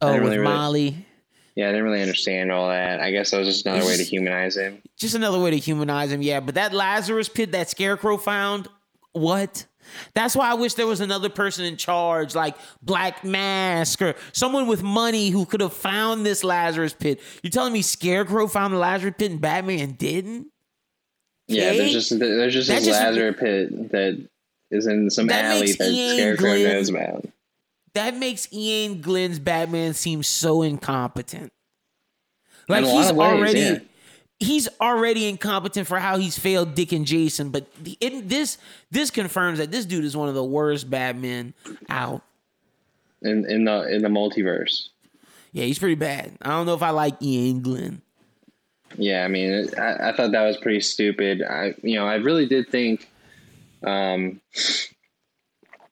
Oh, 0.00 0.12
with 0.14 0.22
really, 0.22 0.38
Molly. 0.38 1.06
Yeah, 1.54 1.68
I 1.68 1.72
didn't 1.72 1.84
really 1.84 2.00
understand 2.00 2.50
all 2.50 2.68
that. 2.68 3.00
I 3.00 3.10
guess 3.10 3.30
that 3.30 3.38
was 3.38 3.46
just 3.46 3.66
another 3.66 3.84
way 3.84 3.96
to 3.96 4.02
humanize 4.02 4.56
him. 4.56 4.80
Just 4.96 5.14
another 5.14 5.38
way 5.38 5.50
to 5.50 5.58
humanize 5.58 6.10
him, 6.10 6.22
yeah. 6.22 6.40
But 6.40 6.54
that 6.54 6.72
Lazarus 6.72 7.28
pit 7.28 7.52
that 7.52 7.68
Scarecrow 7.68 8.16
found, 8.16 8.68
what? 9.12 9.66
That's 10.14 10.36
why 10.36 10.50
I 10.50 10.54
wish 10.54 10.74
there 10.74 10.86
was 10.86 11.00
another 11.00 11.28
person 11.28 11.64
in 11.64 11.76
charge, 11.76 12.34
like 12.34 12.56
Black 12.80 13.24
Mask 13.24 14.00
or 14.00 14.14
someone 14.32 14.68
with 14.68 14.82
money 14.82 15.30
who 15.30 15.44
could 15.44 15.60
have 15.60 15.72
found 15.72 16.24
this 16.24 16.44
Lazarus 16.44 16.94
pit. 16.94 17.20
You're 17.42 17.50
telling 17.50 17.72
me 17.72 17.82
Scarecrow 17.82 18.46
found 18.46 18.72
the 18.72 18.78
Lazarus 18.78 19.14
pit 19.18 19.32
and 19.32 19.40
Batman 19.40 19.92
didn't? 19.92 20.46
Yeah, 21.50 21.72
there's 21.72 21.92
just 21.92 22.18
there's 22.18 22.54
just 22.54 22.68
this 22.68 22.86
Lazarus 22.86 23.36
pit 23.38 23.90
that 23.90 24.28
is 24.70 24.86
in 24.86 25.10
some 25.10 25.26
that 25.26 25.44
alley 25.44 25.72
that 25.72 25.88
Ian 25.88 26.16
Scarecrow 26.16 26.46
Glenn, 26.46 26.62
knows 26.64 26.88
about. 26.88 27.26
That 27.94 28.16
makes 28.16 28.48
Iain 28.52 29.00
Glen's 29.00 29.38
Batman 29.38 29.94
seem 29.94 30.22
so 30.22 30.62
incompetent. 30.62 31.52
Like 32.68 32.84
he's 32.84 33.10
ways, 33.12 33.18
already 33.18 33.60
yeah. 33.60 33.78
he's 34.38 34.68
already 34.80 35.28
incompetent 35.28 35.88
for 35.88 35.98
how 35.98 36.18
he's 36.18 36.38
failed 36.38 36.74
Dick 36.74 36.92
and 36.92 37.04
Jason, 37.04 37.50
but 37.50 37.66
it, 38.00 38.28
this 38.28 38.58
this 38.92 39.10
confirms 39.10 39.58
that 39.58 39.72
this 39.72 39.86
dude 39.86 40.04
is 40.04 40.16
one 40.16 40.28
of 40.28 40.34
the 40.34 40.44
worst 40.44 40.88
Batmen 40.88 41.52
out. 41.88 42.22
In 43.22 43.44
in 43.50 43.64
the 43.64 43.92
in 43.92 44.02
the 44.02 44.08
multiverse. 44.08 44.88
Yeah, 45.52 45.64
he's 45.64 45.80
pretty 45.80 45.96
bad. 45.96 46.32
I 46.40 46.50
don't 46.50 46.66
know 46.66 46.74
if 46.74 46.82
I 46.82 46.90
like 46.90 47.20
Iain 47.20 47.60
Glen. 47.60 48.02
Yeah, 48.96 49.24
I 49.24 49.28
mean, 49.28 49.68
I, 49.78 50.08
I 50.08 50.16
thought 50.16 50.32
that 50.32 50.42
was 50.42 50.56
pretty 50.56 50.80
stupid. 50.80 51.42
I, 51.42 51.74
you 51.82 51.96
know, 51.96 52.06
I 52.06 52.16
really 52.16 52.46
did 52.46 52.68
think, 52.68 53.08
um, 53.84 54.40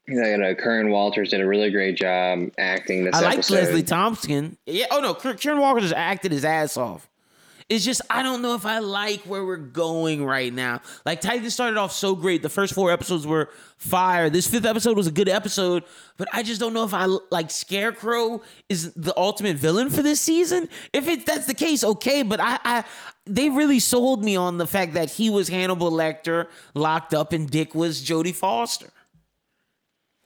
that 0.08 0.42
uh, 0.42 0.54
Curran 0.54 0.90
Walters 0.90 1.30
did 1.30 1.40
a 1.40 1.46
really 1.46 1.70
great 1.70 1.96
job 1.96 2.50
acting 2.58 3.04
this. 3.04 3.14
I 3.14 3.20
like 3.20 3.50
Leslie 3.50 3.82
Thompson. 3.82 4.56
Yeah. 4.66 4.86
Oh 4.90 5.00
no, 5.00 5.14
Curran 5.14 5.58
Walters 5.58 5.84
just 5.84 5.94
acted 5.94 6.32
his 6.32 6.44
ass 6.44 6.76
off. 6.76 7.07
It's 7.68 7.84
just 7.84 8.00
I 8.08 8.22
don't 8.22 8.40
know 8.40 8.54
if 8.54 8.64
I 8.64 8.78
like 8.78 9.20
where 9.22 9.44
we're 9.44 9.58
going 9.58 10.24
right 10.24 10.52
now. 10.52 10.80
Like 11.04 11.20
Titan 11.20 11.50
started 11.50 11.76
off 11.76 11.92
so 11.92 12.14
great. 12.14 12.40
The 12.40 12.48
first 12.48 12.72
four 12.72 12.90
episodes 12.90 13.26
were 13.26 13.50
fire. 13.76 14.30
This 14.30 14.46
fifth 14.46 14.64
episode 14.64 14.96
was 14.96 15.06
a 15.06 15.12
good 15.12 15.28
episode, 15.28 15.84
but 16.16 16.28
I 16.32 16.42
just 16.42 16.60
don't 16.60 16.72
know 16.72 16.84
if 16.84 16.94
I 16.94 17.04
like 17.30 17.50
Scarecrow 17.50 18.40
is 18.70 18.94
the 18.94 19.12
ultimate 19.18 19.56
villain 19.56 19.90
for 19.90 20.00
this 20.02 20.18
season. 20.18 20.70
If 20.94 21.08
it 21.08 21.26
that's 21.26 21.46
the 21.46 21.52
case, 21.52 21.84
okay. 21.84 22.22
But 22.22 22.40
I, 22.40 22.58
I 22.64 22.84
they 23.26 23.50
really 23.50 23.80
sold 23.80 24.24
me 24.24 24.34
on 24.34 24.56
the 24.56 24.66
fact 24.66 24.94
that 24.94 25.10
he 25.10 25.28
was 25.28 25.48
Hannibal 25.48 25.90
Lecter 25.90 26.46
locked 26.72 27.12
up 27.12 27.34
and 27.34 27.50
Dick 27.50 27.74
was 27.74 28.02
Jodie 28.02 28.34
Foster. 28.34 28.88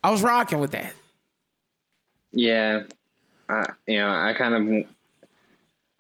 I 0.04 0.12
was 0.12 0.22
rocking 0.22 0.60
with 0.60 0.70
that. 0.72 0.92
Yeah, 2.32 2.84
I, 3.48 3.66
you 3.86 3.98
know, 3.98 4.10
I 4.10 4.32
kind 4.32 4.54
of 4.54 4.86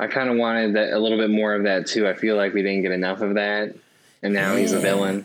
I 0.02 0.08
kind 0.08 0.28
of 0.28 0.36
wanted 0.36 0.74
that 0.74 0.92
a 0.92 0.98
little 0.98 1.16
bit 1.16 1.30
more 1.30 1.54
of 1.54 1.62
that 1.62 1.86
too. 1.86 2.08
I 2.08 2.14
feel 2.14 2.36
like 2.36 2.52
we 2.52 2.62
didn't 2.62 2.82
get 2.82 2.90
enough 2.90 3.20
of 3.20 3.34
that, 3.34 3.74
and 4.22 4.34
now 4.34 4.54
yeah. 4.54 4.58
he's 4.58 4.72
a 4.72 4.80
villain. 4.80 5.24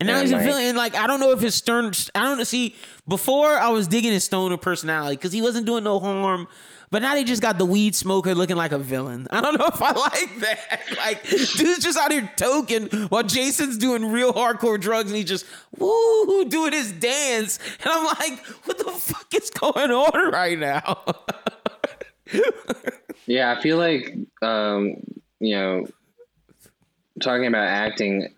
And 0.00 0.06
now 0.06 0.14
and 0.14 0.22
he's 0.22 0.32
like, 0.32 0.40
a 0.40 0.44
villain. 0.44 0.64
And 0.64 0.76
like 0.78 0.94
I 0.94 1.06
don't 1.06 1.20
know 1.20 1.32
if 1.32 1.40
his 1.40 1.54
stern. 1.54 1.92
I 2.14 2.22
don't 2.22 2.44
see. 2.46 2.74
Before 3.06 3.58
I 3.58 3.68
was 3.68 3.86
digging 3.88 4.12
his 4.12 4.24
stoner 4.24 4.56
personality 4.56 5.16
because 5.16 5.32
he 5.32 5.42
wasn't 5.42 5.66
doing 5.66 5.84
no 5.84 6.00
harm. 6.00 6.48
But 6.92 7.00
now 7.00 7.14
they 7.14 7.24
just 7.24 7.40
got 7.40 7.56
the 7.56 7.64
weed 7.64 7.94
smoker 7.94 8.34
looking 8.34 8.56
like 8.56 8.72
a 8.72 8.78
villain. 8.78 9.26
I 9.30 9.40
don't 9.40 9.58
know 9.58 9.66
if 9.72 9.80
I 9.80 9.92
like 9.92 10.40
that. 10.40 10.80
Like, 10.98 11.22
dude's 11.28 11.82
just 11.82 11.98
out 11.98 12.12
here 12.12 12.30
token 12.36 12.86
while 13.08 13.22
Jason's 13.22 13.78
doing 13.78 14.12
real 14.12 14.32
hardcore 14.32 14.78
drugs 14.78 15.10
and 15.10 15.16
he's 15.16 15.28
just 15.28 15.46
woo 15.76 16.44
doing 16.44 16.72
his 16.72 16.92
dance. 16.92 17.58
And 17.82 17.90
I'm 17.90 18.04
like, 18.04 18.44
what 18.66 18.78
the 18.78 18.92
fuck 18.92 19.34
is 19.34 19.50
going 19.50 19.90
on 19.90 20.32
right 20.32 20.58
now? 20.58 21.02
Yeah, 23.26 23.54
I 23.56 23.60
feel 23.60 23.78
like 23.78 24.16
um, 24.42 24.96
you 25.38 25.54
know, 25.54 25.86
talking 27.20 27.46
about 27.46 27.66
acting, 27.66 28.34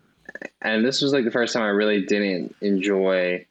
and 0.61 0.85
this 0.85 1.01
was 1.01 1.11
like 1.11 1.25
the 1.25 1.31
first 1.31 1.53
time 1.53 1.63
I 1.63 1.69
really 1.69 2.05
didn't 2.05 2.55
enjoy 2.61 3.45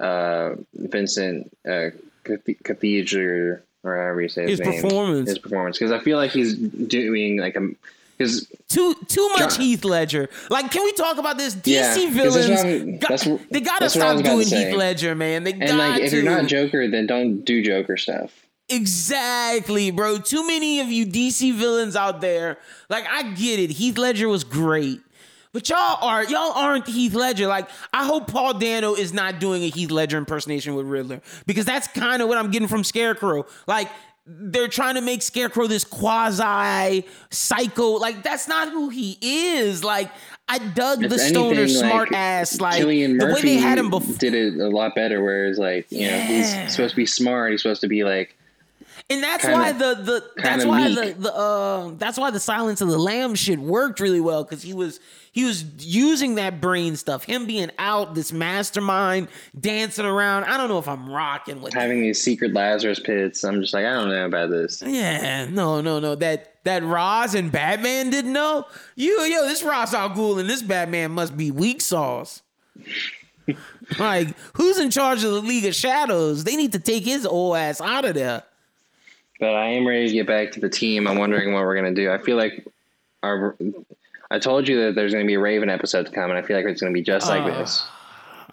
uh, 0.00 0.56
Vincent 0.74 1.56
uh, 1.68 1.90
Cathedral 2.64 3.58
or 3.84 3.96
however 3.96 4.22
you 4.22 4.28
say 4.28 4.42
his, 4.42 4.58
his 4.58 4.68
name, 4.68 4.82
performance. 4.82 5.28
His 5.28 5.38
performance, 5.38 5.78
because 5.78 5.92
I 5.92 6.00
feel 6.00 6.16
like 6.16 6.32
he's 6.32 6.56
doing 6.56 7.38
like 7.38 7.56
a 7.56 7.70
because 8.16 8.46
too 8.68 8.94
too 9.06 9.28
much 9.30 9.54
John, 9.54 9.60
Heath 9.60 9.84
Ledger. 9.84 10.28
Like, 10.50 10.72
can 10.72 10.82
we 10.82 10.92
talk 10.92 11.18
about 11.18 11.38
this? 11.38 11.54
DC 11.54 11.66
yeah, 11.66 12.10
villains, 12.10 12.98
got, 12.98 13.40
they 13.50 13.60
gotta 13.60 13.88
stop 13.88 14.22
doing 14.22 14.46
Heath 14.46 14.74
Ledger, 14.74 15.14
man. 15.14 15.44
They 15.44 15.52
and 15.52 15.60
got 15.60 15.78
like, 15.78 16.02
if 16.02 16.12
you're 16.12 16.24
not 16.24 16.46
Joker, 16.46 16.88
then 16.88 17.06
don't 17.06 17.44
do 17.44 17.62
Joker 17.62 17.96
stuff. 17.96 18.47
Exactly, 18.70 19.90
bro. 19.90 20.18
Too 20.18 20.46
many 20.46 20.80
of 20.80 20.88
you 20.88 21.06
DC 21.06 21.54
villains 21.54 21.96
out 21.96 22.20
there. 22.20 22.58
Like, 22.90 23.06
I 23.08 23.22
get 23.32 23.58
it. 23.58 23.70
Heath 23.70 23.96
Ledger 23.96 24.28
was 24.28 24.44
great. 24.44 25.00
But 25.52 25.68
y'all 25.70 25.98
are 26.02 26.24
y'all 26.24 26.52
aren't 26.52 26.86
Heath 26.86 27.14
Ledger. 27.14 27.46
Like, 27.46 27.68
I 27.92 28.04
hope 28.04 28.30
Paul 28.30 28.58
Dano 28.58 28.94
is 28.94 29.14
not 29.14 29.40
doing 29.40 29.62
a 29.62 29.68
Heath 29.68 29.90
Ledger 29.90 30.18
impersonation 30.18 30.74
with 30.74 30.86
Riddler. 30.86 31.22
Because 31.46 31.64
that's 31.64 31.88
kind 31.88 32.20
of 32.20 32.28
what 32.28 32.36
I'm 32.36 32.50
getting 32.50 32.68
from 32.68 32.84
Scarecrow. 32.84 33.46
Like, 33.66 33.88
they're 34.26 34.68
trying 34.68 34.96
to 34.96 35.00
make 35.00 35.22
Scarecrow 35.22 35.66
this 35.66 35.84
quasi 35.84 37.06
psycho. 37.30 37.92
Like, 37.92 38.22
that's 38.22 38.46
not 38.46 38.68
who 38.68 38.90
he 38.90 39.16
is. 39.22 39.82
Like, 39.82 40.10
I 40.46 40.58
dug 40.58 41.04
if 41.04 41.10
the 41.10 41.18
stoner 41.18 41.62
anything, 41.62 41.88
smart 41.88 42.10
like, 42.10 42.18
ass. 42.18 42.60
Like 42.60 42.82
Cillian 42.82 43.18
the 43.18 43.26
way 43.32 43.40
they 43.40 43.56
had 43.56 43.78
him 43.78 43.88
before 43.88 44.16
did 44.16 44.34
it 44.34 44.60
a 44.60 44.68
lot 44.68 44.94
better. 44.94 45.22
Whereas, 45.22 45.58
like, 45.58 45.90
you 45.90 46.00
yeah. 46.00 46.18
know, 46.18 46.24
he's 46.24 46.72
supposed 46.72 46.90
to 46.90 46.96
be 46.96 47.06
smart. 47.06 47.52
He's 47.52 47.62
supposed 47.62 47.80
to 47.80 47.88
be 47.88 48.04
like 48.04 48.37
and 49.10 49.22
that's 49.22 49.42
kinda, 49.42 49.56
why 49.56 49.72
the 49.72 49.94
the 49.94 50.24
that's 50.36 50.64
why 50.66 50.88
meek. 50.88 51.16
the 51.16 51.22
the 51.22 51.34
uh, 51.34 51.92
that's 51.96 52.18
why 52.18 52.30
the 52.30 52.40
Silence 52.40 52.80
of 52.82 52.88
the 52.88 52.98
Lamb 52.98 53.34
shit 53.34 53.58
worked 53.58 54.00
really 54.00 54.20
well 54.20 54.44
because 54.44 54.62
he 54.62 54.74
was 54.74 55.00
he 55.32 55.44
was 55.44 55.64
using 55.78 56.34
that 56.34 56.60
brain 56.60 56.94
stuff. 56.96 57.24
Him 57.24 57.46
being 57.46 57.70
out, 57.78 58.14
this 58.14 58.32
mastermind 58.32 59.28
dancing 59.58 60.04
around. 60.04 60.44
I 60.44 60.58
don't 60.58 60.68
know 60.68 60.78
if 60.78 60.88
I'm 60.88 61.08
rocking 61.08 61.62
with 61.62 61.72
having 61.72 62.02
these 62.02 62.22
secret 62.22 62.52
Lazarus 62.52 63.00
pits. 63.00 63.44
I'm 63.44 63.62
just 63.62 63.72
like 63.72 63.86
I 63.86 63.94
don't 63.94 64.10
know 64.10 64.26
about 64.26 64.50
this. 64.50 64.82
Yeah, 64.82 65.46
no, 65.46 65.80
no, 65.80 66.00
no. 66.00 66.14
That 66.14 66.62
that 66.64 66.82
Ra's 66.82 67.34
and 67.34 67.50
Batman 67.50 68.10
didn't 68.10 68.34
know. 68.34 68.66
You 68.94 69.22
yo, 69.22 69.46
this 69.46 69.62
Ra's 69.62 69.94
al 69.94 70.10
Ghul 70.10 70.38
and 70.38 70.50
this 70.50 70.62
Batman 70.62 71.12
must 71.12 71.34
be 71.34 71.50
weak 71.50 71.80
sauce. 71.80 72.42
like, 73.98 74.36
who's 74.54 74.78
in 74.78 74.90
charge 74.90 75.24
of 75.24 75.32
the 75.32 75.40
League 75.40 75.64
of 75.64 75.74
Shadows? 75.74 76.44
They 76.44 76.56
need 76.56 76.72
to 76.72 76.78
take 76.78 77.04
his 77.04 77.24
old 77.24 77.56
ass 77.56 77.80
out 77.80 78.04
of 78.04 78.14
there. 78.14 78.42
But 79.38 79.54
I 79.54 79.68
am 79.70 79.86
ready 79.86 80.08
to 80.08 80.12
get 80.12 80.26
back 80.26 80.52
to 80.52 80.60
the 80.60 80.68
team. 80.68 81.06
I'm 81.06 81.18
wondering 81.18 81.52
what 81.52 81.62
we're 81.62 81.76
gonna 81.76 81.94
do. 81.94 82.10
I 82.10 82.18
feel 82.18 82.36
like 82.36 82.66
our. 83.22 83.56
I 84.30 84.38
told 84.38 84.68
you 84.68 84.84
that 84.84 84.94
there's 84.94 85.12
gonna 85.12 85.24
be 85.24 85.34
a 85.34 85.40
Raven 85.40 85.70
episode 85.70 86.12
coming. 86.12 86.36
I 86.36 86.42
feel 86.42 86.56
like 86.56 86.66
it's 86.66 86.80
gonna 86.80 86.92
be 86.92 87.02
just 87.02 87.28
like 87.28 87.42
uh, 87.42 87.58
this. 87.58 87.86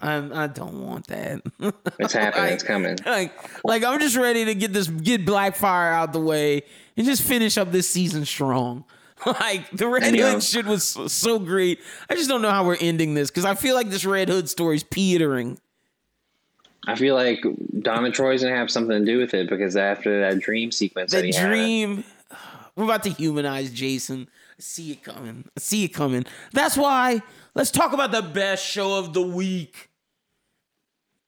I, 0.02 0.44
I 0.44 0.48
don't 0.48 0.86
want 0.86 1.08
that. 1.08 1.42
It's 2.00 2.14
happening. 2.14 2.44
like, 2.44 2.54
it's 2.54 2.64
coming. 2.64 2.98
Like, 3.06 3.34
like 3.64 3.84
I'm 3.84 4.00
just 4.00 4.18
ready 4.18 4.46
to 4.46 4.54
get 4.54 4.74
this 4.74 4.88
get 4.88 5.26
Blackfire 5.26 5.94
out 5.94 6.14
the 6.14 6.20
way 6.20 6.64
and 6.98 7.06
just 7.06 7.24
finish 7.24 7.58
up 7.58 7.72
this 7.72 7.90
season 7.90 8.26
strong. 8.26 8.86
Like 9.26 9.72
the 9.72 9.88
Red 9.88 10.14
Hood 10.14 10.44
shit 10.44 10.66
was 10.66 10.84
so, 10.84 11.08
so 11.08 11.40
great. 11.40 11.80
I 12.10 12.16
just 12.16 12.30
don't 12.30 12.42
know 12.42 12.52
how 12.52 12.66
we're 12.66 12.78
ending 12.80 13.16
this 13.16 13.32
because 13.32 13.46
I 13.46 13.56
feel 13.56 13.74
like 13.74 13.90
this 13.90 14.06
Red 14.06 14.30
Hood 14.30 14.50
story's 14.50 14.84
petering. 14.84 15.58
I 16.88 16.96
feel 16.96 17.16
like 17.16 17.44
Donna 17.82 18.12
Troy's 18.12 18.44
gonna 18.44 18.56
have 18.56 18.72
something 18.72 19.00
to 19.00 19.06
do 19.06 19.18
with 19.18 19.34
it 19.34 19.50
because 19.50 19.76
after 19.76 20.22
that 20.22 20.40
dream 20.40 20.72
sequence, 20.72 21.12
that, 21.12 21.24
that 21.24 21.34
dream, 21.34 22.04
had, 22.30 22.40
we're 22.76 22.86
about 22.86 23.04
to 23.04 23.10
humanize 23.10 23.72
Jason. 23.72 24.28
I 24.52 24.62
see 24.62 24.92
it 24.92 25.04
coming. 25.04 25.46
I 25.58 25.60
see 25.60 25.84
it 25.86 25.90
coming. 25.90 26.26
That's 26.54 26.78
why 26.78 27.22
let's 27.54 27.72
talk 27.72 27.94
about 27.94 28.12
the 28.12 28.22
best 28.22 28.66
show 28.66 29.00
of 29.00 29.14
the 29.14 29.22
week. 29.22 29.90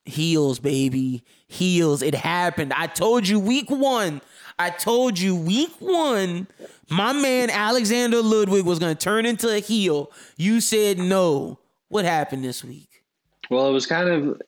Heels, 0.05 0.59
baby. 0.59 1.23
Heels. 1.47 2.01
It 2.01 2.15
happened. 2.15 2.73
I 2.73 2.87
told 2.87 3.27
you 3.27 3.39
week 3.39 3.69
one. 3.69 4.21
I 4.59 4.69
told 4.71 5.19
you 5.19 5.35
week 5.35 5.73
one, 5.79 6.47
my 6.89 7.13
man 7.13 7.49
Alexander 7.51 8.21
Ludwig 8.21 8.65
was 8.65 8.79
going 8.79 8.95
to 8.95 9.03
turn 9.03 9.25
into 9.25 9.53
a 9.53 9.59
heel. 9.59 10.11
You 10.35 10.61
said 10.61 10.97
no. 10.97 11.59
What 11.89 12.05
happened 12.05 12.43
this 12.43 12.63
week? 12.63 13.03
Well, 13.49 13.67
it 13.67 13.71
was 13.71 13.85
kind 13.85 14.09
of. 14.09 14.41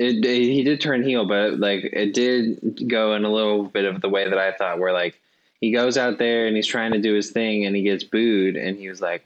It, 0.00 0.24
it, 0.24 0.40
he 0.40 0.64
did 0.64 0.80
turn 0.80 1.02
heel, 1.02 1.26
but 1.26 1.60
like 1.60 1.84
it 1.84 2.14
did 2.14 2.88
go 2.88 3.14
in 3.14 3.24
a 3.24 3.30
little 3.30 3.64
bit 3.64 3.84
of 3.84 4.00
the 4.00 4.08
way 4.08 4.28
that 4.28 4.38
I 4.38 4.52
thought, 4.52 4.78
where 4.78 4.92
like 4.92 5.20
he 5.60 5.70
goes 5.72 5.98
out 5.98 6.18
there 6.18 6.46
and 6.46 6.56
he's 6.56 6.66
trying 6.66 6.92
to 6.92 6.98
do 6.98 7.14
his 7.14 7.30
thing 7.30 7.66
and 7.66 7.76
he 7.76 7.82
gets 7.82 8.02
booed, 8.02 8.56
and 8.56 8.76
he 8.78 8.88
was 8.88 9.00
like, 9.00 9.24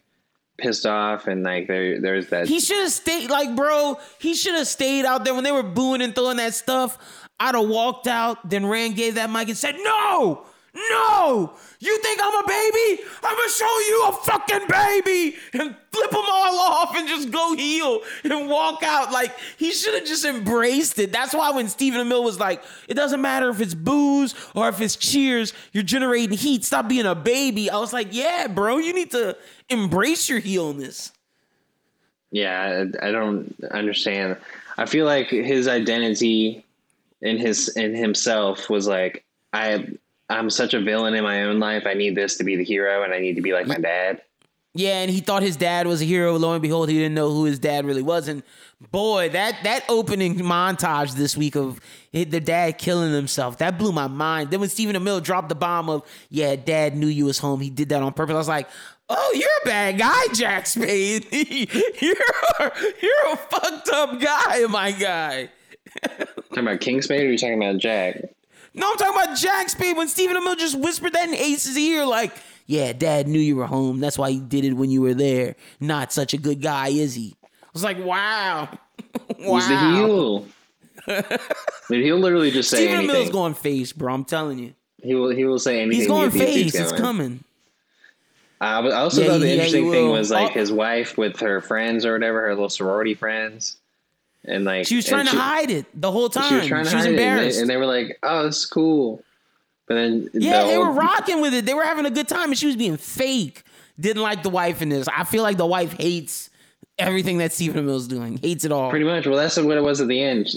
pissed 0.56 0.86
off 0.86 1.26
and 1.26 1.42
like 1.42 1.66
there 1.66 2.00
there's 2.00 2.28
that 2.28 2.46
he 2.46 2.60
should 2.60 2.78
have 2.78 2.92
stayed 2.92 3.28
like 3.28 3.56
bro 3.56 3.98
he 4.20 4.34
should 4.34 4.54
have 4.54 4.68
stayed 4.68 5.04
out 5.04 5.24
there 5.24 5.34
when 5.34 5.42
they 5.42 5.50
were 5.50 5.64
booing 5.64 6.00
and 6.00 6.14
throwing 6.14 6.36
that 6.36 6.54
stuff. 6.54 6.96
I'd 7.40 7.56
have 7.56 7.68
walked 7.68 8.06
out 8.06 8.48
then 8.48 8.64
rand 8.66 8.94
gave 8.94 9.16
that 9.16 9.30
mic 9.30 9.48
and 9.48 9.58
said 9.58 9.74
no 9.82 10.46
no! 10.74 11.52
You 11.78 11.98
think 11.98 12.20
I'm 12.22 12.44
a 12.44 12.46
baby? 12.46 13.02
I'm 13.22 13.36
gonna 13.36 13.50
show 13.50 13.78
you 13.80 14.06
a 14.08 14.12
fucking 14.12 14.68
baby 14.68 15.36
and 15.52 15.76
flip 15.90 16.10
them 16.10 16.24
all 16.26 16.58
off 16.58 16.96
and 16.96 17.06
just 17.06 17.30
go 17.30 17.54
heel 17.54 18.00
and 18.24 18.48
walk 18.48 18.82
out. 18.82 19.12
Like, 19.12 19.32
he 19.56 19.70
should 19.72 19.94
have 19.94 20.04
just 20.04 20.24
embraced 20.24 20.98
it. 20.98 21.12
That's 21.12 21.34
why 21.34 21.50
when 21.50 21.68
Stephen 21.68 22.06
Amell 22.06 22.24
was 22.24 22.40
like, 22.40 22.62
it 22.88 22.94
doesn't 22.94 23.20
matter 23.20 23.50
if 23.50 23.60
it's 23.60 23.74
boos 23.74 24.34
or 24.54 24.68
if 24.68 24.80
it's 24.80 24.96
cheers, 24.96 25.52
you're 25.72 25.84
generating 25.84 26.36
heat. 26.36 26.64
Stop 26.64 26.88
being 26.88 27.06
a 27.06 27.14
baby. 27.14 27.70
I 27.70 27.78
was 27.78 27.92
like, 27.92 28.08
yeah, 28.10 28.48
bro, 28.48 28.78
you 28.78 28.92
need 28.92 29.12
to 29.12 29.36
embrace 29.68 30.28
your 30.28 30.40
heelness. 30.40 31.12
Yeah, 32.30 32.86
I 33.00 33.12
don't 33.12 33.54
understand. 33.70 34.36
I 34.76 34.86
feel 34.86 35.06
like 35.06 35.28
his 35.28 35.68
identity 35.68 36.64
in 37.22 37.38
his 37.38 37.68
in 37.76 37.94
himself 37.94 38.68
was 38.68 38.88
like 38.88 39.24
I 39.52 39.86
I'm 40.28 40.50
such 40.50 40.74
a 40.74 40.80
villain 40.80 41.14
in 41.14 41.22
my 41.22 41.42
own 41.44 41.60
life. 41.60 41.84
I 41.86 41.94
need 41.94 42.14
this 42.14 42.36
to 42.38 42.44
be 42.44 42.56
the 42.56 42.64
hero, 42.64 43.02
and 43.02 43.12
I 43.12 43.20
need 43.20 43.34
to 43.36 43.42
be 43.42 43.52
like 43.52 43.66
my 43.66 43.76
dad. 43.76 44.22
Yeah, 44.76 45.02
and 45.02 45.10
he 45.10 45.20
thought 45.20 45.44
his 45.44 45.56
dad 45.56 45.86
was 45.86 46.02
a 46.02 46.04
hero. 46.04 46.36
Lo 46.36 46.52
and 46.52 46.60
behold, 46.60 46.88
he 46.88 46.98
didn't 46.98 47.14
know 47.14 47.30
who 47.30 47.44
his 47.44 47.60
dad 47.60 47.84
really 47.84 48.02
was. 48.02 48.26
And 48.26 48.42
boy, 48.90 49.28
that 49.28 49.56
that 49.62 49.84
opening 49.88 50.36
montage 50.38 51.14
this 51.14 51.36
week 51.36 51.54
of 51.54 51.80
the 52.12 52.40
dad 52.40 52.78
killing 52.78 53.12
himself 53.12 53.58
that 53.58 53.78
blew 53.78 53.92
my 53.92 54.08
mind. 54.08 54.50
Then 54.50 54.58
when 54.58 54.68
Stephen 54.68 54.96
Amell 54.96 55.22
dropped 55.22 55.48
the 55.48 55.54
bomb 55.54 55.88
of 55.88 56.02
"Yeah, 56.28 56.56
Dad 56.56 56.96
knew 56.96 57.06
you 57.06 57.26
was 57.26 57.38
home. 57.38 57.60
He 57.60 57.70
did 57.70 57.90
that 57.90 58.02
on 58.02 58.12
purpose." 58.14 58.34
I 58.34 58.38
was 58.38 58.48
like, 58.48 58.68
"Oh, 59.08 59.32
you're 59.36 59.48
a 59.62 59.66
bad 59.66 59.98
guy, 59.98 60.26
Jack 60.32 60.66
Spade. 60.66 61.28
you're 61.32 62.14
you're 63.00 63.32
a 63.32 63.36
fucked 63.36 63.88
up 63.90 64.20
guy, 64.20 64.66
my 64.66 64.90
guy." 64.90 65.50
talking 66.02 66.58
about 66.58 66.80
King 66.80 67.00
Spade, 67.00 67.22
or 67.22 67.28
are 67.28 67.32
you 67.32 67.38
talking 67.38 67.62
about 67.62 67.78
Jack? 67.78 68.16
No, 68.74 68.90
I'm 68.90 68.96
talking 68.96 69.22
about 69.22 69.36
Jack 69.36 69.68
Spade 69.68 69.96
when 69.96 70.08
Stephen 70.08 70.36
Amell 70.36 70.58
just 70.58 70.76
whispered 70.76 71.12
that 71.12 71.28
in 71.28 71.34
Ace's 71.34 71.78
ear, 71.78 72.04
like, 72.04 72.32
yeah, 72.66 72.92
dad 72.92 73.28
knew 73.28 73.38
you 73.38 73.54
were 73.54 73.66
home. 73.66 74.00
That's 74.00 74.18
why 74.18 74.32
he 74.32 74.40
did 74.40 74.64
it 74.64 74.72
when 74.72 74.90
you 74.90 75.00
were 75.00 75.14
there. 75.14 75.54
Not 75.78 76.12
such 76.12 76.34
a 76.34 76.36
good 76.36 76.60
guy, 76.60 76.88
is 76.88 77.14
he? 77.14 77.36
I 77.42 77.66
was 77.72 77.84
like, 77.84 77.98
wow. 77.98 78.68
wow. 79.38 79.54
He's 79.54 79.68
the 79.68 79.78
heel. 79.78 80.46
he'll 81.88 82.18
literally 82.18 82.50
just 82.50 82.68
say 82.68 82.78
Stephen 82.78 83.04
anything. 83.04 83.16
Amell's 83.16 83.30
going 83.30 83.54
face, 83.54 83.92
bro. 83.92 84.12
I'm 84.12 84.24
telling 84.24 84.58
you. 84.58 84.74
He 85.02 85.14
will. 85.14 85.30
He 85.30 85.44
will 85.44 85.58
say 85.58 85.80
anything. 85.80 86.00
He's 86.00 86.08
going 86.08 86.30
face. 86.30 86.74
It's 86.74 86.92
coming. 86.92 87.44
I 88.60 88.90
also 88.92 89.20
yeah, 89.20 89.28
thought 89.28 89.40
the 89.40 89.52
interesting 89.52 89.90
thing 89.90 90.10
was 90.10 90.30
like 90.30 90.52
oh. 90.52 90.58
his 90.58 90.72
wife 90.72 91.18
with 91.18 91.38
her 91.40 91.60
friends 91.60 92.06
or 92.06 92.14
whatever, 92.14 92.40
her 92.42 92.54
little 92.54 92.70
sorority 92.70 93.14
friends 93.14 93.76
and 94.44 94.64
like 94.64 94.86
she 94.86 94.96
was 94.96 95.06
trying 95.06 95.26
to 95.26 95.36
hide 95.36 95.70
it 95.70 95.86
the 95.98 96.10
whole 96.10 96.28
time. 96.28 96.48
She 96.48 96.54
was 96.56 96.66
trying 96.66 96.84
to 96.84 96.90
she 96.90 96.96
hide 96.96 97.10
embarrassed. 97.10 97.58
it, 97.58 97.62
and 97.62 97.70
they, 97.70 97.74
and 97.74 97.82
they, 97.82 97.86
were 97.86 97.86
like, 97.86 98.18
"Oh, 98.22 98.46
is 98.46 98.66
cool." 98.66 99.22
But 99.86 99.94
then 99.94 100.30
yeah, 100.32 100.62
the 100.62 100.68
they 100.68 100.78
were 100.78 100.90
rocking 100.90 101.40
with 101.40 101.54
it. 101.54 101.66
They 101.66 101.74
were 101.74 101.84
having 101.84 102.06
a 102.06 102.10
good 102.10 102.28
time, 102.28 102.50
and 102.50 102.58
she 102.58 102.66
was 102.66 102.76
being 102.76 102.96
fake. 102.96 103.62
Didn't 103.98 104.22
like 104.22 104.42
the 104.42 104.50
wife 104.50 104.82
in 104.82 104.88
this. 104.88 105.08
I 105.08 105.24
feel 105.24 105.42
like 105.42 105.56
the 105.56 105.66
wife 105.66 105.92
hates 105.92 106.50
everything 106.98 107.38
that 107.38 107.52
Stephen 107.52 107.84
Amell's 107.84 108.08
doing. 108.08 108.38
Hates 108.38 108.64
it 108.64 108.72
all. 108.72 108.90
Pretty 108.90 109.04
much. 109.04 109.26
Well, 109.26 109.36
that's 109.36 109.56
what 109.56 109.76
it 109.76 109.82
was 109.82 110.00
at 110.00 110.08
the 110.08 110.20
end. 110.20 110.48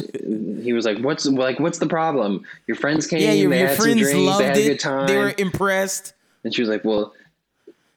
He 0.64 0.74
was 0.74 0.86
like, 0.86 1.00
"What's 1.00 1.26
like? 1.26 1.60
What's 1.60 1.80
the 1.80 1.88
problem? 1.88 2.44
Your 2.68 2.78
friends 2.78 3.08
came. 3.08 3.22
Yeah, 3.22 3.34
your, 3.34 3.50
they 3.50 3.60
your 3.60 3.68
had 3.70 3.78
friends 3.78 4.02
drinks, 4.02 4.20
loved 4.20 4.42
they 4.42 4.48
had 4.48 4.58
a 4.58 4.64
good 4.64 4.80
time. 4.80 5.08
They 5.08 5.18
were 5.18 5.34
impressed." 5.38 6.14
And 6.44 6.54
she 6.54 6.62
was 6.62 6.70
like, 6.70 6.84
"Well." 6.84 7.14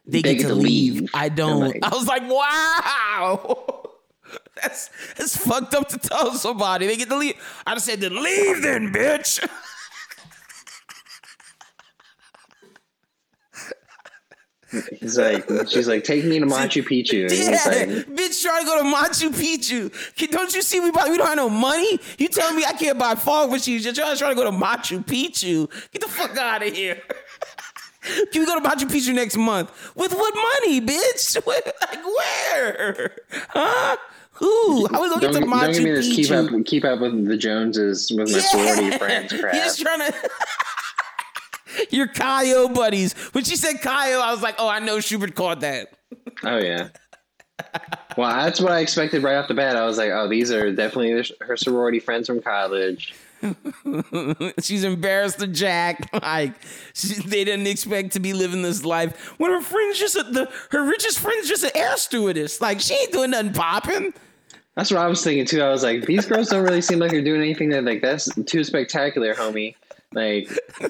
They, 0.07 0.23
they 0.23 0.35
get, 0.35 0.43
get, 0.43 0.49
to 0.49 0.55
leave. 0.55 0.95
leave. 1.03 1.11
I 1.15 1.29
don't. 1.29 1.61
Like, 1.61 1.79
I 1.85 1.91
was 1.91 2.09
like, 2.09 2.23
wow. 2.29 3.85
That's 4.63 4.91
that's 5.17 5.37
fucked 5.37 5.75
up 5.75 5.89
to 5.89 5.99
tell 5.99 6.33
somebody. 6.35 6.87
They 6.87 6.97
get 6.97 7.09
to 7.09 7.17
leave. 7.17 7.35
I 7.67 7.75
just 7.75 7.87
said, 7.87 8.01
then 8.01 8.23
leave 8.23 8.63
then, 8.63 8.93
bitch. 8.93 9.47
He's 15.01 15.19
like, 15.19 15.49
she's 15.69 15.89
like, 15.89 16.05
take 16.05 16.25
me 16.25 16.39
to 16.39 16.47
Machu 16.47 16.85
Picchu. 16.85 17.29
yeah, 17.29 17.51
like, 17.51 18.07
bitch, 18.07 18.41
trying 18.41 18.61
to 18.63 18.67
go 18.67 18.79
to 18.79 18.89
Machu 18.89 19.31
Picchu. 19.31 20.31
Don't 20.31 20.55
you 20.55 20.63
see 20.63 20.79
we 20.79 20.93
buy, 20.93 21.09
we 21.09 21.17
don't 21.17 21.27
have 21.27 21.37
no 21.37 21.51
money? 21.51 21.99
You 22.19 22.29
tell 22.29 22.53
me 22.55 22.65
I 22.65 22.73
can't 22.75 22.97
buy 22.97 23.17
fog 23.17 23.51
machines. 23.51 23.85
You're 23.85 23.95
trying, 23.95 24.17
trying 24.17 24.37
to 24.37 24.41
go 24.41 24.49
to 24.49 24.57
Machu 24.57 25.05
Picchu. 25.05 25.69
Get 25.91 26.03
the 26.03 26.09
fuck 26.09 26.37
out 26.37 26.65
of 26.65 26.73
here. 26.73 27.03
Can 28.33 28.41
we 28.41 28.47
go 28.47 28.61
to 28.61 28.67
Machu 28.67 28.89
Picchu 28.89 29.13
next 29.13 29.37
month? 29.37 29.71
With 29.97 30.13
what 30.13 30.35
money, 30.35 30.81
bitch? 30.81 31.37
Like 31.47 32.05
where? 32.05 33.17
Huh? 33.49 33.97
Ooh, 34.43 34.89
I 34.93 34.99
was 34.99 35.11
looking 35.11 35.33
don't, 35.33 35.43
to 35.43 35.49
Machu 35.49 35.61
Don't 35.61 35.73
give 35.73 35.85
me 35.85 35.91
this 35.91 36.09
keep 36.09 36.31
up, 36.31 36.65
keep 36.65 36.85
up 36.85 37.01
with 37.01 37.27
the 37.27 37.37
Joneses 37.37 38.11
with 38.11 38.31
my 38.31 38.39
yeah. 38.39 38.45
sorority 38.45 38.99
friends 38.99 39.33
crap. 39.33 39.55
Just 39.55 39.81
trying 39.81 40.01
to. 40.13 40.31
Your 41.91 42.07
Chi 42.09 42.53
O 42.53 42.69
buddies. 42.69 43.13
When 43.33 43.45
she 43.45 43.57
said 43.57 43.81
Chi 43.83 44.15
O, 44.15 44.21
I 44.21 44.33
was 44.33 44.43
like, 44.43 44.57
oh, 44.59 44.69
I 44.69 44.79
know 44.79 45.01
Schubert 45.01 45.35
caught 45.35 45.61
that. 45.61 45.93
Oh 46.43 46.59
yeah. 46.59 46.89
well, 48.17 48.31
that's 48.31 48.61
what 48.61 48.73
I 48.73 48.81
expected 48.81 49.23
right 49.23 49.37
off 49.37 49.49
the 49.49 49.55
bat. 49.55 49.77
I 49.77 49.85
was 49.85 49.99
like, 49.99 50.11
oh, 50.11 50.29
these 50.29 50.51
are 50.51 50.73
definitely 50.75 51.23
her 51.41 51.57
sorority 51.57 52.01
friends 52.01 52.27
from 52.27 52.41
college. 52.41 53.15
She's 54.61 54.85
embarrassed 54.85 55.39
to 55.41 55.47
Jack. 55.47 56.09
Like 56.23 56.55
she, 56.95 57.15
they 57.15 57.45
didn't 57.45 57.67
expect 57.67 58.13
to 58.13 58.21
be 58.21 58.33
living 58.33 58.63
this 58.63 58.85
life 58.85 59.35
when 59.39 59.51
her 59.51 59.61
friend's 59.61 59.99
just 59.99 60.17
a, 60.17 60.23
the 60.23 60.51
her 60.71 60.85
richest 60.85 61.19
friend's 61.19 61.49
just 61.49 61.65
an 61.65 61.71
air 61.75 61.97
stewardess. 61.97 62.61
Like 62.61 62.81
she 62.81 62.95
ain't 62.95 63.13
doing 63.13 63.31
nothing 63.31 63.53
popping. 63.53 64.15
That's 64.81 64.91
what 64.91 65.01
I 65.01 65.09
was 65.09 65.23
thinking 65.23 65.45
too. 65.45 65.61
I 65.61 65.69
was 65.69 65.83
like, 65.83 66.07
these 66.07 66.25
girls 66.25 66.49
don't 66.49 66.65
really 66.65 66.81
seem 66.81 67.01
like 67.01 67.11
they're 67.11 67.21
doing 67.21 67.43
anything 67.43 67.69
that 67.69 67.85
like 67.85 68.01
that's 68.01 68.35
too 68.47 68.65
spectacular, 68.65 69.35
homie. 69.35 69.75
Like 70.15 70.49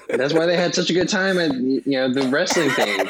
that's 0.08 0.32
why 0.32 0.46
they 0.46 0.56
had 0.56 0.76
such 0.76 0.90
a 0.90 0.92
good 0.92 1.08
time 1.08 1.40
at 1.40 1.52
you 1.54 1.82
know 1.86 2.08
the 2.08 2.28
wrestling 2.28 2.70
thing 2.70 3.08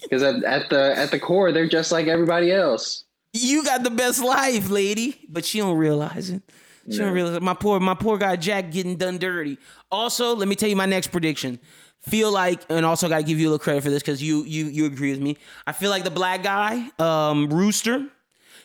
because 0.00 0.22
at, 0.22 0.42
at 0.42 0.70
the 0.70 0.96
at 0.96 1.10
the 1.10 1.20
core 1.20 1.52
they're 1.52 1.68
just 1.68 1.92
like 1.92 2.06
everybody 2.06 2.50
else. 2.50 3.04
You 3.34 3.62
got 3.62 3.82
the 3.82 3.90
best 3.90 4.24
life, 4.24 4.70
lady, 4.70 5.20
but 5.28 5.44
she 5.44 5.58
don't 5.58 5.76
realize 5.76 6.30
it. 6.30 6.42
She 6.90 6.96
no. 6.96 7.04
don't 7.04 7.12
realize 7.12 7.38
my 7.42 7.52
poor 7.52 7.78
my 7.78 7.92
poor 7.92 8.16
guy 8.16 8.36
Jack 8.36 8.70
getting 8.70 8.96
done 8.96 9.18
dirty. 9.18 9.58
Also, 9.90 10.34
let 10.34 10.48
me 10.48 10.54
tell 10.54 10.70
you 10.70 10.76
my 10.76 10.86
next 10.86 11.08
prediction. 11.08 11.58
Feel 12.00 12.32
like, 12.32 12.62
and 12.70 12.86
also 12.86 13.06
got 13.06 13.18
to 13.18 13.22
give 13.22 13.38
you 13.38 13.48
a 13.48 13.50
little 13.50 13.62
credit 13.62 13.82
for 13.82 13.90
this 13.90 14.02
because 14.02 14.22
you 14.22 14.44
you 14.44 14.64
you 14.64 14.86
agree 14.86 15.10
with 15.10 15.20
me. 15.20 15.36
I 15.66 15.72
feel 15.72 15.90
like 15.90 16.04
the 16.04 16.10
black 16.10 16.42
guy, 16.42 16.88
um, 16.98 17.50
Rooster, 17.50 18.08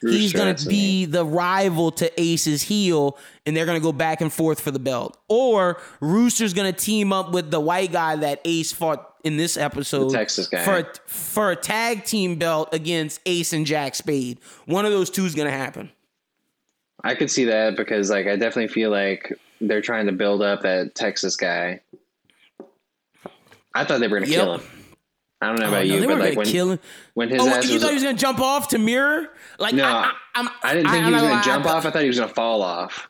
Rooster 0.01 0.17
he's 0.17 0.33
gonna 0.33 0.55
be 0.67 1.05
the 1.05 1.25
rival 1.25 1.91
to 1.93 2.21
Ace's 2.21 2.61
heel, 2.63 3.17
and 3.45 3.55
they're 3.55 3.65
gonna 3.65 3.79
go 3.79 3.91
back 3.91 4.21
and 4.21 4.31
forth 4.31 4.59
for 4.59 4.71
the 4.71 4.79
belt. 4.79 5.17
Or 5.27 5.79
Rooster's 5.99 6.53
gonna 6.53 6.71
team 6.73 7.11
up 7.11 7.31
with 7.31 7.51
the 7.51 7.59
white 7.59 7.91
guy 7.91 8.15
that 8.17 8.41
Ace 8.45 8.71
fought 8.71 9.15
in 9.23 9.37
this 9.37 9.57
episode, 9.57 10.09
the 10.11 10.17
Texas 10.17 10.47
guy, 10.47 10.63
for 10.63 10.77
a, 10.77 10.85
for 11.07 11.51
a 11.51 11.55
tag 11.55 12.05
team 12.05 12.35
belt 12.35 12.69
against 12.73 13.19
Ace 13.25 13.53
and 13.53 13.65
Jack 13.65 13.95
Spade. 13.95 14.39
One 14.65 14.85
of 14.85 14.91
those 14.91 15.09
two 15.09 15.25
is 15.25 15.33
gonna 15.35 15.51
happen. 15.51 15.91
I 17.03 17.15
could 17.15 17.29
see 17.31 17.45
that 17.45 17.75
because 17.75 18.09
like 18.09 18.27
I 18.27 18.35
definitely 18.35 18.67
feel 18.69 18.89
like 18.89 19.33
they're 19.61 19.81
trying 19.81 20.05
to 20.07 20.11
build 20.11 20.41
up 20.41 20.61
that 20.61 20.95
Texas 20.95 21.35
guy. 21.35 21.81
I 23.73 23.83
thought 23.83 23.99
they 23.99 24.07
were 24.07 24.19
gonna 24.19 24.31
Yep. 24.31 24.39
kill 24.43 24.57
him. 24.57 24.76
I 25.41 25.47
don't 25.47 25.59
know 25.59 25.65
Oh, 25.65 25.69
about 25.69 25.85
no, 25.85 25.93
you, 25.93 25.99
they 26.01 26.05
but 26.07 26.17
were 26.17 26.23
like 26.23 26.37
when 26.37 26.45
kill 26.47 26.79
when 27.13 27.29
his 27.29 27.41
Oh, 27.41 27.47
ass 27.49 27.67
you 27.67 27.73
was, 27.75 27.81
thought 27.83 27.89
he 27.89 27.93
was 27.95 28.03
gonna 28.03 28.17
jump 28.17 28.39
off 28.39 28.69
to 28.69 28.79
mirror? 28.79 29.29
Like 29.59 29.73
No, 29.75 29.85
I, 29.85 29.89
I, 29.89 30.11
I'm, 30.35 30.49
I 30.63 30.73
didn't 30.73 30.91
think 30.91 31.03
I, 31.03 31.07
he 31.07 31.13
was 31.13 31.21
gonna 31.21 31.43
jump 31.43 31.65
I 31.65 31.69
off. 31.69 31.85
I 31.85 31.91
thought 31.91 32.01
he 32.01 32.07
was 32.07 32.19
gonna 32.19 32.33
fall 32.33 32.61
off. 32.63 33.09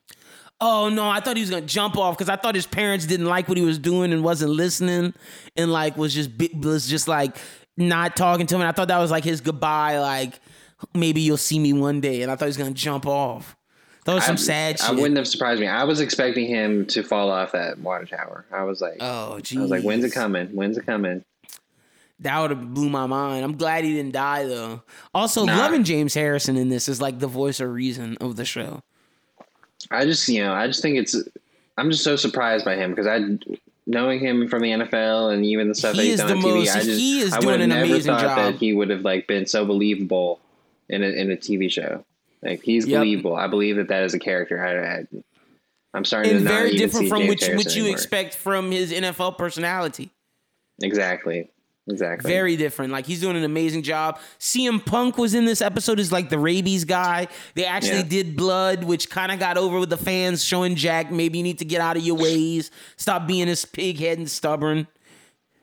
Oh 0.60 0.90
no, 0.90 1.08
I 1.10 1.20
thought 1.20 1.36
he 1.38 1.42
was 1.42 1.50
gonna 1.52 1.66
jump 1.66 1.98
off 1.98 2.18
because 2.18 2.30
I 2.30 2.36
thought 2.36 2.56
his 2.56 2.66
parents 2.68 3.06
didn't 3.06 3.28
like 3.28 3.48
what 3.48 3.58
he 3.58 3.64
was 3.64 3.78
doing 3.80 4.12
and 4.12 4.24
wasn't 4.24 4.52
listening, 4.52 5.14
and 5.56 5.72
like 5.72 5.96
was 5.98 6.14
just 6.14 6.32
was 6.56 6.88
just 6.88 7.08
like 7.08 7.38
not 7.78 8.16
talking 8.16 8.46
to 8.48 8.56
him. 8.56 8.62
And 8.62 8.68
I 8.68 8.72
thought 8.74 8.88
that 8.90 8.98
was 8.98 9.12
like 9.12 9.24
his 9.24 9.40
goodbye, 9.40 10.00
like 10.00 10.40
maybe 10.94 11.22
you'll 11.22 11.38
see 11.38 11.60
me 11.60 11.74
one 11.74 12.02
day. 12.02 12.24
And 12.24 12.32
I 12.32 12.36
thought 12.36 12.46
he 12.46 12.50
was 12.50 12.58
gonna 12.58 12.72
jump 12.72 13.06
off. 13.06 13.56
That 14.06 14.16
was 14.16 14.24
some 14.24 14.34
I, 14.34 14.40
sad 14.40 14.82
I 14.82 14.88
shit. 14.88 14.96
wouldn't 14.96 15.18
have 15.18 15.28
surprised 15.28 15.60
me. 15.62 15.68
I 15.68 15.84
was 15.84 16.00
expecting 16.00 16.48
him 16.48 16.86
to 16.88 17.04
fall 17.04 17.30
off 17.30 17.52
that 17.52 17.78
water 17.80 18.06
tower. 18.06 18.46
I 18.52 18.64
was 18.64 18.80
like, 18.82 18.98
oh, 19.02 19.40
geez. 19.42 19.60
I 19.60 19.62
was 19.62 19.70
like, 19.70 19.84
when's 19.84 20.06
it 20.06 20.14
coming? 20.14 20.48
When's 20.56 20.78
it 20.78 20.86
coming? 20.86 21.24
That 22.22 22.40
would 22.42 22.50
have 22.50 22.74
blew 22.74 22.90
my 22.90 23.06
mind. 23.06 23.44
I'm 23.46 23.58
glad 23.58 23.84
he 23.84 23.94
didn't 23.94 24.14
die 24.14 24.46
though. 24.46 24.82
Also, 25.14 25.46
Nah. 25.46 25.56
loving 25.58 25.84
James 25.84 26.14
Harrison 26.16 26.58
in 26.58 26.70
this 26.70 26.90
is 26.90 27.00
like 27.00 27.20
the 27.20 27.28
voice 27.28 27.60
of 27.60 27.70
reason 27.72 28.18
of 28.20 28.36
the 28.36 28.46
show. 28.46 28.82
I 29.92 30.06
just, 30.06 30.28
you 30.28 30.44
know, 30.44 30.54
I 30.54 30.66
just 30.68 30.82
think 30.82 30.98
it's. 30.98 31.16
I'm 31.78 31.92
just 31.92 32.04
so 32.04 32.16
surprised 32.16 32.66
by 32.66 32.76
him 32.76 32.90
because 32.90 33.06
I, 33.06 33.20
knowing 33.86 34.20
him 34.20 34.48
from 34.48 34.62
the 34.64 34.70
NFL 34.72 35.32
and 35.32 35.46
even 35.46 35.68
the 35.70 35.76
stuff 35.76 35.94
He 35.94 35.98
that 36.00 36.04
he's 36.06 36.14
is 36.16 36.20
done 36.22 36.28
the 36.30 36.36
on 36.38 36.42
TV, 36.44 36.56
most- 36.58 36.76
I 36.76 36.80
just, 36.82 37.00
he 37.00 37.20
is 37.20 37.34
I 37.34 37.40
doing 37.40 37.46
would 37.52 37.60
have 37.60 37.62
an 37.62 37.70
never 37.70 37.86
amazing 37.86 38.12
thought 38.12 38.22
job. 38.22 38.38
that 38.38 38.56
he 38.56 38.74
would 38.74 38.90
have 38.90 39.02
like 39.02 39.28
been 39.28 39.46
so 39.46 39.64
believable 39.66 40.40
in 40.90 41.04
a 41.04 41.08
in 41.08 41.32
a 41.32 41.36
TV 41.38 41.72
show. 41.72 42.04
Like 42.42 42.64
he's 42.64 42.88
Yep. 42.88 42.98
believable. 43.00 43.36
I 43.36 43.46
believe 43.46 43.76
that 43.76 43.90
that 43.90 44.02
is 44.04 44.16
a 44.16 44.20
character. 44.20 44.60
I, 44.66 45.02
I, 45.02 45.06
I'm 45.94 46.04
starting 46.04 46.32
And 46.32 46.40
to 46.40 46.46
not 46.46 46.52
very 46.52 46.70
even 46.72 46.80
different 46.80 47.06
see 47.06 47.10
from 47.10 47.20
James 47.20 47.30
which 47.30 47.42
Harrison 47.46 47.58
which 47.58 47.76
you 47.76 47.82
anymore. 47.84 47.96
expect 47.98 48.34
from 48.36 48.72
his 48.72 48.92
NFL 48.92 49.38
personality. 49.38 50.10
Exactly. 50.82 51.50
Exactly. 51.90 52.30
Very 52.30 52.58
different. 52.58 52.92
Like 52.92 53.06
he's 53.06 53.22
doing 53.22 53.38
an 53.38 53.46
amazing 53.46 53.82
job. 53.84 54.20
CM 54.40 54.86
Punk 54.86 55.18
was 55.18 55.34
in 55.34 55.46
this 55.46 55.62
episode 55.62 56.00
as 56.00 56.12
like 56.12 56.30
the 56.30 56.38
rabies 56.38 56.84
guy. 56.84 57.28
They 57.56 57.64
actually 57.66 58.00
Yeah. 58.00 58.04
did 58.24 58.36
blood, 58.36 58.84
which 58.84 59.10
kind 59.10 59.32
of 59.32 59.40
got 59.40 59.58
over 59.58 59.80
with 59.80 59.90
the 59.90 59.98
fans, 59.98 60.44
showing 60.44 60.76
Jack 60.76 61.12
maybe 61.12 61.38
you 61.38 61.44
need 61.46 61.60
to 61.60 61.66
get 61.66 61.80
out 61.80 61.96
of 61.96 62.04
your 62.04 62.18
ways, 62.18 62.72
stop 62.98 63.26
being 63.26 63.48
this 63.48 63.64
pig 63.64 64.00
head 64.00 64.18
and 64.18 64.30
stubborn. 64.30 64.88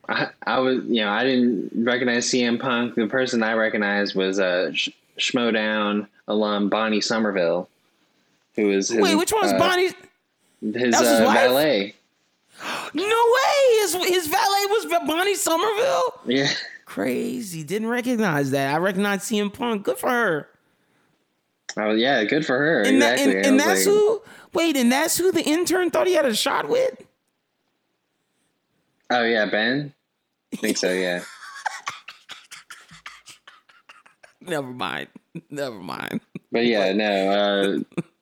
I, 0.09 0.29
I 0.47 0.59
was, 0.61 0.83
you 0.87 1.03
know, 1.03 1.11
I 1.11 1.25
didn't 1.25 1.71
recognize 1.85 2.27
CM 2.27 2.59
Punk. 2.61 2.95
The 2.95 3.07
person 3.07 3.43
I 3.43 3.53
recognized 3.55 4.15
was 4.15 4.39
uh, 4.39 4.71
Sh- 4.73 4.91
Schmoedown 5.19 6.07
alum 6.29 6.69
Bonnie 6.71 7.01
Somerville, 7.01 7.69
who 8.57 8.71
is 8.71 8.89
his, 8.89 9.01
Wait, 9.01 9.15
which 9.15 9.33
one's 9.33 9.53
uh, 9.53 9.59
Bonnie? 9.59 9.89
His, 10.63 10.93
was 10.93 11.01
his 11.01 11.21
uh, 11.21 11.23
wife? 11.27 11.35
valet. 11.39 11.95
No 12.95 13.03
way! 13.05 13.79
His 13.81 13.95
his 13.95 14.27
valet 14.29 14.67
was 14.71 14.87
Bonnie 15.07 15.35
Somerville. 15.35 16.21
Yeah, 16.27 16.51
Crazy. 16.85 17.65
Didn't 17.65 17.89
recognize 17.89 18.51
that. 18.53 18.75
I 18.75 18.79
recognize 18.79 19.21
CM 19.21 19.53
Punk. 19.53 19.85
Good 19.85 19.99
for 19.99 20.09
her. 20.09 20.49
Was, 21.77 21.99
yeah, 21.99 22.23
good 22.25 22.47
for 22.47 22.57
her. 22.57 22.83
And, 22.83 23.03
that, 23.03 23.19
and, 23.19 23.33
and 23.33 23.59
that's 23.59 23.87
like, 23.87 23.95
who. 23.95 24.23
Wait, 24.53 24.77
and 24.77 24.93
that's 24.93 25.17
who 25.17 25.33
the 25.33 25.43
intern 25.43 25.91
thought 25.91 26.07
he 26.07 26.15
had 26.15 26.27
a 26.27 26.35
shot 26.35 26.69
with. 26.69 27.05
Oh 29.11 29.25
yeah, 29.25 29.47
Ben. 29.47 29.93
I 30.53 30.57
think 30.57 30.77
so. 30.77 30.93
Yeah. 30.93 31.25
Never 34.41 34.69
mind. 34.69 35.09
Never 35.51 35.79
mind. 35.79 36.21
But 36.53 36.67
yeah, 36.67 36.93
no. 36.93 37.85
Uh, 37.97 38.03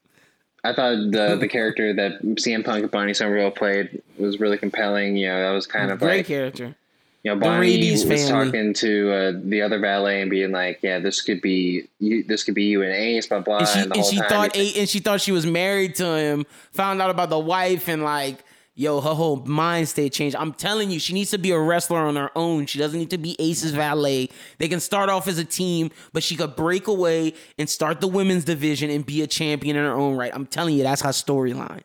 I 0.65 0.73
thought 0.73 1.11
the 1.11 1.37
the 1.41 1.49
character 1.49 1.93
that 1.95 2.23
CM 2.23 2.65
Punk 2.65 2.83
and 2.83 2.91
Bonnie 2.91 3.15
Somerville 3.15 3.51
played 3.51 4.03
was 4.19 4.41
really 4.41 4.59
compelling. 4.59 5.17
You 5.17 5.29
know, 5.29 5.43
that 5.43 5.51
was 5.51 5.67
kind 5.67 5.91
of 5.91 6.01
like. 6.01 6.09
Great 6.09 6.17
like 6.19 6.27
character. 6.27 6.77
you 7.25 7.35
know, 7.35 7.41
Bonnie 7.41 7.91
was 7.91 8.05
family. 8.05 8.29
talking 8.29 8.75
to 8.75 9.13
uh, 9.13 9.33
the 9.45 9.63
other 9.63 9.79
valet 9.79 10.23
and 10.23 10.31
being 10.31 10.53
like, 10.53 10.79
"Yeah, 10.83 10.99
this 11.01 11.21
could 11.21 11.41
be 11.41 11.89
you. 11.99 12.23
This 12.23 12.45
could 12.45 12.55
be 12.55 12.65
you 12.65 12.83
and 12.83 12.93
Ace." 12.93 13.27
Blah 13.27 13.41
blah. 13.41 13.59
and 13.59 13.69
she 13.69 13.81
and 13.81 13.97
and 13.97 14.05
she 14.05 14.17
thought 14.19 14.57
and 14.57 14.89
she 14.89 14.99
thought 15.01 15.21
she 15.21 15.33
was 15.33 15.47
married 15.47 15.97
to 15.97 16.17
him. 16.17 16.47
Found 16.73 17.03
out 17.03 17.11
about 17.11 17.31
the 17.31 17.39
wife 17.39 17.89
and 17.89 18.05
like, 18.05 18.45
yo, 18.83 19.01
her 19.01 19.15
whole 19.15 19.37
mind 19.37 19.89
state 19.89 20.13
changed. 20.13 20.37
I'm 20.37 20.53
telling 20.53 20.91
you, 20.91 20.99
she 20.99 21.15
needs 21.15 21.31
to 21.31 21.39
be 21.39 21.53
a 21.53 21.59
wrestler 21.59 22.01
on 22.01 22.17
her 22.17 22.31
own. 22.37 22.67
She 22.67 22.79
doesn't 22.79 22.99
need 22.99 23.11
to 23.11 23.19
be 23.19 23.37
Ace's 23.39 23.71
valet. 23.71 24.29
They 24.59 24.69
can 24.69 24.81
start 24.81 25.09
off 25.09 25.29
as 25.29 25.39
a 25.39 25.45
team, 25.45 25.91
but 26.13 26.23
she 26.23 26.37
could 26.37 26.57
break 26.57 26.89
away 26.89 27.35
and 27.59 27.71
start 27.71 28.01
the 28.01 28.09
women's 28.09 28.45
division 28.45 28.91
and 28.91 29.07
be 29.07 29.23
a 29.23 29.27
champion 29.27 29.77
in 29.77 29.85
her 29.85 29.95
own 29.95 30.17
right. 30.17 30.33
I'm 30.35 30.47
telling 30.47 30.77
you, 30.77 30.83
that's 30.83 31.03
her 31.03 31.11
storyline. 31.11 31.83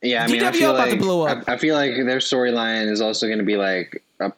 Yeah, 0.00 0.24
I 0.24 0.28
mean, 0.28 0.44
I 0.44 0.52
feel 0.52 0.70
about 0.70 0.84
to 0.84 0.90
like 0.92 1.00
blow 1.00 1.26
up. 1.26 1.44
I, 1.48 1.54
I 1.54 1.56
feel 1.58 1.74
like 1.74 1.96
their 1.96 2.18
storyline 2.18 2.88
is 2.88 3.00
also 3.00 3.26
going 3.26 3.40
to 3.40 3.44
be 3.44 3.56
like 3.56 4.02
a 4.20 4.32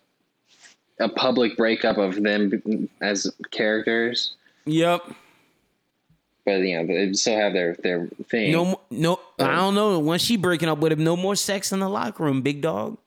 a 1.01 1.09
public 1.09 1.57
breakup 1.57 1.98
of 1.98 2.22
them 2.22 2.88
as 3.01 3.30
characters, 3.51 4.36
Yep. 4.66 5.14
But 6.59 6.66
you 6.66 6.76
know 6.76 6.86
they 6.86 7.12
still 7.12 7.38
have 7.38 7.53
their 7.53 7.74
their 7.82 8.09
thing. 8.28 8.53
No, 8.53 8.80
no. 8.90 9.20
I 9.38 9.57
don't 9.57 9.74
know. 9.74 9.98
Once 9.98 10.22
she 10.22 10.36
breaking 10.36 10.68
up 10.68 10.78
with 10.78 10.92
him, 10.92 11.05
no 11.05 11.16
more 11.16 11.36
sex 11.36 11.72
in 11.72 11.80
the 11.80 11.88
locker 11.88 12.24
room, 12.24 12.42
big 12.42 12.61
dog. 12.61 12.98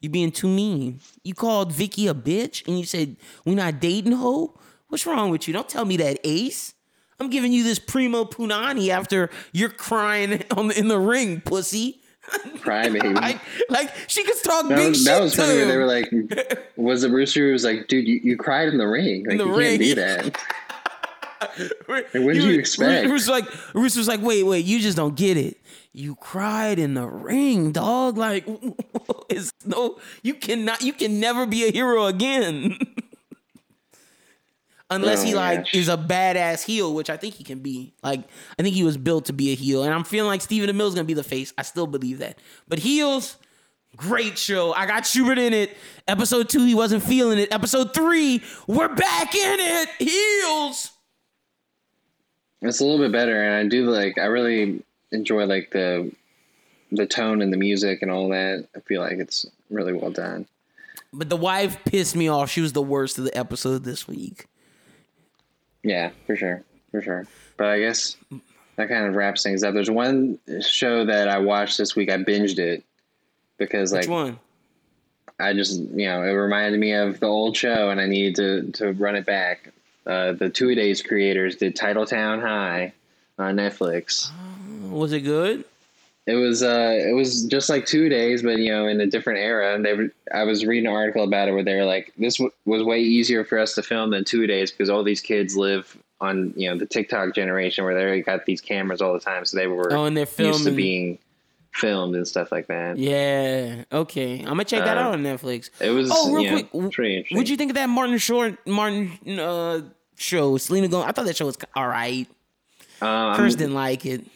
You 0.00 0.08
being 0.08 0.30
too 0.30 0.48
mean. 0.48 1.00
You 1.24 1.34
called 1.34 1.72
Vicky 1.72 2.06
a 2.06 2.14
bitch 2.14 2.66
and 2.66 2.78
you 2.78 2.84
said 2.84 3.16
we 3.44 3.54
not 3.54 3.80
dating, 3.80 4.12
ho. 4.12 4.54
What's 4.88 5.06
wrong 5.06 5.30
with 5.30 5.46
you? 5.46 5.54
Don't 5.54 5.68
tell 5.68 5.84
me 5.84 5.96
that, 5.98 6.18
Ace. 6.24 6.74
I'm 7.20 7.30
giving 7.30 7.52
you 7.52 7.64
this 7.64 7.78
primo 7.78 8.24
punani 8.24 8.90
after 8.90 9.28
you're 9.52 9.70
crying 9.70 10.44
on 10.56 10.68
the, 10.68 10.78
in 10.78 10.88
the 10.88 10.98
ring, 10.98 11.40
pussy. 11.40 12.00
Cry 12.60 12.88
baby. 12.88 13.08
Like, 13.08 13.40
like 13.70 13.92
she 14.06 14.22
could 14.22 14.36
talk 14.44 14.68
that 14.68 14.76
big 14.76 14.90
was, 14.90 14.98
shit 14.98 15.06
that 15.06 15.20
was 15.22 15.34
funny. 15.34 15.60
Him. 15.60 15.68
they 15.68 15.76
were 15.78 15.86
like, 15.86 16.12
"Was 16.76 17.00
the 17.00 17.08
rooster?" 17.08 17.50
was 17.52 17.64
like, 17.64 17.88
"Dude, 17.88 18.06
you, 18.06 18.20
you 18.22 18.36
cried 18.36 18.68
in 18.68 18.76
the 18.76 18.86
ring. 18.86 19.24
Like 19.26 19.38
the 19.38 19.46
you 19.46 19.56
ring. 19.56 19.78
can't 19.78 19.82
do 19.82 19.94
that." 19.94 20.44
And 21.58 22.24
what 22.24 22.34
did 22.34 22.42
He 22.42 22.52
you 22.52 22.58
expect? 22.58 23.06
Bruce 23.08 23.26
was 23.26 23.28
like, 23.28 23.72
Bruce 23.72 23.96
was 23.96 24.08
like, 24.08 24.22
wait, 24.22 24.42
wait, 24.44 24.64
you 24.64 24.80
just 24.80 24.96
don't 24.96 25.16
get 25.16 25.36
it. 25.36 25.58
You 25.92 26.14
cried 26.16 26.78
in 26.78 26.94
the 26.94 27.06
ring, 27.06 27.72
dog. 27.72 28.16
Like, 28.18 28.46
it's 29.28 29.52
no, 29.64 29.98
you 30.22 30.34
cannot, 30.34 30.82
you 30.82 30.92
can 30.92 31.18
never 31.20 31.46
be 31.46 31.66
a 31.66 31.72
hero 31.72 32.06
again. 32.06 32.78
Unless 34.90 35.22
he 35.22 35.34
Oh, 35.34 35.36
like 35.36 35.58
gosh. 35.64 35.74
is 35.74 35.88
a 35.90 35.98
badass 35.98 36.64
heel, 36.64 36.94
which 36.94 37.10
I 37.10 37.18
think 37.18 37.34
he 37.34 37.44
can 37.44 37.58
be. 37.58 37.92
Like, 38.02 38.20
I 38.58 38.62
think 38.62 38.74
he 38.74 38.84
was 38.84 38.96
built 38.96 39.26
to 39.26 39.34
be 39.34 39.52
a 39.52 39.54
heel, 39.54 39.82
and 39.84 39.92
I'm 39.92 40.04
feeling 40.04 40.28
like 40.28 40.40
Stephen 40.40 40.70
Amell's 40.70 40.94
gonna 40.94 41.04
be 41.04 41.12
the 41.14 41.22
face. 41.22 41.52
I 41.58 41.62
still 41.62 41.86
believe 41.86 42.20
that. 42.20 42.38
But 42.68 42.78
heels, 42.78 43.36
great 43.96 44.38
show. 44.38 44.72
I 44.72 44.86
got 44.86 45.04
Schubert 45.04 45.38
in 45.38 45.52
it. 45.52 45.76
Episode 46.06 46.48
two, 46.48 46.64
he 46.64 46.74
wasn't 46.74 47.02
feeling 47.02 47.38
it. 47.38 47.52
Episode 47.52 47.92
three, 47.92 48.42
we're 48.66 48.88
back 48.94 49.34
in 49.34 49.56
it. 49.60 49.88
Heels. 49.98 50.92
It's 52.62 52.80
a 52.80 52.84
little 52.84 52.98
bit 52.98 53.12
better, 53.12 53.42
and 53.42 53.54
I 53.54 53.68
do 53.68 53.88
like. 53.88 54.18
I 54.18 54.24
really 54.24 54.82
enjoy 55.12 55.44
like 55.46 55.70
the 55.70 56.10
the 56.90 57.06
tone 57.06 57.42
and 57.42 57.52
the 57.52 57.56
music 57.56 58.02
and 58.02 58.10
all 58.10 58.28
that. 58.30 58.66
I 58.76 58.80
feel 58.80 59.00
like 59.00 59.18
it's 59.18 59.46
really 59.70 59.92
well 59.92 60.10
done. 60.10 60.46
But 61.12 61.28
the 61.28 61.36
wife 61.36 61.78
pissed 61.84 62.16
me 62.16 62.28
off. 62.28 62.50
She 62.50 62.60
was 62.60 62.72
the 62.72 62.82
worst 62.82 63.18
of 63.18 63.24
the 63.24 63.36
episode 63.36 63.84
this 63.84 64.06
week. 64.06 64.46
Yeah, 65.82 66.10
for 66.26 66.36
sure, 66.36 66.62
for 66.90 67.00
sure. 67.00 67.26
But 67.56 67.68
I 67.68 67.78
guess 67.78 68.16
that 68.76 68.88
kind 68.88 69.06
of 69.06 69.14
wraps 69.14 69.42
things 69.42 69.62
up. 69.62 69.74
There's 69.74 69.90
one 69.90 70.38
show 70.60 71.04
that 71.04 71.28
I 71.28 71.38
watched 71.38 71.78
this 71.78 71.94
week. 71.96 72.10
I 72.10 72.16
binged 72.16 72.58
it 72.58 72.84
because 73.56 73.92
like 73.92 74.02
Which 74.02 74.08
one? 74.08 74.38
I 75.40 75.52
just 75.52 75.80
you 75.80 76.06
know 76.06 76.22
it 76.22 76.32
reminded 76.32 76.80
me 76.80 76.92
of 76.92 77.20
the 77.20 77.26
old 77.26 77.56
show, 77.56 77.90
and 77.90 78.00
I 78.00 78.06
needed 78.06 78.34
to 78.36 78.72
to 78.78 78.92
run 78.92 79.16
it 79.16 79.24
back. 79.24 79.72
Uh, 80.08 80.32
the 80.32 80.48
Two 80.48 80.74
Days 80.74 81.02
creators 81.02 81.56
did 81.56 81.76
Titletown 81.76 82.40
High 82.40 82.92
on 83.38 83.56
Netflix. 83.56 84.30
Was 84.88 85.12
it 85.12 85.20
good? 85.20 85.64
It 86.26 86.34
was 86.34 86.62
uh, 86.62 86.92
it 87.08 87.12
was 87.14 87.44
just 87.44 87.68
like 87.70 87.86
two 87.86 88.08
days, 88.08 88.42
but 88.42 88.58
you 88.58 88.70
know, 88.70 88.86
in 88.86 89.00
a 89.00 89.06
different 89.06 89.38
era. 89.38 89.74
And 89.74 89.84
they, 89.84 89.94
were, 89.94 90.08
I 90.34 90.44
was 90.44 90.64
reading 90.66 90.86
an 90.86 90.92
article 90.92 91.24
about 91.24 91.48
it 91.48 91.52
where 91.52 91.62
they 91.62 91.74
were 91.76 91.84
like, 91.86 92.12
this 92.18 92.36
w- 92.36 92.50
was 92.66 92.82
way 92.82 93.00
easier 93.00 93.44
for 93.44 93.58
us 93.58 93.74
to 93.76 93.82
film 93.82 94.10
than 94.10 94.24
two 94.24 94.46
days 94.46 94.70
because 94.70 94.90
all 94.90 95.02
these 95.02 95.20
kids 95.22 95.56
live 95.56 95.96
on 96.20 96.52
you 96.56 96.68
know 96.68 96.76
the 96.76 96.84
TikTok 96.86 97.34
generation 97.34 97.84
where 97.84 97.94
they 97.94 98.20
got 98.22 98.44
these 98.44 98.60
cameras 98.60 99.00
all 99.00 99.12
the 99.14 99.20
time, 99.20 99.44
so 99.46 99.56
they 99.56 99.68
were 99.68 99.92
Oh, 99.92 100.04
and 100.04 100.16
they're 100.16 100.26
used 100.38 100.64
to 100.64 100.70
being 100.72 101.18
filmed 101.72 102.14
and 102.16 102.26
stuff 102.28 102.50
like 102.52 102.66
that. 102.66 102.98
Yeah. 102.98 103.84
Okay. 103.92 104.40
I'm 104.40 104.44
gonna 104.48 104.64
check 104.64 104.84
that 104.84 104.98
Uh, 104.98 105.00
out 105.00 105.14
on 105.14 105.22
Netflix. 105.22 105.70
It 105.80 105.90
was 105.90 106.10
Oh, 106.12 106.32
real 106.34 106.42
you 106.42 106.50
know, 106.50 106.56
quick. 106.56 106.72
w- 106.72 107.24
What'd 107.30 107.48
you 107.48 107.56
think 107.56 107.70
of 107.70 107.76
that 107.76 107.88
Martin 107.88 108.18
Short 108.18 108.66
Martin 108.66 109.10
uh, 109.38 109.80
show? 110.18 110.56
Selena 110.58 110.88
Gomez. 110.88 111.06
I 111.08 111.12
thought 111.12 111.26
that 111.26 111.36
show 111.36 111.46
was 111.46 111.56
all 111.74 111.88
right. 111.88 112.26
Um, 113.00 113.34
Chris 113.36 113.54
didn't 113.54 113.74
like 113.74 114.04
it. 114.04 114.26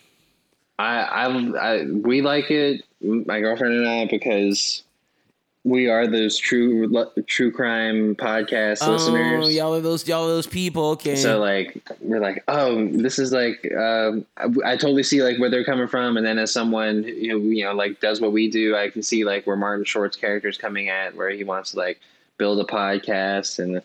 I, 0.79 1.03
I, 1.03 1.27
I, 1.27 1.85
we 1.85 2.23
like 2.23 2.51
it, 2.51 2.83
my 3.01 3.41
girlfriend 3.41 3.75
and 3.75 3.89
I, 3.89 4.07
because 4.07 4.83
we 5.65 5.89
are 5.89 6.09
those 6.09 6.39
true 6.39 6.91
true 7.27 7.53
crime 7.53 8.17
podcast 8.17 8.79
oh, 8.83 8.93
listeners. 8.93 9.55
Y'all 9.55 9.75
are 9.75 9.81
those 9.81 10.07
y'all 10.09 10.25
are 10.25 10.29
those 10.29 10.47
people. 10.47 10.91
Okay. 10.91 11.15
So 11.15 11.39
like 11.39 11.81
we're 12.01 12.21
like, 12.21 12.43
oh, 12.49 12.89
this 12.89 13.19
is 13.19 13.33
like 13.33 13.71
uh, 13.73 14.13
I, 14.37 14.47
I, 14.65 14.77
totally 14.77 15.05
see 15.05 15.23
like 15.23 15.39
where 15.39 15.51
they're 15.51 15.65
coming 15.65 15.87
from, 15.87 16.17
and 16.17 16.27
then 16.27 16.39
as 16.39 16.53
someone 16.53 17.05
you 17.05 17.29
know 17.29 17.39
you 17.39 17.65
know 17.65 17.75
like 17.75 18.01
does 18.01 18.21
what 18.21 18.33
we 18.33 18.51
do, 18.51 18.77
I 18.77 18.91
can 18.91 19.03
see 19.03 19.25
like 19.25 19.47
where 19.47 19.57
Martin 19.57 19.85
Short's 19.85 20.17
character 20.17 20.49
is 20.49 20.59
coming 20.59 20.89
at, 20.89 21.15
where 21.15 21.31
he 21.31 21.45
wants 21.45 21.73
to 21.73 21.79
like 21.79 22.01
build 22.39 22.59
a 22.59 22.65
podcast 22.65 23.59
and. 23.59 23.83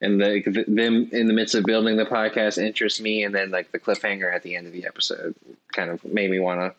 And 0.00 0.20
the, 0.20 0.64
them 0.68 1.08
in 1.10 1.26
the 1.26 1.32
midst 1.32 1.56
of 1.56 1.64
building 1.64 1.96
the 1.96 2.04
podcast 2.04 2.56
interests 2.56 3.00
me, 3.00 3.24
and 3.24 3.34
then 3.34 3.50
like 3.50 3.72
the 3.72 3.80
cliffhanger 3.80 4.32
at 4.32 4.44
the 4.44 4.54
end 4.54 4.66
of 4.66 4.72
the 4.72 4.86
episode 4.86 5.34
kind 5.72 5.90
of 5.90 6.04
made 6.04 6.30
me 6.30 6.38
want 6.38 6.60
to 6.60 6.74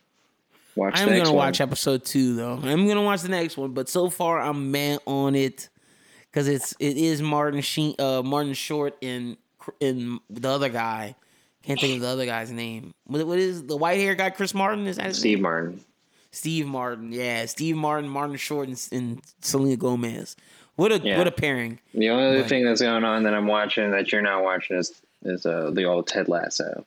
Watch. 0.80 0.98
I'm 0.98 1.10
gonna 1.10 1.24
one. 1.24 1.36
watch 1.36 1.60
episode 1.60 2.06
two 2.06 2.36
though. 2.36 2.54
I'm 2.54 2.88
gonna 2.88 3.02
watch 3.02 3.22
the 3.22 3.30
next 3.30 3.58
one, 3.58 3.72
but 3.72 3.90
so 3.90 4.10
far 4.10 4.40
I'm 4.40 4.72
man 4.72 5.00
on 5.06 5.36
it 5.36 5.68
because 6.32 6.48
it's 6.48 6.74
it 6.80 6.96
is 6.96 7.22
Martin 7.22 7.60
Sheen, 7.60 7.96
uh, 8.00 8.22
Martin 8.24 8.54
Short 8.54 8.96
and 9.02 9.36
and 9.82 10.22
the 10.30 10.50
other 10.50 10.70
guy. 10.70 11.16
Can't 11.64 11.80
think 11.80 11.96
of 11.96 12.02
the 12.02 12.08
other 12.08 12.26
guy's 12.26 12.50
name. 12.50 12.94
What, 13.06 13.28
what 13.28 13.40
is 13.40 13.66
the 13.66 13.76
white 13.76 14.00
hair 14.00 14.16
guy? 14.16 14.30
Chris 14.30 14.54
Martin 14.54 14.88
is 14.88 14.96
that 14.96 15.16
Steve 15.16 15.40
name? 15.40 15.44
Martin. 15.44 15.86
Steve 16.32 16.68
Martin, 16.68 17.12
yeah, 17.12 17.46
Steve 17.46 17.76
Martin, 17.76 18.08
Martin 18.08 18.38
Short, 18.38 18.70
and, 18.70 18.88
and 18.91 19.22
Selena 19.41 19.76
Gomez. 19.76 20.36
What 20.80 20.94
a 20.94 21.00
yeah. 21.00 21.18
what 21.18 21.28
a 21.28 21.32
pairing. 21.32 21.78
The 21.94 22.10
only 22.10 22.26
other 22.26 22.40
but, 22.40 22.48
thing 22.48 22.64
that's 22.64 22.82
going 22.82 23.04
on 23.04 23.24
that 23.24 23.34
I'm 23.34 23.48
watching 23.48 23.92
that 23.92 24.14
you're 24.14 24.22
not 24.22 24.44
watching 24.44 24.78
is 24.78 25.02
is 25.24 25.46
uh, 25.46 25.72
the 25.74 25.84
old 25.84 26.08
Ted 26.08 26.30
Lasso. 26.30 26.86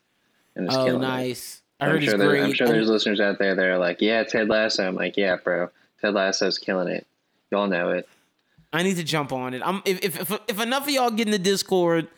And 0.57 0.65
it's 0.65 0.75
oh, 0.75 0.97
nice. 0.97 1.61
I 1.79 1.91
am 1.91 2.01
sure, 2.01 2.17
there, 2.17 2.43
I'm 2.43 2.55
sure 2.55 2.69
there's 2.69 2.89
listeners 2.89 3.21
out 3.21 3.39
there 3.39 3.55
that 3.55 3.67
are 3.67 3.77
like, 3.77 4.01
yeah, 4.01 4.23
Ted 4.23 4.49
Lasso. 4.49 4.87
I'm 4.87 4.95
like, 4.95 5.19
yeah, 5.19 5.37
bro, 5.37 5.69
Ted 6.01 6.15
Lasso's 6.15 6.59
killing 6.59 6.89
it. 6.89 7.07
Y'all 7.51 7.67
know 7.67 7.91
it. 7.91 8.09
I 8.73 8.83
need 8.83 8.97
to 8.97 9.05
jump 9.05 9.31
on 9.31 9.53
it. 9.53 9.61
I'm 9.63 9.83
if 9.85 10.19
if 10.19 10.41
if, 10.49 10.59
enough 10.59 10.85
of 10.85 10.91
y'all 10.91 11.11
get 11.11 11.29
in 11.29 11.33
the 11.33 11.39
Discord 11.39 12.09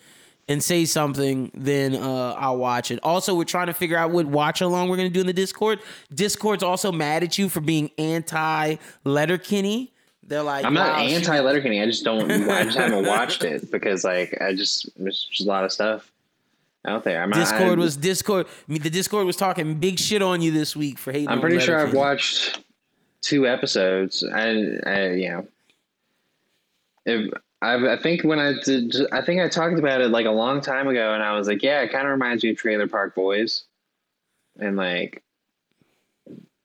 and 0.46 0.62
say 0.62 0.84
something, 0.84 1.50
then 1.54 1.96
uh, 1.96 2.36
I'll 2.38 2.58
watch 2.58 2.92
it. 2.92 3.00
Also, 3.02 3.34
we're 3.34 3.42
trying 3.42 3.66
to 3.66 3.74
figure 3.74 3.96
out 3.96 4.12
what 4.12 4.26
watch 4.26 4.60
along 4.60 4.90
we're 4.90 4.96
gonna 4.96 5.10
do 5.10 5.22
in 5.22 5.26
the 5.26 5.32
Discord. 5.32 5.80
Discord's 6.14 6.62
also 6.62 6.92
mad 6.92 7.24
at 7.24 7.36
you 7.36 7.48
for 7.48 7.60
being 7.60 7.90
anti 7.98 8.76
Letterkenny. 9.02 9.93
They're 10.26 10.42
like, 10.42 10.64
I'm 10.64 10.74
not 10.74 10.96
wow, 10.96 11.02
anti 11.02 11.38
Letterkenny. 11.40 11.82
I 11.82 11.86
just 11.86 12.04
don't. 12.04 12.30
I 12.50 12.64
just 12.64 12.78
haven't 12.78 13.06
watched 13.06 13.44
it 13.44 13.70
because 13.70 14.04
like 14.04 14.40
I 14.40 14.54
just 14.54 14.88
there's 14.96 15.24
just 15.24 15.46
a 15.46 15.50
lot 15.50 15.64
of 15.64 15.72
stuff 15.72 16.10
out 16.86 17.04
there. 17.04 17.22
I'm 17.22 17.30
Discord 17.30 17.78
was 17.78 17.96
Discord. 17.96 18.46
I 18.46 18.72
mean, 18.72 18.82
the 18.82 18.90
Discord 18.90 19.26
was 19.26 19.36
talking 19.36 19.74
big 19.74 19.98
shit 19.98 20.22
on 20.22 20.40
you 20.40 20.50
this 20.50 20.74
week 20.74 20.98
for 20.98 21.12
hating. 21.12 21.28
I'm 21.28 21.40
pretty 21.40 21.60
sure 21.60 21.78
I've 21.78 21.94
watched 21.94 22.64
two 23.20 23.46
episodes. 23.46 24.24
I, 24.24 24.48
I 24.86 25.10
you 25.10 25.28
know, 25.30 25.48
if 27.06 27.32
I, 27.62 27.94
I 27.94 27.96
think 28.00 28.24
when 28.24 28.38
I 28.38 28.54
did, 28.64 28.94
I 29.12 29.22
think 29.22 29.40
I 29.40 29.48
talked 29.48 29.78
about 29.78 30.00
it 30.00 30.08
like 30.08 30.26
a 30.26 30.30
long 30.30 30.60
time 30.60 30.88
ago, 30.88 31.14
and 31.14 31.22
I 31.22 31.36
was 31.36 31.48
like, 31.48 31.62
yeah, 31.62 31.80
it 31.80 31.92
kind 31.92 32.06
of 32.06 32.12
reminds 32.12 32.44
me 32.44 32.50
of 32.50 32.56
Trailer 32.56 32.86
Park 32.86 33.14
Boys, 33.14 33.64
and 34.58 34.76
like, 34.76 35.22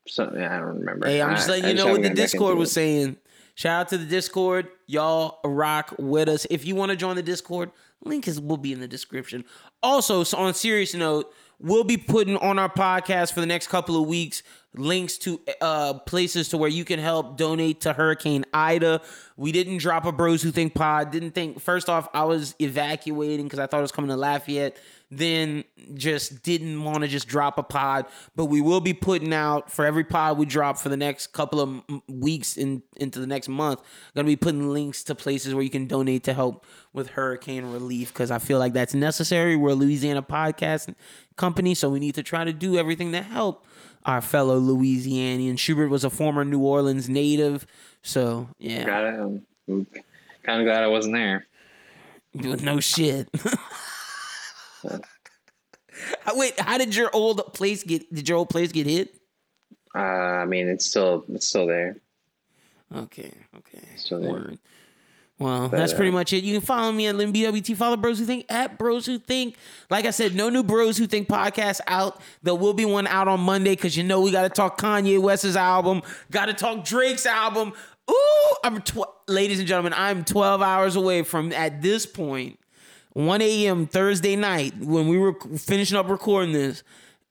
something 0.06 0.42
I 0.42 0.58
don't 0.58 0.78
remember. 0.78 1.06
Hey, 1.06 1.22
I'm 1.22 1.34
just 1.34 1.48
letting 1.48 1.68
you 1.68 1.74
know 1.74 1.92
what 1.92 2.02
the 2.02 2.10
Discord 2.10 2.58
was 2.58 2.72
saying. 2.72 3.16
Shout 3.60 3.78
out 3.78 3.88
to 3.88 3.98
the 3.98 4.06
Discord, 4.06 4.68
y'all 4.86 5.38
rock 5.44 5.94
with 5.98 6.30
us. 6.30 6.46
If 6.48 6.64
you 6.64 6.74
want 6.74 6.92
to 6.92 6.96
join 6.96 7.16
the 7.16 7.22
Discord, 7.22 7.70
link 8.02 8.26
is 8.26 8.40
will 8.40 8.56
be 8.56 8.72
in 8.72 8.80
the 8.80 8.88
description. 8.88 9.44
Also, 9.82 10.24
so 10.24 10.38
on 10.38 10.54
serious 10.54 10.94
note, 10.94 11.30
we'll 11.58 11.84
be 11.84 11.98
putting 11.98 12.38
on 12.38 12.58
our 12.58 12.70
podcast 12.70 13.34
for 13.34 13.40
the 13.40 13.46
next 13.46 13.66
couple 13.66 14.00
of 14.00 14.08
weeks 14.08 14.42
links 14.74 15.18
to 15.18 15.42
uh, 15.60 15.92
places 15.92 16.48
to 16.48 16.56
where 16.56 16.70
you 16.70 16.86
can 16.86 16.98
help 16.98 17.36
donate 17.36 17.82
to 17.82 17.92
Hurricane 17.92 18.46
Ida. 18.54 19.02
We 19.36 19.52
didn't 19.52 19.76
drop 19.78 20.06
a 20.06 20.12
Bros 20.12 20.42
Who 20.42 20.52
Think 20.52 20.74
pod. 20.74 21.10
Didn't 21.10 21.32
think, 21.32 21.60
first 21.60 21.90
off, 21.90 22.08
I 22.14 22.24
was 22.24 22.54
evacuating 22.60 23.44
because 23.44 23.58
I 23.58 23.66
thought 23.66 23.80
it 23.80 23.82
was 23.82 23.92
coming 23.92 24.08
to 24.08 24.16
Lafayette. 24.16 24.78
Then 25.10 25.64
just 25.94 26.42
didn't 26.42 26.84
want 26.84 27.00
to 27.02 27.08
just 27.08 27.26
drop 27.26 27.58
a 27.58 27.62
pod. 27.62 28.06
But 28.36 28.46
we 28.46 28.60
will 28.60 28.80
be 28.80 28.94
putting 28.94 29.34
out 29.34 29.70
for 29.70 29.84
every 29.84 30.04
pod 30.04 30.38
we 30.38 30.46
drop 30.46 30.78
for 30.78 30.88
the 30.88 30.96
next 30.96 31.28
couple 31.32 31.60
of 31.60 31.82
weeks 32.08 32.56
in, 32.56 32.82
into 32.96 33.18
the 33.18 33.26
next 33.26 33.48
month. 33.48 33.80
Going 34.14 34.24
to 34.26 34.30
be 34.30 34.36
putting 34.36 34.70
links 34.70 35.02
to 35.04 35.14
places 35.14 35.54
where 35.54 35.64
you 35.64 35.70
can 35.70 35.86
donate 35.86 36.24
to 36.24 36.32
help 36.32 36.64
with 36.92 37.10
hurricane 37.10 37.66
relief 37.66 38.12
because 38.12 38.30
I 38.30 38.38
feel 38.38 38.58
like 38.58 38.72
that's 38.72 38.94
necessary. 38.94 39.56
We're 39.56 39.70
a 39.70 39.74
Louisiana 39.74 40.22
podcast 40.22 40.94
company, 41.36 41.74
so 41.74 41.88
we 41.90 41.98
need 41.98 42.14
to 42.14 42.22
try 42.22 42.44
to 42.44 42.52
do 42.52 42.76
everything 42.76 43.12
to 43.12 43.22
help 43.22 43.66
our 44.04 44.20
fellow 44.20 44.58
Louisianian. 44.58 45.58
Schubert 45.58 45.90
was 45.90 46.04
a 46.04 46.10
former 46.10 46.44
New 46.44 46.60
Orleans 46.60 47.08
native, 47.08 47.66
so 48.02 48.48
yeah. 48.58 48.84
Got 48.84 49.04
it. 49.04 49.86
Kind 50.42 50.60
of 50.60 50.66
glad 50.66 50.82
I 50.82 50.86
wasn't 50.86 51.14
there. 51.14 51.46
Doing 52.36 52.64
no 52.64 52.80
shit. 52.80 53.28
Wait, 56.34 56.58
how 56.58 56.78
did 56.78 56.94
your 56.94 57.10
old 57.12 57.52
place 57.54 57.82
get? 57.82 58.12
Did 58.12 58.28
your 58.28 58.38
old 58.38 58.50
place 58.50 58.72
get 58.72 58.86
hit? 58.86 59.14
Uh, 59.94 59.98
I 59.98 60.44
mean, 60.44 60.68
it's 60.68 60.86
still 60.86 61.24
it's 61.28 61.46
still 61.46 61.66
there. 61.66 61.96
Okay, 62.94 63.32
okay. 63.56 63.88
Still 63.96 64.20
there. 64.20 64.54
Well, 65.40 65.70
but, 65.70 65.78
that's 65.78 65.94
pretty 65.94 66.10
uh, 66.10 66.14
much 66.14 66.34
it. 66.34 66.44
You 66.44 66.52
can 66.52 66.60
follow 66.60 66.92
me 66.92 67.06
at 67.06 67.14
LimbWT. 67.14 67.74
Follow 67.74 67.96
Bros 67.96 68.18
Who 68.18 68.26
Think 68.26 68.44
at 68.50 68.78
Bros 68.78 69.06
Who 69.06 69.18
Think. 69.18 69.56
Like 69.88 70.04
I 70.04 70.10
said, 70.10 70.34
no 70.34 70.50
new 70.50 70.62
Bros 70.62 70.98
Who 70.98 71.06
Think 71.06 71.28
podcast 71.28 71.80
out. 71.86 72.20
There 72.42 72.54
will 72.54 72.74
be 72.74 72.84
one 72.84 73.06
out 73.06 73.26
on 73.26 73.40
Monday 73.40 73.70
because 73.70 73.96
you 73.96 74.04
know 74.04 74.20
we 74.20 74.30
got 74.30 74.42
to 74.42 74.50
talk 74.50 74.78
Kanye 74.78 75.18
West's 75.18 75.56
album, 75.56 76.02
got 76.30 76.46
to 76.46 76.52
talk 76.52 76.84
Drake's 76.84 77.24
album. 77.24 77.72
Ooh, 78.10 78.56
I'm 78.62 78.82
tw- 78.82 79.08
ladies 79.28 79.60
and 79.60 79.66
gentlemen, 79.66 79.94
I'm 79.96 80.24
12 80.24 80.60
hours 80.60 80.96
away 80.96 81.22
from 81.22 81.52
at 81.52 81.80
this 81.80 82.04
point, 82.04 82.58
1 83.12 83.42
a.m. 83.42 83.86
Thursday 83.86 84.36
night 84.36 84.76
when 84.78 85.08
we 85.08 85.18
were 85.18 85.34
finishing 85.56 85.98
up 85.98 86.08
recording 86.08 86.52
this. 86.52 86.82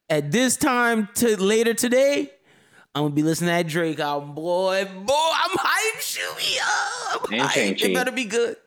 At 0.09 0.31
this 0.31 0.57
time 0.57 1.07
to 1.15 1.39
later 1.41 1.73
today, 1.73 2.31
I'm 2.95 3.03
gonna 3.03 3.13
be 3.13 3.23
listening 3.23 3.49
to 3.49 3.63
that 3.63 3.67
Drake 3.67 3.99
album, 3.99 4.33
boy. 4.33 4.85
Boy, 4.85 5.13
I'm 5.13 5.57
hyped. 5.57 6.37
Me 6.37 6.59
up. 7.13 7.31
And 7.31 7.51
Shang-Chi. 7.51 7.85
It 7.87 7.93
better 7.93 8.11
be 8.11 8.25
good. 8.25 8.57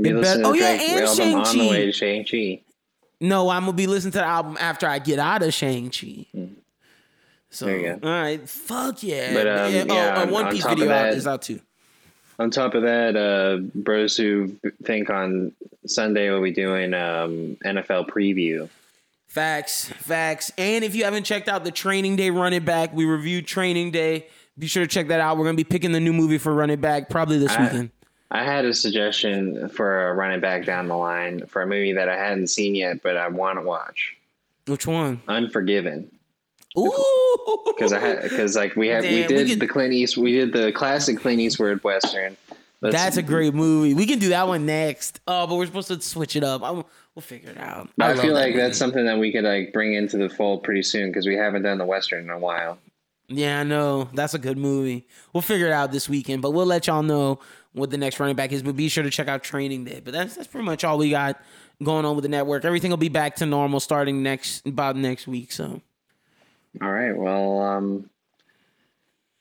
Be 0.00 0.12
better, 0.12 0.42
oh 0.44 0.52
yeah, 0.52 0.72
and 0.72 1.08
Shang 1.08 1.42
Chi. 1.42 1.50
On 1.50 1.58
the 1.58 1.68
way 1.68 1.86
to 1.86 1.92
Shang 1.92 2.24
Chi. 2.24 2.62
No, 3.20 3.48
I'm 3.48 3.62
gonna 3.64 3.72
be 3.72 3.86
listening 3.86 4.12
to 4.12 4.18
the 4.18 4.24
album 4.24 4.56
after 4.60 4.86
I 4.86 4.98
get 4.98 5.18
out 5.18 5.42
of 5.42 5.52
Shang 5.52 5.90
Chi. 5.90 6.26
Hmm. 6.32 6.46
So, 7.50 7.66
all 7.68 7.98
right, 8.08 8.48
fuck 8.48 9.02
yeah. 9.02 9.34
But 9.34 9.46
um, 9.48 9.72
yeah, 9.72 9.84
yeah 9.86 10.14
oh, 10.16 10.22
on, 10.22 10.30
One 10.30 10.52
Piece 10.52 10.64
video 10.64 10.86
that, 10.86 11.14
is 11.14 11.26
out 11.26 11.42
too. 11.42 11.60
On 12.40 12.50
top 12.50 12.74
of 12.74 12.84
that, 12.84 13.16
uh, 13.16 13.58
bros 13.74 14.16
who 14.16 14.56
think 14.82 15.10
on 15.10 15.52
Sunday 15.86 16.30
we'll 16.30 16.42
be 16.42 16.50
doing 16.50 16.94
um, 16.94 17.58
NFL 17.66 18.08
preview. 18.08 18.66
Facts, 19.26 19.90
facts. 19.98 20.50
And 20.56 20.82
if 20.82 20.94
you 20.94 21.04
haven't 21.04 21.24
checked 21.24 21.50
out 21.50 21.64
the 21.64 21.70
Training 21.70 22.16
Day 22.16 22.30
Running 22.30 22.64
Back, 22.64 22.94
we 22.94 23.04
reviewed 23.04 23.46
Training 23.46 23.90
Day. 23.90 24.26
Be 24.58 24.68
sure 24.68 24.82
to 24.82 24.86
check 24.86 25.08
that 25.08 25.20
out. 25.20 25.36
We're 25.36 25.44
gonna 25.44 25.58
be 25.58 25.64
picking 25.64 25.92
the 25.92 26.00
new 26.00 26.14
movie 26.14 26.38
for 26.38 26.54
Running 26.54 26.80
Back 26.80 27.10
probably 27.10 27.36
this 27.36 27.52
I, 27.52 27.62
weekend. 27.62 27.90
I 28.30 28.42
had 28.42 28.64
a 28.64 28.72
suggestion 28.72 29.68
for 29.68 30.08
a 30.08 30.14
running 30.14 30.40
back 30.40 30.64
down 30.64 30.88
the 30.88 30.96
line 30.96 31.44
for 31.46 31.60
a 31.60 31.66
movie 31.66 31.92
that 31.92 32.08
I 32.08 32.16
hadn't 32.16 32.46
seen 32.46 32.74
yet, 32.74 33.02
but 33.02 33.18
I 33.18 33.28
want 33.28 33.58
to 33.58 33.62
watch. 33.62 34.16
Which 34.66 34.86
one? 34.86 35.20
Unforgiven. 35.28 36.10
Ooh, 36.78 37.62
because 37.66 37.92
I 37.92 37.98
had 37.98 38.22
because 38.22 38.54
like 38.54 38.76
we 38.76 38.88
had 38.88 39.02
Damn, 39.02 39.12
we 39.12 39.26
did 39.26 39.44
we 39.44 39.50
could, 39.50 39.60
the 39.60 39.66
Clint 39.66 39.92
East 39.92 40.16
we 40.16 40.32
did 40.32 40.52
the 40.52 40.70
classic 40.70 41.18
Clint 41.18 41.40
Eastwood 41.40 41.82
western. 41.82 42.36
Let's, 42.80 42.96
That's 42.96 43.16
a 43.18 43.22
great 43.22 43.52
movie. 43.52 43.92
We 43.92 44.06
can 44.06 44.18
do 44.18 44.30
that 44.30 44.48
one 44.48 44.64
next. 44.64 45.20
Oh, 45.26 45.46
but 45.46 45.56
we're 45.56 45.66
supposed 45.66 45.88
to 45.88 46.00
switch 46.00 46.34
it 46.34 46.42
up. 46.42 46.62
I'm, 46.62 46.76
we'll 47.14 47.22
figure 47.22 47.50
it 47.50 47.58
out. 47.58 47.90
I, 48.00 48.12
I 48.12 48.14
feel 48.14 48.32
like 48.32 48.54
that 48.54 48.60
that's 48.60 48.78
something 48.78 49.04
that 49.04 49.18
we 49.18 49.32
could 49.32 49.44
like 49.44 49.74
bring 49.74 49.92
into 49.92 50.16
the 50.16 50.30
fold 50.30 50.62
pretty 50.62 50.82
soon 50.82 51.10
because 51.10 51.26
we 51.26 51.36
haven't 51.36 51.62
done 51.62 51.76
the 51.76 51.84
western 51.84 52.24
in 52.24 52.30
a 52.30 52.38
while. 52.38 52.78
Yeah, 53.28 53.60
I 53.60 53.62
know. 53.64 54.08
That's 54.14 54.34
a 54.34 54.38
good 54.38 54.56
movie. 54.56 55.06
We'll 55.32 55.42
figure 55.42 55.66
it 55.66 55.72
out 55.72 55.92
this 55.92 56.08
weekend, 56.08 56.40
but 56.40 56.52
we'll 56.52 56.66
let 56.66 56.86
y'all 56.86 57.02
know 57.02 57.40
what 57.72 57.90
the 57.90 57.98
next 57.98 58.18
running 58.18 58.34
back 58.34 58.50
is. 58.50 58.62
But 58.62 58.76
be 58.76 58.88
sure 58.88 59.04
to 59.04 59.10
check 59.10 59.28
out 59.28 59.42
Training 59.42 59.84
Day. 59.84 60.00
But 60.02 60.14
that's 60.14 60.36
that's 60.36 60.48
pretty 60.48 60.64
much 60.64 60.82
all 60.82 60.96
we 60.96 61.10
got 61.10 61.40
going 61.82 62.06
on 62.06 62.16
with 62.16 62.22
the 62.22 62.28
network. 62.30 62.64
Everything 62.64 62.90
will 62.90 62.96
be 62.96 63.08
back 63.10 63.36
to 63.36 63.46
normal 63.46 63.80
starting 63.80 64.22
next 64.22 64.66
about 64.66 64.96
next 64.96 65.26
week. 65.26 65.52
So. 65.52 65.82
All 66.80 66.90
right. 66.90 67.16
Well, 67.16 67.60
um, 67.60 68.10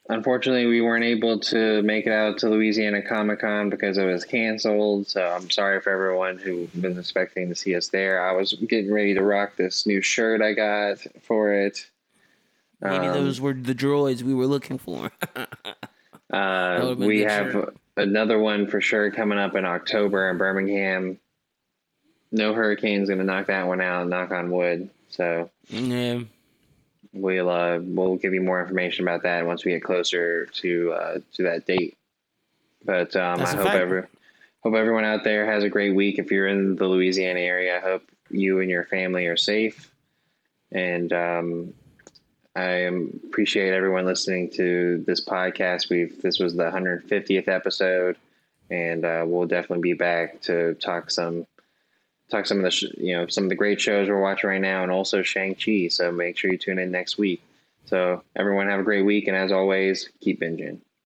unfortunately, 0.10 0.66
we 0.66 0.82
weren't 0.82 1.06
able 1.06 1.40
to 1.40 1.82
make 1.84 2.08
it 2.08 2.12
out 2.12 2.40
to 2.40 2.50
Louisiana 2.50 3.02
Comic 3.02 3.40
Con 3.42 3.70
because 3.70 3.98
it 3.98 4.06
was 4.06 4.26
canceled. 4.26 5.08
So 5.08 5.26
I'm 5.26 5.50
sorry 5.50 5.80
for 5.80 5.92
everyone 5.92 6.38
who 6.38 6.68
was 6.82 6.98
expecting 6.98 7.50
to 7.50 7.56
see 7.56 7.76
us 7.76 7.90
there. 7.90 8.28
I 8.28 8.34
was 8.34 8.54
getting 8.54 8.92
ready 8.92 9.14
to 9.14 9.24
rock 9.24 9.56
this 9.56 9.86
new 9.86 10.02
shirt 10.02 10.42
I 10.42 10.54
got 10.54 11.00
for 11.22 11.54
it. 11.54 11.88
Maybe 12.82 13.08
um, 13.08 13.14
those 13.14 13.40
were 13.40 13.54
the 13.54 13.76
droids 13.76 14.24
we 14.24 14.34
were 14.34 14.48
looking 14.48 14.78
for. 14.78 15.12
uh, 16.34 16.96
we 16.98 17.20
have 17.22 17.52
shirt. 17.52 17.78
another 17.98 18.40
one 18.40 18.68
for 18.68 18.82
sure 18.82 19.12
coming 19.12 19.38
up 19.38 19.56
in 19.56 19.66
October 19.66 20.30
in 20.30 20.38
Birmingham. 20.38 21.20
No 22.32 22.54
hurricane's 22.54 23.10
going 23.10 23.20
to 23.20 23.26
knock 23.26 23.48
that 23.48 23.68
one 23.68 23.82
out. 23.82 24.08
Knock 24.08 24.32
on 24.32 24.50
wood. 24.50 24.90
So 25.10 25.50
yeah 25.68 26.22
we'll 27.14 27.50
uh, 27.50 27.80
we'll 27.82 28.16
give 28.16 28.34
you 28.34 28.42
more 28.42 28.62
information 28.62 29.06
about 29.06 29.24
that 29.24 29.46
once 29.46 29.66
we 29.66 29.72
get 29.72 29.84
closer 29.84 30.46
to 30.46 30.94
uh, 30.94 31.20
to 31.34 31.44
that 31.44 31.66
date. 31.66 31.98
But 32.84 33.16
um, 33.16 33.42
I 33.42 33.56
hope 33.56 33.74
every 33.74 34.04
hope 34.62 34.76
everyone 34.76 35.06
out 35.06 35.24
there 35.24 35.46
has 35.46 35.64
a 35.64 35.70
great 35.70 35.96
week. 35.96 36.20
If 36.20 36.32
you're 36.32 36.48
in 36.48 36.76
the 36.76 36.88
Louisiana 36.88 37.40
area, 37.40 37.78
I 37.78 37.80
hope 37.80 38.04
you 38.30 38.60
and 38.60 38.70
your 38.70 38.86
family 38.86 39.26
are 39.28 39.38
safe. 39.38 39.92
And 40.72 41.12
um, 41.12 41.74
I 42.56 42.90
appreciate 43.26 43.74
everyone 43.74 44.06
listening 44.06 44.50
to 44.52 45.04
this 45.06 45.24
podcast. 45.24 45.90
We've 45.90 46.22
this 46.22 46.40
was 46.40 46.56
the 46.56 46.70
150th 46.70 47.48
episode, 47.48 48.18
and 48.70 49.06
uh, 49.06 49.24
we'll 49.26 49.48
definitely 49.48 49.82
be 49.82 49.94
back 49.94 50.42
to 50.44 50.76
talk 50.76 51.12
some 51.12 51.48
talk 52.30 52.46
some 52.46 52.58
of 52.58 52.64
the 52.64 52.72
sh- 52.72 52.94
you 52.98 53.16
know 53.16 53.28
some 53.28 53.46
of 53.46 53.50
the 53.50 53.56
great 53.56 53.82
shows 53.82 54.10
we're 54.10 54.22
watching 54.22 54.50
right 54.50 54.62
now, 54.62 54.84
and 54.84 54.92
also 54.92 55.22
Shang 55.22 55.56
Chi. 55.56 55.88
So 55.90 56.12
make 56.12 56.38
sure 56.38 56.52
you 56.52 56.58
tune 56.58 56.80
in 56.80 56.92
next 56.92 57.18
week. 57.18 57.42
So 57.86 58.24
everyone 58.36 58.68
have 58.68 58.80
a 58.80 58.84
great 58.84 59.04
week, 59.04 59.28
and 59.28 59.36
as 59.36 59.52
always, 59.52 60.10
keep 60.22 60.42
binging. 60.42 60.80